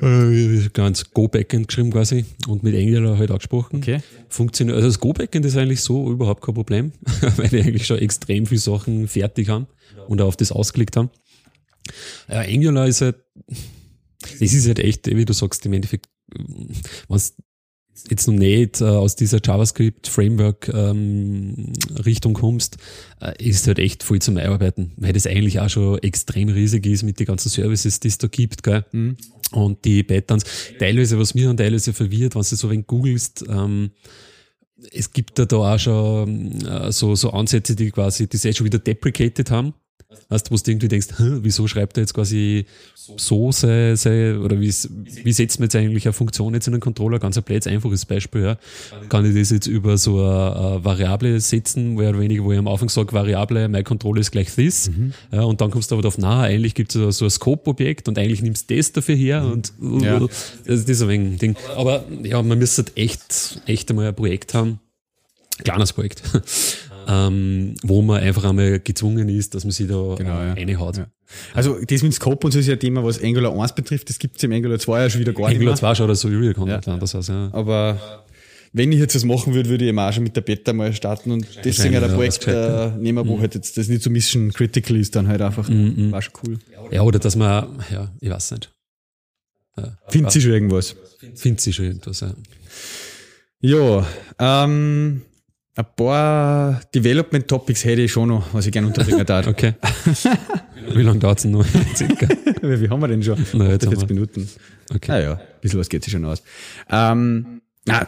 äh, 0.00 0.68
ganz 0.72 1.10
Go-Backend 1.12 1.68
geschrieben 1.68 1.90
quasi 1.92 2.24
und 2.48 2.62
mit 2.62 2.74
Angular 2.74 3.16
halt 3.18 3.30
auch 3.30 3.38
gesprochen. 3.38 3.76
Okay. 3.78 4.00
Funktioniert, 4.28 4.76
also 4.76 4.88
das 4.88 4.98
Go-Backend 5.00 5.46
ist 5.46 5.56
eigentlich 5.56 5.80
so 5.82 6.10
überhaupt 6.10 6.42
kein 6.44 6.54
Problem, 6.54 6.92
weil 7.36 7.48
die 7.48 7.60
eigentlich 7.60 7.86
schon 7.86 7.98
extrem 7.98 8.46
viele 8.46 8.60
Sachen 8.60 9.08
fertig 9.08 9.48
haben 9.48 9.66
und 10.08 10.20
auch 10.20 10.26
auf 10.28 10.36
das 10.36 10.52
ausgelegt 10.52 10.96
haben. 10.96 11.10
Ja, 12.28 12.40
Angular 12.40 12.86
ist 12.88 13.02
halt, 13.02 13.16
es 14.40 14.52
ist 14.52 14.66
halt 14.66 14.78
echt, 14.80 15.06
wie 15.06 15.24
du 15.24 15.32
sagst, 15.32 15.64
im 15.66 15.72
Endeffekt, 15.74 16.08
wenn 17.08 17.20
jetzt 18.10 18.26
noch 18.26 18.34
nicht 18.34 18.80
äh, 18.80 18.84
aus 18.84 19.14
dieser 19.16 19.40
JavaScript-Framework-Richtung 19.42 22.34
kommst, 22.34 22.76
äh, 23.20 23.32
ist 23.42 23.66
halt 23.66 23.78
echt 23.78 24.02
voll 24.02 24.20
zum 24.20 24.36
Einarbeiten, 24.36 24.92
weil 24.96 25.12
das 25.12 25.26
eigentlich 25.26 25.60
auch 25.60 25.70
schon 25.70 25.98
extrem 25.98 26.48
riesig 26.48 26.86
ist 26.86 27.04
mit 27.04 27.20
den 27.20 27.26
ganzen 27.26 27.48
Services, 27.48 28.00
die 28.00 28.08
es 28.08 28.18
da 28.18 28.26
gibt, 28.26 28.62
gell? 28.62 28.84
Mhm. 28.92 29.16
Und 29.52 29.84
die 29.84 30.02
Patterns, 30.02 30.44
teilweise, 30.78 31.18
was 31.18 31.34
mir 31.34 31.46
dann 31.46 31.56
teilweise 31.56 31.92
verwirrt, 31.92 32.34
wenn 32.34 32.42
du 32.42 32.56
so 32.56 32.70
wenn 32.70 32.86
googelst, 32.86 33.44
ähm, 33.48 33.90
es 34.92 35.12
gibt 35.12 35.38
da, 35.38 35.44
da 35.44 35.74
auch 35.74 35.78
schon 35.78 36.66
äh, 36.66 36.90
so, 36.90 37.14
so 37.14 37.30
Ansätze, 37.30 37.76
die 37.76 37.90
quasi 37.90 38.28
das 38.28 38.44
eh 38.44 38.52
schon 38.52 38.66
wieder 38.66 38.80
deprecated 38.80 39.50
haben. 39.50 39.74
Weißt 40.28 40.46
du, 40.46 40.50
wo 40.52 40.56
du 40.56 40.70
irgendwie 40.70 40.88
denkst, 40.88 41.08
wieso 41.18 41.66
schreibt 41.68 41.96
er 41.96 42.02
jetzt 42.02 42.14
quasi 42.14 42.66
so 43.16 43.52
sei, 43.52 43.94
sei, 43.96 44.34
oder 44.38 44.58
wie, 44.58 44.72
wie 45.24 45.32
setzt 45.32 45.58
man 45.60 45.66
jetzt 45.66 45.76
eigentlich 45.76 46.06
eine 46.06 46.14
Funktion 46.14 46.54
jetzt 46.54 46.66
in 46.68 46.72
einen 46.74 46.80
Controller? 46.80 47.18
Ganz 47.18 47.36
ein 47.36 47.42
blödes, 47.42 47.66
einfaches 47.66 48.06
Beispiel, 48.06 48.42
ja. 48.42 48.58
Kann 49.10 49.26
ich 49.26 49.34
das 49.38 49.50
jetzt 49.50 49.66
über 49.66 49.98
so 49.98 50.20
eine, 50.20 50.56
eine 50.56 50.84
Variable 50.84 51.38
setzen, 51.40 51.94
mehr 51.96 52.10
oder 52.10 52.20
weniger, 52.20 52.42
wo 52.44 52.52
ich 52.52 52.58
am 52.58 52.66
Anfang 52.66 52.88
sage, 52.88 53.12
Variable, 53.12 53.68
my 53.68 53.82
controller 53.82 54.20
ist 54.20 54.30
gleich 54.30 54.54
this, 54.54 54.90
ja, 55.30 55.42
und 55.42 55.60
dann 55.60 55.70
kommst 55.70 55.90
du 55.90 55.96
aber 55.96 56.02
darauf, 56.02 56.16
na, 56.16 56.42
eigentlich 56.42 56.74
gibt 56.74 56.94
es 56.94 57.18
so 57.18 57.24
ein 57.26 57.30
Scope-Objekt 57.30 58.08
und 58.08 58.18
eigentlich 58.18 58.40
nimmst 58.40 58.70
du 58.70 58.76
das 58.76 58.92
dafür 58.92 59.16
her 59.16 59.44
und 59.44 59.72
Ja. 60.00 60.18
das 60.66 60.84
ist 60.84 61.02
ein 61.02 61.08
wenig 61.08 61.38
Ding. 61.40 61.56
Aber 61.76 62.04
ja, 62.22 62.42
man 62.42 62.58
müsste 62.58 62.84
halt 62.84 62.96
echt, 62.96 63.60
echt 63.66 63.90
einmal 63.90 64.08
ein 64.08 64.14
Projekt 64.14 64.54
haben, 64.54 64.80
kleines 65.62 65.92
Projekt, 65.92 66.22
ähm, 67.08 67.74
wo 67.82 68.02
man 68.02 68.20
einfach 68.20 68.44
einmal 68.44 68.80
gezwungen 68.80 69.28
ist, 69.28 69.54
dass 69.54 69.64
man 69.64 69.72
sich 69.72 69.86
da 69.86 70.14
Genau, 70.16 70.30
ja. 70.30 70.52
reinhaut. 70.52 70.96
Ja. 70.98 71.06
Also 71.54 71.78
das 71.84 72.02
mit 72.02 72.14
Scope 72.14 72.46
und 72.46 72.52
so 72.52 72.58
ist 72.58 72.66
ja 72.66 72.74
ein 72.74 72.80
Thema, 72.80 73.02
was 73.04 73.22
Angular 73.22 73.58
1 73.58 73.74
betrifft. 73.74 74.08
Das 74.10 74.18
gibt 74.18 74.36
es 74.36 74.42
im 74.42 74.52
Angular 74.52 74.78
2 74.78 75.02
ja 75.02 75.10
schon 75.10 75.20
wieder 75.20 75.32
gar 75.32 75.48
Angular 75.48 75.72
nicht 75.72 75.80
2 75.80 75.94
schaut 75.94 76.16
so 76.16 76.28
Real 76.28 76.54
Content 76.54 76.86
Ja. 76.86 76.96
das 76.98 77.14
heißt, 77.14 77.28
ja. 77.30 77.48
Aber 77.52 78.24
wenn 78.72 78.90
ich 78.92 78.98
jetzt 78.98 79.14
was 79.14 79.24
machen 79.24 79.54
würde, 79.54 79.68
würde 79.70 79.84
ich 79.84 79.88
eben 79.88 79.98
auch 79.98 80.12
schon 80.12 80.24
mit 80.24 80.34
der 80.36 80.40
Beta 80.40 80.72
mal 80.72 80.92
starten 80.92 81.30
und 81.30 81.46
deswegen 81.64 81.96
auch 81.96 82.02
ein 82.02 82.10
ja, 82.10 82.14
Projekt 82.16 82.46
äh, 82.46 82.90
nehmen, 82.98 83.26
wo 83.28 83.38
halt 83.40 83.54
jetzt 83.54 83.76
das 83.76 83.88
nicht 83.88 84.02
so 84.02 84.10
mission 84.10 84.52
critical 84.52 84.96
ist, 84.96 85.14
dann 85.14 85.28
halt 85.28 85.40
einfach. 85.42 85.68
War 85.68 86.22
schon 86.22 86.32
cool. 86.46 86.58
Ja, 86.90 87.02
oder 87.02 87.18
dass 87.18 87.36
man, 87.36 87.78
ja, 87.90 88.12
ich 88.20 88.30
weiß 88.30 88.52
nicht. 88.52 88.70
Findet 90.08 90.32
sie 90.32 90.40
schon 90.40 90.52
irgendwas? 90.52 90.96
Findet 91.34 91.60
sie 91.60 91.72
schon 91.72 91.86
irgendwas, 91.86 92.20
ja. 92.20 92.34
Ja, 93.60 94.06
ähm, 94.38 95.22
ein 95.76 95.84
paar 95.96 96.80
Development 96.94 97.46
Topics 97.48 97.84
hätte 97.84 98.02
ich 98.02 98.12
schon 98.12 98.28
noch, 98.28 98.52
was 98.54 98.66
ich 98.66 98.72
gerne 98.72 98.86
unterbringen 98.88 99.26
darf. 99.26 99.46
Okay. 99.54 99.74
Wie 100.94 101.02
lange 101.02 101.18
dauert 101.18 101.38
es 101.38 101.42
denn 101.42 101.52
noch? 101.52 101.64
Circa. 101.94 102.28
Wie 102.62 102.88
haben 102.88 103.00
wir 103.00 103.08
denn 103.08 103.22
schon? 103.22 103.38
Na, 103.54 103.70
jetzt 103.70 103.86
haben 103.86 103.92
48 103.94 104.08
wir- 104.08 104.14
Minuten. 104.14 104.48
Okay. 104.94 105.12
Ah 105.12 105.18
ja, 105.20 105.32
ein 105.34 105.40
bisschen 105.60 105.80
was 105.80 105.88
geht 105.88 106.04
sich 106.04 106.12
schon 106.12 106.24
aus. 106.24 106.42
Ähm, 106.90 107.62
na, 107.86 108.06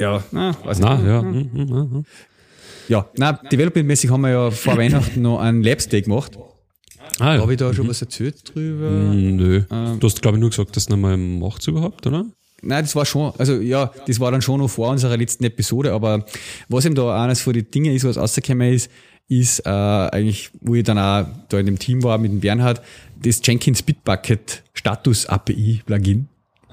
ja, 0.00 0.22
na, 0.32 0.56
weiß 0.64 0.78
Na, 0.80 0.96
nicht. 0.96 1.06
ja. 1.06 1.20
hm, 1.20 1.50
hm, 1.52 1.68
hm. 1.92 2.04
Ja, 2.88 3.06
na, 3.16 3.32
developmentmäßig 3.32 4.10
haben 4.10 4.20
wir 4.22 4.30
ja 4.30 4.50
vor 4.50 4.76
Weihnachten 4.76 5.20
noch 5.22 5.40
einen 5.40 5.62
Labs-Day 5.62 6.02
gemacht. 6.02 6.38
Ah, 7.18 7.34
ja. 7.34 7.40
Habe 7.40 7.52
ich 7.52 7.58
da 7.58 7.72
schon 7.72 7.88
was 7.88 8.00
erzählt 8.02 8.54
drüber? 8.54 8.90
Nö. 8.90 9.62
Ähm. 9.70 10.00
Du 10.00 10.06
hast, 10.06 10.20
glaube 10.22 10.36
ich, 10.38 10.40
nur 10.40 10.50
gesagt, 10.50 10.76
dass 10.76 10.86
du 10.86 10.92
nochmal 10.92 11.16
macht's 11.16 11.66
überhaupt, 11.66 12.06
oder? 12.06 12.26
Nein, 12.62 12.84
das 12.84 12.96
war 12.96 13.04
schon, 13.04 13.32
also 13.38 13.54
ja, 13.60 13.90
das 14.06 14.18
war 14.18 14.30
dann 14.30 14.42
schon 14.42 14.60
noch 14.60 14.68
vor 14.68 14.90
unserer 14.90 15.16
letzten 15.16 15.44
Episode, 15.44 15.92
aber 15.92 16.24
was 16.68 16.84
eben 16.84 16.94
da 16.94 17.22
eines 17.22 17.40
von 17.40 17.52
den 17.52 17.70
Dingen 17.70 17.94
ist, 17.94 18.04
was 18.04 18.16
rausgekommen 18.16 18.72
ist, 18.72 18.90
ist 19.28 19.60
äh, 19.66 19.68
eigentlich, 19.68 20.50
wo 20.60 20.74
ich 20.74 20.84
dann 20.84 20.98
auch 20.98 21.26
da 21.48 21.58
in 21.58 21.66
dem 21.66 21.78
Team 21.78 22.02
war 22.02 22.16
mit 22.18 22.30
dem 22.30 22.40
Bernhard, 22.40 22.80
das 23.22 23.40
Jenkins 23.44 23.82
Bitbucket 23.82 24.62
Status 24.72 25.26
API 25.26 25.82
Plugin. 25.84 26.28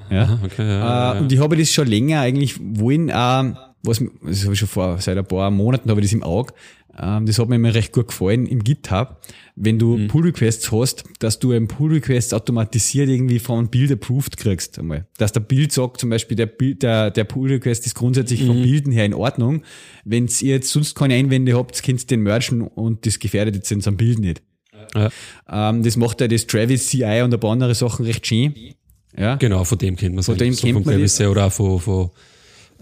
Ja. 0.10 0.40
Okay, 0.44 0.68
ja, 0.68 0.78
Äh, 0.78 0.80
ja, 0.80 1.14
ja. 1.16 1.20
Und 1.20 1.32
ich 1.32 1.40
habe 1.40 1.58
das 1.58 1.72
schon 1.72 1.88
länger 1.88 2.22
eigentlich 2.22 2.60
wollen, 2.60 3.10
äh, 3.10 3.54
was, 3.84 4.04
das 4.22 4.44
habe 4.44 4.54
ich 4.54 4.60
schon 4.60 4.68
vor, 4.68 5.00
seit 5.00 5.18
ein 5.18 5.26
paar 5.26 5.52
Monaten 5.52 5.90
habe 5.90 6.00
ich 6.02 6.08
das 6.08 6.14
im 6.14 6.24
Auge, 6.24 6.54
ähm, 7.00 7.26
das 7.26 7.40
hat 7.40 7.50
mir 7.50 7.56
immer 7.56 7.74
recht 7.74 7.92
gut 7.92 8.10
gefallen 8.10 8.46
im 8.46 8.64
GitHub, 8.64 9.20
wenn 9.56 9.80
du 9.80 9.98
mhm. 9.98 10.08
Pull 10.08 10.26
Requests 10.26 10.72
hast, 10.72 11.04
dass 11.20 11.40
du 11.40 11.52
ein 11.52 11.68
Pull 11.68 11.94
Request 11.94 12.34
automatisiert 12.34 13.10
irgendwie 13.10 13.40
von 13.40 13.70
Build 13.70 13.92
approved 13.92 14.38
kriegst 14.38 14.78
einmal. 14.78 15.08
Dass 15.18 15.32
der 15.32 15.40
Bild 15.40 15.72
sagt, 15.72 16.00
zum 16.00 16.10
Beispiel 16.10 16.38
der, 16.38 16.48
der, 16.48 17.12
der 17.12 17.24
Pull 17.24 17.52
Request 17.52 17.86
ist 17.88 17.96
grundsätzlich 17.96 18.44
mhm. 18.44 18.48
vom 18.48 18.62
Bilden 18.62 18.92
her 18.92 19.06
in 19.06 19.14
Ordnung. 19.14 19.64
Wenn 20.06 20.28
ihr 20.28 20.56
jetzt 20.56 20.70
sonst 20.70 20.96
keine 20.96 21.16
Einwände 21.16 21.58
habt, 21.58 21.82
könnt 21.84 22.02
ihr 22.02 22.08
den 22.08 22.22
merchen 22.22 22.62
und 22.62 23.06
das 23.06 23.20
gefährdet 23.20 23.56
jetzt 23.56 23.72
in 23.72 23.82
seinem 23.82 23.98
Bild 23.98 24.20
nicht. 24.20 24.42
Ja. 24.94 25.10
Ähm, 25.50 25.82
das 25.82 25.98
macht 25.98 26.22
ja 26.22 26.28
das 26.28 26.46
Travis 26.46 26.88
CI 26.88 27.22
und 27.24 27.34
ein 27.34 27.40
paar 27.40 27.52
andere 27.52 27.74
Sachen 27.74 28.06
recht 28.06 28.28
schön. 28.28 28.54
Ja. 29.18 29.36
Genau, 29.36 29.64
von 29.64 29.78
dem 29.78 29.96
kennt 29.96 30.14
man 30.14 30.20
es. 30.20 30.28
Von 30.28 30.38
dem 30.38 30.54
so 30.54 30.66
kennt 30.66 30.86
man 30.86 30.96
Travis 30.96 31.20
oder 31.22 31.46
auch 31.46 31.52
von, 31.52 31.80
von 31.80 32.12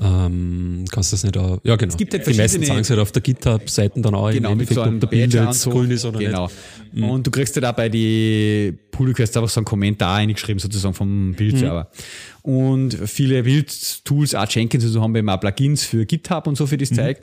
ähm, 0.03 0.85
kannst 0.91 1.11
du 1.11 1.15
das 1.15 1.23
nicht 1.23 1.37
auch, 1.37 1.59
ja 1.63 1.75
genau. 1.75 1.91
Es 1.91 1.97
gibt 1.97 2.13
halt 2.13 2.25
die 2.25 2.33
meisten 2.33 2.63
sagen 2.63 2.79
es 2.79 2.89
halt 2.89 2.99
auf 2.99 3.11
der 3.11 3.21
GitHub-Seiten 3.21 4.01
dann 4.01 4.15
auch 4.15 4.31
genau, 4.31 4.55
mit 4.55 4.69
so 4.69 4.81
einem 4.81 4.95
ob 4.95 5.01
der 5.01 5.07
Bild 5.07 5.33
jetzt 5.33 5.61
so. 5.61 5.69
grün 5.69 5.91
ist 5.91 6.05
oder 6.05 6.17
genau. 6.17 6.45
nicht. 6.45 6.55
Genau. 6.93 7.13
Und 7.13 7.27
du 7.27 7.31
kriegst 7.31 7.55
halt 7.55 7.65
auch 7.65 7.73
bei 7.73 7.87
die 7.87 8.73
Pull 8.91 9.09
Requests 9.09 9.37
einfach 9.37 9.49
so 9.49 9.59
einen 9.59 9.65
Kommentar 9.65 10.15
eingeschrieben 10.15 10.59
sozusagen 10.59 10.95
vom 10.95 11.33
Bildserver. 11.35 11.91
Mhm. 12.43 12.53
Und 12.53 12.97
viele 13.05 13.43
Bildtools, 13.43 14.33
auch 14.33 14.49
Jenkins, 14.49 14.83
also 14.83 15.01
haben 15.01 15.13
wir 15.13 15.23
auch 15.33 15.39
Plugins 15.39 15.83
für 15.83 16.05
GitHub 16.05 16.47
und 16.47 16.55
so 16.55 16.65
für 16.65 16.77
das 16.77 16.89
mhm. 16.89 16.95
Zeug. 16.95 17.17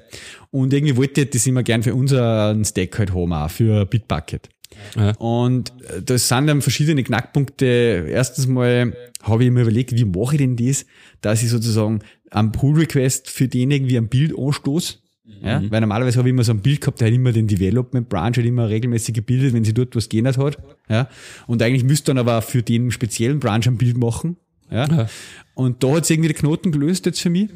Und 0.53 0.73
irgendwie 0.73 0.97
wollte 0.97 1.23
ich 1.23 1.31
das 1.31 1.47
immer 1.49 1.65
gern 1.65 1.83
für 1.83 1.97
unseren 1.97 2.65
Stack 2.65 2.97
halt 2.99 3.13
haben, 3.13 3.33
auch 3.33 3.51
für 3.51 3.87
Bitbucket. 3.87 4.49
Ja. 4.97 5.13
Und 5.17 5.73
das 6.05 6.29
sind 6.29 6.47
dann 6.47 6.63
verschiedene 6.63 7.03
Knackpunkte. 7.03 8.07
Erstens 8.09 8.47
mal 8.47 8.95
habe 9.23 9.45
ich 9.45 9.51
mir 9.51 9.63
überlegt, 9.63 9.93
wie 9.93 10.05
mache 10.05 10.37
ich 10.37 10.39
denn 10.39 10.57
das, 10.57 10.87
dass 11.21 11.43
ich 11.43 11.51
sozusagen 11.51 12.01
am 12.31 12.53
Pull-Request 12.53 13.31
für 13.31 13.49
den 13.49 13.71
irgendwie 13.71 13.97
ein 13.97 14.09
Bild 14.09 14.37
anstoße. 14.37 14.97
Ja, 15.43 15.61
mhm. 15.61 15.71
weil 15.71 15.81
normalerweise 15.83 16.19
habe 16.19 16.29
ich 16.29 16.33
immer 16.33 16.43
so 16.43 16.53
ein 16.53 16.61
Bild 16.61 16.81
gehabt, 16.81 17.01
der 17.01 17.09
hat 17.09 17.15
immer 17.15 17.33
den 17.33 17.47
Development 17.47 18.09
Branch 18.09 18.33
hat 18.37 18.39
immer 18.39 18.69
regelmäßig 18.69 19.15
gebildet, 19.15 19.53
wenn 19.53 19.63
sie 19.63 19.75
dort 19.75 19.95
was 19.95 20.09
geändert 20.09 20.39
hat. 20.39 20.57
Ja, 20.89 21.09
und 21.47 21.63
eigentlich 21.63 21.85
müsste 21.85 22.07
dann 22.07 22.19
aber 22.19 22.41
für 22.41 22.63
den 22.63 22.91
speziellen 22.91 23.39
Branch 23.39 23.67
ein 23.67 23.77
Bild 23.77 23.99
machen. 23.99 24.37
Ja, 24.71 24.87
ja. 24.87 25.09
und 25.55 25.83
da 25.85 25.97
hat 25.97 26.05
es 26.05 26.11
irgendwie 26.11 26.29
den 26.29 26.37
Knoten 26.37 26.73
gelöst 26.73 27.07
jetzt 27.07 27.21
für 27.21 27.31
mich. 27.31 27.51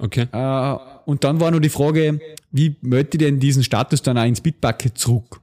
Okay. 0.00 0.26
Äh, 0.32 0.76
und 1.06 1.24
dann 1.24 1.40
war 1.40 1.50
noch 1.50 1.60
die 1.60 1.68
Frage, 1.68 2.20
wie 2.50 2.76
melde 2.82 3.10
ich 3.12 3.18
denn 3.18 3.40
diesen 3.40 3.62
Status 3.62 4.02
dann 4.02 4.18
auch 4.18 4.24
ins 4.24 4.40
Bitbucket 4.40 4.96
zurück? 4.98 5.40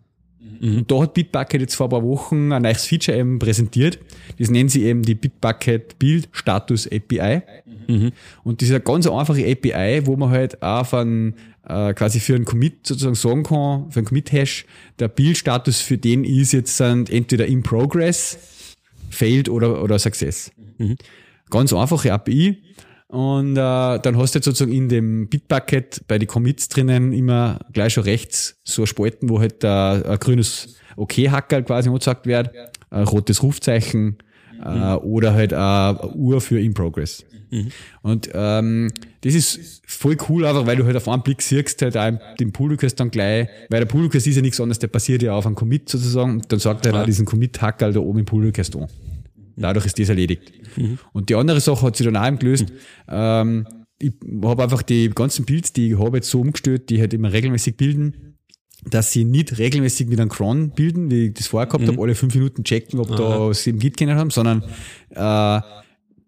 Mhm. 0.62 0.78
Und 0.78 0.91
da 0.91 1.01
hat 1.01 1.16
Bitbucket 1.16 1.62
jetzt 1.62 1.76
vor 1.76 1.88
ein 1.88 1.89
paar 1.89 2.03
Wochen 2.03 2.51
ein 2.51 2.62
neues 2.62 2.86
Feature 2.86 3.18
eben 3.18 3.39
präsentiert. 3.39 3.99
Das 4.38 4.49
nennen 4.49 4.70
sie 4.70 4.84
eben 4.84 5.01
die 5.01 5.16
Bitbucket 5.16 5.97
Build 5.97 6.30
Status 6.32 6.88
API. 6.88 7.41
Mhm. 7.88 8.12
Und 8.43 8.62
das 8.62 8.70
ist 8.70 8.76
eine 8.76 8.84
ganz 8.84 9.07
einfache 9.07 9.43
API, 9.43 10.05
wo 10.05 10.16
man 10.16 10.30
halt 10.30 10.62
auch 10.62 10.86
von, 10.86 11.34
äh, 11.68 11.93
quasi 11.95 12.20
für 12.20 12.36
einen 12.36 12.45
Commit 12.45 12.86
sozusagen 12.86 13.16
sagen 13.16 13.43
kann, 13.43 13.89
für 13.89 13.99
einen 13.99 14.07
Commit-Hash, 14.07 14.66
der 14.99 15.07
Build-Status 15.07 15.82
für 15.82 15.97
den 15.97 16.24
ist 16.24 16.51
jetzt 16.51 16.78
sind 16.78 17.09
entweder 17.09 17.47
in 17.47 17.64
progress, 17.64 18.38
failed 19.09 19.49
oder, 19.49 19.84
oder 19.84 19.97
success. 19.97 20.51
Mhm. 20.78 20.95
Ganz 21.49 21.74
einfache 21.74 22.14
API. 22.14 22.62
Und 23.12 23.57
äh, 23.57 23.99
dann 23.99 24.18
hast 24.18 24.34
du 24.34 24.38
jetzt 24.38 24.45
sozusagen 24.45 24.72
in 24.72 24.88
dem 24.88 25.28
Bitbucket 25.28 26.07
bei 26.07 26.18
den 26.18 26.30
Commits 26.30 26.70
drinnen 26.70 27.12
immer 27.12 27.59
gleich 27.74 27.91
schon 27.93 28.05
rechts 28.05 28.55
so 28.64 28.86
Spalten, 28.86 29.28
wo 29.28 29.41
halt 29.41 29.66
äh, 29.66 29.68
ein 29.68 30.18
grünes 30.18 30.76
OK-Hackerl 30.95 31.64
quasi 31.64 31.89
angezeigt 31.89 32.26
wird, 32.26 32.51
ein 32.89 33.03
rotes 33.03 33.43
Rufzeichen 33.43 34.18
äh, 34.64 34.93
oder 34.93 35.34
halt 35.34 35.53
eine 35.53 36.14
Uhr 36.14 36.39
für 36.39 36.62
In 36.62 36.74
Progress. 36.74 37.26
Mhm. 37.49 37.72
Und 38.01 38.30
ähm, 38.34 38.93
das 39.26 39.36
ist 39.36 39.82
voll 39.86 40.16
cool, 40.30 40.45
einfach 40.45 40.66
weil 40.66 40.78
du 40.78 40.86
halt 40.86 40.95
auf 40.95 41.09
einen 41.09 41.22
Blick 41.22 41.41
siehst, 41.41 41.82
halt 41.82 41.97
auch 41.97 42.18
den 42.39 42.53
Pull 42.53 42.72
Request 42.72 42.97
dann 42.97 43.12
gleich, 43.12 43.49
weil 43.70 43.82
der 43.82 43.88
Pull 43.88 44.03
Request 44.03 44.28
ist 44.28 44.38
ja 44.38 44.41
nichts 44.41 44.62
anderes, 44.62 44.80
der 44.80 44.88
passiert 44.88 45.22
ja 45.22 45.34
auf 45.34 45.45
einem 45.45 45.55
Commit 45.55 45.89
sozusagen, 45.89 46.36
und 46.36 46.49
dann 46.49 46.59
sagt 46.59 46.86
er 46.86 46.93
halt 46.93 47.01
auch 47.01 47.05
diesen 47.05 47.26
Commit-Hackerl 47.26 47.91
da 47.91 47.99
oben 47.99 48.20
im 48.20 48.26
Pull 48.26 48.45
Request 48.45 48.78
an. 48.78 48.88
Dadurch 49.56 49.86
ist 49.86 49.99
das 49.99 50.10
erledigt. 50.10 50.52
Mhm. 50.78 50.99
Und 51.14 51.30
die 51.30 51.36
andere 51.36 51.60
Sache 51.60 51.86
hat 51.86 51.95
sich 51.95 52.06
dann 52.06 52.18
auch 52.18 52.39
gelöst. 52.39 52.70
Mhm. 52.70 52.76
Ähm, 53.08 53.68
ich 53.99 54.14
habe 54.43 54.64
einfach 54.64 54.82
die 54.82 55.10
ganzen 55.10 55.45
Builds, 55.45 55.74
die 55.74 55.91
ich 55.91 55.99
habe 55.99 56.18
jetzt 56.18 56.30
so 56.30 56.41
umgestellt, 56.41 56.89
die 56.89 56.99
halt 56.99 57.14
immer 57.14 57.32
regelmäßig 57.32 57.78
bilden, 57.78 58.38
dass 58.89 59.12
sie 59.12 59.24
nicht 59.26 59.60
regelmäßig 59.60 60.08
mit 60.08 60.20
einem 60.20 60.30
Cron 60.30 60.72
bilden, 60.72 61.12
wie 61.12 61.28
ich 61.28 61.34
das 61.34 61.47
vorher 61.47 61.68
gehabt 61.68 61.84
mhm. 61.86 61.89
habe, 61.89 62.02
alle 62.02 62.16
fünf 62.16 62.34
Minuten 62.34 62.64
checken, 62.64 62.99
ob 62.99 63.12
Aha. 63.12 63.18
da 63.47 63.54
sie 63.54 63.70
im 63.70 63.80
Git 63.80 63.97
kennen 63.97 64.18
haben, 64.18 64.32
sondern 64.32 64.64
äh, 65.12 65.62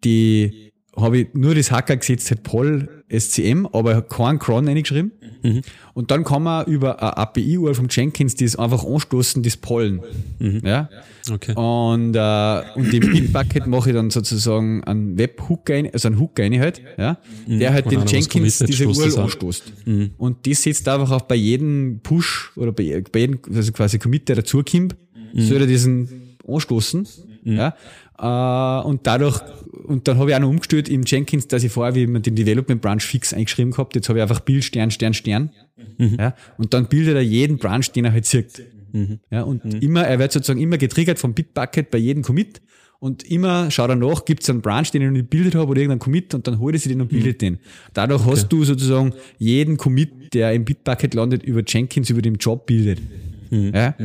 die 0.03 0.72
habe 0.95 1.19
ich 1.19 1.27
nur 1.33 1.55
das 1.55 1.71
Hacker 1.71 1.97
gesetzt, 1.97 2.29
halt 2.29 2.43
Poll 2.43 3.03
SCM, 3.09 3.67
aber 3.71 4.01
kein 4.01 4.39
Cron 4.39 4.67
eingeschrieben. 4.67 5.11
Mhm. 5.43 5.61
Und 5.93 6.11
dann 6.11 6.23
kann 6.23 6.43
man 6.43 6.65
über 6.65 7.01
eine 7.01 7.17
API-URL 7.17 7.75
vom 7.75 7.87
Jenkins 7.89 8.35
das 8.35 8.55
einfach 8.55 8.85
anstoßen, 8.85 9.43
das 9.43 9.57
Pollen. 9.57 10.01
Mhm. 10.39 10.61
Ja? 10.63 10.89
Okay. 11.29 11.53
Und, 11.55 12.15
äh, 12.15 12.61
und 12.75 12.93
im 12.93 13.11
Bitbucket 13.11 13.67
mache 13.67 13.89
ich 13.89 13.95
dann 13.95 14.09
sozusagen 14.09 14.83
einen 14.83 15.17
Webhook 15.17 15.69
ein, 15.69 15.91
also 15.91 16.07
einen 16.07 16.19
Hook 16.19 16.39
rein 16.39 16.59
halt, 16.59 16.81
ja? 16.97 17.17
Mhm. 17.47 17.59
der 17.59 17.73
halt 17.73 17.85
und 17.85 17.93
den 17.93 18.05
Jenkins 18.05 18.59
diese 18.59 18.87
URL 18.87 19.19
anstoßt. 19.19 19.73
Mhm. 19.85 20.11
Und 20.17 20.47
das 20.47 20.63
setzt 20.63 20.87
einfach 20.87 21.11
auch 21.11 21.21
bei 21.23 21.35
jedem 21.35 21.99
Push 22.03 22.51
oder 22.55 22.71
bei, 22.71 23.03
bei 23.11 23.19
jedem, 23.19 23.39
also 23.53 23.71
quasi 23.71 23.99
Commit, 23.99 24.29
der 24.29 24.37
dazukommt, 24.37 24.95
mhm. 25.33 25.41
soll 25.41 25.61
er 25.61 25.67
diesen 25.67 26.37
anstoßen. 26.47 27.07
Mhm. 27.43 27.57
Ja? 27.57 27.75
Äh, 28.20 28.88
und 28.88 29.01
dadurch, 29.07 29.41
und 29.86 30.07
dann 30.07 30.18
habe 30.18 30.30
ich 30.30 30.36
auch 30.36 30.39
noch 30.39 30.49
umgestellt 30.49 30.89
im 30.89 31.03
Jenkins, 31.05 31.47
dass 31.47 31.64
ich 31.64 31.72
vorher, 31.72 31.95
wie 31.95 32.07
man 32.07 32.22
den 32.22 32.36
Development 32.36 32.82
Branch 32.82 33.01
fix 33.01 33.34
eingeschrieben 33.34 33.72
gehabt, 33.72 33.95
jetzt 33.95 34.09
habe 34.09 34.20
ich 34.20 34.24
einfach 34.24 34.41
Bild, 34.41 34.64
Stern, 34.64 34.91
Stern, 34.91 35.14
Stern. 35.14 35.51
Mhm. 35.97 36.18
Ja? 36.20 36.36
Und 36.57 36.74
dann 36.74 36.88
bildet 36.88 37.16
er 37.16 37.22
jeden 37.22 37.57
Branch, 37.57 37.86
den 37.95 38.05
er 38.05 38.14
halt 38.14 38.26
sieht. 38.26 38.64
Mhm. 38.91 39.20
Ja? 39.32 39.41
Und 39.43 39.66
mhm. 39.66 39.80
immer, 39.80 40.03
er 40.03 40.20
wird 40.20 40.32
sozusagen 40.32 40.59
immer 40.59 40.78
getriggert 40.78 41.20
vom 41.20 41.34
Bitbucket 41.34 41.89
bei 41.91 41.97
jedem 41.97 42.24
Commit. 42.24 42.61
Und 42.99 43.24
immer 43.30 43.70
schaut 43.70 43.89
er 43.89 43.97
nach, 43.97 44.24
gibt 44.24 44.43
es 44.43 44.49
einen 44.49 44.61
Branch, 44.61 44.86
den 44.86 45.01
ich 45.01 45.07
noch 45.07 45.11
nicht 45.11 45.30
gebildet 45.30 45.55
habe 45.55 45.72
oder 45.72 45.82
irgendeinen 45.82 45.99
Commit 45.99 46.34
und 46.34 46.47
dann 46.47 46.59
holt 46.59 46.74
er 46.74 46.80
sich 46.80 46.89
den 46.89 47.01
und 47.01 47.09
bildet 47.09 47.41
mhm. 47.41 47.45
den. 47.45 47.59
Dadurch 47.93 48.22
okay. 48.22 48.32
hast 48.32 48.47
du 48.47 48.64
sozusagen 48.64 49.11
jeden 49.38 49.76
Commit, 49.76 50.34
der 50.34 50.53
im 50.53 50.64
Bitbucket 50.64 51.14
landet, 51.14 51.43
über 51.43 51.64
Jenkins, 51.68 52.09
über 52.09 52.22
den 52.22 52.36
Job 52.36 52.66
bildet. 52.66 53.01
Mhm. 53.49 53.74
Ja? 53.76 53.95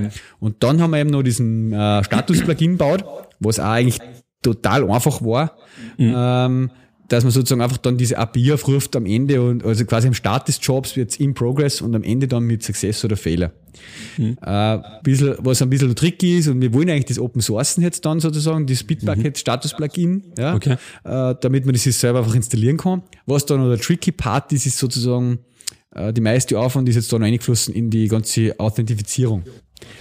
Und 0.41 0.57
dann 0.65 0.81
haben 0.81 0.91
wir 0.91 0.99
eben 0.99 1.11
noch 1.11 1.23
diesen 1.23 1.73
äh, 1.73 2.03
Status-Plugin 2.03 2.73
gebaut, 2.73 3.05
was 3.41 3.61
auch 3.61 3.65
eigentlich 3.65 3.99
total 4.43 4.89
einfach 4.91 5.23
war. 5.23 5.57
Mhm. 5.97 6.15
Ähm, 6.17 6.71
dass 7.09 7.25
man 7.25 7.31
sozusagen 7.31 7.63
einfach 7.63 7.79
dann 7.79 7.97
diese 7.97 8.19
API 8.19 8.53
aufruft 8.53 8.95
am 8.95 9.07
Ende 9.07 9.41
und 9.41 9.65
also 9.65 9.85
quasi 9.87 10.09
am 10.09 10.15
Start 10.15 10.47
des 10.47 10.61
Jobs 10.63 10.95
wird's 10.95 11.17
in 11.17 11.33
Progress 11.33 11.81
und 11.81 11.95
am 11.95 12.03
Ende 12.03 12.29
dann 12.29 12.45
mit 12.45 12.63
Success 12.63 13.03
oder 13.03 13.17
Fehler. 13.17 13.53
Mhm. 14.19 14.37
Äh, 14.43 14.79
bisschen, 15.03 15.37
was 15.39 15.63
ein 15.63 15.71
bisschen 15.71 15.95
tricky 15.97 16.39
ist 16.39 16.49
und 16.49 16.61
wir 16.61 16.73
wollen 16.75 16.91
eigentlich 16.91 17.07
das 17.07 17.19
Open 17.19 17.41
Sourcen 17.41 17.83
jetzt 17.83 18.05
dann 18.05 18.21
sozusagen, 18.21 18.67
das 18.67 18.85
Bitbucket 18.85 19.35
mhm. 19.37 19.39
Status 19.39 19.75
Plugin, 19.75 20.33
ja, 20.37 20.55
okay. 20.55 20.77
äh, 21.05 21.35
damit 21.41 21.65
man 21.65 21.73
das 21.73 21.85
selber 21.85 22.19
einfach 22.19 22.35
installieren 22.35 22.77
kann. 22.77 23.03
Was 23.25 23.47
dann 23.47 23.61
noch 23.61 23.69
der 23.69 23.79
tricky 23.79 24.13
Part 24.13 24.53
ist, 24.53 24.67
ist 24.67 24.77
sozusagen 24.77 25.39
die 25.95 26.21
meiste 26.21 26.59
Aufwand 26.59 26.89
ist 26.89 26.97
jetzt 26.97 27.13
da 27.13 27.19
noch 27.19 27.27
eingeflossen 27.27 27.75
in 27.75 27.91
die 27.91 28.09
ganze 28.09 28.59
Authentifizierung. 28.61 29.45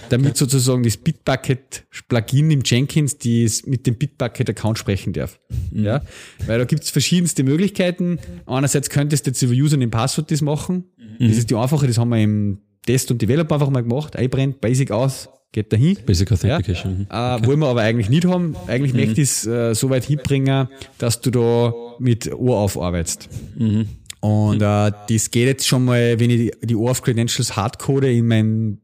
Damit 0.08 0.36
sozusagen 0.36 0.82
das 0.82 0.96
Bitbucket-Plugin 0.96 2.50
im 2.50 2.62
Jenkins, 2.64 3.18
die 3.18 3.50
mit 3.66 3.86
dem 3.86 3.96
Bitbucket-Account 3.96 4.78
sprechen 4.78 5.12
darf. 5.12 5.38
Mhm. 5.70 5.84
Ja? 5.84 6.02
Weil 6.46 6.58
da 6.58 6.64
gibt 6.64 6.84
es 6.84 6.90
verschiedenste 6.90 7.44
Möglichkeiten. 7.44 8.18
Einerseits 8.46 8.90
könntest 8.90 9.26
du 9.26 9.30
jetzt 9.30 9.42
über 9.42 9.52
Username 9.52 9.90
Passwort 9.90 10.30
das 10.30 10.40
machen. 10.40 10.84
Mhm. 11.18 11.28
Das 11.28 11.36
ist 11.36 11.50
die 11.50 11.54
einfache, 11.54 11.86
das 11.86 11.98
haben 11.98 12.10
wir 12.10 12.22
im 12.22 12.58
Test 12.86 13.10
und 13.10 13.20
Developer 13.20 13.54
einfach 13.54 13.70
mal 13.70 13.82
gemacht. 13.82 14.16
Einbrennt, 14.16 14.60
Basic 14.60 14.90
aus, 14.90 15.28
geht 15.52 15.72
dahin. 15.72 15.98
Basic 16.06 16.32
Authentication. 16.32 17.06
Ja? 17.10 17.34
Äh, 17.34 17.38
okay. 17.38 17.46
wollen 17.46 17.60
wir 17.60 17.68
aber 17.68 17.82
eigentlich 17.82 18.08
nicht 18.08 18.24
haben. 18.24 18.56
Eigentlich 18.66 18.94
mhm. 18.94 19.00
möchte 19.00 19.20
ich 19.20 19.28
es 19.28 19.46
äh, 19.46 19.74
so 19.74 19.90
weit 19.90 20.04
hinbringen, 20.04 20.68
dass 20.98 21.20
du 21.20 21.30
da 21.30 21.72
mit 21.98 22.32
Ohr 22.32 22.58
aufarbeitest. 22.58 23.28
Mhm. 23.56 23.88
Und 24.20 24.62
äh, 24.62 24.92
das 25.08 25.30
geht 25.30 25.46
jetzt 25.46 25.66
schon 25.66 25.84
mal, 25.84 26.18
wenn 26.18 26.30
ich 26.30 26.50
die, 26.60 26.66
die 26.66 26.76
OAuth 26.76 27.02
Credentials 27.02 27.56
hardcode 27.56 28.04
in 28.04 28.26
mein 28.26 28.78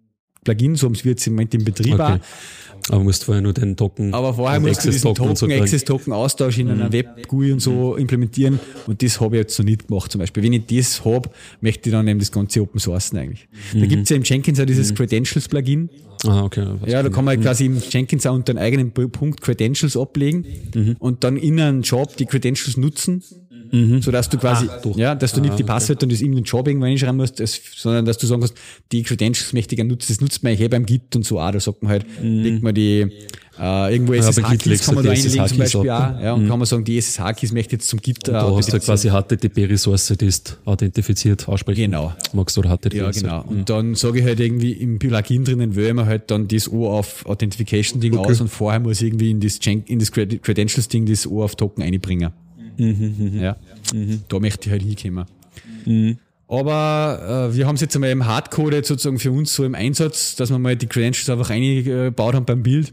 Plugin, 0.44 0.76
so 0.76 0.92
wie 0.92 1.10
es 1.10 1.26
im 1.26 1.34
Moment 1.34 1.54
im 1.54 1.64
Betrieb 1.64 1.94
okay. 1.94 1.98
war. 1.98 2.20
Aber 2.90 3.02
musst 3.02 3.24
vorher 3.24 3.42
nur 3.42 3.54
den 3.54 3.76
Token. 3.76 4.12
Aber 4.12 4.34
vorher 4.34 4.60
musst 4.60 4.84
du 4.84 4.90
diesen 4.90 5.14
Token, 5.14 5.36
so 5.36 5.46
Access-Token 5.46 6.12
Austausch 6.12 6.58
in 6.58 6.66
mhm. 6.66 6.72
einer 6.72 6.92
Web-GUI 6.92 7.52
und 7.52 7.60
so 7.60 7.96
implementieren. 7.96 8.60
Und 8.86 9.02
das 9.02 9.20
habe 9.20 9.36
ich 9.36 9.40
jetzt 9.40 9.58
noch 9.58 9.64
nicht 9.64 9.88
gemacht 9.88 10.12
zum 10.12 10.18
Beispiel. 10.18 10.42
Wenn 10.42 10.52
ich 10.52 10.66
das 10.66 11.04
habe, 11.04 11.30
möchte 11.62 11.88
ich 11.88 11.92
dann 11.92 12.06
eben 12.06 12.18
das 12.18 12.30
Ganze 12.30 12.60
Open 12.60 12.78
Sourcen 12.78 13.16
eigentlich. 13.16 13.48
Mhm. 13.72 13.80
Da 13.80 13.86
gibt 13.86 14.02
es 14.02 14.10
ja 14.10 14.16
im 14.16 14.22
Jenkins 14.22 14.60
auch 14.60 14.66
dieses 14.66 14.90
mhm. 14.90 14.96
Credentials-Plugin. 14.96 15.88
Ah, 16.26 16.42
okay. 16.42 16.66
ja, 16.86 17.02
da 17.02 17.10
kann 17.10 17.24
man 17.24 17.38
mhm. 17.38 17.42
quasi 17.42 17.66
im 17.66 17.82
Jenkins 17.90 18.26
auch 18.26 18.34
unter 18.34 18.52
einen 18.52 18.58
eigenen 18.58 18.92
Punkt 18.92 19.42
Credentials 19.42 19.96
ablegen 19.96 20.46
mhm. 20.74 20.96
und 20.98 21.22
dann 21.22 21.36
in 21.36 21.60
einem 21.60 21.82
Job 21.82 22.16
die 22.16 22.24
Credentials 22.24 22.76
nutzen 22.76 23.22
mhm. 23.74 24.02
sodass 24.02 24.28
du 24.28 24.38
quasi, 24.38 24.68
ah, 24.68 24.80
ja, 24.96 25.14
dass 25.14 25.32
du 25.32 25.40
nicht 25.40 25.52
ah, 25.52 25.56
die 25.56 25.64
Passwörter 25.64 26.04
okay. 26.04 26.04
und 26.06 26.12
das 26.12 26.20
in 26.20 26.34
den 26.34 26.44
Job 26.44 26.66
irgendwann 26.66 26.90
hinschreiben 26.90 27.16
musst, 27.16 27.40
das, 27.40 27.60
sondern 27.76 28.04
dass 28.04 28.18
du 28.18 28.26
sagen 28.26 28.40
kannst, 28.40 28.56
die 28.92 29.02
Credentials 29.02 29.52
möchte 29.52 29.74
ich 29.74 29.76
gerne 29.76 29.90
nutzen, 29.90 30.06
das 30.08 30.20
nutzt 30.20 30.42
man 30.42 30.58
eh 30.58 30.68
beim 30.68 30.86
Git 30.86 31.14
und 31.16 31.24
so 31.24 31.40
auch, 31.40 31.50
da 31.50 31.60
sagt 31.60 31.82
man 31.82 31.92
halt, 31.92 32.06
mhm. 32.22 32.42
legt 32.42 32.62
man 32.62 32.74
die, 32.74 33.06
äh, 33.58 33.92
irgendwo 33.92 34.14
SSH-Keys 34.14 34.84
kann 34.84 34.96
man 34.96 35.04
da 35.04 35.10
einlegen 35.10 35.46
zum 35.46 35.58
Beispiel 35.58 35.80
auch, 35.80 35.84
ja, 35.84 36.32
und 36.32 36.44
mhm. 36.44 36.48
kann 36.48 36.58
man 36.58 36.66
sagen, 36.66 36.84
die 36.84 36.98
SSH-Keys 36.98 37.52
möchte 37.52 37.76
jetzt 37.76 37.88
zum 37.88 38.00
Git. 38.00 38.28
Und 38.28 38.34
da 38.34 38.54
hast 38.54 38.72
du 38.72 38.80
quasi 38.80 39.10
HTTP-Ressource, 39.10 40.14
die 40.18 40.26
ist 40.26 40.58
authentifiziert 40.64 41.48
aussprechen. 41.48 41.82
Genau. 41.82 42.12
Magst 42.32 42.56
du 42.56 42.60
oder 42.60 42.76
HTTP? 42.76 42.94
Ja, 42.94 43.10
genau. 43.10 43.42
Und 43.42 43.58
mhm. 43.58 43.64
dann 43.64 43.94
sage 43.94 44.20
ich 44.20 44.24
halt 44.24 44.40
irgendwie 44.40 44.72
im 44.72 44.98
Plugin 44.98 45.44
drinnen, 45.44 45.76
wähle 45.76 45.94
man 45.94 46.06
halt 46.06 46.30
dann 46.30 46.48
das 46.48 46.70
O 46.70 46.88
auf 46.88 47.26
Authentification-Ding 47.26 48.16
okay. 48.16 48.30
aus 48.30 48.40
und 48.40 48.48
vorher 48.48 48.80
muss 48.80 49.00
ich 49.00 49.08
irgendwie 49.08 49.30
in 49.30 49.40
das, 49.40 49.58
in 49.64 49.98
das 49.98 50.10
Credentials-Ding 50.10 51.06
das 51.06 51.26
O 51.26 51.42
auf 51.42 51.54
Token 51.54 51.82
einbringen. 51.82 52.32
Mhm, 52.76 53.14
mhm, 53.18 53.40
ja. 53.40 53.56
Mhm. 53.92 54.22
Da 54.28 54.38
möchte 54.38 54.66
ich 54.66 54.70
halt 54.72 54.82
hinkommen. 54.82 55.26
Mhm. 55.84 56.18
Aber 56.46 57.48
äh, 57.50 57.56
wir 57.56 57.66
haben 57.66 57.74
es 57.76 57.80
jetzt 57.80 57.94
einmal 57.94 58.10
im 58.10 58.26
Hardcode 58.26 58.84
sozusagen 58.84 59.18
für 59.18 59.32
uns 59.32 59.54
so 59.54 59.64
im 59.64 59.74
Einsatz, 59.74 60.36
dass 60.36 60.50
wir 60.50 60.58
mal 60.58 60.76
die 60.76 60.86
Credentials 60.86 61.30
einfach 61.30 61.50
eingebaut 61.50 62.34
haben 62.34 62.44
beim 62.44 62.62
Bild. 62.62 62.92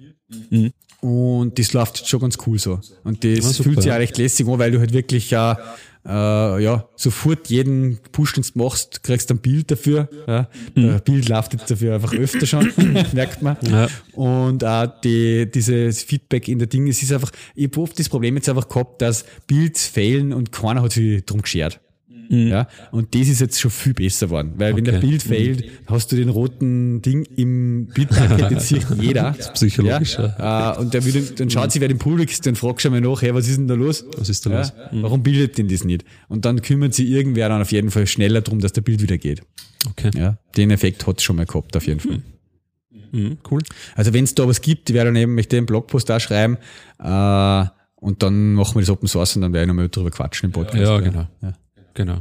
Mhm. 0.50 0.72
Und 1.02 1.58
das 1.58 1.74
läuft 1.74 1.98
jetzt 1.98 2.10
schon 2.10 2.20
ganz 2.20 2.38
cool 2.46 2.60
so. 2.60 2.80
Und 3.04 3.24
das 3.24 3.58
ja, 3.58 3.64
fühlt 3.64 3.82
sich 3.82 3.92
auch 3.92 3.98
recht 3.98 4.18
lässig 4.18 4.48
an, 4.48 4.60
weil 4.60 4.72
du 4.72 4.80
halt 4.80 4.94
wirklich 4.94 5.32
ja, 5.32 5.54
äh, 5.54 5.58
ja 6.04 6.88
sofort 6.96 7.48
jeden 7.48 8.00
Push, 8.12 8.34
den 8.34 8.44
du 8.44 8.64
machst, 8.64 9.04
kriegst 9.04 9.30
du 9.30 9.36
ein 9.36 9.40
Bild 9.40 9.70
dafür. 9.70 10.10
Ja. 10.28 10.50
Mhm. 10.76 10.88
Das 10.88 11.02
Bild 11.04 11.30
läuft 11.30 11.54
jetzt 11.54 11.70
dafür 11.70 11.96
einfach 11.96 12.14
öfter 12.14 12.46
schon, 12.46 12.72
merkt 13.14 13.42
man. 13.42 13.58
Ja. 13.62 13.88
Und 14.14 14.64
auch 14.64 14.88
die, 15.02 15.50
dieses 15.50 16.02
Feedback 16.04 16.48
in 16.48 16.60
der 16.60 16.68
Dinge, 16.68 16.90
es 16.90 17.04
ist 17.04 17.12
einfach, 17.12 17.32
ich 17.56 17.66
habe 17.66 17.82
oft 17.82 18.00
das 18.00 18.10
Problem 18.10 18.36
jetzt 18.36 18.50
einfach 18.50 18.68
gehabt, 18.68 19.02
dass 19.02 19.26
Builds 19.48 19.88
fehlen 19.88 20.34
und 20.34 20.52
keiner 20.52 20.82
hat 20.82 20.94
sich 20.94 21.24
drum 21.26 21.42
geschert. 21.42 21.80
Mhm. 22.32 22.48
Ja, 22.48 22.68
und 22.92 23.14
das 23.14 23.28
ist 23.28 23.42
jetzt 23.42 23.60
schon 23.60 23.70
viel 23.70 23.94
besser 23.94 24.28
geworden, 24.28 24.54
weil 24.56 24.72
okay. 24.72 24.78
wenn 24.78 24.86
der 24.86 25.00
Bild 25.00 25.22
fehlt, 25.22 25.66
hast 25.86 26.14
du 26.14 26.16
den 26.16 26.30
roten 26.30 27.02
Ding 27.02 27.26
im 27.36 27.88
Bildpaket, 27.94 28.52
jetzt 28.52 28.68
sieht 28.70 28.88
jeder. 29.02 29.34
Das 29.36 29.48
ist 29.48 29.54
psychologisch. 29.54 30.18
Ja. 30.18 30.36
ja. 30.40 30.72
Und 30.78 30.94
der 30.94 31.04
will, 31.04 31.22
dann 31.36 31.50
schaut 31.50 31.74
sich 31.74 31.82
wer 31.82 31.90
Publikum 31.90 32.32
ist, 32.32 32.46
dann 32.46 32.56
fragst 32.56 32.86
du 32.86 32.90
mal 32.90 33.02
nach, 33.02 33.22
hey, 33.22 33.34
was 33.34 33.50
ist 33.50 33.58
denn 33.58 33.68
da 33.68 33.74
los? 33.74 34.06
Was 34.18 34.30
ist 34.30 34.46
da 34.46 34.50
ja? 34.50 34.60
los? 34.60 34.74
Mhm. 34.92 35.04
Warum 35.04 35.24
bildet 35.24 35.58
denn 35.58 35.68
das 35.68 35.84
nicht? 35.84 36.06
Und 36.30 36.46
dann 36.46 36.62
kümmert 36.62 36.94
sich 36.94 37.10
irgendwer 37.10 37.50
dann 37.50 37.62
auf 37.62 37.72
jeden 37.74 37.92
Fall 37.92 38.08
schneller 38.08 38.40
darum, 38.40 38.60
dass 38.60 38.72
der 38.72 38.82
Bild 38.82 39.02
wieder 39.02 39.18
geht. 39.18 39.42
Okay. 39.90 40.12
Ja, 40.16 40.38
den 40.56 40.72
Effekt 40.72 41.06
hat 41.06 41.18
es 41.18 41.24
schon 41.24 41.36
mal 41.36 41.46
gehabt, 41.46 41.76
auf 41.76 41.86
jeden 41.86 42.00
Fall. 42.00 42.22
Mhm. 43.12 43.20
mhm 43.20 43.38
cool. 43.52 43.62
Also 43.96 44.14
wenn 44.14 44.24
es 44.24 44.36
da 44.36 44.48
was 44.48 44.62
gibt, 44.62 44.90
ich 44.90 44.94
werde 44.94 45.10
dann 45.10 45.18
eben 45.18 45.36
möchte 45.36 45.58
einen 45.58 45.66
Blogpost 45.66 46.10
da 46.10 46.20
schreiben, 46.22 46.58
äh, 47.04 47.66
und 48.02 48.24
dann 48.24 48.56
machen 48.56 48.76
wir 48.76 48.82
das 48.82 48.90
Open 48.90 49.08
Source 49.08 49.36
und 49.36 49.44
dann 49.44 49.54
werde 49.54 49.66
ich 49.66 49.68
nochmal 49.68 49.88
drüber 49.88 50.10
quatschen 50.10 50.48
im 50.48 50.54
Podcast. 50.54 50.82
Ja, 50.82 51.00
genau. 51.00 51.28
Ja. 51.42 51.54
Genau. 51.94 52.20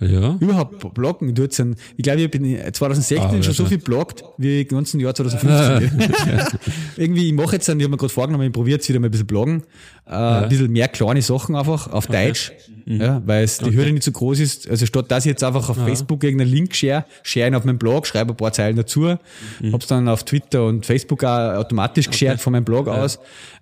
Ja. 0.00 0.36
Überhaupt 0.40 0.94
bloggen. 0.94 1.34
Du 1.34 1.42
jetzt 1.42 1.60
ein, 1.60 1.76
ich 1.96 2.02
glaube, 2.02 2.22
ich 2.22 2.30
bin 2.30 2.44
2016 2.72 3.18
ah, 3.20 3.42
schon 3.42 3.52
so 3.52 3.66
viel 3.66 3.78
bloggt 3.78 4.24
wie 4.38 4.62
im 4.62 4.68
ganzen 4.68 4.98
Jahr 4.98 5.14
2015. 5.14 5.90
Irgendwie, 6.96 7.28
ich 7.28 7.34
mache 7.34 7.56
jetzt 7.56 7.68
dann, 7.68 7.78
ich 7.78 7.84
habe 7.84 7.90
mir 7.90 7.98
gerade 7.98 8.12
vorgenommen, 8.12 8.46
ich 8.46 8.52
probiere 8.52 8.76
jetzt 8.76 8.88
wieder 8.88 8.98
mal 8.98 9.08
ein 9.08 9.10
bisschen 9.10 9.26
bloggen. 9.26 9.62
Äh, 10.06 10.12
ja. 10.12 10.40
Ein 10.40 10.48
bisschen 10.48 10.72
mehr 10.72 10.88
kleine 10.88 11.20
Sachen 11.20 11.54
einfach 11.54 11.92
auf 11.92 12.08
okay. 12.08 12.28
Deutsch. 12.28 12.52
Mhm. 12.86 13.00
Ja, 13.00 13.22
weil 13.26 13.44
es 13.44 13.58
die 13.58 13.66
okay. 13.66 13.76
Hürde 13.76 13.92
nicht 13.92 14.02
so 14.02 14.12
groß 14.12 14.40
ist. 14.40 14.68
Also 14.68 14.86
statt 14.86 15.10
dass 15.10 15.26
ich 15.26 15.30
jetzt 15.30 15.44
einfach 15.44 15.68
auf 15.68 15.76
ja. 15.76 15.84
Facebook 15.84 16.24
irgendeinen 16.24 16.50
Link 16.50 16.74
share, 16.74 17.04
share 17.22 17.48
ihn 17.48 17.54
auf 17.54 17.64
meinem 17.64 17.78
Blog, 17.78 18.06
schreibe 18.06 18.32
ein 18.32 18.36
paar 18.36 18.52
Zeilen 18.52 18.76
dazu, 18.76 19.16
mhm. 19.60 19.72
hab's 19.72 19.86
dann 19.86 20.08
auf 20.08 20.24
Twitter 20.24 20.66
und 20.66 20.86
Facebook 20.86 21.24
auch 21.24 21.56
automatisch 21.56 22.08
okay. 22.08 22.18
geshared 22.18 22.40
von 22.40 22.52
meinem 22.52 22.64
Blog 22.64 22.86
ja. 22.86 22.94
aus. 22.94 23.18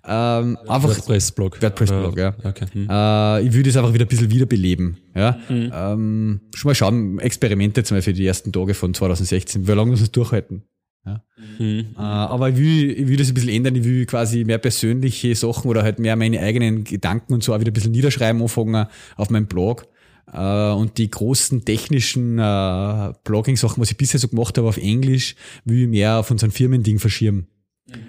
Ähm, 0.07 0.57
einfach 0.67 0.89
WordPress-Blog. 0.89 1.61
WordPress-Blog, 1.61 2.17
ja. 2.17 2.33
Okay. 2.43 2.65
Mhm. 2.73 2.87
Äh, 2.89 3.41
ich 3.41 3.53
würde 3.53 3.69
es 3.69 3.75
einfach 3.75 3.93
wieder 3.93 4.05
ein 4.05 4.07
bisschen 4.07 4.31
wiederbeleben. 4.31 4.97
Ja? 5.15 5.39
Mhm. 5.49 5.71
Ähm, 5.73 6.41
schon 6.53 6.69
mal 6.69 6.75
schauen, 6.75 7.19
Experimente 7.19 7.83
mal 7.91 8.01
für 8.01 8.13
die 8.13 8.25
ersten 8.25 8.51
Tage 8.51 8.73
von 8.73 8.93
2016, 8.93 9.67
wie 9.67 9.71
lange 9.71 9.91
muss 9.91 10.01
es 10.01 10.11
durchhalten. 10.11 10.63
Ja. 11.05 11.23
Mhm. 11.57 11.95
Äh, 11.97 12.01
aber 12.01 12.49
ich 12.49 12.57
will, 12.57 12.91
ich 12.91 13.07
will 13.07 13.17
das 13.17 13.29
ein 13.29 13.33
bisschen 13.33 13.49
ändern. 13.49 13.75
Ich 13.75 13.83
will 13.83 14.05
quasi 14.05 14.43
mehr 14.43 14.57
persönliche 14.57 15.33
Sachen 15.35 15.69
oder 15.69 15.83
halt 15.83 15.99
mehr 15.99 16.15
meine 16.15 16.39
eigenen 16.39 16.83
Gedanken 16.83 17.33
und 17.33 17.43
so 17.43 17.53
auch 17.53 17.59
wieder 17.59 17.71
ein 17.71 17.73
bisschen 17.73 17.91
niederschreiben 17.91 18.41
anfangen 18.41 18.87
auf 19.15 19.29
meinem 19.29 19.47
Blog. 19.47 19.87
Äh, 20.31 20.71
und 20.71 20.97
die 20.97 21.09
großen 21.09 21.65
technischen 21.65 22.37
äh, 22.37 23.13
Blogging-Sachen, 23.23 23.81
was 23.81 23.91
ich 23.91 23.97
bisher 23.97 24.19
so 24.19 24.27
gemacht 24.27 24.57
habe 24.57 24.67
auf 24.67 24.77
Englisch, 24.77 25.35
will 25.65 25.83
ich 25.83 25.87
mehr 25.87 26.19
auf 26.19 26.31
unseren 26.31 26.51
Firmending 26.51 26.99
verschirmen. 26.99 27.47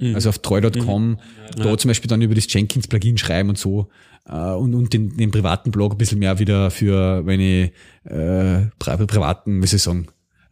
Mhm. 0.00 0.14
Also 0.14 0.28
auf 0.28 0.38
treu.com, 0.38 1.10
mhm. 1.10 1.18
ja. 1.56 1.64
da 1.64 1.78
zum 1.78 1.88
Beispiel 1.88 2.08
dann 2.08 2.22
über 2.22 2.34
das 2.34 2.52
Jenkins-Plugin 2.52 3.18
schreiben 3.18 3.48
und 3.48 3.58
so. 3.58 3.88
Und, 4.24 4.74
und 4.74 4.92
den, 4.92 5.16
den 5.16 5.30
privaten 5.30 5.70
Blog 5.70 5.92
ein 5.92 5.98
bisschen 5.98 6.18
mehr 6.18 6.38
wieder 6.38 6.70
für 6.70 7.22
meine 7.22 7.72
äh, 8.04 8.66
privaten, 8.78 9.62
wie 9.62 9.66
soll 9.66 9.76
ich 9.76 9.82
sagen, 9.82 10.06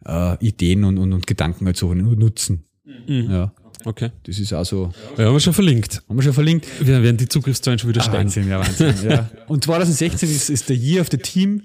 äh, 0.05 0.45
Ideen 0.45 0.83
und, 0.83 0.97
und, 0.97 1.13
und 1.13 1.27
Gedanken 1.27 1.65
halt 1.65 1.77
so 1.77 1.93
nutzen. 1.93 2.65
Mhm. 3.07 3.27
Ja. 3.29 3.53
Okay. 3.85 4.09
Das 4.23 4.39
ist 4.39 4.51
also. 4.51 4.91
Ja, 5.17 5.25
haben 5.25 5.33
wir 5.33 5.39
schon 5.39 5.53
verlinkt. 5.53 6.03
Haben 6.09 6.17
wir 6.17 6.23
schon 6.23 6.33
verlinkt. 6.33 6.67
Wir 6.81 7.01
werden 7.01 7.17
die 7.17 7.29
Zugriffszahlen 7.29 7.79
schon 7.79 7.89
wieder 7.89 8.01
ah, 8.01 8.05
steigen. 8.05 8.25
Wahnsinn, 8.25 8.49
ja, 8.49 8.59
Wahnsinn. 8.59 9.09
ja. 9.09 9.29
Und 9.47 9.63
2016 9.63 10.29
ist, 10.29 10.49
ist 10.49 10.69
der 10.69 10.75
Year 10.75 11.01
of 11.01 11.07
the 11.11 11.17
Team. 11.17 11.61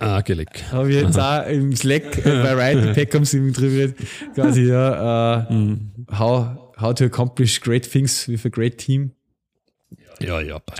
Ah, 0.00 0.20
geleck. 0.20 0.64
Habe 0.72 0.90
ich 0.90 0.96
jetzt 0.96 1.18
auch 1.18 1.46
im 1.46 1.76
Slack 1.76 2.18
äh, 2.18 2.42
bei 2.42 2.54
Riot 2.54 2.94
Pack 2.94 3.14
haben 3.14 3.24
sie 3.24 3.52
drüber 3.52 3.94
quasi, 4.34 4.62
ja, 4.62 5.46
uh, 5.48 5.52
mhm. 5.52 5.90
how, 6.10 6.56
how 6.82 6.94
to 6.94 7.04
accomplish 7.04 7.60
great 7.60 7.90
things 7.90 8.28
with 8.28 8.44
a 8.44 8.48
great 8.48 8.78
team. 8.78 9.12
Ja, 10.20 10.40
ja. 10.40 10.60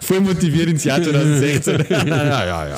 Voll 0.00 0.20
motiviert 0.20 0.68
ins 0.68 0.84
Jahr 0.84 1.02
2016. 1.02 1.84
ja, 1.90 2.06
ja, 2.06 2.68
ja. 2.68 2.76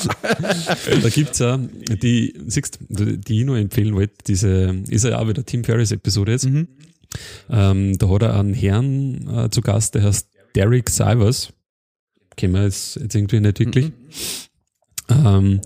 Da 1.01 1.09
gibt's 1.09 1.39
ja, 1.39 1.57
die, 1.57 2.33
siehst 2.47 2.79
die 2.89 3.39
ich 3.39 3.45
noch 3.45 3.55
empfehlen 3.55 3.95
wollte, 3.95 4.15
diese, 4.27 4.83
ist 4.89 5.05
ja 5.05 5.19
auch 5.19 5.27
wieder 5.27 5.45
Tim 5.45 5.63
Ferris 5.63 5.91
Episode 5.91 6.33
jetzt. 6.33 6.45
Mhm. 6.45 6.67
Ähm, 7.49 7.97
da 7.97 8.09
hat 8.09 8.21
er 8.23 8.39
einen 8.39 8.53
Herrn 8.53 9.27
äh, 9.27 9.49
zu 9.49 9.61
Gast, 9.61 9.95
der 9.95 10.03
heißt 10.03 10.27
Derek 10.55 10.89
Sivers. 10.89 11.53
Kennen 12.35 12.53
wir 12.53 12.63
jetzt, 12.63 12.95
jetzt 12.97 13.15
irgendwie 13.15 13.39
nicht 13.39 13.59
wirklich. 13.59 13.91
Mhm. 15.09 15.25
Ähm, 15.25 15.61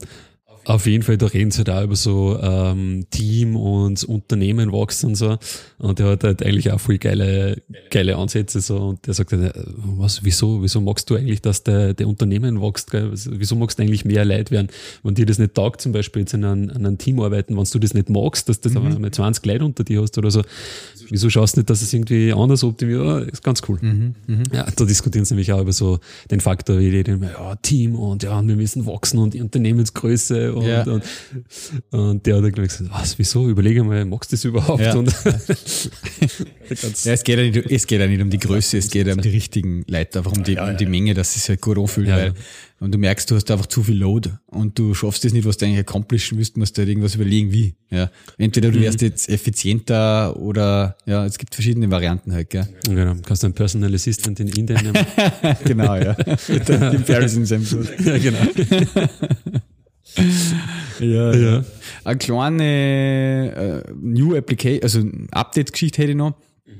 auf 0.66 0.86
jeden 0.86 1.04
Fall, 1.04 1.18
da 1.18 1.26
reden 1.26 1.52
sie 1.52 1.64
da 1.64 1.84
über 1.84 1.96
so 1.96 2.40
ähm, 2.42 3.06
Team 3.10 3.56
und 3.56 4.04
Unternehmen 4.06 4.72
wachsen 4.72 5.08
und 5.08 5.16
so. 5.16 5.38
Und 5.78 6.00
der 6.00 6.08
hat 6.08 6.24
halt 6.24 6.44
eigentlich 6.44 6.72
auch 6.72 6.80
viel 6.80 6.98
geile, 6.98 7.62
geile 7.90 8.16
Ansätze 8.16 8.62
so. 8.62 8.78
Und 8.78 9.06
der 9.06 9.14
sagt 9.14 9.34
halt, 9.34 9.56
äh, 9.56 9.64
was, 9.76 10.24
wieso, 10.24 10.64
wieso 10.64 10.80
magst 10.80 11.10
du 11.10 11.16
eigentlich, 11.16 11.42
dass 11.42 11.64
der, 11.64 11.94
der 11.94 12.08
Unternehmen 12.08 12.62
wächst? 12.62 12.92
Gell? 12.92 13.12
Wieso 13.14 13.56
magst 13.56 13.78
du 13.78 13.84
eigentlich 13.84 14.06
mehr 14.06 14.24
Leid 14.24 14.52
werden? 14.52 14.70
Wenn 15.04 15.16
dir 15.16 15.26
das 15.26 15.38
nicht 15.38 15.54
taugt, 15.54 15.82
zum 15.82 15.92
Beispiel 15.92 16.22
jetzt 16.22 16.34
in 16.34 16.46
einem, 16.46 16.70
in 16.70 16.86
einem 16.86 16.98
Team 16.98 17.20
arbeiten, 17.20 17.58
wenn 17.58 17.66
du 17.66 17.80
das 17.80 17.94
nicht 17.94 18.10
magst, 18.10 18.48
dass 18.48 18.62
du 18.62 18.70
mhm. 18.70 18.78
aber 18.78 19.00
mit 19.00 19.16
20 19.16 19.46
Leute 19.46 19.66
unter 19.66 19.84
dir 19.84 20.02
hast 20.02 20.18
oder 20.18 20.32
so, 20.32 20.44
wieso 21.10 21.30
schaust 21.30 21.56
du 21.56 21.60
nicht, 21.60 21.70
dass 21.70 21.82
es 21.82 21.94
irgendwie 21.94 22.32
anders 22.32 22.64
optimiert? 22.64 23.04
Ja, 23.04 23.20
ist 23.20 23.44
ganz 23.44 23.62
cool. 23.68 23.80
Mhm. 23.82 24.16
Mhm. 24.28 24.44
Ja, 24.54 24.66
da 24.74 24.86
diskutieren 24.86 25.26
sie 25.26 25.34
nämlich 25.34 25.52
auch 25.52 25.62
über 25.62 25.74
so 25.74 26.00
den 26.32 26.40
Faktor, 26.40 26.80
wie 26.80 27.04
die, 27.04 27.12
ja, 27.12 27.56
Team 27.58 27.96
und 27.96 28.24
ja, 28.24 28.42
wir 28.42 28.56
müssen 28.56 28.86
wachsen 28.86 29.20
und 29.20 29.34
die 29.34 29.42
Unternehmensgröße 29.42 30.53
und, 30.54 30.66
ja. 30.66 30.84
und, 30.84 31.04
und, 31.92 32.26
der 32.26 32.38
hat 32.38 32.44
dann 32.44 32.52
gesagt, 32.52 32.90
was, 32.92 33.18
wieso? 33.20 33.50
Überlege 33.50 33.84
mal, 33.84 34.06
magst 34.06 34.32
du 34.32 34.36
das 34.36 34.46
überhaupt? 34.46 34.82
Ja. 34.82 34.96
Und 34.96 35.14
ja, 37.04 37.14
es 37.14 37.24
geht 37.24 37.38
ja, 37.38 37.44
nicht, 37.44 37.72
es 37.72 37.88
geht 37.88 38.00
ja 38.00 38.08
nicht 38.08 38.22
um 38.22 38.30
die 38.30 38.40
Größe, 38.40 38.78
es 38.78 38.90
geht 38.90 39.08
ja 39.08 39.14
um 39.14 39.22
die 39.22 39.30
richtigen 39.30 39.84
Leute, 39.88 40.20
einfach 40.20 40.34
um 40.34 40.44
die, 40.44 40.58
um 40.58 40.78
die 40.78 40.86
Menge, 40.86 41.14
dass 41.14 41.36
es 41.36 41.50
halt 41.50 41.62
gut 41.62 41.78
anfühlt, 41.78 42.10
weil 42.10 42.34
und 42.84 42.94
du 42.94 42.98
merkst, 42.98 43.32
du 43.32 43.36
hast 43.36 43.50
einfach 43.50 43.68
zu 43.68 43.82
viel 43.82 43.98
Load 43.98 44.30
und 44.48 44.78
du 44.78 44.94
schaffst 44.94 45.24
das 45.24 45.32
nicht, 45.32 45.46
was 45.46 45.56
du 45.56 45.66
eigentlich 45.66 45.80
accomplishen 45.80 46.38
müsst, 46.38 46.58
musst 46.58 46.76
du 46.76 46.82
halt 46.82 46.90
irgendwas 46.90 47.16
überlegen, 47.16 47.54
wie. 47.54 47.76
Ja. 47.90 48.12
Entweder 48.38 48.72
du 48.72 48.82
wärst 48.82 49.00
mhm. 49.00 49.08
jetzt 49.08 49.30
effizienter 49.30 50.36
oder 50.36 50.98
ja, 51.06 51.26
es 51.26 51.38
gibt 51.38 51.56
verschiedene 51.56 51.90
Varianten 51.90 52.34
halt, 52.34 52.50
gell. 52.50 52.68
Genau, 52.84 53.16
kannst 53.26 53.44
du 53.44 53.48
einen 53.48 53.54
Personal 53.54 53.94
Assistant 53.96 54.38
in 54.42 54.50
Indien 54.50 54.82
nehmen. 54.84 55.06
genau, 55.64 55.96
ja. 55.96 56.18
Mit 56.50 56.68
dem 56.68 57.04
Paris 57.04 57.36
in 57.36 57.46
seinem 57.46 57.66
Ja, 58.04 58.18
genau. 58.18 58.40
Ja, 61.00 61.34
ja. 61.34 61.66
Eine 62.04 62.18
kleine 62.18 63.84
äh, 63.88 63.94
New 63.96 64.36
Application, 64.36 64.84
also 64.84 65.04
Update-Geschichte 65.32 66.02
hätte 66.02 66.12
ich 66.12 66.18
noch. 66.18 66.34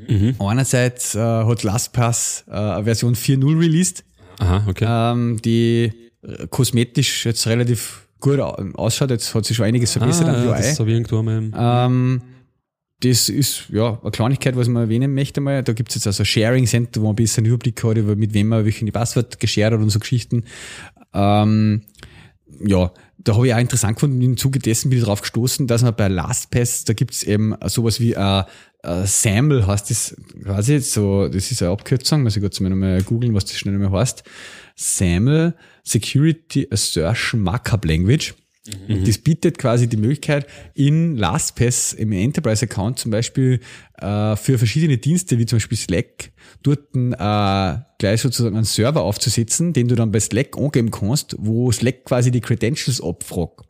Mhm. 0.08 0.36
Einerseits 0.40 1.16
äh, 1.16 1.20
hat 1.20 1.64
LastPass 1.64 2.46
äh, 2.48 2.84
Version 2.84 3.16
4.0 3.16 3.60
released, 3.60 4.04
Aha, 4.40 4.66
okay. 4.68 4.86
ähm, 4.88 5.42
die 5.44 5.92
äh, 6.22 6.48
kosmetisch 6.50 7.26
jetzt 7.26 7.48
relativ 7.48 8.08
gut 8.20 8.40
ausschaut. 8.40 9.12
Jetzt 9.12 9.34
hat 9.36 9.46
sich 9.46 9.58
schon 9.58 9.66
einiges 9.66 9.92
verbessert 9.92 10.28
ah, 10.28 10.34
am 10.34 10.48
UI. 10.48 10.58
Das 10.58 10.80
habe 10.80 10.90
ich 10.90 10.96
irgendwo 10.96 11.22
mal. 11.22 11.52
Ähm, 11.56 12.22
das 13.02 13.28
ist 13.28 13.66
ja 13.70 14.00
eine 14.02 14.12
Kleinigkeit, 14.12 14.56
was 14.56 14.70
man 14.70 14.84
erwähnen 14.84 15.14
möchte 15.14 15.42
mal. 15.42 15.62
Da 15.62 15.74
gibt 15.74 15.90
es 15.90 15.96
jetzt 15.96 16.08
also 16.08 16.24
Sharing 16.24 16.66
Center, 16.66 17.02
wo 17.02 17.08
man 17.08 17.14
ein 17.14 17.18
bisschen 17.18 17.46
Überblick 17.46 17.84
hat, 17.84 17.98
über 17.98 18.16
mit 18.16 18.34
wem 18.34 18.48
man 18.48 18.64
welche 18.64 18.86
Passwort 18.92 19.40
geshared 19.40 19.74
hat 19.74 19.82
und 19.82 19.90
so 19.90 20.00
Geschichten. 20.00 20.46
Ähm, 21.14 21.82
ja, 22.64 22.92
da 23.18 23.36
habe 23.36 23.48
ich 23.48 23.54
auch 23.54 23.60
interessant 23.60 23.96
gefunden, 23.96 24.22
im 24.22 24.38
Zuge 24.38 24.60
dessen 24.60 24.90
bin 24.90 25.00
ich 25.00 25.06
darauf 25.06 25.22
gestoßen, 25.22 25.68
dass 25.68 25.84
man 25.84 25.96
bei 25.96 26.08
LastPass, 26.08 26.84
da 26.84 26.94
gibt 26.94 27.14
es 27.14 27.24
eben 27.24 27.56
sowas 27.66 28.00
wie 28.00 28.16
ein, 28.18 28.44
ein 28.84 29.06
SAML, 29.06 29.66
heißt 29.66 29.90
das 29.90 30.16
quasi, 30.44 30.80
so, 30.80 31.28
das 31.28 31.52
ist 31.52 31.62
eine 31.62 31.72
Abkürzung, 31.72 32.24
muss 32.24 32.36
ich 32.36 32.42
kurz 32.42 32.60
mal 32.60 32.70
nochmal 32.70 33.02
googeln, 33.04 33.34
was 33.34 33.46
das 33.46 33.58
schnell 33.58 33.78
nochmal 33.78 34.02
heißt. 34.02 34.24
SAML 34.76 35.56
Security 35.84 36.68
Assertion 36.72 37.42
Markup 37.42 37.86
Language. 37.86 38.34
Und 38.88 39.06
das 39.08 39.18
bietet 39.18 39.58
quasi 39.58 39.90
die 39.90 39.98
Möglichkeit, 39.98 40.48
in 40.74 41.18
LastPass 41.18 41.92
im 41.92 42.14
Enterprise-Account 42.14 42.98
zum 42.98 43.12
Beispiel 43.12 43.60
äh, 43.98 44.38
für 44.38 44.58
verschiedene 44.58 44.98
Dienste, 44.98 45.38
wie 45.38 45.46
zum 45.46 45.58
Beispiel 45.58 45.78
Slack, 45.78 46.32
dort 46.62 46.96
äh, 46.96 47.84
gleich 47.98 48.22
sozusagen 48.22 48.56
einen 48.56 48.64
Server 48.64 49.02
aufzusetzen, 49.02 49.74
den 49.74 49.90
du 49.90 49.96
dann 49.96 50.14
bei 50.14 50.20
Slack 50.22 50.58
angeben 50.58 50.92
kannst, 50.92 51.36
wo 51.40 51.74
Slack 51.74 52.06
quasi 52.06 52.32
die 52.32 52.40
Credentials 52.40 53.02
abfragt. 53.02 53.68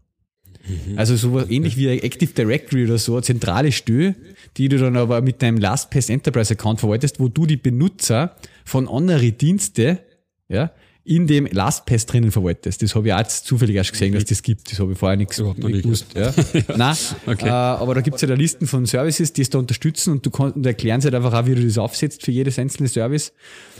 Also 0.95 1.17
so 1.17 1.45
ähnlich 1.45 1.75
wie 1.75 1.89
Active 1.89 2.31
Directory 2.33 2.85
oder 2.85 2.97
so, 2.97 3.15
eine 3.15 3.23
zentrale 3.23 3.71
Stelle, 3.71 4.15
die 4.55 4.69
du 4.69 4.77
dann 4.77 4.95
aber 4.95 5.21
mit 5.21 5.41
deinem 5.41 5.57
LastPass 5.57 6.09
Enterprise 6.09 6.53
Account 6.53 6.79
verwaltest, 6.79 7.19
wo 7.19 7.27
du 7.27 7.45
die 7.45 7.57
Benutzer 7.57 8.35
von 8.63 8.87
anderen 8.87 9.37
Dienste, 9.37 9.99
ja, 10.47 10.71
in 11.05 11.27
dem 11.27 11.45
LastPass 11.45 12.05
drinnen 12.05 12.31
verwaltest. 12.31 12.81
Das 12.81 12.95
habe 12.95 13.07
ich 13.07 13.13
auch 13.13 13.19
jetzt 13.19 13.45
zufällig 13.45 13.75
erst 13.75 13.91
gesehen, 13.91 14.13
dass 14.13 14.23
das 14.23 14.41
gibt. 14.41 14.71
Das 14.71 14.79
habe 14.79 14.93
ich 14.93 14.97
vorher 14.97 15.17
nichts 15.17 15.37
nicht 15.37 15.83
gewusst. 15.83 16.05
Ja. 16.15 16.33
Nein, 16.77 16.95
Okay. 17.25 17.47
äh, 17.47 17.49
aber 17.49 17.95
da 17.95 18.01
gibt 18.01 18.15
es 18.15 18.21
ja 18.21 18.27
da 18.29 18.35
Listen 18.35 18.67
von 18.67 18.85
Services, 18.85 19.33
die 19.33 19.41
es 19.41 19.49
da 19.49 19.59
unterstützen 19.59 20.11
und 20.13 20.25
du 20.25 20.29
kannst 20.31 20.55
und 20.55 20.65
erklären 20.65 21.01
sie 21.01 21.07
halt 21.07 21.15
einfach 21.15 21.33
auch, 21.33 21.45
wie 21.45 21.55
du 21.55 21.65
das 21.65 21.77
aufsetzt 21.77 22.23
für 22.23 22.31
jedes 22.31 22.57
einzelne 22.57 22.87
Service, 22.87 23.33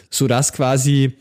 so 0.10 0.28
dass 0.28 0.52
quasi 0.52 1.14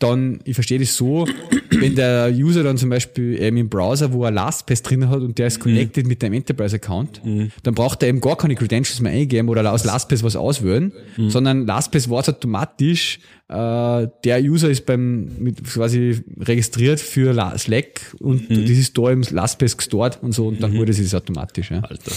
dann, 0.00 0.40
ich 0.44 0.54
verstehe 0.54 0.78
das 0.80 0.96
so, 0.96 1.26
wenn 1.70 1.94
der 1.94 2.30
User 2.34 2.62
dann 2.64 2.76
zum 2.76 2.90
Beispiel 2.90 3.36
ähm, 3.40 3.56
im 3.56 3.68
Browser, 3.68 4.12
wo 4.12 4.24
er 4.24 4.30
LastPass 4.32 4.82
drin 4.82 5.08
hat 5.08 5.20
und 5.20 5.38
der 5.38 5.46
ist 5.46 5.60
connected 5.60 6.06
mit 6.06 6.22
deinem 6.22 6.32
Enterprise-Account, 6.34 7.22
dann 7.62 7.74
braucht 7.74 8.02
er 8.02 8.08
eben 8.08 8.20
gar 8.20 8.36
keine 8.36 8.54
Credentials 8.56 9.00
mehr 9.00 9.12
eingeben 9.12 9.48
oder 9.48 9.70
aus 9.72 9.84
LastPass 9.84 10.22
was 10.24 10.34
auswählen, 10.36 10.92
sondern 11.28 11.66
LastPass 11.66 12.10
weiß 12.10 12.28
automatisch, 12.30 13.20
äh, 13.48 14.08
der 14.24 14.42
User 14.42 14.70
ist 14.70 14.86
beim 14.86 15.28
mit 15.38 15.64
quasi 15.64 16.20
registriert 16.40 17.00
für 17.00 17.32
La- 17.32 17.56
Slack 17.58 18.00
und 18.20 18.48
das 18.50 18.58
ist 18.70 18.96
da 18.98 19.10
im 19.10 19.22
LastPass 19.22 19.76
gestort 19.76 20.18
und 20.22 20.32
so 20.32 20.48
und 20.48 20.62
dann 20.62 20.74
wurde 20.76 20.92
es 20.92 21.14
automatisch. 21.14 21.70
Ja. 21.70 21.80
Alter. 21.80 22.12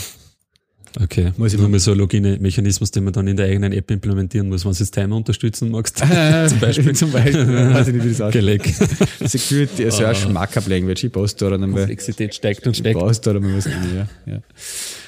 Okay, 1.01 1.31
Muss 1.37 1.53
ich 1.53 1.59
nur 1.59 1.69
mal 1.69 1.79
so 1.79 1.91
ein 1.91 1.97
Login-Mechanismus, 1.97 2.91
den 2.91 3.03
man 3.03 3.13
dann 3.13 3.27
in 3.27 3.35
der 3.35 3.47
eigenen 3.47 3.73
App 3.73 3.89
implementieren 3.89 4.47
muss, 4.49 4.63
wenn 4.63 4.73
du 4.73 4.77
das 4.77 4.91
Timer 4.91 5.15
unterstützen 5.15 5.71
magst. 5.71 5.97
Zum 6.47 6.59
Beispiel. 6.59 6.93
Zum 6.95 7.11
Beispiel. 7.11 7.73
Weiß 7.73 7.87
ich 7.87 7.93
nicht, 7.95 8.05
wie 8.05 8.09
das 8.09 8.21
aussieht. 8.21 8.41
Geleck. 8.41 8.73
Security 9.25 9.89
Search 9.89 10.27
Markup 10.29 10.67
Language. 10.67 11.03
Ich 11.05 11.11
poste 11.11 11.45
da 11.45 11.51
dann 11.51 11.63
einmal. 11.63 11.81
Komplexität 11.81 12.35
steigt 12.35 12.65
und 12.67 12.73
Ich 12.73 12.79
steigt. 12.79 12.99
poste 12.99 13.29
da 13.29 13.39
dann 13.39 13.49
mal 13.49 13.57
was 13.57 13.65
rein, 13.65 14.07
ja. 14.25 14.33
ja. 14.33 14.39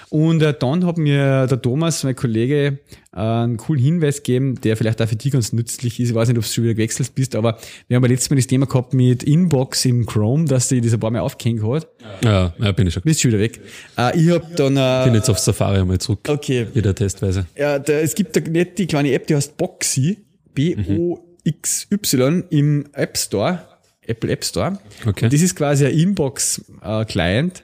Und 0.10 0.41
äh, 0.41 0.53
dann 0.58 0.86
hat 0.86 0.97
mir 0.97 1.47
der 1.47 1.62
Thomas, 1.62 2.03
mein 2.03 2.16
Kollege, 2.16 2.80
äh, 3.14 3.20
einen 3.20 3.58
coolen 3.58 3.82
Hinweis 3.82 4.18
gegeben, 4.18 4.60
der 4.62 4.78
vielleicht 4.78 5.01
auch 5.01 5.08
für 5.08 5.16
dich 5.16 5.32
ganz 5.32 5.51
nützlich 5.53 5.99
ist. 5.99 6.10
Ich 6.10 6.16
weiß 6.16 6.28
nicht, 6.28 6.38
ob 6.38 6.43
du 6.43 6.49
schon 6.49 6.64
wieder 6.64 6.74
gewechselt 6.74 7.16
bist, 7.16 7.36
aber 7.36 7.58
wir 7.88 7.95
haben 7.95 8.03
ja 8.03 8.10
letztes 8.10 8.30
Mal 8.30 8.36
das 8.36 8.47
Thema 8.47 8.66
gehabt 8.68 8.93
mit 8.93 9.24
Inbox 9.24 9.86
im 9.86 10.06
Chrome, 10.06 10.45
dass 10.45 10.70
sie 10.70 10.82
das 10.82 10.93
ein 10.93 10.99
paar 10.99 11.12
Mal 11.12 11.22
aufgehängt 11.22 11.64
hat. 11.64 11.88
Ja, 12.24 12.53
ja, 12.60 12.72
bin 12.72 12.88
ich 12.88 12.93
schon. 12.93 13.03
Bist 13.03 13.22
schon 13.22 13.32
wieder 13.32 13.41
weg. 13.41 13.60
Äh, 13.97 14.20
ich 14.20 14.30
habe 14.30 14.45
dann... 14.56 14.78
Äh, 14.78 15.06
bin 15.06 15.16
jetzt 15.16 15.30
auf 15.30 15.39
Safari 15.39 15.80
einmal 15.80 15.97
zurück. 15.99 16.20
okay, 16.28 16.68
Wieder 16.74 16.93
testweise. 16.93 17.47
ja, 17.58 17.80
da, 17.80 17.93
es 17.93 18.14
gibt 18.16 18.38
eine 18.38 18.49
nette 18.49 18.86
kleine 18.86 19.12
App, 19.14 19.28
die 19.28 19.36
heißt 19.36 19.58
Boxy, 19.58 20.20
B-O-X-Y 20.53 22.43
im 22.49 22.86
App 22.93 23.18
Store, 23.18 23.62
Apple 24.06 24.32
App 24.32 24.45
Store. 24.45 24.80
Okay. 25.06 25.26
Und 25.26 25.34
das 25.34 25.41
ist 25.41 25.56
quasi 25.56 25.86
ein 25.86 25.93
Inbox-Client. 25.93 27.64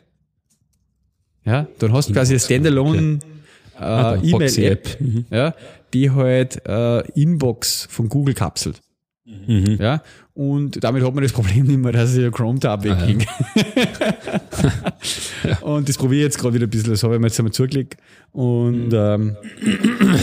Ja, 1.45 1.67
dann 1.79 1.93
hast 1.93 2.09
du 2.09 2.13
quasi 2.13 2.33
eine 2.33 2.39
Standalone 2.39 3.19
äh, 3.79 3.83
Ah. 3.83 4.15
E-Mail-App, 4.21 4.99
Mhm. 5.01 5.25
ja, 5.31 5.55
die 5.93 6.11
halt 6.11 6.61
äh, 6.67 6.99
Inbox 7.19 7.87
von 7.89 8.09
Google 8.09 8.33
kapselt. 8.35 8.79
Mhm. 9.25 9.77
Ja, 9.79 10.01
und 10.33 10.83
damit 10.83 11.03
hat 11.03 11.13
man 11.15 11.23
das 11.23 11.31
Problem 11.33 11.65
nicht 11.65 11.77
mehr, 11.79 11.91
dass 11.91 12.15
ich 12.15 12.23
ein 12.25 12.31
Chrome-Tab 12.31 12.85
Ah, 12.85 13.05
ja. 13.05 13.05
Und 15.61 15.89
das 15.89 15.97
probiere 15.97 16.19
ich 16.21 16.25
jetzt 16.25 16.39
gerade 16.39 16.53
wieder 16.55 16.67
ein 16.67 16.69
bisschen, 16.69 16.91
das 16.91 17.03
habe 17.03 17.15
ich 17.15 17.19
mir 17.21 17.27
jetzt 17.27 17.39
einmal 17.39 17.53
zugelegt. 17.53 17.97
Und 18.31 18.89
Mhm. 18.89 18.93
ähm, 18.93 19.35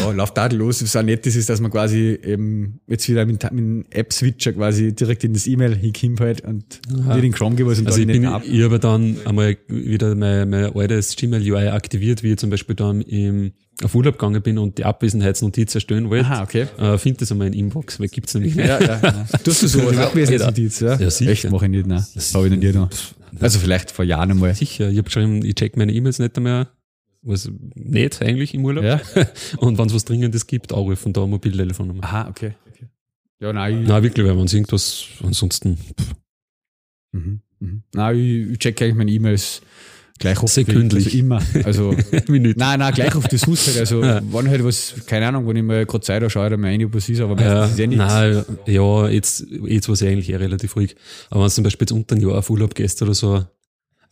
ja, 0.00 0.10
läuft 0.12 0.34
tadellos. 0.34 0.82
Was 0.82 0.96
auch 0.96 1.02
nett 1.02 1.26
ist, 1.26 1.36
ist, 1.36 1.48
dass 1.48 1.60
man 1.60 1.70
quasi 1.70 2.18
eben 2.24 2.80
jetzt 2.86 3.08
wieder 3.08 3.26
mit, 3.26 3.42
mit 3.44 3.52
dem 3.52 3.84
App-Switcher 3.90 4.52
quasi 4.54 4.94
direkt 4.94 5.24
in 5.24 5.34
das 5.34 5.46
E-Mail 5.46 5.74
hinkommt 5.76 6.20
halt 6.20 6.40
und 6.44 6.80
dir 6.88 7.20
den 7.20 7.32
Chrome 7.32 7.56
geben 7.56 7.68
und 7.68 7.86
Also 7.86 8.00
ich, 8.00 8.06
bin, 8.06 8.24
ab. 8.26 8.42
ich 8.46 8.62
habe 8.62 8.78
dann 8.78 9.16
einmal 9.26 9.56
wieder 9.68 10.14
mein, 10.14 10.48
mein 10.48 10.74
altes 10.74 11.16
Gmail 11.16 11.42
UI 11.52 11.68
aktiviert, 11.68 12.22
wie 12.22 12.32
ich 12.32 12.38
zum 12.38 12.48
Beispiel 12.50 12.74
dann 12.76 13.02
im, 13.02 13.52
auf 13.82 13.94
Urlaub 13.94 14.18
gegangen 14.18 14.40
bin 14.42 14.56
und 14.58 14.78
die 14.78 14.84
Abwesenheitsnotiz 14.86 15.74
erstellen 15.74 16.08
wollte. 16.08 16.24
Aha, 16.24 16.42
okay. 16.44 16.66
Äh, 16.78 16.96
Find 16.96 17.20
das 17.20 17.30
einmal 17.30 17.48
in 17.48 17.52
Inbox, 17.52 18.00
weil 18.00 18.08
gibt's 18.08 18.32
nämlich 18.34 18.54
nicht. 18.54 18.66
Ja, 18.66 18.80
ja. 18.80 19.00
ja. 19.02 19.26
Tust 19.44 19.62
du 19.64 19.66
so 19.68 19.86
als 19.86 19.98
Abwesenheitsnotiz, 19.98 20.80
ja? 20.80 20.98
Ja, 20.98 21.10
sicher. 21.10 21.30
Echt, 21.30 21.50
mache 21.50 21.66
ich 21.66 21.70
nicht, 21.72 21.86
nein. 21.86 22.04
Das 22.14 22.34
habe 22.34 22.46
ich 22.48 22.52
noch 22.54 22.88
nie. 22.88 22.96
Also 23.40 23.58
vielleicht 23.58 23.90
vor 23.90 24.04
Jahren 24.04 24.30
einmal. 24.30 24.54
Sicher, 24.54 24.88
ich 24.88 24.96
habe 24.96 25.04
geschrieben, 25.04 25.44
ich 25.44 25.54
check 25.54 25.76
meine 25.76 25.92
E-Mails 25.92 26.18
nicht 26.18 26.38
mehr. 26.40 26.68
Was 27.22 27.50
nicht 27.74 28.22
eigentlich 28.22 28.54
im 28.54 28.64
Urlaub. 28.64 28.84
Ja? 28.84 29.00
Und 29.58 29.76
wenn 29.78 29.86
es 29.86 29.94
was 29.94 30.04
Dringendes 30.04 30.46
gibt, 30.46 30.72
anrufen, 30.72 31.12
da 31.12 31.26
Mobiltelefonnummer. 31.26 32.04
Aha, 32.04 32.28
okay. 32.28 32.54
okay. 32.68 32.86
Ja, 33.40 33.52
nein, 33.52 33.84
Na 33.86 34.02
wirklich, 34.02 34.26
weil 34.26 34.38
es 34.44 34.52
irgendwas, 34.52 35.06
ansonsten 35.22 35.76
pff, 35.76 36.14
mhm, 37.12 37.40
mhm. 37.60 37.82
nein, 37.94 38.16
ich, 38.16 38.50
ich 38.50 38.58
check 38.58 38.80
eigentlich 38.82 38.94
meine 38.94 39.10
E-Mails 39.10 39.62
gleich 40.18 40.42
oft. 40.42 40.52
Sekündlich. 40.52 41.06
Also 41.06 41.18
immer. 41.18 41.42
Also, 41.64 41.94
Minuten. 42.28 42.58
nein, 42.58 42.78
nein, 42.80 42.92
gleich 42.94 43.14
auf 43.14 43.26
das 43.28 43.46
Haus 43.46 43.66
halt. 43.66 43.78
Also, 43.78 44.02
Ja. 44.02 44.20
wann 44.30 44.48
halt 44.48 44.64
was, 44.64 44.94
keine 45.06 45.26
Ahnung, 45.28 45.46
wenn 45.48 45.56
ich 45.56 45.62
mal 45.62 45.86
gerade 45.86 46.04
Zeit 46.04 46.20
habe, 46.22 46.30
schaue 46.30 46.46
ich 46.46 46.50
da 46.50 46.56
mal 46.56 46.68
rein, 46.68 46.84
ob 46.84 46.94
was 46.94 47.08
ist, 47.08 47.20
aber 47.20 47.34
meistens 47.34 47.52
Ja, 47.52 47.64
ist 47.66 47.78
eh 47.78 47.86
nichts. 47.86 48.04
nein, 48.04 48.44
ja, 48.66 49.08
jetzt, 49.08 49.46
jetzt 49.66 49.88
war 49.88 49.92
es 49.94 50.02
eigentlich 50.02 50.30
eh 50.30 50.36
relativ 50.36 50.76
ruhig. 50.76 50.94
Aber 51.30 51.40
wenn 51.40 51.46
du 51.48 51.52
zum 51.54 51.64
Beispiel 51.64 51.84
jetzt 51.84 51.92
unter 51.92 52.14
ein 52.16 52.20
Jahr 52.20 52.38
auf 52.38 52.50
Urlaub 52.50 52.74
gehst 52.74 53.00
oder 53.02 53.14
so, 53.14 53.44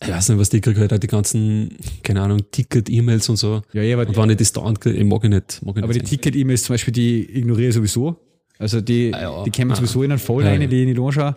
ich 0.03 0.09
weiß 0.09 0.29
nicht, 0.29 0.39
was 0.39 0.51
die 0.51 0.61
kriegen 0.61 0.79
halt 0.79 0.93
auch 0.93 0.99
die 0.99 1.07
ganzen, 1.07 1.71
keine 2.03 2.21
Ahnung, 2.21 2.43
Ticket-E-Mails 2.51 3.29
und 3.31 3.37
so. 3.37 3.63
Ja, 3.73 3.81
ja, 3.83 3.97
aber, 3.99 4.07
Und 4.09 4.17
wenn 4.17 4.31
ich 4.31 4.37
das 4.37 4.53
dauernd 4.53 4.85
ich 4.85 5.05
mag 5.05 5.25
ich 5.25 5.31
nicht. 5.31 5.63
Mag 5.65 5.77
ich 5.79 5.83
aber 5.83 5.93
die 5.95 6.01
nicht 6.01 6.11
Ticket-E-Mails 6.11 6.65
zum 6.65 6.75
Beispiel, 6.75 6.93
die 6.93 7.39
ignoriere 7.39 7.69
ich 7.71 7.75
sowieso. 7.75 8.17
Also 8.59 8.81
die, 8.83 9.13
Ah, 9.15 9.21
ja. 9.23 9.45
die 9.45 9.51
kommen 9.51 9.71
Ah. 9.73 9.77
sowieso 9.77 10.03
in 10.03 10.11
einen 10.13 10.19
Fall 10.19 10.43
Ja, 10.43 10.49
rein, 10.51 10.61
ja. 10.61 10.67
die 10.69 10.83
ich 10.83 10.87
nicht 10.89 11.01
anschaue. 11.01 11.35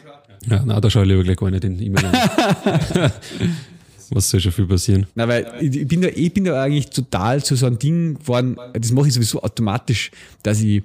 Ja, 0.50 0.64
nein, 0.66 0.82
da 0.82 0.90
schaue 0.90 1.04
ich 1.04 1.10
lieber 1.10 1.24
gleich 1.24 1.38
gar 1.38 1.52
nicht 1.52 1.64
in 1.64 1.78
die 1.78 1.86
E-Mail 1.86 2.06
an. 2.06 2.14
was 4.12 4.30
soll 4.30 4.40
schon 4.40 4.52
viel 4.52 4.68
passieren? 4.68 5.08
Na, 5.16 5.28
weil 5.28 5.52
ich 5.62 5.88
bin 5.88 6.02
da, 6.02 6.08
ich 6.08 6.34
bin 6.34 6.46
da 6.46 6.62
eigentlich 6.62 6.90
total 6.90 7.44
zu 7.44 7.56
so 7.56 7.66
einem 7.66 7.80
Ding 7.80 8.16
geworden, 8.20 8.58
das 8.74 8.92
mache 8.92 9.08
ich 9.08 9.14
sowieso 9.14 9.42
automatisch, 9.42 10.12
dass 10.44 10.62
ich 10.62 10.84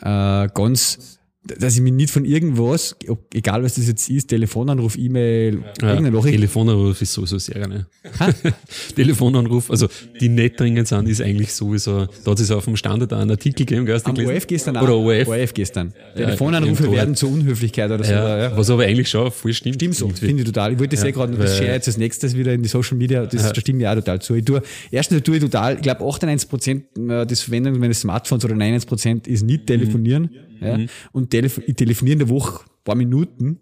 äh, 0.00 0.48
ganz, 0.52 1.15
dass 1.58 1.74
ich 1.74 1.80
mich 1.80 1.92
nicht 1.92 2.10
von 2.10 2.24
irgendwas, 2.24 2.96
egal 3.34 3.62
was 3.62 3.74
das 3.74 3.86
jetzt 3.86 4.08
ist, 4.08 4.28
Telefonanruf, 4.28 4.96
E-Mail, 4.96 5.62
Ja, 5.80 5.88
irgendeine 5.88 6.16
Nachricht, 6.16 6.34
Telefonanruf 6.34 7.00
ist 7.00 7.12
sowieso 7.12 7.38
sehr 7.38 7.56
gerne. 7.56 7.86
Telefonanruf, 8.96 9.70
also 9.70 9.88
die 10.20 10.28
nicht 10.28 10.58
dringend 10.58 10.88
sind, 10.88 11.08
ist 11.08 11.20
eigentlich 11.20 11.52
sowieso, 11.52 12.06
da 12.24 12.30
hat 12.30 12.40
es 12.40 12.50
auf 12.50 12.64
dem 12.64 12.76
Standard 12.76 13.12
einen 13.12 13.30
Artikel 13.30 13.66
gegeben, 13.66 13.86
gell, 13.86 13.94
hast 13.94 14.04
du 14.04 14.10
am 14.10 14.14
gelesen? 14.14 14.34
ORF 14.34 14.46
gestern 14.46 14.76
auch. 14.76 14.82
Oder 14.82 14.96
ORF. 14.96 15.28
ORF 15.28 15.54
gestern. 15.54 15.92
Telefonanrufe 16.16 16.82
irgendwo. 16.82 16.96
werden 16.96 17.14
zur 17.14 17.30
Unhöflichkeit 17.30 17.90
oder 17.90 18.04
so. 18.04 18.12
Ja, 18.12 18.38
Ja. 18.38 18.56
Was 18.56 18.70
aber 18.70 18.84
eigentlich 18.84 19.08
schon 19.08 19.30
voll 19.30 19.52
stimmt. 19.52 19.76
Stimmt 19.76 19.94
so, 19.94 20.08
finde 20.08 20.42
ich 20.42 20.46
total. 20.46 20.72
Ich 20.72 20.78
wollte 20.78 20.96
das 20.96 21.04
ja, 21.04 21.10
gerade, 21.10 21.36
das 21.36 21.56
share 21.56 21.72
jetzt 21.72 21.88
als 21.88 21.98
nächstes 21.98 22.36
wieder 22.36 22.52
in 22.52 22.62
die 22.62 22.68
Social 22.68 22.96
Media, 22.96 23.26
das, 23.26 23.52
da 23.52 23.54
stimme 23.60 23.80
ich 23.82 23.88
auch 23.88 23.94
total 23.94 24.20
zu. 24.20 24.34
Ich 24.34 24.44
tue, 24.44 24.62
erstens 24.90 25.22
tue 25.22 25.36
ich 25.36 25.42
total, 25.42 25.74
ich 25.76 25.82
glaube 25.82 26.04
98 26.04 26.48
Prozent 26.48 26.84
des 26.96 27.42
Verwendung 27.42 27.78
meines 27.78 28.00
Smartphones 28.00 28.44
oder 28.44 28.54
99 28.54 28.88
Prozent 28.88 29.26
ist 29.28 29.42
nicht 29.42 29.66
telefonieren. 29.66 30.30
Ja. 30.60 30.78
Und 31.12 31.30
telefo 31.30 31.60
ich 31.66 31.74
telefoniere 31.74 32.14
in 32.14 32.18
der 32.20 32.28
Woche 32.28 32.64
ein 32.64 32.84
paar 32.84 32.94
Minuten. 32.94 33.60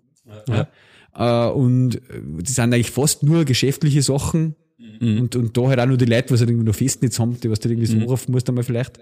Ja. 0.49 0.69
Äh, 1.15 1.53
und 1.53 1.97
äh, 1.97 2.01
das 2.43 2.55
sind 2.55 2.73
eigentlich 2.73 2.91
fast 2.91 3.23
nur 3.23 3.45
geschäftliche 3.45 4.03
Sachen. 4.03 4.57
Und, 5.01 5.37
und 5.37 5.57
da 5.57 5.69
halt 5.69 5.81
auch 5.81 5.87
nur 5.87 5.97
die 5.97 6.05
Leute, 6.05 6.33
was 6.33 6.41
halt 6.41 6.51
irgendwie 6.51 6.67
noch 6.67 6.75
Festnetz 6.75 7.19
haben, 7.19 7.39
die 7.41 7.51
was 7.51 7.61
du 7.61 7.69
irgendwie 7.69 7.87
so 7.87 7.97
anrufen 7.97 8.33
musst 8.33 8.49
einmal 8.49 8.65
vielleicht. 8.65 8.99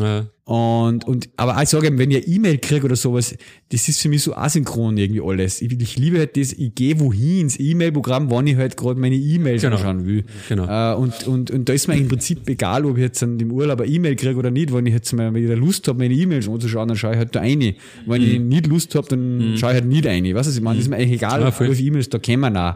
Ja. 0.00 0.26
Und, 0.44 1.06
und, 1.06 1.28
aber 1.36 1.62
ich 1.62 1.68
sage, 1.68 1.90
wenn 1.98 2.10
ich 2.10 2.26
E-Mail 2.26 2.56
kriege 2.56 2.86
oder 2.86 2.96
sowas, 2.96 3.36
das 3.68 3.86
ist 3.86 4.00
für 4.00 4.08
mich 4.08 4.22
so 4.22 4.34
asynchron 4.34 4.96
irgendwie 4.96 5.20
alles. 5.20 5.60
Ich, 5.60 5.78
ich 5.78 5.98
liebe 5.98 6.16
halt 6.18 6.38
das, 6.38 6.54
ich 6.54 6.74
gehe 6.74 6.98
wohin 7.00 7.40
ins 7.42 7.60
E-Mail-Programm, 7.60 8.30
wann 8.30 8.46
ich 8.46 8.56
halt 8.56 8.74
gerade 8.78 8.98
meine 8.98 9.14
E-Mails 9.16 9.60
Genau. 9.60 9.76
anschauen 9.76 10.06
will. 10.06 10.24
Genau. 10.48 10.64
Äh, 10.64 10.96
und, 10.96 11.26
und, 11.26 11.50
und 11.50 11.68
da 11.68 11.72
ist 11.74 11.86
mir 11.86 11.96
im 11.98 12.08
Prinzip 12.08 12.48
egal, 12.48 12.86
ob 12.86 12.96
ich 12.96 13.02
jetzt 13.02 13.22
an 13.22 13.36
dem 13.36 13.52
Urlaub 13.52 13.82
eine 13.82 13.90
E-Mail 13.90 14.16
kriege 14.16 14.36
oder 14.36 14.50
nicht. 14.50 14.72
Wenn 14.72 14.86
ich 14.86 14.94
jetzt 14.94 15.12
mal 15.12 15.34
wieder 15.34 15.54
Lust 15.54 15.86
habe, 15.86 15.98
meine 15.98 16.14
E-Mails 16.14 16.48
anzuschauen, 16.48 16.88
dann 16.88 16.96
schaue 16.96 17.12
ich 17.12 17.18
halt 17.18 17.34
da 17.36 17.40
eine. 17.40 17.74
Wenn 18.06 18.22
ich 18.22 18.40
nicht 18.40 18.66
Lust 18.68 18.94
habe, 18.94 19.06
dann 19.06 19.54
schaue 19.58 19.72
ich 19.72 19.74
halt 19.74 19.84
nicht 19.84 20.06
eine. 20.06 20.34
Weißt 20.34 20.48
du, 20.48 20.54
ich 20.54 20.62
meine? 20.62 20.76
Das 20.78 20.86
ist 20.86 20.88
mir 20.88 20.96
eigentlich 20.96 21.12
egal, 21.20 21.40
Ja, 21.40 21.46
ja, 21.48 21.52
viele 21.52 21.74
E-Mails 21.74 22.08
da 22.08 22.18
kommen 22.18 22.56
auch. 22.56 22.74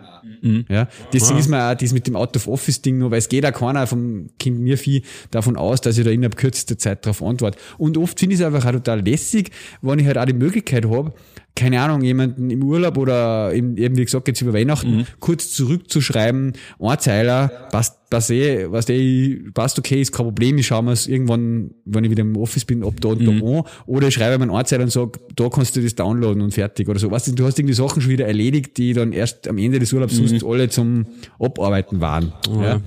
Ja, 0.68 0.88
deswegen 1.12 1.38
ist 1.38 1.48
mir 1.48 1.70
auch 1.70 1.74
das 1.74 1.92
mit 1.92 2.06
dem 2.06 2.16
Out-of-Office-Ding 2.16 2.98
noch, 2.98 3.12
weil 3.12 3.18
es 3.18 3.28
geht 3.28 3.46
auch 3.46 3.52
keiner 3.52 3.86
vom 3.86 4.26
Kind 4.38 4.60
mir 4.60 4.76
viel 4.76 5.02
davon 5.30 5.56
aus, 5.56 5.80
dass 5.80 5.96
ich 5.96 6.04
da 6.04 6.10
innerhalb 6.10 6.36
kürzester 6.36 6.76
Zeit 6.76 7.01
darauf 7.02 7.22
antworte. 7.22 7.58
Und 7.78 7.96
oft 7.98 8.18
finde 8.18 8.34
ich 8.34 8.40
es 8.40 8.46
einfach 8.46 8.66
auch 8.66 8.72
total 8.72 9.00
lässig, 9.00 9.50
wenn 9.80 9.98
ich 9.98 10.06
halt 10.06 10.18
auch 10.18 10.24
die 10.24 10.32
Möglichkeit 10.32 10.86
habe, 10.86 11.12
keine 11.54 11.80
Ahnung, 11.82 12.02
jemanden 12.02 12.50
im 12.50 12.62
Urlaub 12.62 12.96
oder 12.96 13.52
eben 13.52 13.76
wie 13.76 14.04
gesagt 14.04 14.26
jetzt 14.26 14.40
über 14.40 14.54
Weihnachten 14.54 14.98
mhm. 14.98 15.06
kurz 15.20 15.52
zurückzuschreiben, 15.52 16.54
Zeiler, 16.98 17.48
passt, 17.70 18.08
passt 18.08 18.30
eh, 18.30 18.70
was 18.70 18.88
eh, 18.88 19.38
passt 19.52 19.78
okay, 19.78 20.00
ist 20.00 20.12
kein 20.12 20.24
Problem, 20.24 20.56
ich 20.56 20.66
schaue 20.66 20.82
mir 20.82 20.92
es 20.92 21.06
irgendwann, 21.06 21.72
wenn 21.84 22.04
ich 22.04 22.10
wieder 22.10 22.22
im 22.22 22.36
Office 22.36 22.64
bin, 22.64 22.82
ob 22.82 23.00
da 23.02 23.10
und 23.10 23.20
mhm. 23.20 23.40
da 23.40 23.58
an, 23.58 23.64
oder 23.86 24.08
ich 24.08 24.14
schreibe 24.14 24.38
mir 24.44 24.50
einen 24.50 24.64
Zeiler 24.64 24.84
und 24.84 24.92
sage, 24.92 25.12
da 25.36 25.48
kannst 25.50 25.76
du 25.76 25.82
das 25.82 25.94
downloaden 25.94 26.42
und 26.42 26.54
fertig 26.54 26.88
oder 26.88 26.98
so. 26.98 27.10
Weißt 27.10 27.28
du, 27.28 27.32
du 27.32 27.44
hast 27.44 27.58
irgendwie 27.58 27.74
Sachen 27.74 28.00
schon 28.00 28.10
wieder 28.10 28.26
erledigt, 28.26 28.78
die 28.78 28.94
dann 28.94 29.12
erst 29.12 29.46
am 29.46 29.58
Ende 29.58 29.78
des 29.78 29.92
Urlaubs 29.92 30.18
mhm. 30.18 30.28
sonst 30.28 30.44
alle 30.44 30.70
zum 30.70 31.04
Abarbeiten 31.38 32.00
waren. 32.00 32.32
Oh, 32.48 32.62
ja. 32.62 32.80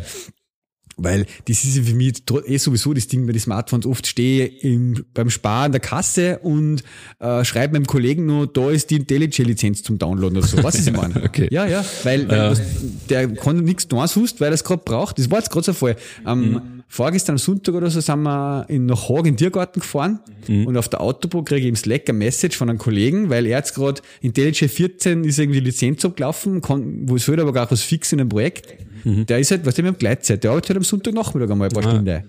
Weil 0.98 1.26
das 1.48 1.66
ist 1.66 1.78
für 1.86 1.94
mich 1.94 2.24
eh 2.46 2.58
sowieso 2.58 2.94
das 2.94 3.08
Ding 3.08 3.26
bei 3.26 3.34
den 3.34 3.42
Smartphones. 3.42 3.86
Oft 3.86 4.08
stehe 4.08 4.48
ich 4.48 5.04
beim 5.14 5.30
Sparen 5.30 5.72
der 5.72 5.82
Kasse 5.82 6.40
und 6.40 6.84
äh, 7.20 7.44
schreibe 7.44 7.74
meinem 7.74 7.86
Kollegen 7.86 8.26
nur, 8.26 8.48
da 8.48 8.70
ist 8.70 8.90
die 8.92 8.96
IntelliJ-Lizenz 8.96 9.84
zum 9.84 9.98
Downloaden 9.98 10.38
oder 10.38 10.48
so. 10.48 10.64
Was 10.64 10.76
ist 10.76 10.88
ich 10.88 10.94
meine? 10.96 11.22
okay. 11.24 11.48
Ja, 11.52 11.66
ja, 11.66 11.84
weil, 12.04 12.30
weil 12.30 12.38
ja. 12.38 12.52
Was, 12.52 12.62
der 13.10 13.28
kann 13.34 13.64
nichts 13.64 13.88
tun, 13.88 14.08
sonst, 14.08 14.40
weil 14.40 14.52
er 14.52 14.54
es 14.54 14.64
gerade 14.64 14.84
braucht. 14.86 15.20
Das 15.20 15.30
war 15.30 15.40
jetzt 15.40 15.52
gerade 15.52 15.66
so 15.66 15.74
Fall. 15.74 15.98
Ähm, 16.26 16.52
mhm. 16.52 16.75
Vorgestern 16.88 17.34
am 17.34 17.38
Sonntag 17.38 17.76
oder 17.76 17.90
so 17.90 18.00
sind 18.00 18.22
wir 18.24 18.66
in, 18.70 18.86
nach 18.86 19.10
Haag 19.10 19.20
in 19.20 19.34
den 19.34 19.38
Tiergarten 19.38 19.82
gefahren 19.82 20.20
mhm. 20.48 20.68
und 20.68 20.78
auf 20.78 20.88
der 20.88 21.02
Autobahn 21.02 21.44
kriege 21.44 21.62
ich 21.62 21.68
im 21.68 21.76
Slack 21.76 22.10
ein 22.10 22.18
Message 22.18 22.56
von 22.58 22.70
einem 22.70 22.78
Kollegen, 22.78 23.30
weil 23.30 23.46
er 23.46 23.58
jetzt 23.58 23.76
gerade 23.76 24.02
IntelliJ 24.22 24.68
14 24.68 25.24
ist 25.24 25.40
irgendwie 25.40 25.60
Lizenz 25.60 26.06
abgelaufen, 26.06 26.62
kann, 26.62 27.10
wo 27.10 27.16
es 27.16 27.28
halt 27.28 27.40
aber 27.40 27.54
gar 27.54 27.70
was 27.70 27.82
fix 27.82 28.14
in 28.14 28.20
einem 28.20 28.30
Projekt 28.30 28.86
Mhm. 29.06 29.28
Der 29.28 29.40
ist 29.40 29.52
halt, 29.52 29.66
was 29.66 29.76
der 29.76 29.86
mit 29.86 30.00
Gleitzeit, 30.00 30.44
der 30.44 30.52
arbeitet 30.52 30.70
halt 30.70 30.78
am 30.78 30.84
Sonntagnachmittag 30.84 31.52
einmal 31.52 31.70
ein 31.70 31.74
paar 31.74 31.86
ah. 31.86 31.90
Stunden. 31.92 32.24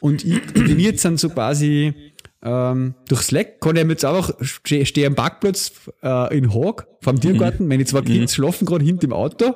Und 0.00 0.24
ich, 0.24 0.44
bin 0.52 0.78
jetzt 0.78 1.04
dann 1.04 1.16
so 1.16 1.30
quasi 1.30 1.94
ähm, 2.42 2.94
durch 3.08 3.22
Slack 3.22 3.60
kann 3.60 3.76
ich 3.76 3.86
jetzt 3.86 4.04
einfach 4.04 4.32
stehe 4.42 5.06
am 5.06 5.14
Parkplatz 5.14 5.72
äh, 6.02 6.36
in 6.36 6.52
Haag 6.52 6.86
vom 7.00 7.20
Tiergarten, 7.20 7.64
mhm. 7.64 7.68
meine 7.68 7.84
zwei 7.84 8.02
Kids 8.02 8.32
mhm. 8.32 8.42
schlafen 8.42 8.66
gerade 8.66 8.84
hinten 8.84 9.06
im 9.06 9.12
Auto. 9.12 9.54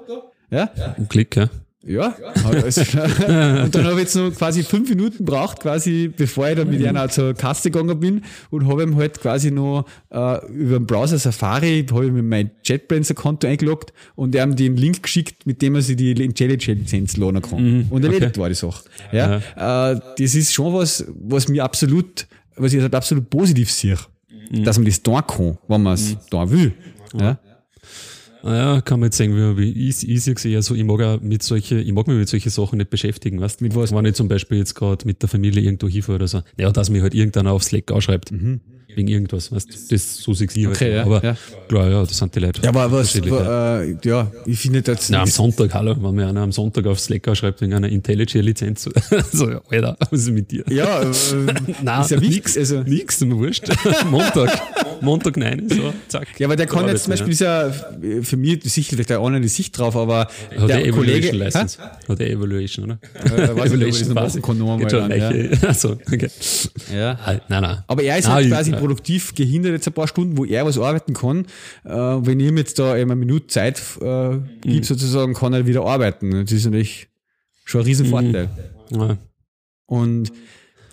Ja. 0.50 0.70
Ein 0.96 1.08
Klick, 1.08 1.36
ja. 1.36 1.50
Ja, 1.82 2.14
also, 2.44 2.80
und 3.62 3.74
dann 3.74 3.84
habe 3.84 3.92
ich 3.94 4.00
jetzt 4.00 4.14
noch 4.14 4.34
quasi 4.34 4.62
fünf 4.62 4.90
Minuten 4.90 5.24
braucht, 5.24 5.60
quasi, 5.60 6.12
bevor 6.14 6.50
ich 6.50 6.56
dann 6.56 6.68
mit 6.68 6.84
einer 6.84 7.08
zur 7.08 7.32
Kasse 7.32 7.70
gegangen 7.70 7.98
bin 7.98 8.22
und 8.50 8.68
habe 8.68 8.82
ihm 8.82 8.96
halt 8.96 9.18
quasi 9.18 9.50
noch 9.50 9.86
äh, 10.10 10.46
über 10.52 10.78
den 10.78 10.86
Browser 10.86 11.18
Safari, 11.18 11.86
habe 11.90 12.06
ich 12.06 12.12
mit 12.12 12.24
meinem 12.24 12.50
JetBrains-Konto 12.62 13.46
eingeloggt 13.46 13.94
und 14.14 14.34
er 14.34 14.42
haben 14.42 14.56
den 14.56 14.76
Link 14.76 15.02
geschickt, 15.02 15.46
mit 15.46 15.62
dem 15.62 15.74
er 15.74 15.80
sich 15.80 15.96
die 15.96 16.12
IntelliJ-Lizenz 16.12 17.16
lohnen 17.16 17.40
kann. 17.40 17.62
Mhm, 17.62 17.86
und 17.88 18.04
erledigt 18.04 18.32
okay. 18.32 18.40
war 18.40 18.48
die 18.50 18.54
Sache. 18.54 18.84
Ja, 19.10 19.40
ja. 19.56 19.92
Äh, 19.92 20.00
das 20.18 20.34
ist 20.34 20.52
schon 20.52 20.74
was, 20.74 21.06
was 21.18 21.48
mir 21.48 21.64
absolut, 21.64 22.26
was 22.56 22.74
ich 22.74 22.82
halt 22.82 22.94
absolut 22.94 23.30
positiv 23.30 23.70
sehe, 23.70 23.96
mhm. 24.50 24.64
dass 24.64 24.76
man 24.76 24.84
das 24.84 25.02
tun 25.02 25.22
kann, 25.26 25.56
wenn 25.66 25.82
man 25.82 25.94
es 25.94 26.10
mhm. 26.10 26.18
tun 26.28 26.50
will. 26.50 26.72
Ja. 27.18 27.38
Naja, 28.42 28.80
kann 28.80 29.00
man 29.00 29.08
jetzt 29.08 29.18
sagen, 29.18 29.56
wie 29.56 29.88
ich, 29.88 30.08
ich 30.08 30.22
sehe 30.22 30.34
eher 30.44 30.62
so, 30.62 30.74
ich 30.74 30.84
mag 30.84 31.00
auch 31.00 31.20
mit 31.20 31.42
solche, 31.42 31.80
ich 31.80 31.92
mag 31.92 32.06
mich 32.06 32.16
mit 32.16 32.28
solchen 32.28 32.50
Sachen 32.50 32.78
nicht 32.78 32.90
beschäftigen, 32.90 33.40
weißt 33.40 33.60
Mit 33.60 33.74
was? 33.74 33.94
Wenn 33.94 34.04
ich 34.04 34.14
zum 34.14 34.28
Beispiel 34.28 34.58
jetzt 34.58 34.74
gerade 34.74 35.06
mit 35.06 35.22
der 35.22 35.28
Familie 35.28 35.62
irgendwo 35.62 35.88
hinfahre 35.88 36.16
oder 36.16 36.28
so. 36.28 36.42
Ja, 36.58 36.70
dass 36.70 36.90
mich 36.90 37.02
halt 37.02 37.14
irgendeiner 37.14 37.52
auf 37.52 37.62
Slack 37.62 37.90
ausschreibt. 37.92 38.32
Mhm 38.32 38.60
wegen 38.96 39.08
irgendwas, 39.08 39.52
weißt 39.52 39.92
Das 39.92 40.16
so 40.16 40.34
sehe 40.34 40.48
ich 40.54 40.66
okay, 40.66 40.84
halt. 40.84 40.94
Ja, 40.94 41.02
aber 41.04 41.24
ja. 41.24 41.36
klar, 41.68 41.88
ja, 41.88 42.00
das 42.00 42.16
sind 42.16 42.34
die 42.34 42.40
Leute. 42.40 42.60
Ja, 42.62 42.70
aber 42.70 42.90
was, 42.90 43.14
äh, 43.14 43.96
ja, 44.04 44.30
ich 44.46 44.58
finde 44.58 44.82
das. 44.82 45.08
Na, 45.10 45.22
am 45.22 45.26
Sonntag, 45.26 45.72
hallo, 45.74 45.96
wenn 45.98 46.14
mir 46.14 46.28
einer 46.28 46.42
am 46.42 46.52
Sonntag 46.52 46.86
auf 46.86 47.00
Slack 47.00 47.28
schreibt 47.36 47.60
wegen 47.60 47.74
einer 47.74 47.88
IntelliJ-Lizenz, 47.88 48.88
so, 49.32 49.50
ja, 49.50 49.60
Alter, 49.70 49.96
was 50.10 50.20
ist 50.20 50.30
mit 50.30 50.50
dir? 50.50 50.64
Ja, 50.68 51.02
äh, 51.02 51.06
Nein, 51.82 52.00
ist 52.00 52.10
ja 52.10 52.20
nix, 52.20 52.56
also. 52.56 52.82
nix, 52.82 53.20
mir 53.20 53.36
wurscht. 53.36 53.68
Montag, 54.10 54.50
Montag 55.00 55.36
nein, 55.36 55.68
so, 55.68 55.92
zack. 56.08 56.28
Ja, 56.38 56.46
aber 56.46 56.56
der 56.56 56.66
kann 56.66 56.86
jetzt 56.88 57.04
zum 57.04 57.12
Beispiel, 57.12 57.32
ist 57.32 57.40
ja 57.40 57.70
für 58.22 58.36
mich 58.36 58.62
sicher 58.64 58.96
vielleicht 58.96 59.12
auch 59.12 59.26
eine 59.26 59.46
Sicht 59.48 59.76
drauf, 59.78 59.96
aber 59.96 60.20
Hat 60.20 60.68
der, 60.68 60.82
der 60.82 60.92
Kollege. 60.92 61.30
License. 61.32 61.78
Hat 61.80 62.18
der 62.18 62.30
Evaluation, 62.30 62.84
oder? 62.84 62.98
Äh, 63.36 63.66
Evaluation 63.66 64.16
an, 64.16 65.10
ja. 65.10 65.68
Achso, 65.68 65.92
okay. 65.92 66.30
Ja. 66.94 67.18
Nein, 67.48 67.62
nein. 67.62 67.78
Aber 67.86 68.02
er 68.02 68.18
ist 68.18 68.28
halt 68.28 68.48
quasi 68.48 68.72
produktiv 68.80 69.34
gehindert 69.34 69.72
jetzt 69.72 69.86
ein 69.86 69.92
paar 69.92 70.08
Stunden, 70.08 70.36
wo 70.36 70.44
er 70.44 70.66
was 70.66 70.78
arbeiten 70.78 71.14
kann. 71.14 71.46
Äh, 71.84 71.90
wenn 71.90 72.40
ich 72.40 72.48
ihm 72.48 72.56
jetzt 72.56 72.78
da 72.78 72.96
eben 72.96 73.10
eine 73.10 73.20
Minute 73.20 73.46
Zeit 73.46 73.80
äh, 74.00 74.38
gebe, 74.62 74.76
mhm. 74.76 74.82
sozusagen, 74.82 75.34
kann 75.34 75.52
er 75.52 75.66
wieder 75.66 75.84
arbeiten. 75.84 76.30
Das 76.30 76.52
ist 76.52 76.64
natürlich 76.64 77.08
schon 77.64 77.82
ein 77.82 77.86
Riesenvorteil. 77.86 78.48
Mhm. 78.90 79.00
Ja. 79.00 79.18
Und 79.86 80.32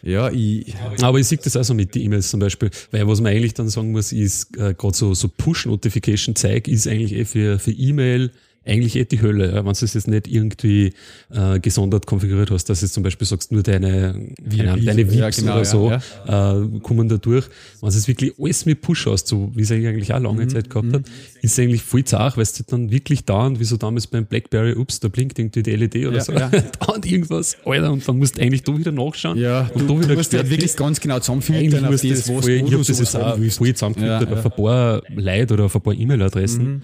ja, 0.04 0.30
ich. 0.30 0.74
Aber 1.02 1.20
ich 1.20 1.28
sehe 1.28 1.38
das 1.38 1.58
auch 1.58 1.64
so 1.64 1.74
mit 1.74 1.96
den 1.96 2.04
E-Mails 2.04 2.30
zum 2.30 2.40
Beispiel, 2.40 2.70
weil 2.92 3.08
was 3.08 3.20
man 3.20 3.32
eigentlich 3.32 3.54
dann 3.54 3.70
sagen 3.70 3.92
muss, 3.92 4.12
ist, 4.12 4.56
äh, 4.58 4.74
gerade 4.74 4.96
so, 4.96 5.14
so 5.14 5.28
Push-Notification-Zeig 5.28 6.68
ist 6.68 6.88
eigentlich 6.88 7.14
eh 7.14 7.26
für, 7.26 7.60
für 7.60 7.72
E-Mail 7.72 8.32
eigentlich 8.68 8.96
eh 8.96 9.06
die 9.06 9.22
Hölle, 9.22 9.48
ja, 9.48 9.56
wenn 9.58 9.74
du 9.74 9.86
es 9.86 9.94
jetzt 9.94 10.08
nicht 10.08 10.28
irgendwie 10.28 10.94
äh, 11.34 11.60
gesondert 11.60 12.06
konfiguriert 12.06 12.52
hast, 12.52 12.66
dass 12.66 12.82
du 12.82 12.88
zum 12.88 13.04
Beispiel 13.04 13.26
sagst, 13.26 13.52
nur 13.52 13.64
deine, 13.64 14.34
keine 14.56 14.82
deine 14.82 15.10
VIPs 15.10 15.16
ja, 15.16 15.30
genau, 15.30 15.56
oder 15.56 15.66
so 15.66 15.90
ja, 15.90 16.02
ja. 16.28 16.62
Äh, 16.62 16.80
kommen 16.82 17.08
da 17.10 17.18
durch. 17.18 17.46
Wenn 17.82 17.90
du 17.90 17.98
es 17.98 18.08
wirklich 18.08 18.34
alles 18.40 18.66
mit 18.66 18.82
Push 18.82 19.08
hast, 19.08 19.28
so 19.28 19.52
wie 19.56 19.62
es 19.62 19.72
eigentlich 19.72 20.14
auch 20.14 20.20
lange 20.20 20.44
mhm, 20.44 20.50
Zeit 20.50 20.70
gehabt 20.70 20.88
mhm. 20.88 20.94
hat, 20.94 21.06
ist 21.42 21.54
es 21.54 21.60
eigentlich 21.60 21.84
voll 21.84 22.04
zart, 22.04 22.38
weil 22.38 22.44
es 22.44 22.54
dann 22.54 22.92
wirklich 22.92 23.26
dauernd, 23.26 23.60
wie 23.60 23.64
so 23.64 23.78
damals 23.78 24.08
beim 24.08 24.26
Blackberry, 24.26 24.74
ups, 24.74 25.00
da 25.00 25.08
blinkt 25.08 25.40
irgendwie 25.40 25.64
die 25.64 25.76
LED 25.76 26.08
oder 26.08 26.22
so, 26.22 26.34
ja. 26.34 26.50
dauernd 26.80 27.06
irgendwas, 27.06 27.58
Alter, 27.66 27.92
und 27.92 28.08
dann 28.08 28.18
musst 28.18 28.38
du 28.38 28.42
eigentlich 28.42 28.64
da 28.64 28.78
wieder 28.78 28.92
nachschauen. 28.92 29.38
Ja, 29.38 29.70
und 29.74 29.82
du, 29.82 29.94
da 29.94 30.00
wieder 30.00 30.08
du 30.10 30.16
musst 30.16 30.34
halt 30.34 30.50
wirklich 30.50 30.76
ganz 30.76 31.00
genau 31.00 31.20
zusammenfiltern 31.20 31.86
auf 31.86 31.92
das, 31.92 32.02
das 32.02 32.30
was 32.30 32.46
voll, 32.46 32.50
Ich 32.50 32.64
habe 32.64 32.84
das 32.84 33.00
jetzt 33.00 33.16
auch 33.16 33.38
voll 33.38 33.74
zusammengefiltert 33.74 34.32
auf 34.32 34.46
ein 34.46 34.52
paar 34.52 35.02
Leute 35.16 35.54
oder 35.54 35.66
auf 35.66 35.76
ein 35.76 35.82
paar 35.82 35.94
E-Mail-Adressen. 35.94 36.64
Mhm 36.64 36.82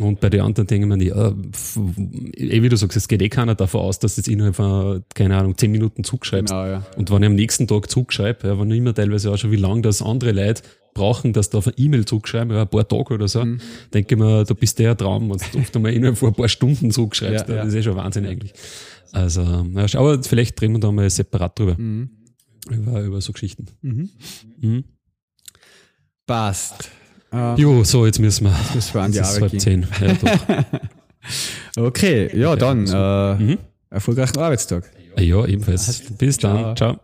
und 0.00 0.20
bei 0.20 0.30
den 0.30 0.40
anderen 0.40 0.66
denken 0.66 0.88
man, 0.88 1.00
ja, 1.00 1.28
eh 1.28 2.62
wie 2.62 2.68
du 2.68 2.76
sagst, 2.76 2.96
es 2.96 3.08
geht 3.08 3.22
eh 3.22 3.28
keiner 3.28 3.54
davon 3.54 3.82
aus, 3.82 3.98
dass 3.98 4.16
jetzt 4.16 4.28
innerhalb 4.28 4.56
von, 4.56 5.04
keine 5.14 5.36
Ahnung, 5.36 5.56
zehn 5.56 5.70
Minuten 5.70 6.04
zugeschreibst. 6.04 6.52
Genau, 6.52 6.66
ja. 6.66 6.86
Und 6.96 7.10
wenn 7.10 7.22
ich 7.22 7.26
am 7.26 7.34
nächsten 7.34 7.66
Tag 7.66 7.90
zugeschreibe, 7.90 8.48
ja, 8.48 8.58
wenn 8.58 8.70
ich 8.70 8.78
immer 8.78 8.94
teilweise 8.94 9.30
auch 9.30 9.36
schon, 9.36 9.50
wie 9.50 9.56
lange 9.56 9.82
das 9.82 10.02
andere 10.02 10.32
Leute 10.32 10.62
brauchen, 10.94 11.32
dass 11.32 11.50
da 11.50 11.58
auf 11.58 11.66
eine 11.66 11.76
E-Mail 11.76 12.04
zurückschreiben, 12.04 12.54
ja, 12.54 12.62
ein 12.62 12.68
paar 12.68 12.86
Tage 12.86 13.14
oder 13.14 13.28
so, 13.28 13.44
mhm. 13.44 13.60
denke 13.92 14.14
ich 14.14 14.20
mir, 14.20 14.44
da 14.44 14.54
bist 14.54 14.78
du 14.78 14.84
ja 14.84 14.94
Traum, 14.94 15.30
wenn 15.30 15.38
du 15.52 15.58
oft 15.58 15.76
einmal 15.76 15.92
innerhalb 15.92 16.16
von 16.16 16.28
ein 16.28 16.34
paar 16.34 16.48
Stunden 16.48 16.90
zurückschreibst. 16.90 17.48
Ja, 17.48 17.56
ja. 17.56 17.64
Das 17.64 17.74
ist 17.74 17.80
eh 17.80 17.82
schon 17.82 17.96
Wahnsinn 17.96 18.26
eigentlich. 18.26 18.52
Also, 19.12 19.42
ja, 19.42 19.86
aber 19.98 20.22
vielleicht 20.22 20.60
reden 20.62 20.74
wir 20.74 20.80
da 20.80 20.90
mal 20.90 21.08
separat 21.10 21.58
drüber. 21.58 21.76
Mhm. 21.76 22.10
Über, 22.70 23.02
über 23.02 23.20
so 23.20 23.32
Geschichten. 23.32 23.66
Mhm. 23.82 24.10
Mhm. 24.60 24.84
Passt. 26.26 26.90
Uh, 27.34 27.56
jo, 27.56 27.82
so, 27.82 28.06
jetzt 28.06 28.20
müssen 28.20 28.44
wir. 28.44 28.52
Jetzt 28.52 28.74
müssen 28.76 28.94
wir 28.94 29.02
an 29.02 29.10
die 29.10 29.20
Arbeit 29.20 29.50
gehen. 29.50 29.86
Ja, 31.74 31.82
okay, 31.82 32.30
ja, 32.38 32.54
dann 32.54 32.86
äh, 32.86 33.42
mhm. 33.42 33.58
erfolgreichen 33.88 34.38
Arbeitstag. 34.38 34.90
Ja, 35.18 35.46
ebenfalls. 35.46 36.02
Bis 36.18 36.36
dann. 36.36 36.76
Ciao. 36.76 36.96
Ciao. 36.96 37.00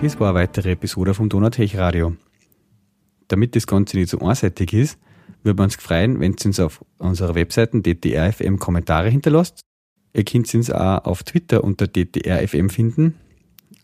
Dies 0.00 0.18
war 0.18 0.30
eine 0.30 0.38
weitere 0.38 0.70
Episode 0.70 1.12
vom 1.12 1.28
Donatech 1.28 1.76
Radio 1.76 2.16
damit 3.32 3.56
das 3.56 3.66
Ganze 3.66 3.96
nicht 3.96 4.10
so 4.10 4.18
einseitig 4.20 4.72
ist, 4.72 4.98
würden 5.42 5.58
wir 5.58 5.64
uns 5.64 5.76
freuen, 5.76 6.20
wenn 6.20 6.32
ihr 6.32 6.46
uns 6.46 6.60
auf 6.60 6.84
unserer 6.98 7.34
Webseite 7.34 7.80
DTRFM 7.80 8.58
Kommentare 8.58 9.08
hinterlasst. 9.08 9.60
Ihr 10.12 10.24
könnt 10.24 10.52
uns 10.54 10.70
auch 10.70 11.04
auf 11.04 11.22
Twitter 11.22 11.62
unter 11.62 11.86
DTRFM 11.86 12.68
finden, 12.68 13.14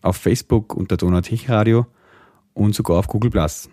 auf 0.01 0.17
Facebook 0.17 0.75
unter 0.75 0.97
Donatech 0.97 1.49
Radio 1.49 1.87
und 2.53 2.75
sogar 2.75 2.97
auf 2.97 3.07
Google 3.07 3.31
Plus. 3.31 3.69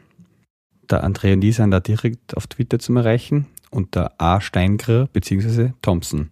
Der 0.90 1.04
André 1.04 1.32
und 1.32 1.42
ich 1.42 1.56
sind 1.56 1.70
da 1.70 1.80
direkt 1.80 2.36
auf 2.36 2.46
Twitter 2.46 2.78
zu 2.78 2.94
erreichen 2.94 3.46
unter 3.70 4.12
A. 4.18 4.40
Steingrer 4.40 5.08
bzw. 5.12 5.70
Thompson. 5.82 6.30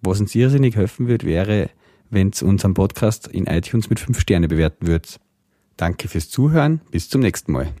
Was 0.00 0.20
uns 0.20 0.34
irrsinnig 0.34 0.76
helfen 0.76 1.08
wird, 1.08 1.24
wäre, 1.24 1.70
wenn 2.08 2.30
ihr 2.30 2.46
unseren 2.46 2.74
Podcast 2.74 3.26
in 3.26 3.46
iTunes 3.46 3.90
mit 3.90 3.98
5 3.98 4.20
Sterne 4.20 4.46
bewerten 4.46 4.86
würdet. 4.86 5.18
Danke 5.76 6.08
fürs 6.08 6.30
Zuhören, 6.30 6.80
bis 6.90 7.08
zum 7.08 7.20
nächsten 7.20 7.52
Mal. 7.52 7.72